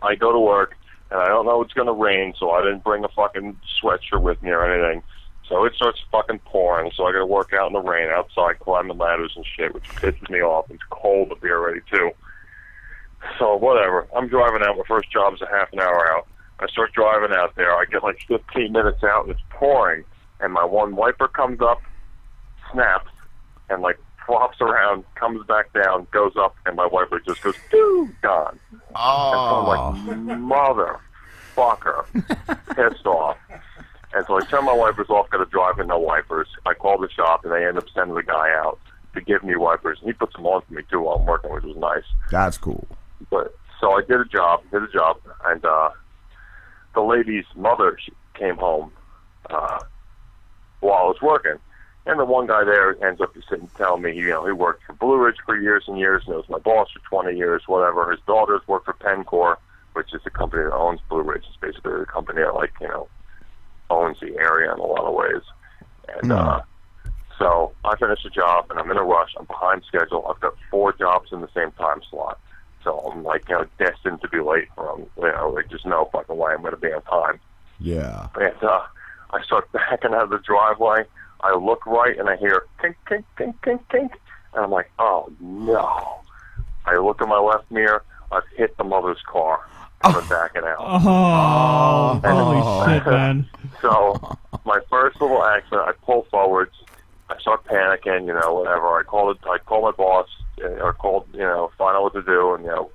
I 0.03 0.15
go 0.15 0.31
to 0.33 0.39
work, 0.39 0.76
and 1.11 1.19
I 1.19 1.27
don't 1.27 1.45
know 1.45 1.61
it's 1.61 1.73
gonna 1.73 1.93
rain, 1.93 2.33
so 2.39 2.51
I 2.51 2.61
didn't 2.61 2.83
bring 2.83 3.03
a 3.03 3.09
fucking 3.09 3.59
sweatshirt 3.81 4.21
with 4.21 4.41
me 4.41 4.51
or 4.51 4.65
anything. 4.65 5.03
So 5.47 5.63
it 5.63 5.73
starts 5.75 5.99
fucking 6.11 6.39
pouring, 6.39 6.91
so 6.95 7.05
I 7.05 7.13
gotta 7.13 7.25
work 7.25 7.53
out 7.53 7.67
in 7.67 7.73
the 7.73 7.79
rain 7.79 8.09
outside, 8.09 8.59
climbing 8.59 8.97
ladders 8.97 9.33
and 9.35 9.45
shit, 9.45 9.73
which 9.73 9.85
pisses 9.95 10.29
me 10.29 10.41
off. 10.41 10.69
It's 10.69 10.83
cold 10.89 11.29
to 11.29 11.35
be 11.35 11.49
already 11.49 11.81
too. 11.91 12.11
So 13.39 13.55
whatever. 13.55 14.07
I'm 14.15 14.27
driving 14.27 14.61
out. 14.63 14.77
My 14.77 14.83
first 14.87 15.11
job 15.11 15.33
is 15.33 15.41
a 15.41 15.47
half 15.47 15.71
an 15.73 15.79
hour 15.79 16.11
out. 16.11 16.27
I 16.59 16.67
start 16.67 16.93
driving 16.93 17.35
out 17.35 17.55
there. 17.55 17.71
I 17.71 17.85
get 17.85 18.03
like 18.03 18.17
15 18.27 18.71
minutes 18.71 19.03
out, 19.03 19.23
and 19.23 19.31
it's 19.31 19.41
pouring, 19.49 20.03
and 20.39 20.53
my 20.53 20.65
one 20.65 20.95
wiper 20.95 21.27
comes 21.27 21.61
up, 21.61 21.81
snaps, 22.71 23.11
and 23.69 23.81
like 23.81 23.99
flops 24.27 24.61
around, 24.61 25.05
comes 25.15 25.43
back 25.47 25.73
down, 25.73 26.05
goes 26.11 26.33
up, 26.37 26.55
and 26.67 26.75
my 26.75 26.85
wiper 26.85 27.19
just 27.25 27.41
goes, 27.41 27.55
doo, 27.71 28.13
gone. 28.21 28.59
Oh. 28.95 29.95
And 29.95 30.05
so 30.05 30.13
I'm 30.13 30.27
like, 30.27 30.99
motherfucker, 31.55 32.05
pissed 32.75 33.05
off. 33.07 33.37
And 34.13 34.25
so 34.27 34.37
I 34.37 34.41
turn 34.41 34.65
my 34.65 34.73
wipers 34.73 35.09
off, 35.09 35.29
got 35.29 35.37
to 35.37 35.45
drive 35.45 35.77
with 35.77 35.87
no 35.87 35.97
wipers. 35.97 36.47
I 36.65 36.73
call 36.73 36.99
the 36.99 37.09
shop, 37.09 37.43
and 37.43 37.53
they 37.53 37.65
end 37.65 37.77
up 37.77 37.85
sending 37.93 38.15
the 38.15 38.23
guy 38.23 38.51
out 38.53 38.79
to 39.15 39.21
give 39.21 39.43
me 39.43 39.55
wipers. 39.55 39.97
And 40.01 40.09
he 40.09 40.13
puts 40.13 40.35
them 40.35 40.45
on 40.45 40.61
for 40.67 40.73
me, 40.73 40.83
too, 40.91 41.01
while 41.01 41.17
I'm 41.17 41.25
working, 41.25 41.51
which 41.51 41.63
was 41.63 41.77
nice. 41.77 42.03
That's 42.29 42.57
cool. 42.57 42.87
But 43.31 43.55
so 43.79 43.91
I 43.91 44.01
did 44.01 44.19
a 44.19 44.25
job, 44.25 44.61
did 44.71 44.83
a 44.83 44.91
job, 44.91 45.17
and 45.45 45.63
uh, 45.65 45.89
the 46.93 47.01
lady's 47.01 47.45
mother 47.55 47.97
she 48.03 48.11
came 48.33 48.57
home 48.57 48.91
uh, 49.49 49.79
while 50.79 50.97
I 50.97 51.05
was 51.05 51.21
working, 51.21 51.57
and 52.07 52.19
the 52.19 52.25
one 52.25 52.47
guy 52.47 52.63
there 52.63 53.03
ends 53.05 53.21
up 53.21 53.33
sitting 53.49 53.69
telling 53.77 54.01
me, 54.01 54.15
you 54.15 54.29
know, 54.29 54.45
he 54.45 54.51
worked 54.51 54.83
for 54.85 54.93
Blue 54.93 55.17
Ridge 55.17 55.37
for 55.45 55.59
years 55.59 55.83
and 55.87 55.97
years, 55.99 56.23
and 56.25 56.35
was 56.35 56.49
my 56.49 56.59
boss 56.59 56.89
for 56.91 57.23
20 57.23 57.37
years, 57.37 57.63
whatever. 57.67 58.09
His 58.11 58.19
daughters 58.25 58.61
work 58.67 58.85
for 58.85 58.93
Pencor, 58.93 59.57
which 59.93 60.13
is 60.13 60.21
the 60.23 60.29
company 60.29 60.63
that 60.63 60.73
owns 60.73 61.01
Blue 61.09 61.21
Ridge. 61.21 61.43
It's 61.47 61.57
basically 61.57 61.99
the 61.99 62.05
company 62.05 62.41
that, 62.41 62.55
like, 62.55 62.73
you 62.79 62.87
know, 62.87 63.07
owns 63.89 64.19
the 64.19 64.37
area 64.37 64.73
in 64.73 64.79
a 64.79 64.85
lot 64.85 65.05
of 65.05 65.13
ways. 65.13 65.43
And 66.21 66.31
uh, 66.31 66.61
so 67.37 67.73
I 67.83 67.95
finish 67.97 68.23
a 68.25 68.29
job 68.29 68.67
and 68.69 68.79
I'm 68.79 68.89
in 68.89 68.97
a 68.97 69.03
rush. 69.03 69.31
I'm 69.37 69.45
behind 69.45 69.83
schedule. 69.87 70.25
I've 70.27 70.39
got 70.39 70.53
four 70.71 70.93
jobs 70.93 71.29
in 71.31 71.41
the 71.41 71.49
same 71.53 71.71
time 71.71 72.01
slot, 72.09 72.39
so 72.83 72.99
I'm 72.99 73.23
like 73.23 73.47
you 73.49 73.55
know 73.55 73.65
destined 73.77 74.21
to 74.21 74.29
be 74.29 74.39
late 74.39 74.69
for 74.75 74.85
them. 74.85 75.07
You 75.17 75.31
know, 75.31 75.49
like 75.49 75.69
just 75.69 75.85
no 75.85 76.09
fucking 76.11 76.37
way 76.37 76.53
I'm 76.53 76.61
going 76.61 76.71
to 76.71 76.77
be 76.77 76.91
on 76.91 77.01
time. 77.03 77.39
Yeah. 77.79 78.27
And 78.35 78.63
uh, 78.63 78.81
I 79.31 79.43
start 79.43 79.71
backing 79.71 80.13
out 80.13 80.23
of 80.23 80.29
the 80.29 80.39
driveway. 80.39 81.05
I 81.41 81.55
look 81.55 81.85
right 81.85 82.17
and 82.17 82.29
I 82.29 82.35
hear 82.37 82.63
kink, 82.81 82.95
kink, 83.07 83.25
kink, 83.37 83.55
kink, 83.63 83.81
kink. 83.89 84.11
And 84.53 84.63
I'm 84.63 84.71
like, 84.71 84.91
oh 84.99 85.31
no. 85.39 86.21
I 86.85 86.97
look 86.97 87.21
in 87.21 87.29
my 87.29 87.39
left 87.39 87.69
mirror. 87.69 88.03
I've 88.31 88.47
hit 88.55 88.75
the 88.77 88.83
mother's 88.83 89.21
car. 89.27 89.59
I'm 90.03 90.27
backing 90.27 90.63
out. 90.63 90.77
Oh, 90.79 92.21
holy 92.23 92.93
shit, 92.99 93.05
man. 93.07 93.49
So 93.81 94.37
my 94.65 94.79
first 94.89 95.19
little 95.19 95.43
accident, 95.43 95.81
I 95.87 95.91
pull 96.03 96.27
forwards. 96.29 96.73
I 97.29 97.37
start 97.39 97.65
panicking, 97.65 98.27
you 98.27 98.33
know, 98.33 98.53
whatever. 98.53 98.97
I 98.97 99.03
call 99.03 99.31
it. 99.31 99.37
I 99.43 99.57
call 99.57 99.81
my 99.81 99.91
boss, 99.91 100.27
uh, 100.63 100.67
or 100.67 100.93
called, 100.93 101.27
you 101.33 101.39
know, 101.39 101.71
find 101.77 101.95
out 101.97 102.03
what 102.03 102.13
to 102.13 102.21
do, 102.21 102.53
and 102.53 102.63
you 102.63 102.69
know, 102.69 102.89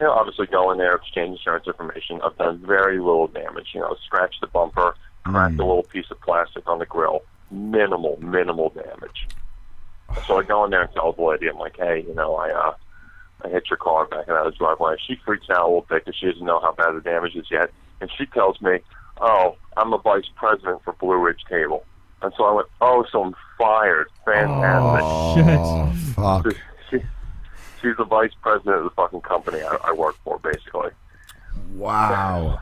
you 0.00 0.06
know, 0.06 0.12
obviously 0.12 0.46
go 0.46 0.70
in 0.72 0.78
there, 0.78 0.94
exchange 0.94 1.38
insurance 1.38 1.66
information. 1.66 2.20
I've 2.22 2.36
done 2.38 2.64
very 2.64 2.98
little 2.98 3.26
damage. 3.26 3.68
You 3.74 3.80
know, 3.80 3.96
scratched 4.06 4.40
the 4.40 4.46
bumper, 4.46 4.94
cracked 5.24 5.58
a 5.58 5.64
little 5.64 5.82
piece 5.82 6.10
of 6.10 6.20
plastic 6.20 6.66
on 6.66 6.78
the 6.78 6.86
grill. 6.86 7.22
Minimal, 7.54 8.18
minimal 8.20 8.70
damage. 8.70 9.28
So 10.26 10.38
I 10.38 10.42
go 10.42 10.64
in 10.64 10.70
there 10.70 10.82
and 10.82 10.92
tell 10.92 11.12
the 11.12 11.22
lady, 11.22 11.48
I'm 11.48 11.58
like, 11.58 11.76
hey, 11.76 12.04
you 12.06 12.14
know, 12.14 12.34
I 12.34 12.50
uh, 12.50 12.74
I 13.44 13.48
hit 13.48 13.70
your 13.70 13.76
car 13.76 14.06
backing 14.06 14.34
out 14.34 14.46
of 14.46 14.52
the 14.52 14.58
driveway. 14.58 14.96
She 15.06 15.16
freaks 15.24 15.48
out 15.50 15.60
a 15.60 15.64
little 15.64 15.86
bit 15.88 16.04
because 16.04 16.18
she 16.18 16.26
doesn't 16.26 16.44
know 16.44 16.60
how 16.60 16.72
bad 16.72 16.92
the 16.94 17.00
damage 17.00 17.36
is 17.36 17.46
yet, 17.50 17.70
and 18.00 18.10
she 18.16 18.26
tells 18.26 18.60
me, 18.60 18.78
oh, 19.20 19.56
I'm 19.76 19.92
a 19.92 19.98
vice 19.98 20.28
president 20.34 20.82
for 20.82 20.94
Blue 20.94 21.16
Ridge 21.16 21.44
Cable. 21.48 21.84
And 22.22 22.32
so 22.36 22.44
I 22.44 22.52
went, 22.52 22.68
oh, 22.80 23.04
so 23.12 23.22
I'm 23.24 23.34
fired. 23.58 24.08
Fantastic. 24.24 25.58
Oh, 25.58 25.92
fuck. 26.14 26.56
She, 26.90 26.98
she's 27.80 27.96
the 27.96 28.04
vice 28.04 28.32
president 28.40 28.78
of 28.78 28.84
the 28.84 28.90
fucking 28.90 29.20
company 29.20 29.62
I, 29.62 29.76
I 29.84 29.92
work 29.92 30.16
for, 30.24 30.38
basically. 30.38 30.90
Wow. 31.74 32.60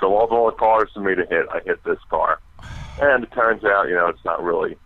So 0.00 0.18
of 0.18 0.32
all 0.32 0.46
the 0.46 0.56
cars 0.56 0.90
for 0.92 1.00
me 1.00 1.14
to 1.14 1.24
hit, 1.26 1.46
I 1.52 1.60
hit 1.64 1.82
this 1.84 1.98
car. 2.10 2.40
And 3.00 3.24
it 3.24 3.32
turns 3.32 3.64
out, 3.64 3.88
you 3.88 3.94
know, 3.94 4.08
it's 4.08 4.24
not 4.24 4.42
really, 4.42 4.76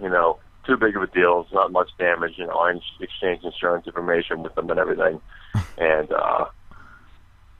you 0.00 0.08
know, 0.08 0.38
too 0.64 0.76
big 0.76 0.96
of 0.96 1.02
a 1.02 1.06
deal. 1.06 1.42
It's 1.44 1.52
not 1.52 1.72
much 1.72 1.90
damage. 1.98 2.34
You 2.36 2.46
know, 2.46 2.58
I 2.58 2.72
ins- 2.72 2.82
exchanged 3.00 3.44
insurance 3.44 3.86
information 3.86 4.42
with 4.42 4.54
them 4.54 4.70
and 4.70 4.78
everything. 4.78 5.20
And, 5.78 6.10
uh, 6.12 6.46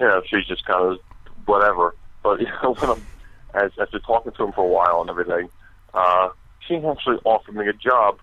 you 0.01 0.07
know, 0.07 0.23
she's 0.27 0.45
just 0.47 0.65
kind 0.67 0.93
of 0.93 0.99
whatever. 1.47 1.95
But, 2.23 2.41
you 2.41 2.49
know, 2.63 2.75
when 2.79 2.91
I'm, 2.91 3.07
as, 3.55 3.71
after 3.81 3.99
talking 4.01 4.33
to 4.33 4.45
him 4.45 4.53
for 4.53 4.65
a 4.65 4.69
while 4.69 5.01
and 5.01 5.09
everything, 5.09 5.49
uh, 5.95 6.31
she 6.67 6.77
actually 6.77 7.17
offered 7.25 7.55
me 7.55 7.67
a 7.69 7.73
job, 7.73 8.19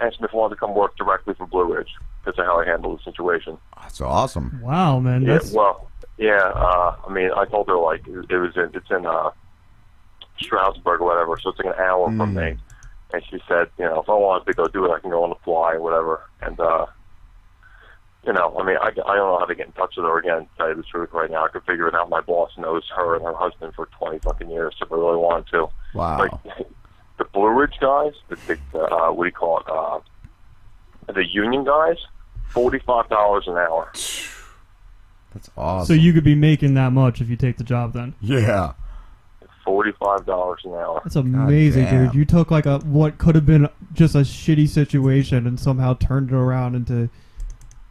asked 0.00 0.20
me 0.20 0.26
if 0.26 0.34
I 0.34 0.36
wanted 0.36 0.54
to 0.56 0.60
come 0.60 0.74
work 0.74 0.96
directly 0.96 1.34
for 1.34 1.46
Blue 1.46 1.74
Ridge 1.74 1.88
because 2.24 2.38
of 2.38 2.44
how 2.44 2.60
I 2.60 2.66
handled 2.66 3.00
the 3.00 3.10
situation. 3.10 3.58
That's 3.80 4.00
awesome. 4.00 4.60
Wow, 4.62 5.00
man. 5.00 5.22
Yeah, 5.22 5.40
well, 5.52 5.90
yeah. 6.18 6.52
Uh, 6.54 6.94
I 7.06 7.12
mean, 7.12 7.30
I 7.34 7.44
told 7.46 7.68
her 7.68 7.76
like 7.78 8.06
it 8.06 8.30
it 8.30 8.36
was 8.36 8.56
in 8.56 8.70
it's 8.74 8.90
in 8.90 9.06
uh, 9.06 9.30
Stroudsburg 10.40 11.00
or 11.00 11.06
whatever, 11.06 11.38
so 11.38 11.50
it's 11.50 11.58
like 11.58 11.74
an 11.74 11.82
hour 11.82 12.06
from 12.16 12.34
me. 12.34 12.56
And 13.12 13.22
she 13.30 13.38
said, 13.48 13.68
you 13.78 13.84
know, 13.84 14.02
if 14.02 14.08
I 14.08 14.12
wanted 14.12 14.46
to 14.46 14.52
go 14.52 14.68
do 14.68 14.84
it, 14.84 14.90
I 14.90 15.00
can 15.00 15.10
go 15.10 15.22
on 15.24 15.30
the 15.30 15.36
fly 15.36 15.74
or 15.74 15.80
whatever. 15.80 16.28
And 16.42 16.58
uh, 16.60 16.86
you 18.26 18.32
know, 18.32 18.54
I 18.58 18.64
mean, 18.66 18.76
I, 18.76 18.88
I 18.88 18.90
don't 18.90 19.04
know 19.06 19.38
how 19.38 19.46
to 19.46 19.54
get 19.54 19.66
in 19.66 19.72
touch 19.72 19.94
with 19.96 20.04
her 20.04 20.18
again. 20.18 20.42
To 20.42 20.48
tell 20.58 20.68
you 20.68 20.74
the 20.74 20.82
truth, 20.82 21.10
right 21.12 21.30
now, 21.30 21.46
I 21.46 21.48
could 21.48 21.64
figure 21.64 21.88
it 21.88 21.94
out. 21.94 22.10
My 22.10 22.20
boss 22.20 22.50
knows 22.58 22.84
her 22.94 23.16
and 23.16 23.24
her 23.24 23.34
husband 23.34 23.74
for 23.74 23.86
twenty 23.86 24.18
fucking 24.18 24.50
years, 24.50 24.74
if 24.82 24.92
I 24.92 24.94
really 24.94 25.16
wanted 25.16 25.46
to. 25.52 25.68
Wow. 25.94 26.18
Like 26.18 26.32
the 27.16 27.24
Blue 27.24 27.48
Ridge 27.48 27.76
guys, 27.80 28.12
the, 28.28 28.58
the 28.72 28.80
uh, 28.80 29.12
what 29.12 29.24
do 29.24 29.28
you 29.28 29.32
call 29.32 29.60
it? 29.60 29.68
Uh, 29.68 31.12
the 31.12 31.26
union 31.26 31.64
guys, 31.64 31.96
forty 32.48 32.78
five 32.80 33.08
dollars 33.08 33.44
an 33.46 33.54
hour. 33.54 33.90
That's 35.32 35.50
awesome. 35.56 35.86
so 35.86 35.92
you 36.00 36.12
could 36.12 36.24
be 36.24 36.34
making 36.34 36.74
that 36.74 36.92
much 36.92 37.20
if 37.20 37.28
you 37.28 37.36
take 37.36 37.56
the 37.56 37.64
job 37.64 37.92
then. 37.92 38.14
Yeah. 38.20 38.72
Forty-five 39.68 40.24
dollars 40.24 40.62
an 40.64 40.72
hour. 40.72 41.00
That's 41.04 41.16
amazing, 41.16 41.90
dude. 41.90 42.14
You 42.14 42.24
took 42.24 42.50
like 42.50 42.64
a 42.64 42.78
what 42.78 43.18
could 43.18 43.34
have 43.34 43.44
been 43.44 43.68
just 43.92 44.14
a 44.14 44.20
shitty 44.20 44.66
situation 44.66 45.46
and 45.46 45.60
somehow 45.60 45.92
turned 45.92 46.30
it 46.30 46.34
around 46.34 46.74
into 46.74 47.10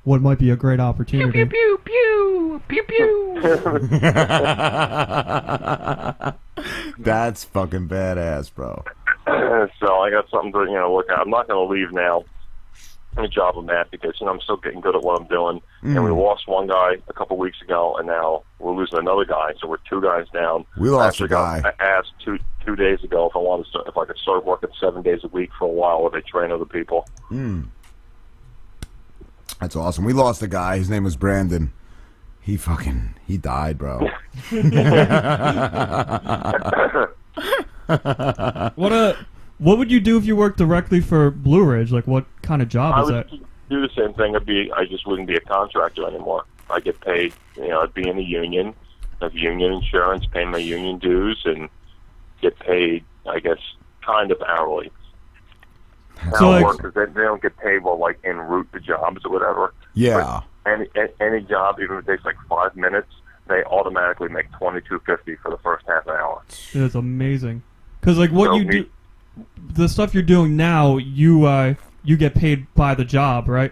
what 0.03 0.19
might 0.19 0.39
be 0.39 0.49
a 0.49 0.55
great 0.55 0.79
opportunity. 0.79 1.31
Pew 1.31 1.45
pew 1.45 1.79
Pew 1.85 2.61
pew 2.67 2.83
pew 2.83 2.83
pew. 2.83 3.37
That's 6.99 7.43
fucking 7.43 7.87
badass, 7.87 8.51
bro. 8.53 8.83
so 9.79 9.99
I 9.99 10.09
got 10.09 10.27
something 10.31 10.51
to 10.53 10.65
you 10.65 10.73
know 10.73 10.95
look 10.95 11.11
at. 11.11 11.19
I'm 11.19 11.29
not 11.29 11.47
going 11.47 11.67
to 11.67 11.71
leave 11.73 11.91
now. 11.93 12.23
The 13.17 13.27
job 13.27 13.55
I'm 13.57 13.65
because 13.91 14.13
you 14.19 14.25
know 14.25 14.31
I'm 14.33 14.41
still 14.41 14.57
getting 14.57 14.79
good 14.79 14.95
at 14.95 15.01
what 15.01 15.19
I'm 15.19 15.27
doing. 15.27 15.61
And 15.81 16.03
we 16.03 16.11
Mm. 16.11 16.21
lost 16.23 16.47
one 16.47 16.67
guy 16.67 16.97
a 17.07 17.13
couple 17.13 17.37
weeks 17.37 17.61
ago, 17.61 17.95
and 17.97 18.07
now 18.07 18.43
we're 18.59 18.73
losing 18.73 18.99
another 18.99 19.25
guy. 19.25 19.53
So 19.59 19.67
we're 19.67 19.77
two 19.89 20.01
guys 20.01 20.27
down. 20.33 20.65
We 20.77 20.89
lost 20.89 21.19
a 21.21 21.27
guy. 21.27 21.61
I 21.65 21.83
asked 21.83 22.13
two 22.23 22.37
two 22.65 22.75
days 22.75 23.03
ago 23.03 23.27
if 23.29 23.35
I 23.35 23.39
wanted 23.39 23.63
to 23.63 23.69
start, 23.69 23.87
if 23.87 23.97
I 23.97 24.05
could 24.05 24.17
start 24.17 24.45
working 24.45 24.69
seven 24.79 25.01
days 25.01 25.21
a 25.23 25.27
week 25.29 25.49
for 25.57 25.65
a 25.65 25.71
while, 25.71 26.01
where 26.01 26.11
they 26.11 26.21
train 26.21 26.51
other 26.51 26.65
people. 26.65 27.07
Mm. 27.31 27.67
That's 29.59 29.75
awesome. 29.75 30.05
We 30.05 30.13
lost 30.13 30.41
a 30.43 30.47
guy. 30.47 30.77
His 30.77 30.89
name 30.89 31.03
was 31.03 31.15
Brandon. 31.15 31.73
He 32.39 32.57
fucking 32.57 33.15
he 33.25 33.37
died, 33.37 33.77
bro. 33.77 34.07
What 37.87 38.91
a 38.93 39.17
what 39.59 39.77
would 39.77 39.91
you 39.91 39.99
do 39.99 40.17
if 40.17 40.25
you 40.25 40.35
worked 40.35 40.57
directly 40.57 41.01
for 41.01 41.31
Blue 41.31 41.63
Ridge? 41.63 41.91
Like 41.91 42.07
what 42.07 42.25
kind 42.41 42.61
of 42.61 42.67
I 42.67 42.69
job 42.69 42.99
is 43.03 43.05
would 43.11 43.15
that? 43.15 43.29
do 43.69 43.81
the 43.81 43.89
same 43.95 44.13
thing. 44.13 44.35
I'd 44.35 44.45
be, 44.45 44.71
I 44.71 44.85
just 44.85 45.05
wouldn't 45.07 45.27
be 45.27 45.35
a 45.35 45.39
contractor 45.41 46.07
anymore. 46.07 46.43
I 46.69 46.79
get 46.79 46.99
paid, 47.01 47.33
you 47.55 47.67
know, 47.69 47.81
I'd 47.81 47.93
be 47.93 48.07
in 48.07 48.17
the 48.17 48.23
union, 48.23 48.73
have 49.21 49.33
union 49.33 49.71
insurance, 49.73 50.25
pay 50.27 50.45
my 50.45 50.57
union 50.57 50.99
dues, 50.99 51.41
and 51.45 51.69
get 52.41 52.57
paid, 52.59 53.03
I 53.27 53.39
guess, 53.39 53.57
kind 54.05 54.31
of 54.31 54.41
hourly. 54.41 54.91
So, 56.31 56.37
How 56.39 56.49
it 56.49 56.55
like- 56.55 56.65
works 56.65 56.83
is 56.85 56.93
they, 56.95 57.05
they 57.05 57.21
don't 57.21 57.41
get 57.41 57.55
paid 57.57 57.83
well, 57.83 57.99
like 57.99 58.17
en 58.23 58.37
route 58.37 58.67
to 58.73 58.79
jobs 58.79 59.23
or 59.23 59.31
whatever. 59.31 59.73
Yeah. 59.93 60.41
Any 60.65 60.87
a- 60.95 61.21
any 61.23 61.41
job, 61.41 61.79
even 61.79 61.97
if 61.97 62.07
it 62.09 62.11
takes 62.11 62.25
like 62.25 62.35
five 62.49 62.75
minutes, 62.75 63.07
they 63.47 63.63
automatically 63.65 64.27
make 64.27 64.51
twenty 64.53 64.81
two 64.81 64.99
fifty 65.05 65.35
for 65.35 65.51
the 65.51 65.59
first 65.59 65.85
half 65.87 66.07
an 66.07 66.13
hour. 66.15 66.41
It's 66.73 66.95
amazing. 66.95 67.61
Cuz 68.01 68.17
like 68.17 68.31
what 68.31 68.47
So 68.47 68.55
you 68.55 68.65
me- 68.65 68.79
do 68.79 68.89
the 69.73 69.87
stuff 69.87 70.13
you're 70.13 70.23
doing 70.23 70.55
now, 70.55 70.97
you 70.97 71.45
uh 71.45 71.75
you 72.03 72.17
get 72.17 72.35
paid 72.35 72.73
by 72.73 72.95
the 72.95 73.05
job, 73.05 73.47
right? 73.47 73.71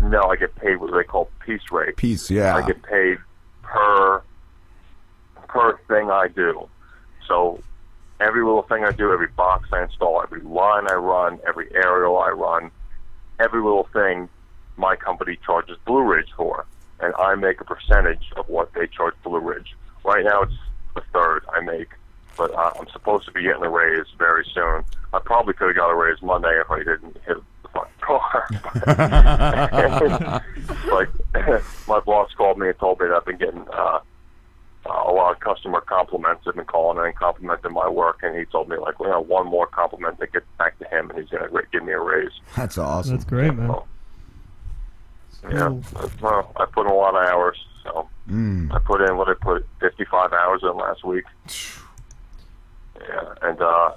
No, 0.00 0.22
I 0.22 0.36
get 0.36 0.54
paid 0.56 0.76
what 0.76 0.92
they 0.92 1.04
call 1.04 1.30
piece 1.44 1.62
rate. 1.72 1.96
Piece, 1.96 2.30
yeah. 2.30 2.54
I 2.54 2.66
get 2.66 2.82
paid 2.82 3.18
per 3.62 4.22
per 5.48 5.78
thing 5.88 6.10
I 6.10 6.28
do. 6.28 6.68
So 7.26 7.60
every 8.20 8.44
little 8.44 8.62
thing 8.62 8.84
I 8.84 8.92
do, 8.92 9.12
every 9.12 9.28
box 9.28 9.68
I 9.72 9.82
install, 9.82 10.22
every 10.22 10.42
line 10.42 10.86
I 10.88 10.94
run, 10.94 11.38
every 11.46 11.68
aerial 11.74 12.18
I 12.18 12.30
run, 12.30 12.70
every 13.40 13.62
little 13.62 13.88
thing 13.92 14.28
my 14.76 14.96
company 14.96 15.38
charges 15.44 15.76
Blue 15.86 16.02
Ridge 16.02 16.28
for, 16.36 16.66
and 17.00 17.14
I 17.18 17.34
make 17.34 17.60
a 17.60 17.64
percentage 17.64 18.32
of 18.36 18.48
what 18.48 18.72
they 18.74 18.86
charge 18.86 19.14
Blue 19.24 19.40
Ridge. 19.40 19.74
Right 20.04 20.24
now 20.24 20.42
it's 20.42 20.52
a 20.96 21.00
third 21.12 21.44
I 21.48 21.60
make, 21.60 21.88
but 22.36 22.52
uh, 22.54 22.72
I'm 22.78 22.88
supposed 22.92 23.24
to 23.26 23.32
be 23.32 23.42
getting 23.42 23.62
a 23.64 23.68
raise 23.70 24.06
very 24.18 24.44
soon. 24.54 24.84
I 25.12 25.18
probably 25.24 25.54
could 25.54 25.68
have 25.68 25.76
got 25.76 25.90
a 25.90 25.94
raise 25.94 26.20
Monday 26.22 26.60
if 26.60 26.70
I 26.70 26.78
didn't 26.78 27.16
hit 27.26 27.36
the 27.62 27.68
fucking 27.68 27.92
car. 28.00 28.46
like 30.92 31.08
my 31.88 32.00
boss 32.00 32.30
called 32.36 32.58
me 32.58 32.68
and 32.68 32.78
told 32.78 33.00
me 33.00 33.06
that 33.06 33.14
I've 33.16 33.24
been 33.24 33.38
getting 33.38 33.64
uh, 33.72 34.00
a 34.86 35.12
lot 35.12 35.32
of 35.32 35.40
customer 35.40 35.80
compliments. 35.80 36.44
I've 36.46 36.54
been 36.56 36.64
calling 36.64 37.04
and 37.04 37.14
complimenting 37.16 37.72
my 37.72 37.88
work, 37.88 38.18
and 38.22 38.36
he 38.38 38.44
told 38.46 38.68
me 38.68 38.76
like, 38.76 38.94
you 39.00 39.08
know, 39.08 39.20
one 39.20 39.46
more 39.46 39.66
compliment 39.66 40.18
to 40.20 40.26
get 40.26 40.42
back 40.58 40.78
to 40.78 40.84
him, 40.88 41.10
and 41.10 41.18
he's 41.20 41.28
gonna 41.30 41.48
ra- 41.48 41.62
give 41.72 41.84
me 41.84 41.92
a 41.92 42.00
raise. 42.00 42.30
That's 42.56 42.78
awesome. 42.78 43.12
That's 43.16 43.24
great, 43.24 43.54
man. 43.54 43.74
Yeah, 45.50 45.74
well, 46.20 46.52
I 46.56 46.64
put 46.64 46.86
in 46.86 46.92
a 46.92 46.94
lot 46.94 47.14
of 47.14 47.28
hours, 47.28 47.56
so 47.84 48.08
Mm. 48.28 48.72
I 48.74 48.78
put 48.80 49.00
in 49.02 49.16
what 49.16 49.28
I 49.28 49.34
put 49.34 49.64
55 49.80 50.32
hours 50.32 50.60
in 50.64 50.76
last 50.76 51.04
week. 51.04 51.22
Yeah, 53.00 53.34
and 53.42 53.60
uh, 53.60 53.92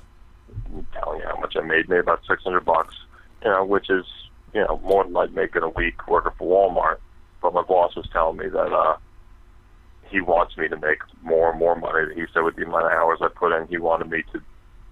I'm 0.73 0.87
telling 0.93 1.19
you 1.19 1.25
how 1.27 1.39
much 1.39 1.55
I 1.55 1.61
made, 1.61 1.89
made 1.89 1.99
about 1.99 2.21
600 2.27 2.65
bucks. 2.65 2.95
You 3.43 3.51
know, 3.51 3.65
which 3.65 3.89
is 3.89 4.05
you 4.53 4.61
know 4.61 4.79
more 4.83 5.03
than 5.03 5.15
I'd 5.15 5.33
make 5.33 5.55
in 5.55 5.63
a 5.63 5.69
week 5.69 6.07
working 6.07 6.31
for 6.37 6.47
Walmart. 6.47 6.97
But 7.41 7.53
my 7.53 7.61
boss 7.61 7.95
was 7.95 8.07
telling 8.11 8.37
me 8.37 8.49
that 8.49 8.73
uh, 8.73 8.97
he 10.09 10.21
wants 10.21 10.57
me 10.57 10.67
to 10.67 10.77
make 10.77 10.99
more 11.23 11.51
and 11.51 11.59
more 11.59 11.75
money. 11.75 12.13
He 12.15 12.25
said 12.33 12.41
with 12.41 12.55
the 12.55 12.65
amount 12.65 12.85
of 12.85 12.91
hours 12.91 13.19
I 13.21 13.29
put 13.29 13.53
in, 13.53 13.67
he 13.67 13.77
wanted 13.77 14.09
me 14.09 14.23
to 14.33 14.41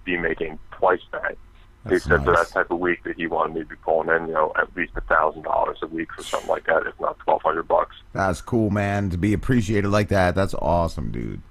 be 0.05 0.17
making 0.17 0.59
twice 0.71 1.01
that. 1.11 1.38
That's 1.84 2.03
he 2.03 2.09
said 2.09 2.23
for 2.23 2.34
that 2.34 2.49
type 2.49 2.71
of 2.71 2.79
week 2.79 3.03
that 3.03 3.15
he 3.17 3.27
wanted 3.27 3.55
me 3.55 3.61
to 3.61 3.67
be 3.67 3.75
pulling 3.84 4.09
in, 4.09 4.27
you 4.27 4.34
know, 4.34 4.51
at 4.57 4.75
least 4.75 4.93
a 4.95 5.01
thousand 5.01 5.43
dollars 5.43 5.77
a 5.81 5.88
week 5.88 6.11
for 6.13 6.23
something 6.23 6.49
like 6.49 6.65
that, 6.65 6.85
if 6.85 6.99
not 6.99 7.19
twelve 7.19 7.41
hundred 7.41 7.67
bucks. 7.67 7.95
That's 8.13 8.41
cool, 8.41 8.69
man. 8.69 9.09
To 9.09 9.17
be 9.17 9.34
appreciated 9.34 9.89
like 9.89 10.09
that, 10.09 10.35
that's 10.35 10.53
awesome, 10.55 11.11
dude. 11.11 11.41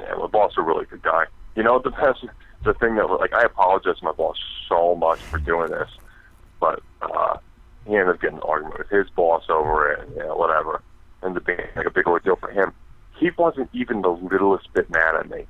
Yeah, 0.00 0.14
my 0.14 0.26
boss 0.26 0.52
is 0.52 0.58
a 0.58 0.62
really 0.62 0.86
good 0.86 1.02
guy. 1.02 1.24
You 1.56 1.62
know, 1.62 1.78
the 1.78 1.90
best 1.90 2.24
the 2.64 2.74
thing 2.74 2.96
that 2.96 3.08
was 3.08 3.18
like 3.20 3.32
I 3.32 3.44
apologize 3.44 3.98
to 3.98 4.04
my 4.04 4.12
boss 4.12 4.36
so 4.68 4.94
much 4.94 5.18
for 5.20 5.38
doing 5.38 5.70
this, 5.70 5.90
but 6.60 6.82
uh, 7.02 7.36
he 7.86 7.92
ended 7.94 8.14
up 8.14 8.20
getting 8.20 8.38
an 8.38 8.42
argument 8.42 8.78
with 8.78 8.88
his 8.88 9.08
boss 9.10 9.44
over 9.48 9.92
it, 9.92 10.00
and 10.00 10.12
you 10.16 10.22
know, 10.22 10.36
whatever. 10.36 10.82
And 11.22 11.34
the 11.36 11.40
being 11.40 11.58
like 11.76 11.86
a 11.86 11.90
big 11.90 12.06
ordeal 12.06 12.36
for 12.36 12.50
him. 12.50 12.72
He 13.18 13.30
wasn't 13.38 13.70
even 13.72 14.02
the 14.02 14.10
littlest 14.10 14.72
bit 14.74 14.90
mad 14.90 15.14
at 15.14 15.30
me. 15.30 15.46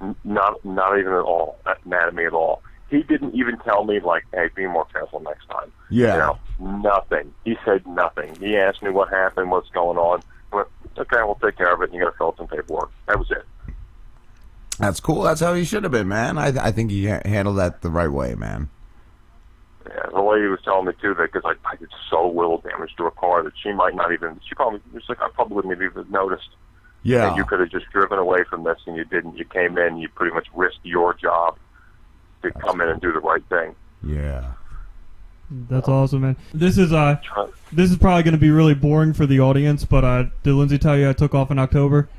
N- 0.00 0.16
Not 0.24 0.64
not 0.64 0.98
even 0.98 1.12
at 1.12 1.20
all 1.20 1.58
uh, 1.66 1.74
mad 1.84 2.08
at 2.08 2.14
me 2.14 2.24
at 2.26 2.32
all. 2.32 2.62
He 2.90 3.02
didn't 3.02 3.34
even 3.34 3.58
tell 3.58 3.84
me 3.84 4.00
like, 4.00 4.24
"Hey, 4.32 4.48
be 4.54 4.66
more 4.66 4.86
careful 4.86 5.20
next 5.20 5.46
time." 5.48 5.70
Yeah. 5.90 6.14
You 6.14 6.18
know, 6.20 6.80
nothing. 6.80 7.32
He 7.44 7.56
said 7.64 7.86
nothing. 7.86 8.34
He 8.40 8.56
asked 8.56 8.82
me 8.82 8.90
what 8.90 9.08
happened, 9.10 9.50
what's 9.50 9.68
going 9.70 9.98
on. 9.98 10.22
I 10.52 10.56
went, 10.56 10.68
okay, 10.98 11.16
we'll 11.22 11.38
take 11.42 11.56
care 11.56 11.72
of 11.74 11.80
it. 11.82 11.90
And 11.90 11.94
you 11.94 12.00
got 12.04 12.10
to 12.12 12.16
fill 12.16 12.28
out 12.28 12.36
some 12.36 12.46
paperwork. 12.48 12.90
That 13.06 13.18
was 13.18 13.30
it. 13.30 13.44
That's 14.78 15.00
cool. 15.00 15.22
That's 15.22 15.40
how 15.40 15.54
he 15.54 15.64
should 15.64 15.84
have 15.84 15.92
been, 15.92 16.08
man. 16.08 16.38
I 16.38 16.48
I 16.66 16.72
think 16.72 16.90
he 16.90 17.06
ha- 17.06 17.22
handled 17.24 17.58
that 17.58 17.82
the 17.82 17.90
right 17.90 18.10
way, 18.10 18.34
man. 18.34 18.68
Yeah, 19.86 20.06
the 20.12 20.20
lady 20.20 20.46
was 20.46 20.60
telling 20.64 20.86
me 20.86 20.92
too 21.00 21.14
that 21.14 21.32
because 21.32 21.42
I, 21.44 21.68
I 21.68 21.76
did 21.76 21.90
so 22.10 22.28
little 22.28 22.58
damage 22.58 22.94
to 22.96 23.04
a 23.04 23.10
car 23.10 23.42
that 23.42 23.52
she 23.62 23.72
might 23.72 23.94
not 23.94 24.12
even. 24.12 24.40
She 24.48 24.54
probably 24.54 24.80
was 24.92 25.04
like, 25.08 25.20
I 25.20 25.28
probably 25.28 25.56
wouldn't 25.56 25.74
have 25.74 25.82
even 25.82 26.10
noticed. 26.10 26.48
Yeah. 27.02 27.26
That 27.26 27.36
you 27.36 27.44
could 27.44 27.60
have 27.60 27.70
just 27.70 27.86
driven 27.90 28.18
away 28.18 28.44
from 28.48 28.64
this, 28.64 28.78
and 28.86 28.96
you 28.96 29.04
didn't. 29.04 29.36
You 29.36 29.44
came 29.44 29.76
in. 29.78 29.98
You 29.98 30.08
pretty 30.08 30.34
much 30.34 30.46
risked 30.54 30.80
your 30.84 31.14
job 31.14 31.58
to 32.42 32.50
come 32.50 32.80
in 32.80 32.88
and 32.88 33.00
do 33.00 33.12
the 33.12 33.20
right 33.20 33.44
thing. 33.48 33.74
Yeah. 34.02 34.52
That's 35.50 35.88
awesome, 35.88 36.22
man. 36.22 36.36
This 36.54 36.78
is 36.78 36.92
uh, 36.92 37.18
this 37.70 37.90
is 37.90 37.98
probably 37.98 38.22
going 38.22 38.32
to 38.32 38.38
be 38.38 38.50
really 38.50 38.74
boring 38.74 39.12
for 39.12 39.26
the 39.26 39.40
audience, 39.40 39.84
but 39.84 40.02
uh, 40.02 40.24
did 40.42 40.54
Lindsay 40.54 40.78
tell 40.78 40.96
you 40.96 41.10
I 41.10 41.12
took 41.12 41.34
off 41.34 41.50
in 41.50 41.58
October? 41.58 42.08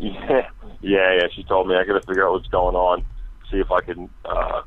Yeah, 0.00 0.48
yeah, 0.80 1.14
yeah. 1.14 1.26
She 1.34 1.42
told 1.44 1.68
me 1.68 1.76
I 1.76 1.84
got 1.84 2.00
to 2.00 2.06
figure 2.06 2.26
out 2.26 2.32
what's 2.32 2.46
going 2.48 2.74
on, 2.76 3.04
see 3.50 3.58
if 3.58 3.70
I 3.70 3.80
can 3.80 4.08
uh, 4.24 4.62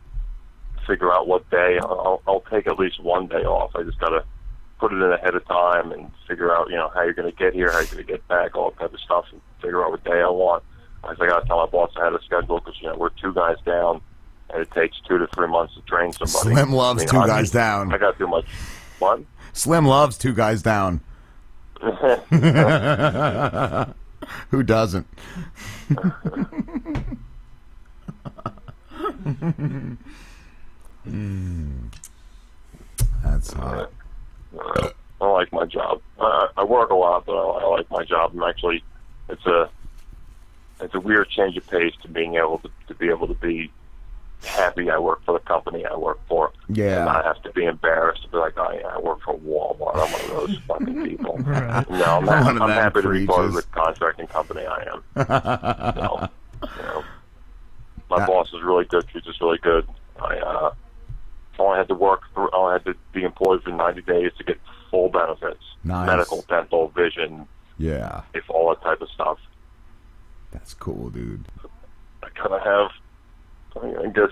figure 0.88 1.12
out 1.14 1.28
what 1.28 1.50
day. 1.50 1.80
I'll, 1.82 2.22
I'll 2.28 2.44
take 2.52 2.68
at 2.68 2.80
least 2.80 3.02
one 3.02 3.28
day 3.28 3.44
off. 3.44 3.72
I 3.76 3.84
just 3.84 4.00
got 4.00 4.10
to 4.10 4.24
put 4.80 4.94
it 4.94 4.98
in 4.98 5.12
ahead 5.12 5.36
of 5.36 5.46
time 5.48 5.92
and 5.92 6.12
figure 6.28 6.56
out, 6.56 6.70
you 6.70 6.76
know, 6.76 6.90
how 6.94 7.04
you're 7.04 7.14
going 7.14 7.32
to 7.32 7.38
get 7.38 7.54
here, 7.54 7.72
how 7.72 7.80
you're 7.80 7.88
going 7.88 8.06
to 8.06 8.12
get 8.12 8.28
back, 8.28 8.56
all 8.56 8.72
that 8.72 8.80
type 8.80 8.94
of 8.94 9.00
stuff, 9.00 9.26
and 9.32 9.42
figure 9.62 9.84
out 9.84 9.92
what 9.92 10.04
day 10.04 10.22
I 10.22 10.30
want. 10.30 10.64
I 11.04 11.16
said, 11.16 11.24
I 11.24 11.28
got 11.28 11.40
to 11.42 11.48
tell 11.48 11.58
my 11.58 11.66
boss 11.68 11.92
I 12.00 12.06
had 12.06 12.14
a 12.14 12.22
schedule 12.24 12.60
because 12.60 12.76
you 12.82 12.88
know 12.88 12.96
we're 12.96 13.10
two 13.10 13.34
guys 13.34 13.58
down, 13.66 14.02
and 14.50 14.62
it 14.62 14.72
takes 14.72 14.98
two 15.08 15.18
to 15.18 15.28
three 15.28 15.48
months 15.48 15.74
to 15.76 15.82
train 15.82 16.12
somebody. 16.14 16.56
Slim 16.56 16.72
loves 16.74 17.02
I 17.02 17.06
mean, 17.06 17.10
two 17.10 17.18
I- 17.20 17.28
guys 17.28 17.52
down. 17.52 17.94
I 17.94 17.98
got 17.98 18.18
too 18.18 18.28
much. 18.28 18.46
What? 19.00 19.22
Slim 19.54 19.86
loves 19.86 20.18
two 20.18 20.34
guys 20.34 20.62
down. 20.62 21.02
Who 24.50 24.64
doesn't? 24.64 25.08
Mm. 31.08 31.92
That's 33.24 33.54
hot. 33.54 33.92
I 35.20 35.26
like 35.26 35.52
my 35.52 35.66
job. 35.66 36.02
I, 36.20 36.48
I 36.58 36.64
work 36.64 36.90
a 36.90 36.96
lot, 36.96 37.26
but 37.26 37.34
I, 37.34 37.64
I 37.64 37.68
like 37.68 37.90
my 37.90 38.04
job. 38.04 38.32
I'm 38.34 38.44
actually, 38.44 38.84
it's 39.30 39.46
a, 39.46 39.70
it's 40.80 40.96
a 40.96 41.00
weird 41.00 41.30
change 41.30 41.58
of 41.58 41.68
pace 41.68 41.94
to 42.02 42.08
being 42.08 42.36
able 42.36 42.60
to, 42.60 42.70
to 42.88 42.94
be 42.96 43.10
able 43.10 43.28
to 43.28 43.34
be 43.36 43.72
happy 44.46 44.90
I 44.90 44.98
work 44.98 45.24
for 45.26 45.34
the 45.34 45.40
company 45.46 45.86
I 45.86 45.96
work 45.96 46.20
for. 46.28 46.52
Yeah. 46.70 46.98
And 46.98 47.06
not 47.06 47.26
have 47.26 47.42
to 47.44 47.52
be 47.52 47.66
embarrassed 47.66 48.24
to 48.24 48.30
be 48.30 48.38
like, 48.38 48.54
oh 48.58 48.72
yeah, 48.74 48.88
I 48.88 49.00
work 49.00 49.22
for 49.24 49.38
Walmart. 49.38 49.96
I'm 49.96 50.12
one 50.12 50.22
of 50.22 50.48
those 50.48 50.58
fucking 50.68 51.06
people. 51.06 51.38
Right. 51.46 51.90
No, 51.90 52.04
I'm, 52.04 52.30
I'm 52.30 52.38
ha- 52.38 52.44
one 52.46 52.56
of 52.58 52.62
I'm 52.64 52.70
them 52.70 52.78
happy 52.78 53.02
to 53.02 53.10
be 53.10 53.26
part 53.28 53.46
of 53.46 53.54
the 53.54 53.64
contracting 53.72 54.28
company 54.28 54.66
I 54.66 54.84
am. 54.94 55.04
so, 55.96 56.30
you 56.78 56.84
know, 56.84 57.04
my 58.10 58.26
boss 58.26 58.48
is 58.54 58.62
really 58.64 58.86
good. 58.86 59.06
She's 59.14 59.24
just 59.24 59.40
really 59.42 59.58
good. 59.60 59.88
I 60.22 60.38
uh, 60.38 60.74
only 61.60 61.78
had 61.78 61.88
to 61.90 61.96
work. 61.96 62.22
Through, 62.34 62.50
I 62.52 62.58
only 62.58 62.74
had 62.74 62.86
to 62.86 62.96
be 63.14 63.24
employed 63.24 63.64
for 63.64 63.72
90 63.72 64.02
days 64.02 64.32
to 64.38 64.44
get 64.44 64.58
full 64.90 65.10
benefits, 65.10 65.64
Nice. 65.84 66.08
medical, 66.08 66.44
dental, 66.50 66.90
vision, 66.90 67.48
Yeah. 67.78 68.22
if 68.34 68.50
all 68.50 68.70
that 68.70 68.82
type 68.82 69.02
of 69.02 69.10
stuff. 69.10 69.38
That's 70.52 70.74
cool, 70.74 71.10
dude. 71.10 71.46
I 72.24 72.30
kind 72.30 72.54
of 72.54 72.62
have, 72.62 72.92
I 73.76 74.08
guess, 74.08 74.32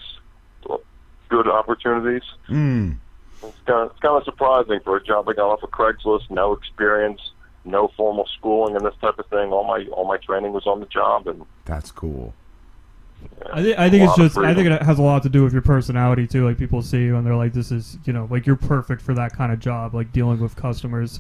good 1.30 1.48
opportunities. 1.48 2.28
Mm. 2.50 2.98
It's 3.44 3.58
kind 3.66 3.86
of, 3.86 3.92
it's 3.92 4.00
kind 4.00 4.18
of 4.18 4.24
surprising 4.26 4.80
for 4.84 4.98
a 4.98 5.04
job 5.04 5.30
I 5.30 5.34
got 5.34 5.50
off 5.50 5.64
of 5.64 5.72
Craigslist, 5.72 6.30
no 6.30 6.54
experience, 6.54 7.22
no 7.64 7.90
formal 7.96 8.28
schooling, 8.38 8.76
and 8.76 8.86
this 8.86 8.96
type 9.00 9.18
of 9.18 9.26
thing. 9.28 9.52
All 9.54 9.64
my 9.64 9.86
all 9.92 10.06
my 10.06 10.18
training 10.18 10.52
was 10.52 10.68
on 10.68 10.80
the 10.80 10.86
job, 10.88 11.28
and 11.28 11.46
That's 11.66 11.92
cool. 11.92 12.34
I, 13.52 13.62
th- 13.62 13.78
I 13.78 13.90
think 13.90 14.04
it's 14.04 14.16
just 14.16 14.38
I 14.38 14.54
think 14.54 14.68
it 14.68 14.82
has 14.82 14.98
a 14.98 15.02
lot 15.02 15.24
to 15.24 15.30
do 15.30 15.44
with 15.44 15.54
your 15.54 15.62
personality 15.62 16.28
too. 16.28 16.48
Like 16.48 16.58
people 16.58 16.82
see 16.82 17.04
you 17.04 17.16
and 17.16 17.26
they're 17.26 17.36
like, 17.36 17.54
"This 17.54 17.72
is 17.72 17.98
you 18.06 18.14
know 18.14 18.28
like 18.30 18.46
you're 18.46 18.56
perfect 18.56 19.02
for 19.02 19.14
that 19.14 19.34
kind 19.34 19.52
of 19.52 19.60
job, 19.60 19.94
like 19.94 20.12
dealing 20.12 20.40
with 20.40 20.56
customers." 20.56 21.20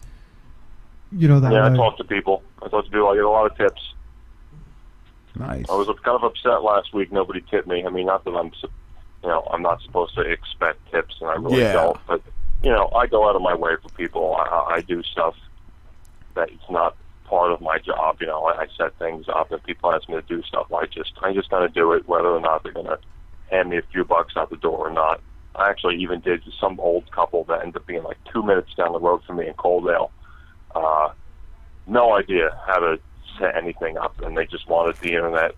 You 1.11 1.27
know 1.27 1.39
that 1.39 1.51
yeah, 1.51 1.71
I 1.71 1.75
talk 1.75 1.97
to 1.97 2.03
people. 2.03 2.43
I 2.61 2.67
talk 2.67 2.85
to 2.85 2.91
people. 2.91 3.07
I 3.07 3.15
get 3.15 3.23
a 3.23 3.29
lot 3.29 3.49
of 3.49 3.57
tips. 3.57 3.93
Nice. 5.37 5.65
I 5.69 5.73
was 5.73 5.87
kind 6.03 6.15
of 6.15 6.23
upset 6.23 6.63
last 6.63 6.93
week. 6.93 7.11
Nobody 7.11 7.41
tipped 7.49 7.67
me. 7.67 7.85
I 7.85 7.89
mean, 7.89 8.07
not 8.07 8.23
that 8.25 8.31
I'm, 8.31 8.51
you 9.23 9.29
know, 9.29 9.47
I'm 9.51 9.61
not 9.61 9.81
supposed 9.81 10.15
to 10.15 10.21
expect 10.21 10.79
tips, 10.91 11.15
and 11.21 11.29
I 11.29 11.35
really 11.35 11.61
Yeah. 11.61 11.73
don't. 11.73 11.99
But 12.07 12.21
you 12.63 12.71
know, 12.71 12.89
I 12.95 13.07
go 13.07 13.29
out 13.29 13.35
of 13.35 13.41
my 13.41 13.55
way 13.55 13.75
for 13.81 13.89
people. 13.89 14.35
I, 14.35 14.75
I 14.75 14.81
do 14.81 15.01
stuff 15.03 15.35
that 16.35 16.49
it's 16.49 16.69
not 16.69 16.95
part 17.25 17.51
of 17.51 17.61
my 17.61 17.77
job. 17.77 18.17
You 18.19 18.27
know, 18.27 18.43
I, 18.45 18.63
I 18.63 18.67
set 18.77 18.97
things 18.99 19.27
up, 19.29 19.51
and 19.51 19.63
people 19.63 19.91
ask 19.93 20.09
me 20.09 20.15
to 20.15 20.21
do 20.21 20.41
stuff. 20.43 20.71
I 20.73 20.85
just, 20.85 21.13
I 21.21 21.33
just 21.33 21.49
kind 21.49 21.63
of 21.63 21.73
do 21.73 21.93
it, 21.93 22.07
whether 22.07 22.27
or 22.27 22.41
not 22.41 22.63
they're 22.63 22.73
gonna 22.73 22.97
hand 23.49 23.69
me 23.69 23.77
a 23.77 23.81
few 23.93 24.03
bucks 24.03 24.33
out 24.35 24.49
the 24.49 24.57
door 24.57 24.87
or 24.87 24.91
not. 24.91 25.21
I 25.55 25.69
actually 25.69 25.97
even 25.97 26.19
did 26.21 26.43
some 26.59 26.79
old 26.79 27.11
couple 27.11 27.43
that 27.45 27.61
ended 27.61 27.77
up 27.77 27.87
being 27.87 28.03
like 28.03 28.17
two 28.31 28.43
minutes 28.43 28.73
down 28.75 28.93
the 28.93 28.99
road 28.99 29.21
from 29.25 29.37
me 29.37 29.47
in 29.47 29.53
Coaldale. 29.55 30.09
Uh, 30.75 31.09
no 31.87 32.15
idea 32.15 32.57
how 32.67 32.79
to 32.79 32.99
set 33.39 33.55
anything 33.55 33.97
up, 33.97 34.19
and 34.21 34.37
they 34.37 34.45
just 34.45 34.67
wanted 34.69 34.97
the 34.97 35.13
internet. 35.13 35.55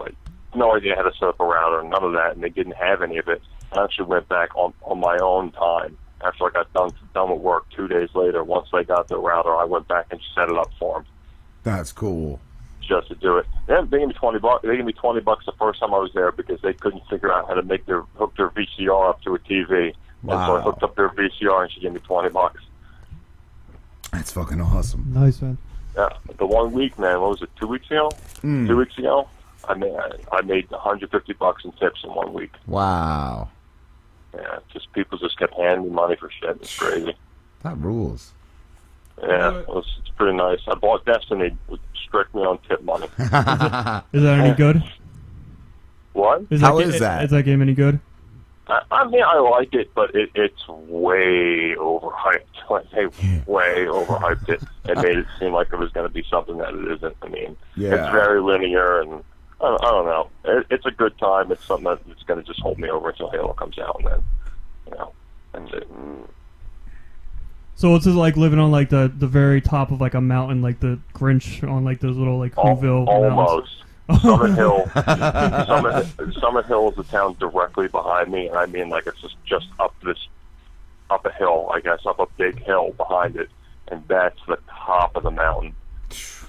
Like, 0.00 0.14
no 0.54 0.74
idea 0.74 0.96
how 0.96 1.02
to 1.02 1.12
set 1.18 1.28
up 1.28 1.40
a 1.40 1.44
router, 1.44 1.82
none 1.86 2.02
of 2.02 2.12
that, 2.14 2.34
and 2.34 2.42
they 2.42 2.48
didn't 2.48 2.76
have 2.76 3.02
any 3.02 3.18
of 3.18 3.28
it. 3.28 3.42
I 3.72 3.84
actually 3.84 4.06
went 4.06 4.28
back 4.28 4.54
on 4.56 4.72
on 4.82 4.98
my 5.00 5.16
own 5.18 5.52
time 5.52 5.96
after 6.24 6.46
I 6.46 6.50
got 6.50 6.72
done 6.72 6.90
done 7.14 7.30
with 7.30 7.40
work. 7.40 7.64
Two 7.70 7.88
days 7.88 8.10
later, 8.14 8.42
once 8.44 8.68
they 8.72 8.84
got 8.84 9.08
the 9.08 9.18
router, 9.18 9.54
I 9.54 9.64
went 9.64 9.88
back 9.88 10.06
and 10.10 10.20
set 10.34 10.48
it 10.48 10.56
up 10.56 10.70
for 10.78 10.98
them 10.98 11.06
That's 11.62 11.92
cool. 11.92 12.40
just 12.80 13.08
to 13.08 13.14
do 13.14 13.38
it. 13.38 13.46
They, 13.66 13.74
they 13.90 13.98
gave 14.00 14.08
me 14.08 14.14
twenty 14.14 14.38
bucks. 14.40 14.62
They 14.66 14.76
gave 14.76 14.84
me 14.84 14.92
twenty 14.92 15.20
bucks 15.20 15.46
the 15.46 15.52
first 15.52 15.80
time 15.80 15.94
I 15.94 15.98
was 15.98 16.10
there 16.14 16.32
because 16.32 16.60
they 16.60 16.74
couldn't 16.74 17.02
figure 17.08 17.32
out 17.32 17.48
how 17.48 17.54
to 17.54 17.62
make 17.62 17.86
their 17.86 18.02
hook 18.16 18.34
their 18.36 18.50
VCR 18.50 19.10
up 19.10 19.22
to 19.22 19.34
a 19.34 19.38
TV. 19.38 19.94
And 20.22 20.30
so 20.30 20.56
I 20.56 20.60
hooked 20.60 20.82
up 20.84 20.94
their 20.94 21.08
VCR, 21.08 21.62
and 21.62 21.72
she 21.72 21.80
gave 21.80 21.92
me 21.92 22.00
twenty 22.00 22.28
bucks. 22.28 22.60
That's 24.12 24.32
fucking 24.32 24.60
awesome. 24.60 25.06
Nice 25.14 25.40
man. 25.40 25.56
Yeah, 25.96 26.08
the 26.38 26.46
one 26.46 26.72
week, 26.72 26.98
man. 26.98 27.20
What 27.20 27.30
was 27.30 27.42
it? 27.42 27.50
Two 27.60 27.66
weeks 27.66 27.86
ago? 27.86 28.10
Mm. 28.42 28.66
Two 28.66 28.76
weeks 28.76 28.96
ago, 28.98 29.28
I 29.68 29.74
made 29.74 29.94
I 30.32 30.40
made 30.42 30.70
150 30.70 31.32
bucks 31.34 31.64
in 31.64 31.72
tips 31.72 32.02
in 32.04 32.10
one 32.10 32.32
week. 32.32 32.52
Wow. 32.66 33.50
Yeah, 34.34 34.58
just 34.72 34.90
people 34.92 35.18
just 35.18 35.38
kept 35.38 35.54
handing 35.54 35.88
me 35.88 35.90
money 35.90 36.16
for 36.16 36.30
shit. 36.30 36.56
It's 36.62 36.76
crazy. 36.76 37.14
That 37.62 37.76
rules. 37.78 38.32
Yeah, 39.22 39.58
it 39.58 39.68
was, 39.68 39.84
it's 40.00 40.08
pretty 40.16 40.36
nice. 40.36 40.58
I 40.66 40.74
bought 40.74 41.04
Destiny 41.04 41.56
with 41.68 41.80
strictly 42.06 42.42
on 42.42 42.58
tip 42.68 42.82
money. 42.82 43.06
Is 43.18 43.30
that 43.30 44.38
any 44.38 44.54
good? 44.54 44.82
What? 46.14 46.46
Is 46.50 46.60
How 46.60 46.78
that, 46.78 46.88
is 46.88 47.00
that? 47.00 47.24
Is 47.24 47.30
that 47.30 47.42
game 47.44 47.62
any 47.62 47.74
good? 47.74 48.00
I, 48.72 48.82
I 48.90 49.08
mean, 49.08 49.22
I 49.22 49.38
like 49.38 49.74
it, 49.74 49.92
but 49.94 50.14
it, 50.14 50.30
it's 50.34 50.66
way 50.68 51.74
overhyped. 51.78 52.40
Like 52.70 52.90
they 52.92 53.04
way 53.46 53.84
overhyped 53.86 54.48
it 54.48 54.62
and 54.84 55.02
made 55.02 55.18
it 55.18 55.26
seem 55.38 55.52
like 55.52 55.70
it 55.74 55.78
was 55.78 55.90
going 55.92 56.06
to 56.08 56.12
be 56.12 56.24
something 56.30 56.56
that 56.58 56.72
it 56.72 56.90
isn't. 56.92 57.16
I 57.20 57.28
mean, 57.28 57.54
Yeah. 57.76 57.94
it's 57.94 58.12
very 58.12 58.40
linear, 58.40 59.00
and 59.02 59.22
I 59.60 59.64
don't, 59.68 59.84
I 59.84 59.90
don't 59.90 60.06
know. 60.06 60.28
It, 60.44 60.66
it's 60.70 60.86
a 60.86 60.90
good 60.90 61.18
time. 61.18 61.52
It's 61.52 61.62
something 61.66 61.84
that 61.84 62.00
it's 62.08 62.22
going 62.22 62.40
to 62.40 62.46
just 62.46 62.60
hold 62.60 62.78
me 62.78 62.88
over 62.88 63.10
until 63.10 63.30
Halo 63.30 63.52
comes 63.52 63.78
out, 63.78 63.96
and 63.98 64.08
then 64.08 64.24
you 64.86 64.92
know, 64.96 65.12
that's 65.52 65.72
it. 65.74 65.88
So 67.74 67.94
it's 67.96 68.04
just 68.04 68.16
like 68.16 68.36
living 68.36 68.58
on 68.58 68.70
like 68.70 68.88
the 68.90 69.12
the 69.14 69.26
very 69.26 69.60
top 69.60 69.90
of 69.90 70.00
like 70.00 70.14
a 70.14 70.20
mountain, 70.20 70.62
like 70.62 70.80
the 70.80 70.98
Grinch 71.14 71.68
on 71.68 71.84
like 71.84 72.00
those 72.00 72.16
little 72.16 72.38
like 72.38 72.54
Whoville 72.54 73.04
mountains. 73.06 73.38
Almost. 73.38 73.84
Summit 74.20 74.54
Hill. 74.54 74.90
Summit, 74.94 76.06
Summit 76.40 76.66
Hill 76.66 76.90
is 76.90 76.96
the 76.96 77.04
town 77.04 77.36
directly 77.38 77.88
behind 77.88 78.30
me, 78.30 78.48
and 78.48 78.56
I 78.56 78.66
mean 78.66 78.88
like 78.88 79.06
it's 79.06 79.20
just 79.20 79.36
just 79.44 79.66
up 79.78 79.94
this 80.04 80.18
up 81.10 81.24
a 81.26 81.32
hill, 81.32 81.70
I 81.72 81.80
guess, 81.80 82.00
up 82.06 82.18
a 82.18 82.26
big 82.38 82.62
hill 82.62 82.92
behind 82.96 83.36
it, 83.36 83.48
and 83.88 84.02
that's 84.08 84.38
the 84.48 84.58
top 84.68 85.14
of 85.14 85.22
the 85.22 85.30
mountain, 85.30 85.74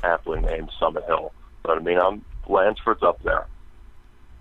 aptly 0.03 0.39
named 0.41 0.71
Summit 0.79 1.03
Hill. 1.05 1.33
But 1.63 1.77
I 1.77 1.81
mean, 1.81 1.97
I'm 1.97 2.23
Lansford's 2.47 3.03
up 3.03 3.21
there, 3.23 3.45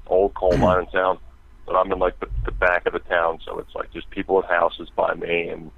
old 0.07 0.35
coal 0.35 0.55
hmm. 0.55 0.63
mining 0.63 0.87
town, 0.89 1.19
but 1.67 1.77
I'm 1.77 1.93
in 1.93 1.99
like 1.99 2.19
the, 2.21 2.29
the 2.45 2.53
back 2.53 2.87
of 2.87 2.93
the 2.93 3.01
town, 3.01 3.41
so 3.45 3.59
it's 3.59 3.75
like 3.75 3.93
there's 3.93 4.07
people 4.11 4.37
with 4.37 4.47
houses 4.47 4.89
by 4.95 5.15
me, 5.15 5.49
and 5.49 5.71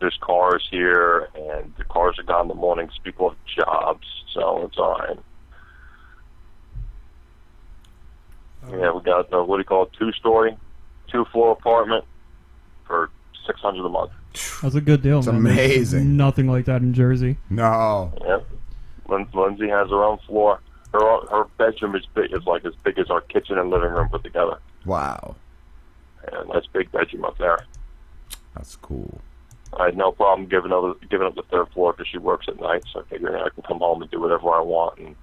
there's 0.00 0.18
cars 0.20 0.66
here, 0.70 1.28
and 1.34 1.72
the 1.78 1.84
cars 1.84 2.18
are 2.18 2.24
gone 2.24 2.42
in 2.42 2.48
the 2.48 2.54
mornings. 2.54 2.92
People 3.02 3.30
have 3.30 3.38
jobs, 3.66 4.06
so 4.32 4.64
it's 4.64 4.78
all 4.78 4.98
right. 4.98 5.18
Yeah, 8.70 8.92
we 8.92 9.02
got 9.02 9.32
a 9.32 9.44
what 9.44 9.56
do 9.56 9.60
you 9.60 9.64
call 9.64 9.84
it, 9.84 9.92
two 9.98 10.12
story, 10.12 10.56
two 11.08 11.24
floor 11.26 11.52
apartment 11.52 12.04
for 12.86 13.10
six 13.46 13.60
hundred 13.60 13.84
a 13.84 13.88
month. 13.88 14.12
That's 14.62 14.74
a 14.74 14.80
good 14.80 15.02
deal, 15.02 15.18
It's 15.18 15.28
man. 15.28 15.42
There's 15.44 15.56
amazing. 15.56 16.16
Nothing 16.16 16.48
like 16.48 16.64
that 16.64 16.82
in 16.82 16.92
Jersey. 16.94 17.36
No. 17.50 18.12
Yeah. 18.24 18.40
Lin- 19.08 19.28
Lindsay 19.32 19.68
has 19.68 19.90
her 19.90 20.02
own 20.02 20.18
floor. 20.26 20.60
Her 20.92 21.26
her 21.28 21.44
bedroom 21.58 21.94
is 21.94 22.06
big. 22.14 22.32
Is 22.32 22.44
like 22.46 22.64
as 22.64 22.74
big 22.84 22.98
as 22.98 23.10
our 23.10 23.20
kitchen 23.20 23.58
and 23.58 23.70
living 23.70 23.90
room 23.90 24.08
put 24.08 24.24
together. 24.24 24.58
Wow. 24.84 25.36
And 26.32 26.50
that's 26.52 26.66
big 26.68 26.90
bedroom 26.90 27.24
up 27.24 27.36
there. 27.38 27.58
That's 28.54 28.76
cool. 28.76 29.20
I 29.78 29.86
had 29.86 29.96
no 29.96 30.12
problem 30.12 30.48
giving 30.48 30.72
up 30.72 30.96
giving 31.10 31.26
up 31.26 31.34
the 31.34 31.42
third 31.50 31.68
floor 31.70 31.92
because 31.92 32.08
she 32.08 32.18
works 32.18 32.46
at 32.48 32.60
night, 32.60 32.84
so 32.92 33.00
I 33.00 33.04
figured 33.10 33.34
I 33.34 33.48
can 33.50 33.62
come 33.64 33.78
home 33.78 34.02
and 34.02 34.10
do 34.10 34.20
whatever 34.20 34.50
I 34.50 34.60
want 34.60 34.98
and 34.98 35.16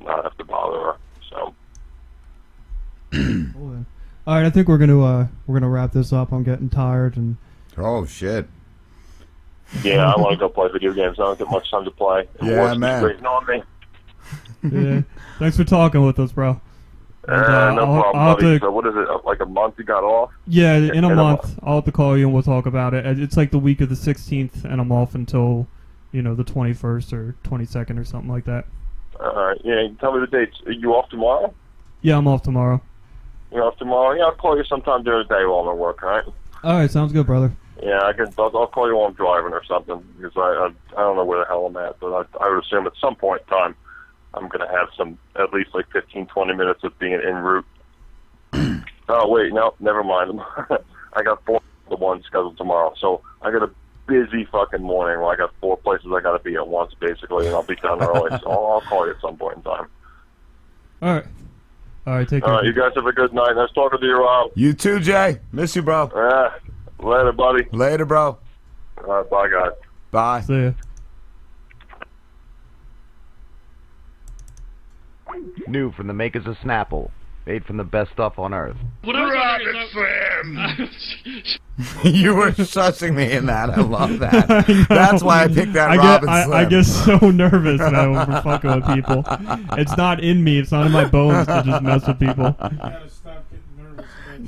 not 0.00 0.22
have 0.22 0.36
to 0.36 0.44
bother 0.44 0.78
her. 0.78 0.96
So 1.30 1.54
All 3.14 4.34
right, 4.34 4.44
I 4.44 4.50
think 4.50 4.68
we're 4.68 4.78
gonna 4.78 5.02
uh, 5.02 5.26
we're 5.46 5.58
gonna 5.58 5.70
wrap 5.70 5.92
this 5.92 6.12
up. 6.12 6.32
I'm 6.32 6.42
getting 6.42 6.68
tired, 6.68 7.16
and 7.16 7.36
Oh 7.76 8.04
shit. 8.04 8.46
yeah, 9.82 10.12
I 10.12 10.18
want 10.20 10.32
to 10.32 10.36
go 10.38 10.48
play 10.48 10.68
video 10.72 10.92
games. 10.92 11.18
I 11.18 11.24
don't 11.24 11.38
get 11.38 11.50
much 11.50 11.70
time 11.70 11.84
to 11.84 11.90
play. 11.90 12.28
And 12.40 12.48
Yeah, 12.48 12.60
work's 12.62 12.78
man. 12.78 13.02
waiting 13.04 13.26
on 13.26 13.46
me. 13.46 13.62
yeah. 14.72 15.00
Thanks 15.38 15.56
for 15.56 15.64
talking 15.64 16.04
with 16.04 16.18
us, 16.18 16.32
bro. 16.32 16.60
And, 17.28 17.42
Uh, 17.42 17.46
uh, 17.46 17.72
no 17.74 17.82
I'll- 17.84 18.02
problem, 18.02 18.22
I'll 18.22 18.34
buddy. 18.36 18.58
to- 18.58 18.64
So 18.66 18.70
what 18.70 18.86
is 18.86 18.94
it? 18.96 19.08
Like 19.24 19.40
a 19.40 19.46
month 19.46 19.74
you 19.78 19.84
got 19.84 20.02
off? 20.04 20.30
Yeah, 20.46 20.74
in 20.76 20.90
a 20.90 20.92
in 20.94 21.04
a 21.04 21.14
month, 21.14 21.58
I'll 21.62 21.76
have 21.76 21.84
to 21.84 21.92
call 21.92 22.16
you 22.16 22.24
and 22.26 22.34
we'll 22.34 22.42
talk 22.42 22.66
about 22.66 22.94
it. 22.94 23.04
It's 23.18 23.36
like 23.36 23.50
the 23.50 23.58
week 23.58 23.80
of 23.80 23.88
the 23.90 23.94
16th, 23.96 24.64
and 24.64 24.80
I'm 24.80 24.90
off 24.92 25.14
until, 25.14 25.66
you 26.12 26.22
know, 26.22 26.34
the 26.34 26.44
21st 26.44 27.12
or 27.12 27.34
22nd 27.44 27.98
or 27.98 28.04
something 28.04 28.30
like 28.30 28.44
that. 28.46 28.64
All 29.20 29.34
right. 29.34 29.60
Yeah, 29.64 29.88
tell 30.00 30.12
me 30.12 30.20
the 30.20 30.26
dates. 30.26 30.56
Are 30.66 30.72
you 30.72 30.94
off 30.94 31.08
tomorrow? 31.10 31.52
Yeah, 32.00 32.16
I'm 32.16 32.26
off 32.28 32.42
tomorrow. 32.42 32.80
You 33.52 33.60
off 33.60 33.78
tomorrow? 33.78 34.16
Yeah, 34.16 34.24
I'll 34.24 34.34
call 34.34 34.56
you 34.56 34.64
sometime 34.64 35.02
during 35.04 35.26
the 35.26 35.34
day 35.34 35.44
while 35.46 35.60
I'm 35.60 35.68
at 35.68 35.78
work. 35.78 36.02
All 36.02 36.08
right. 36.10 36.24
All 36.64 36.78
right, 36.78 36.90
sounds 36.90 37.12
good, 37.12 37.26
brother. 37.26 37.52
Yeah, 37.82 38.00
I 38.02 38.12
can. 38.12 38.32
I'll, 38.38 38.56
I'll 38.56 38.66
call 38.66 38.88
you 38.88 38.96
while 38.96 39.06
I'm 39.06 39.14
driving 39.14 39.52
or 39.52 39.62
something 39.64 40.04
because 40.16 40.36
I, 40.36 40.40
I 40.40 40.66
I 40.96 41.00
don't 41.02 41.16
know 41.16 41.24
where 41.24 41.38
the 41.40 41.46
hell 41.46 41.66
I'm 41.66 41.76
at, 41.76 41.98
but 42.00 42.12
I, 42.12 42.44
I 42.44 42.50
would 42.50 42.64
assume 42.64 42.86
at 42.86 42.92
some 43.00 43.14
point 43.14 43.42
in 43.42 43.56
time 43.56 43.76
I'm 44.34 44.48
gonna 44.48 44.70
have 44.70 44.88
some 44.96 45.18
at 45.36 45.52
least 45.52 45.70
like 45.74 45.86
15, 45.92 46.26
20 46.26 46.54
minutes 46.54 46.80
of 46.82 46.98
being 46.98 47.14
en 47.14 47.36
route. 47.36 47.66
oh 49.08 49.28
wait, 49.28 49.52
no, 49.52 49.74
never 49.80 50.02
mind. 50.02 50.40
I 51.14 51.22
got 51.22 51.44
four 51.44 51.60
the 51.88 51.96
one 51.96 52.22
scheduled 52.24 52.58
tomorrow, 52.58 52.92
so 52.98 53.22
I 53.40 53.50
got 53.50 53.62
a 53.62 53.70
busy 54.06 54.46
fucking 54.50 54.82
morning 54.82 55.20
where 55.20 55.32
I 55.32 55.36
got 55.36 55.54
four 55.60 55.76
places 55.76 56.08
I 56.14 56.20
got 56.20 56.36
to 56.36 56.42
be 56.42 56.56
at 56.56 56.68
once 56.68 56.92
basically, 57.00 57.46
and 57.46 57.54
I'll 57.54 57.62
be 57.62 57.76
done 57.76 58.02
early. 58.02 58.30
so 58.42 58.50
I'll, 58.50 58.72
I'll 58.72 58.80
call 58.82 59.06
you 59.06 59.12
at 59.12 59.20
some 59.20 59.36
point 59.36 59.58
in 59.58 59.62
time. 59.62 59.86
All 61.00 61.14
right. 61.14 61.24
All 62.08 62.14
right, 62.14 62.26
take 62.26 62.42
care. 62.42 62.54
right, 62.54 62.64
you 62.64 62.72
guys 62.72 62.92
have 62.94 63.04
a 63.04 63.12
good 63.12 63.34
night. 63.34 63.52
Nice 63.54 63.70
talking 63.74 64.00
to 64.00 64.06
you, 64.06 64.16
Rob. 64.18 64.50
You 64.54 64.72
too, 64.72 64.98
Jay. 64.98 65.40
Miss 65.52 65.76
you, 65.76 65.82
bro. 65.82 66.10
Yeah. 66.16 67.06
Later, 67.06 67.32
buddy. 67.32 67.66
Later, 67.70 68.06
bro. 68.06 68.38
All 68.96 69.04
right, 69.04 69.28
bye, 69.28 69.48
guys. 69.50 69.72
Bye. 70.10 70.40
See 70.40 70.54
ya. 70.54 70.72
New 75.66 75.92
from 75.92 76.06
the 76.06 76.14
makers 76.14 76.46
of 76.46 76.56
Snapple. 76.64 77.10
Made 77.48 77.64
from 77.64 77.78
the 77.78 77.84
best 77.84 78.12
stuff 78.12 78.38
on 78.38 78.52
earth. 78.52 78.76
Rob 79.06 79.60
and 79.64 80.90
Slim. 81.24 81.34
you 82.14 82.34
were 82.34 82.50
shushing 82.50 83.14
me 83.14 83.32
in 83.32 83.46
that. 83.46 83.70
I 83.70 83.80
love 83.80 84.18
that. 84.18 84.66
That's 84.90 85.22
why 85.22 85.44
I 85.44 85.48
picked 85.48 85.72
that 85.72 85.92
I 85.92 85.96
Robin 85.96 86.26
get, 86.26 86.34
I, 86.34 86.44
Slim. 86.44 86.58
I 86.58 86.64
get 86.66 86.84
so 86.84 87.30
nervous 87.30 87.80
when 87.80 88.12
we're 88.12 88.42
fucking 88.42 88.70
with 88.70 88.86
people. 88.88 89.24
It's 89.78 89.96
not 89.96 90.22
in 90.22 90.44
me. 90.44 90.58
It's 90.58 90.72
not 90.72 90.84
in 90.84 90.92
my 90.92 91.06
bones 91.06 91.46
to 91.46 91.62
just 91.64 91.82
mess 91.82 92.06
with 92.06 92.20
people. 92.20 92.54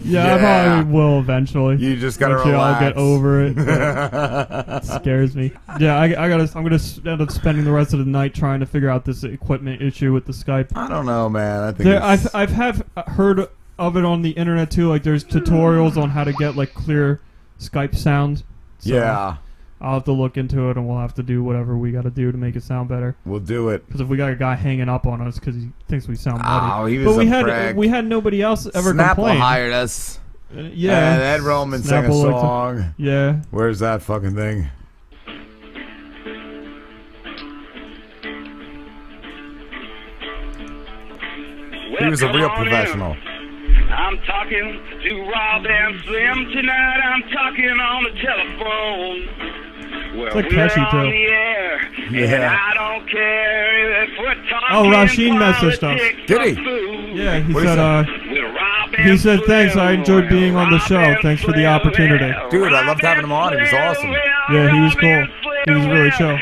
Yeah, 0.04 0.34
I 0.34 0.38
probably 0.38 0.92
will 0.92 1.18
eventually. 1.18 1.76
You 1.76 1.96
just 1.96 2.18
gotta 2.18 2.34
Eventually 2.34 2.54
I'll 2.56 2.80
get 2.80 2.96
relax. 2.96 2.98
over 2.98 3.44
it. 3.46 3.56
but 3.56 4.68
it 4.82 4.84
scares 4.86 5.34
me. 5.36 5.52
Yeah, 5.78 5.96
I, 5.98 6.04
I 6.04 6.28
gotta. 6.28 6.44
I'm 6.56 6.62
gonna 6.62 6.74
s- 6.76 7.00
end 7.04 7.20
up 7.20 7.30
spending 7.30 7.64
the 7.64 7.72
rest 7.72 7.92
of 7.92 7.98
the 7.98 8.04
night 8.04 8.34
trying 8.34 8.60
to 8.60 8.66
figure 8.66 8.88
out 8.88 9.04
this 9.04 9.24
equipment 9.24 9.82
issue 9.82 10.12
with 10.12 10.26
the 10.26 10.32
Skype. 10.32 10.76
I 10.76 10.88
don't 10.88 11.06
know, 11.06 11.28
man. 11.28 11.62
I 11.62 11.66
think 11.72 11.78
There, 11.84 11.96
it's- 11.96 12.26
I've 12.34 12.34
I've 12.34 12.50
have 12.52 12.86
uh, 12.96 13.02
heard 13.10 13.48
of 13.78 13.96
it 13.96 14.04
on 14.04 14.22
the 14.22 14.30
internet 14.30 14.70
too. 14.70 14.88
Like 14.88 15.02
there's 15.02 15.24
tutorials 15.24 15.96
on 15.96 16.10
how 16.10 16.24
to 16.24 16.32
get 16.32 16.56
like 16.56 16.74
clear 16.74 17.20
Skype 17.58 17.96
sound. 17.96 18.38
So 18.78 18.94
Yeah. 18.94 19.36
I'll 19.80 19.94
have 19.94 20.04
to 20.04 20.12
look 20.12 20.36
into 20.36 20.68
it, 20.68 20.76
and 20.76 20.86
we'll 20.86 20.98
have 20.98 21.14
to 21.14 21.22
do 21.22 21.42
whatever 21.42 21.76
we 21.76 21.90
got 21.90 22.02
to 22.02 22.10
do 22.10 22.30
to 22.30 22.36
make 22.36 22.54
it 22.54 22.62
sound 22.62 22.88
better. 22.88 23.16
We'll 23.24 23.40
do 23.40 23.70
it. 23.70 23.86
Because 23.86 24.00
if 24.02 24.08
we 24.08 24.16
got 24.18 24.30
a 24.30 24.34
guy 24.36 24.54
hanging 24.54 24.88
up 24.90 25.06
on 25.06 25.20
us 25.26 25.38
because 25.38 25.54
he 25.56 25.70
thinks 25.88 26.06
we 26.06 26.16
sound 26.16 26.42
Oh, 26.44 26.84
he 26.86 26.98
was 26.98 27.06
but 27.06 27.16
we 27.16 27.26
a 27.26 27.28
had 27.28 27.44
prick. 27.44 27.76
we 27.76 27.88
had 27.88 28.06
nobody 28.06 28.42
else 28.42 28.66
ever 28.74 28.92
Snapple 28.92 29.14
complain. 29.14 29.38
hired 29.40 29.72
us. 29.72 30.18
Uh, 30.54 30.62
yeah, 30.74 31.14
And 31.14 31.22
Ed 31.22 31.40
Roman 31.42 31.82
sang 31.82 32.04
a 32.04 32.08
Snapple 32.08 32.24
liked 32.24 32.34
to- 32.36 32.40
song. 32.40 32.94
Yeah. 32.98 33.40
Where's 33.50 33.78
that 33.78 34.02
fucking 34.02 34.34
thing? 34.34 34.68
He 41.98 42.06
was 42.08 42.22
a 42.22 42.26
Well, 42.26 42.34
real 42.36 42.46
on 42.48 42.62
in. 42.66 42.70
professional. 42.70 43.16
I'm 43.90 44.18
talking 44.26 44.80
to 45.02 45.22
Rob 45.30 45.66
and 45.66 46.00
Slim 46.06 46.50
tonight. 46.52 47.00
I'm 47.04 47.22
talking 47.30 47.70
on 47.70 48.04
the 48.04 48.10
telephone. 48.22 49.28
Well, 50.14 50.26
It's 50.26 50.34
like 50.34 50.44
we're 50.46 50.50
catchy, 50.50 50.80
on 50.80 50.90
too. 50.90 51.10
the 51.10 51.24
air, 51.26 51.90
and 52.06 52.16
Yeah. 52.16 52.58
I 52.60 52.74
don't 52.74 53.08
care 53.08 54.02
if 54.04 54.10
we're 54.18 54.34
talking 54.48 54.68
Oh, 54.70 54.84
Rasheen 54.84 55.34
messaged 55.38 55.72
us. 55.74 55.78
politics 55.78 56.16
Did 56.26 56.56
he? 56.56 57.22
Yeah, 57.22 57.38
he 57.40 57.52
What'd 57.52 57.68
said. 57.68 57.78
Uh, 57.78 58.04
he 59.02 59.16
said 59.16 59.40
thanks. 59.46 59.76
I 59.76 59.92
enjoyed 59.92 60.28
being 60.28 60.56
on 60.56 60.70
the 60.70 60.78
show. 60.80 61.14
Thanks 61.22 61.42
for 61.42 61.52
the 61.52 61.66
opportunity. 61.66 62.32
Dude, 62.50 62.72
I 62.72 62.84
loved 62.86 63.02
having 63.02 63.24
him 63.24 63.32
on. 63.32 63.52
He 63.52 63.60
was 63.60 63.72
awesome. 63.72 64.10
Yeah, 64.52 64.70
he 64.74 64.80
was 64.80 64.94
cool. 64.94 65.26
He 65.66 65.72
was 65.72 65.86
really 65.86 66.10
chill. 66.12 66.38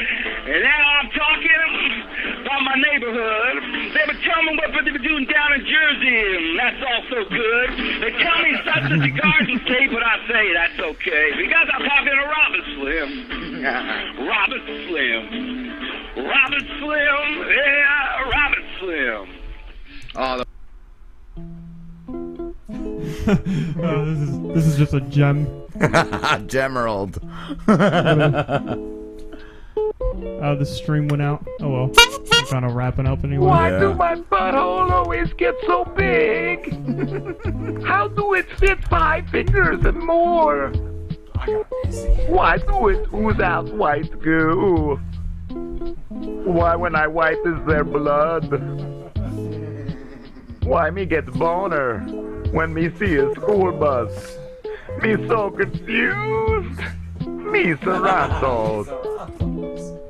They 4.38 4.44
were 4.44 4.54
telling 4.54 4.56
me 4.56 4.74
what 4.74 4.84
they 4.84 4.92
were 4.92 4.98
doing 4.98 5.26
down 5.26 5.52
in 5.54 5.66
Jersey, 5.66 6.20
and 6.36 6.58
that's 6.58 6.82
also 6.86 7.28
good. 7.28 7.70
They 8.02 8.10
tell 8.22 8.38
me 8.42 8.54
such 8.64 8.92
a 8.92 8.98
cigars 9.02 9.48
and 9.48 9.60
state, 9.62 9.90
but 9.90 10.02
I 10.02 10.18
say 10.28 10.52
that's 10.54 10.78
okay. 10.78 11.32
Because 11.36 11.66
I'm 11.74 11.82
talking 11.82 12.14
to 12.14 12.22
Rob 12.22 12.54
and 12.54 12.64
Slim. 12.76 13.08
Rob 14.28 14.50
and 14.52 14.62
Slim. 14.86 15.22
Rob 16.24 16.52
and 16.52 16.66
Slim. 16.78 17.24
Yeah, 17.50 18.22
Rob 18.30 18.52
and 18.54 18.66
Slim. 18.78 19.26
Oh, 20.14 20.38
the 20.38 20.44
oh, 23.82 24.04
this 24.14 24.20
is 24.20 24.30
this 24.54 24.66
is 24.66 24.76
just 24.78 24.94
a 24.94 25.00
gem. 25.00 25.46
Gemerald. 26.46 27.18
Uh, 30.18 30.54
the 30.54 30.66
stream 30.66 31.08
went 31.08 31.22
out. 31.22 31.46
Oh 31.60 31.68
well. 31.68 31.92
I'm 32.32 32.46
kind 32.46 32.64
of 32.64 32.74
wrapping 32.74 33.06
up 33.06 33.22
anyway. 33.24 33.46
Why 33.46 33.78
do 33.78 33.94
my 33.94 34.16
butthole 34.16 34.90
always 34.90 35.32
get 35.34 35.54
so 35.66 35.84
big? 35.84 36.72
How 37.84 38.08
do 38.08 38.34
it 38.34 38.50
fit 38.58 38.82
five 38.88 39.28
fingers 39.28 39.84
and 39.84 39.98
more? 39.98 40.70
Why 42.28 42.58
do 42.58 42.88
it 42.88 43.08
ooze 43.14 43.40
out 43.40 43.72
white 43.74 44.18
goo? 44.20 44.96
Why 46.08 46.74
when 46.74 46.96
I 46.96 47.06
wipe 47.06 47.38
is 47.44 47.58
there 47.66 47.84
blood? 47.84 48.50
Why 50.64 50.90
me 50.90 51.06
get 51.06 51.26
boner 51.26 52.00
when 52.50 52.74
me 52.74 52.90
see 52.98 53.16
a 53.16 53.32
school 53.34 53.72
bus? 53.72 54.36
Me 55.00 55.14
so 55.28 55.50
confused. 55.50 56.80
Me 57.20 57.74
Seratos. 57.74 58.88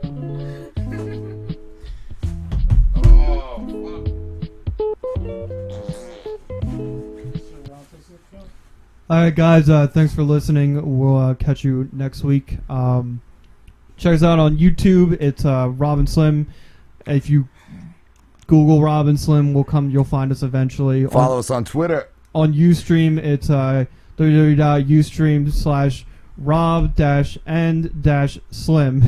All 9.10 9.16
right, 9.16 9.34
guys. 9.34 9.70
Uh, 9.70 9.86
thanks 9.86 10.14
for 10.14 10.22
listening. 10.22 10.98
We'll 10.98 11.16
uh, 11.16 11.34
catch 11.34 11.64
you 11.64 11.88
next 11.92 12.22
week. 12.24 12.59
Um, 12.68 13.22
check 13.96 14.14
us 14.14 14.22
out 14.22 14.38
on 14.38 14.59
YouTube. 14.59 15.16
It's 15.20 15.46
uh, 15.46 15.70
Rob 15.70 15.98
and 15.98 16.09
Slim. 16.09 16.46
If 17.06 17.30
you 17.30 17.48
Google 18.46 18.82
Rob 18.82 19.06
and 19.06 19.18
Slim, 19.18 19.55
we'll 19.55 19.64
come. 19.64 19.88
You'll 19.90 20.05
find 20.05 20.30
us 20.30 20.42
eventually. 20.42 21.06
Follow 21.06 21.34
on, 21.34 21.38
us 21.38 21.50
on 21.50 21.64
Twitter. 21.64 22.09
on 22.34 22.52
UStream. 22.52 23.16
It's 23.18 23.48
uh, 23.48 23.86
www.ustream 24.18 25.52
slash 25.52 26.05
rob 26.36 26.94
dash 26.94 27.38
and 27.46 28.02
dash 28.02 28.38
slim. 28.50 29.05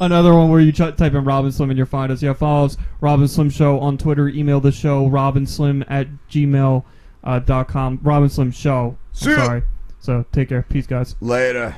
Another 0.00 0.34
one 0.34 0.50
where 0.50 0.60
you 0.60 0.72
ch- 0.72 0.78
type 0.96 1.14
in 1.14 1.24
Rob 1.24 1.44
and 1.44 1.52
Slim 1.54 1.70
and 1.70 1.76
you'll 1.76 1.86
find 1.86 2.12
us. 2.12 2.22
Yeah, 2.22 2.32
follow 2.32 2.66
us, 2.66 2.76
Rob 3.00 3.20
and 3.20 3.30
Slim 3.30 3.50
Show 3.50 3.80
on 3.80 3.98
Twitter. 3.98 4.28
Email 4.28 4.60
the 4.60 4.72
show, 4.72 5.08
robinslim 5.08 5.84
at 5.88 6.06
gmail.com. 6.30 6.84
uh, 7.24 7.38
dot 7.40 7.68
com. 7.68 7.98
Rob 8.02 8.22
and 8.22 8.30
Slim 8.32 8.50
Show. 8.50 8.96
I'm 9.22 9.36
sorry. 9.36 9.62
So 9.98 10.24
take 10.32 10.50
care. 10.50 10.62
Peace, 10.68 10.86
guys. 10.86 11.16
Later. 11.20 11.74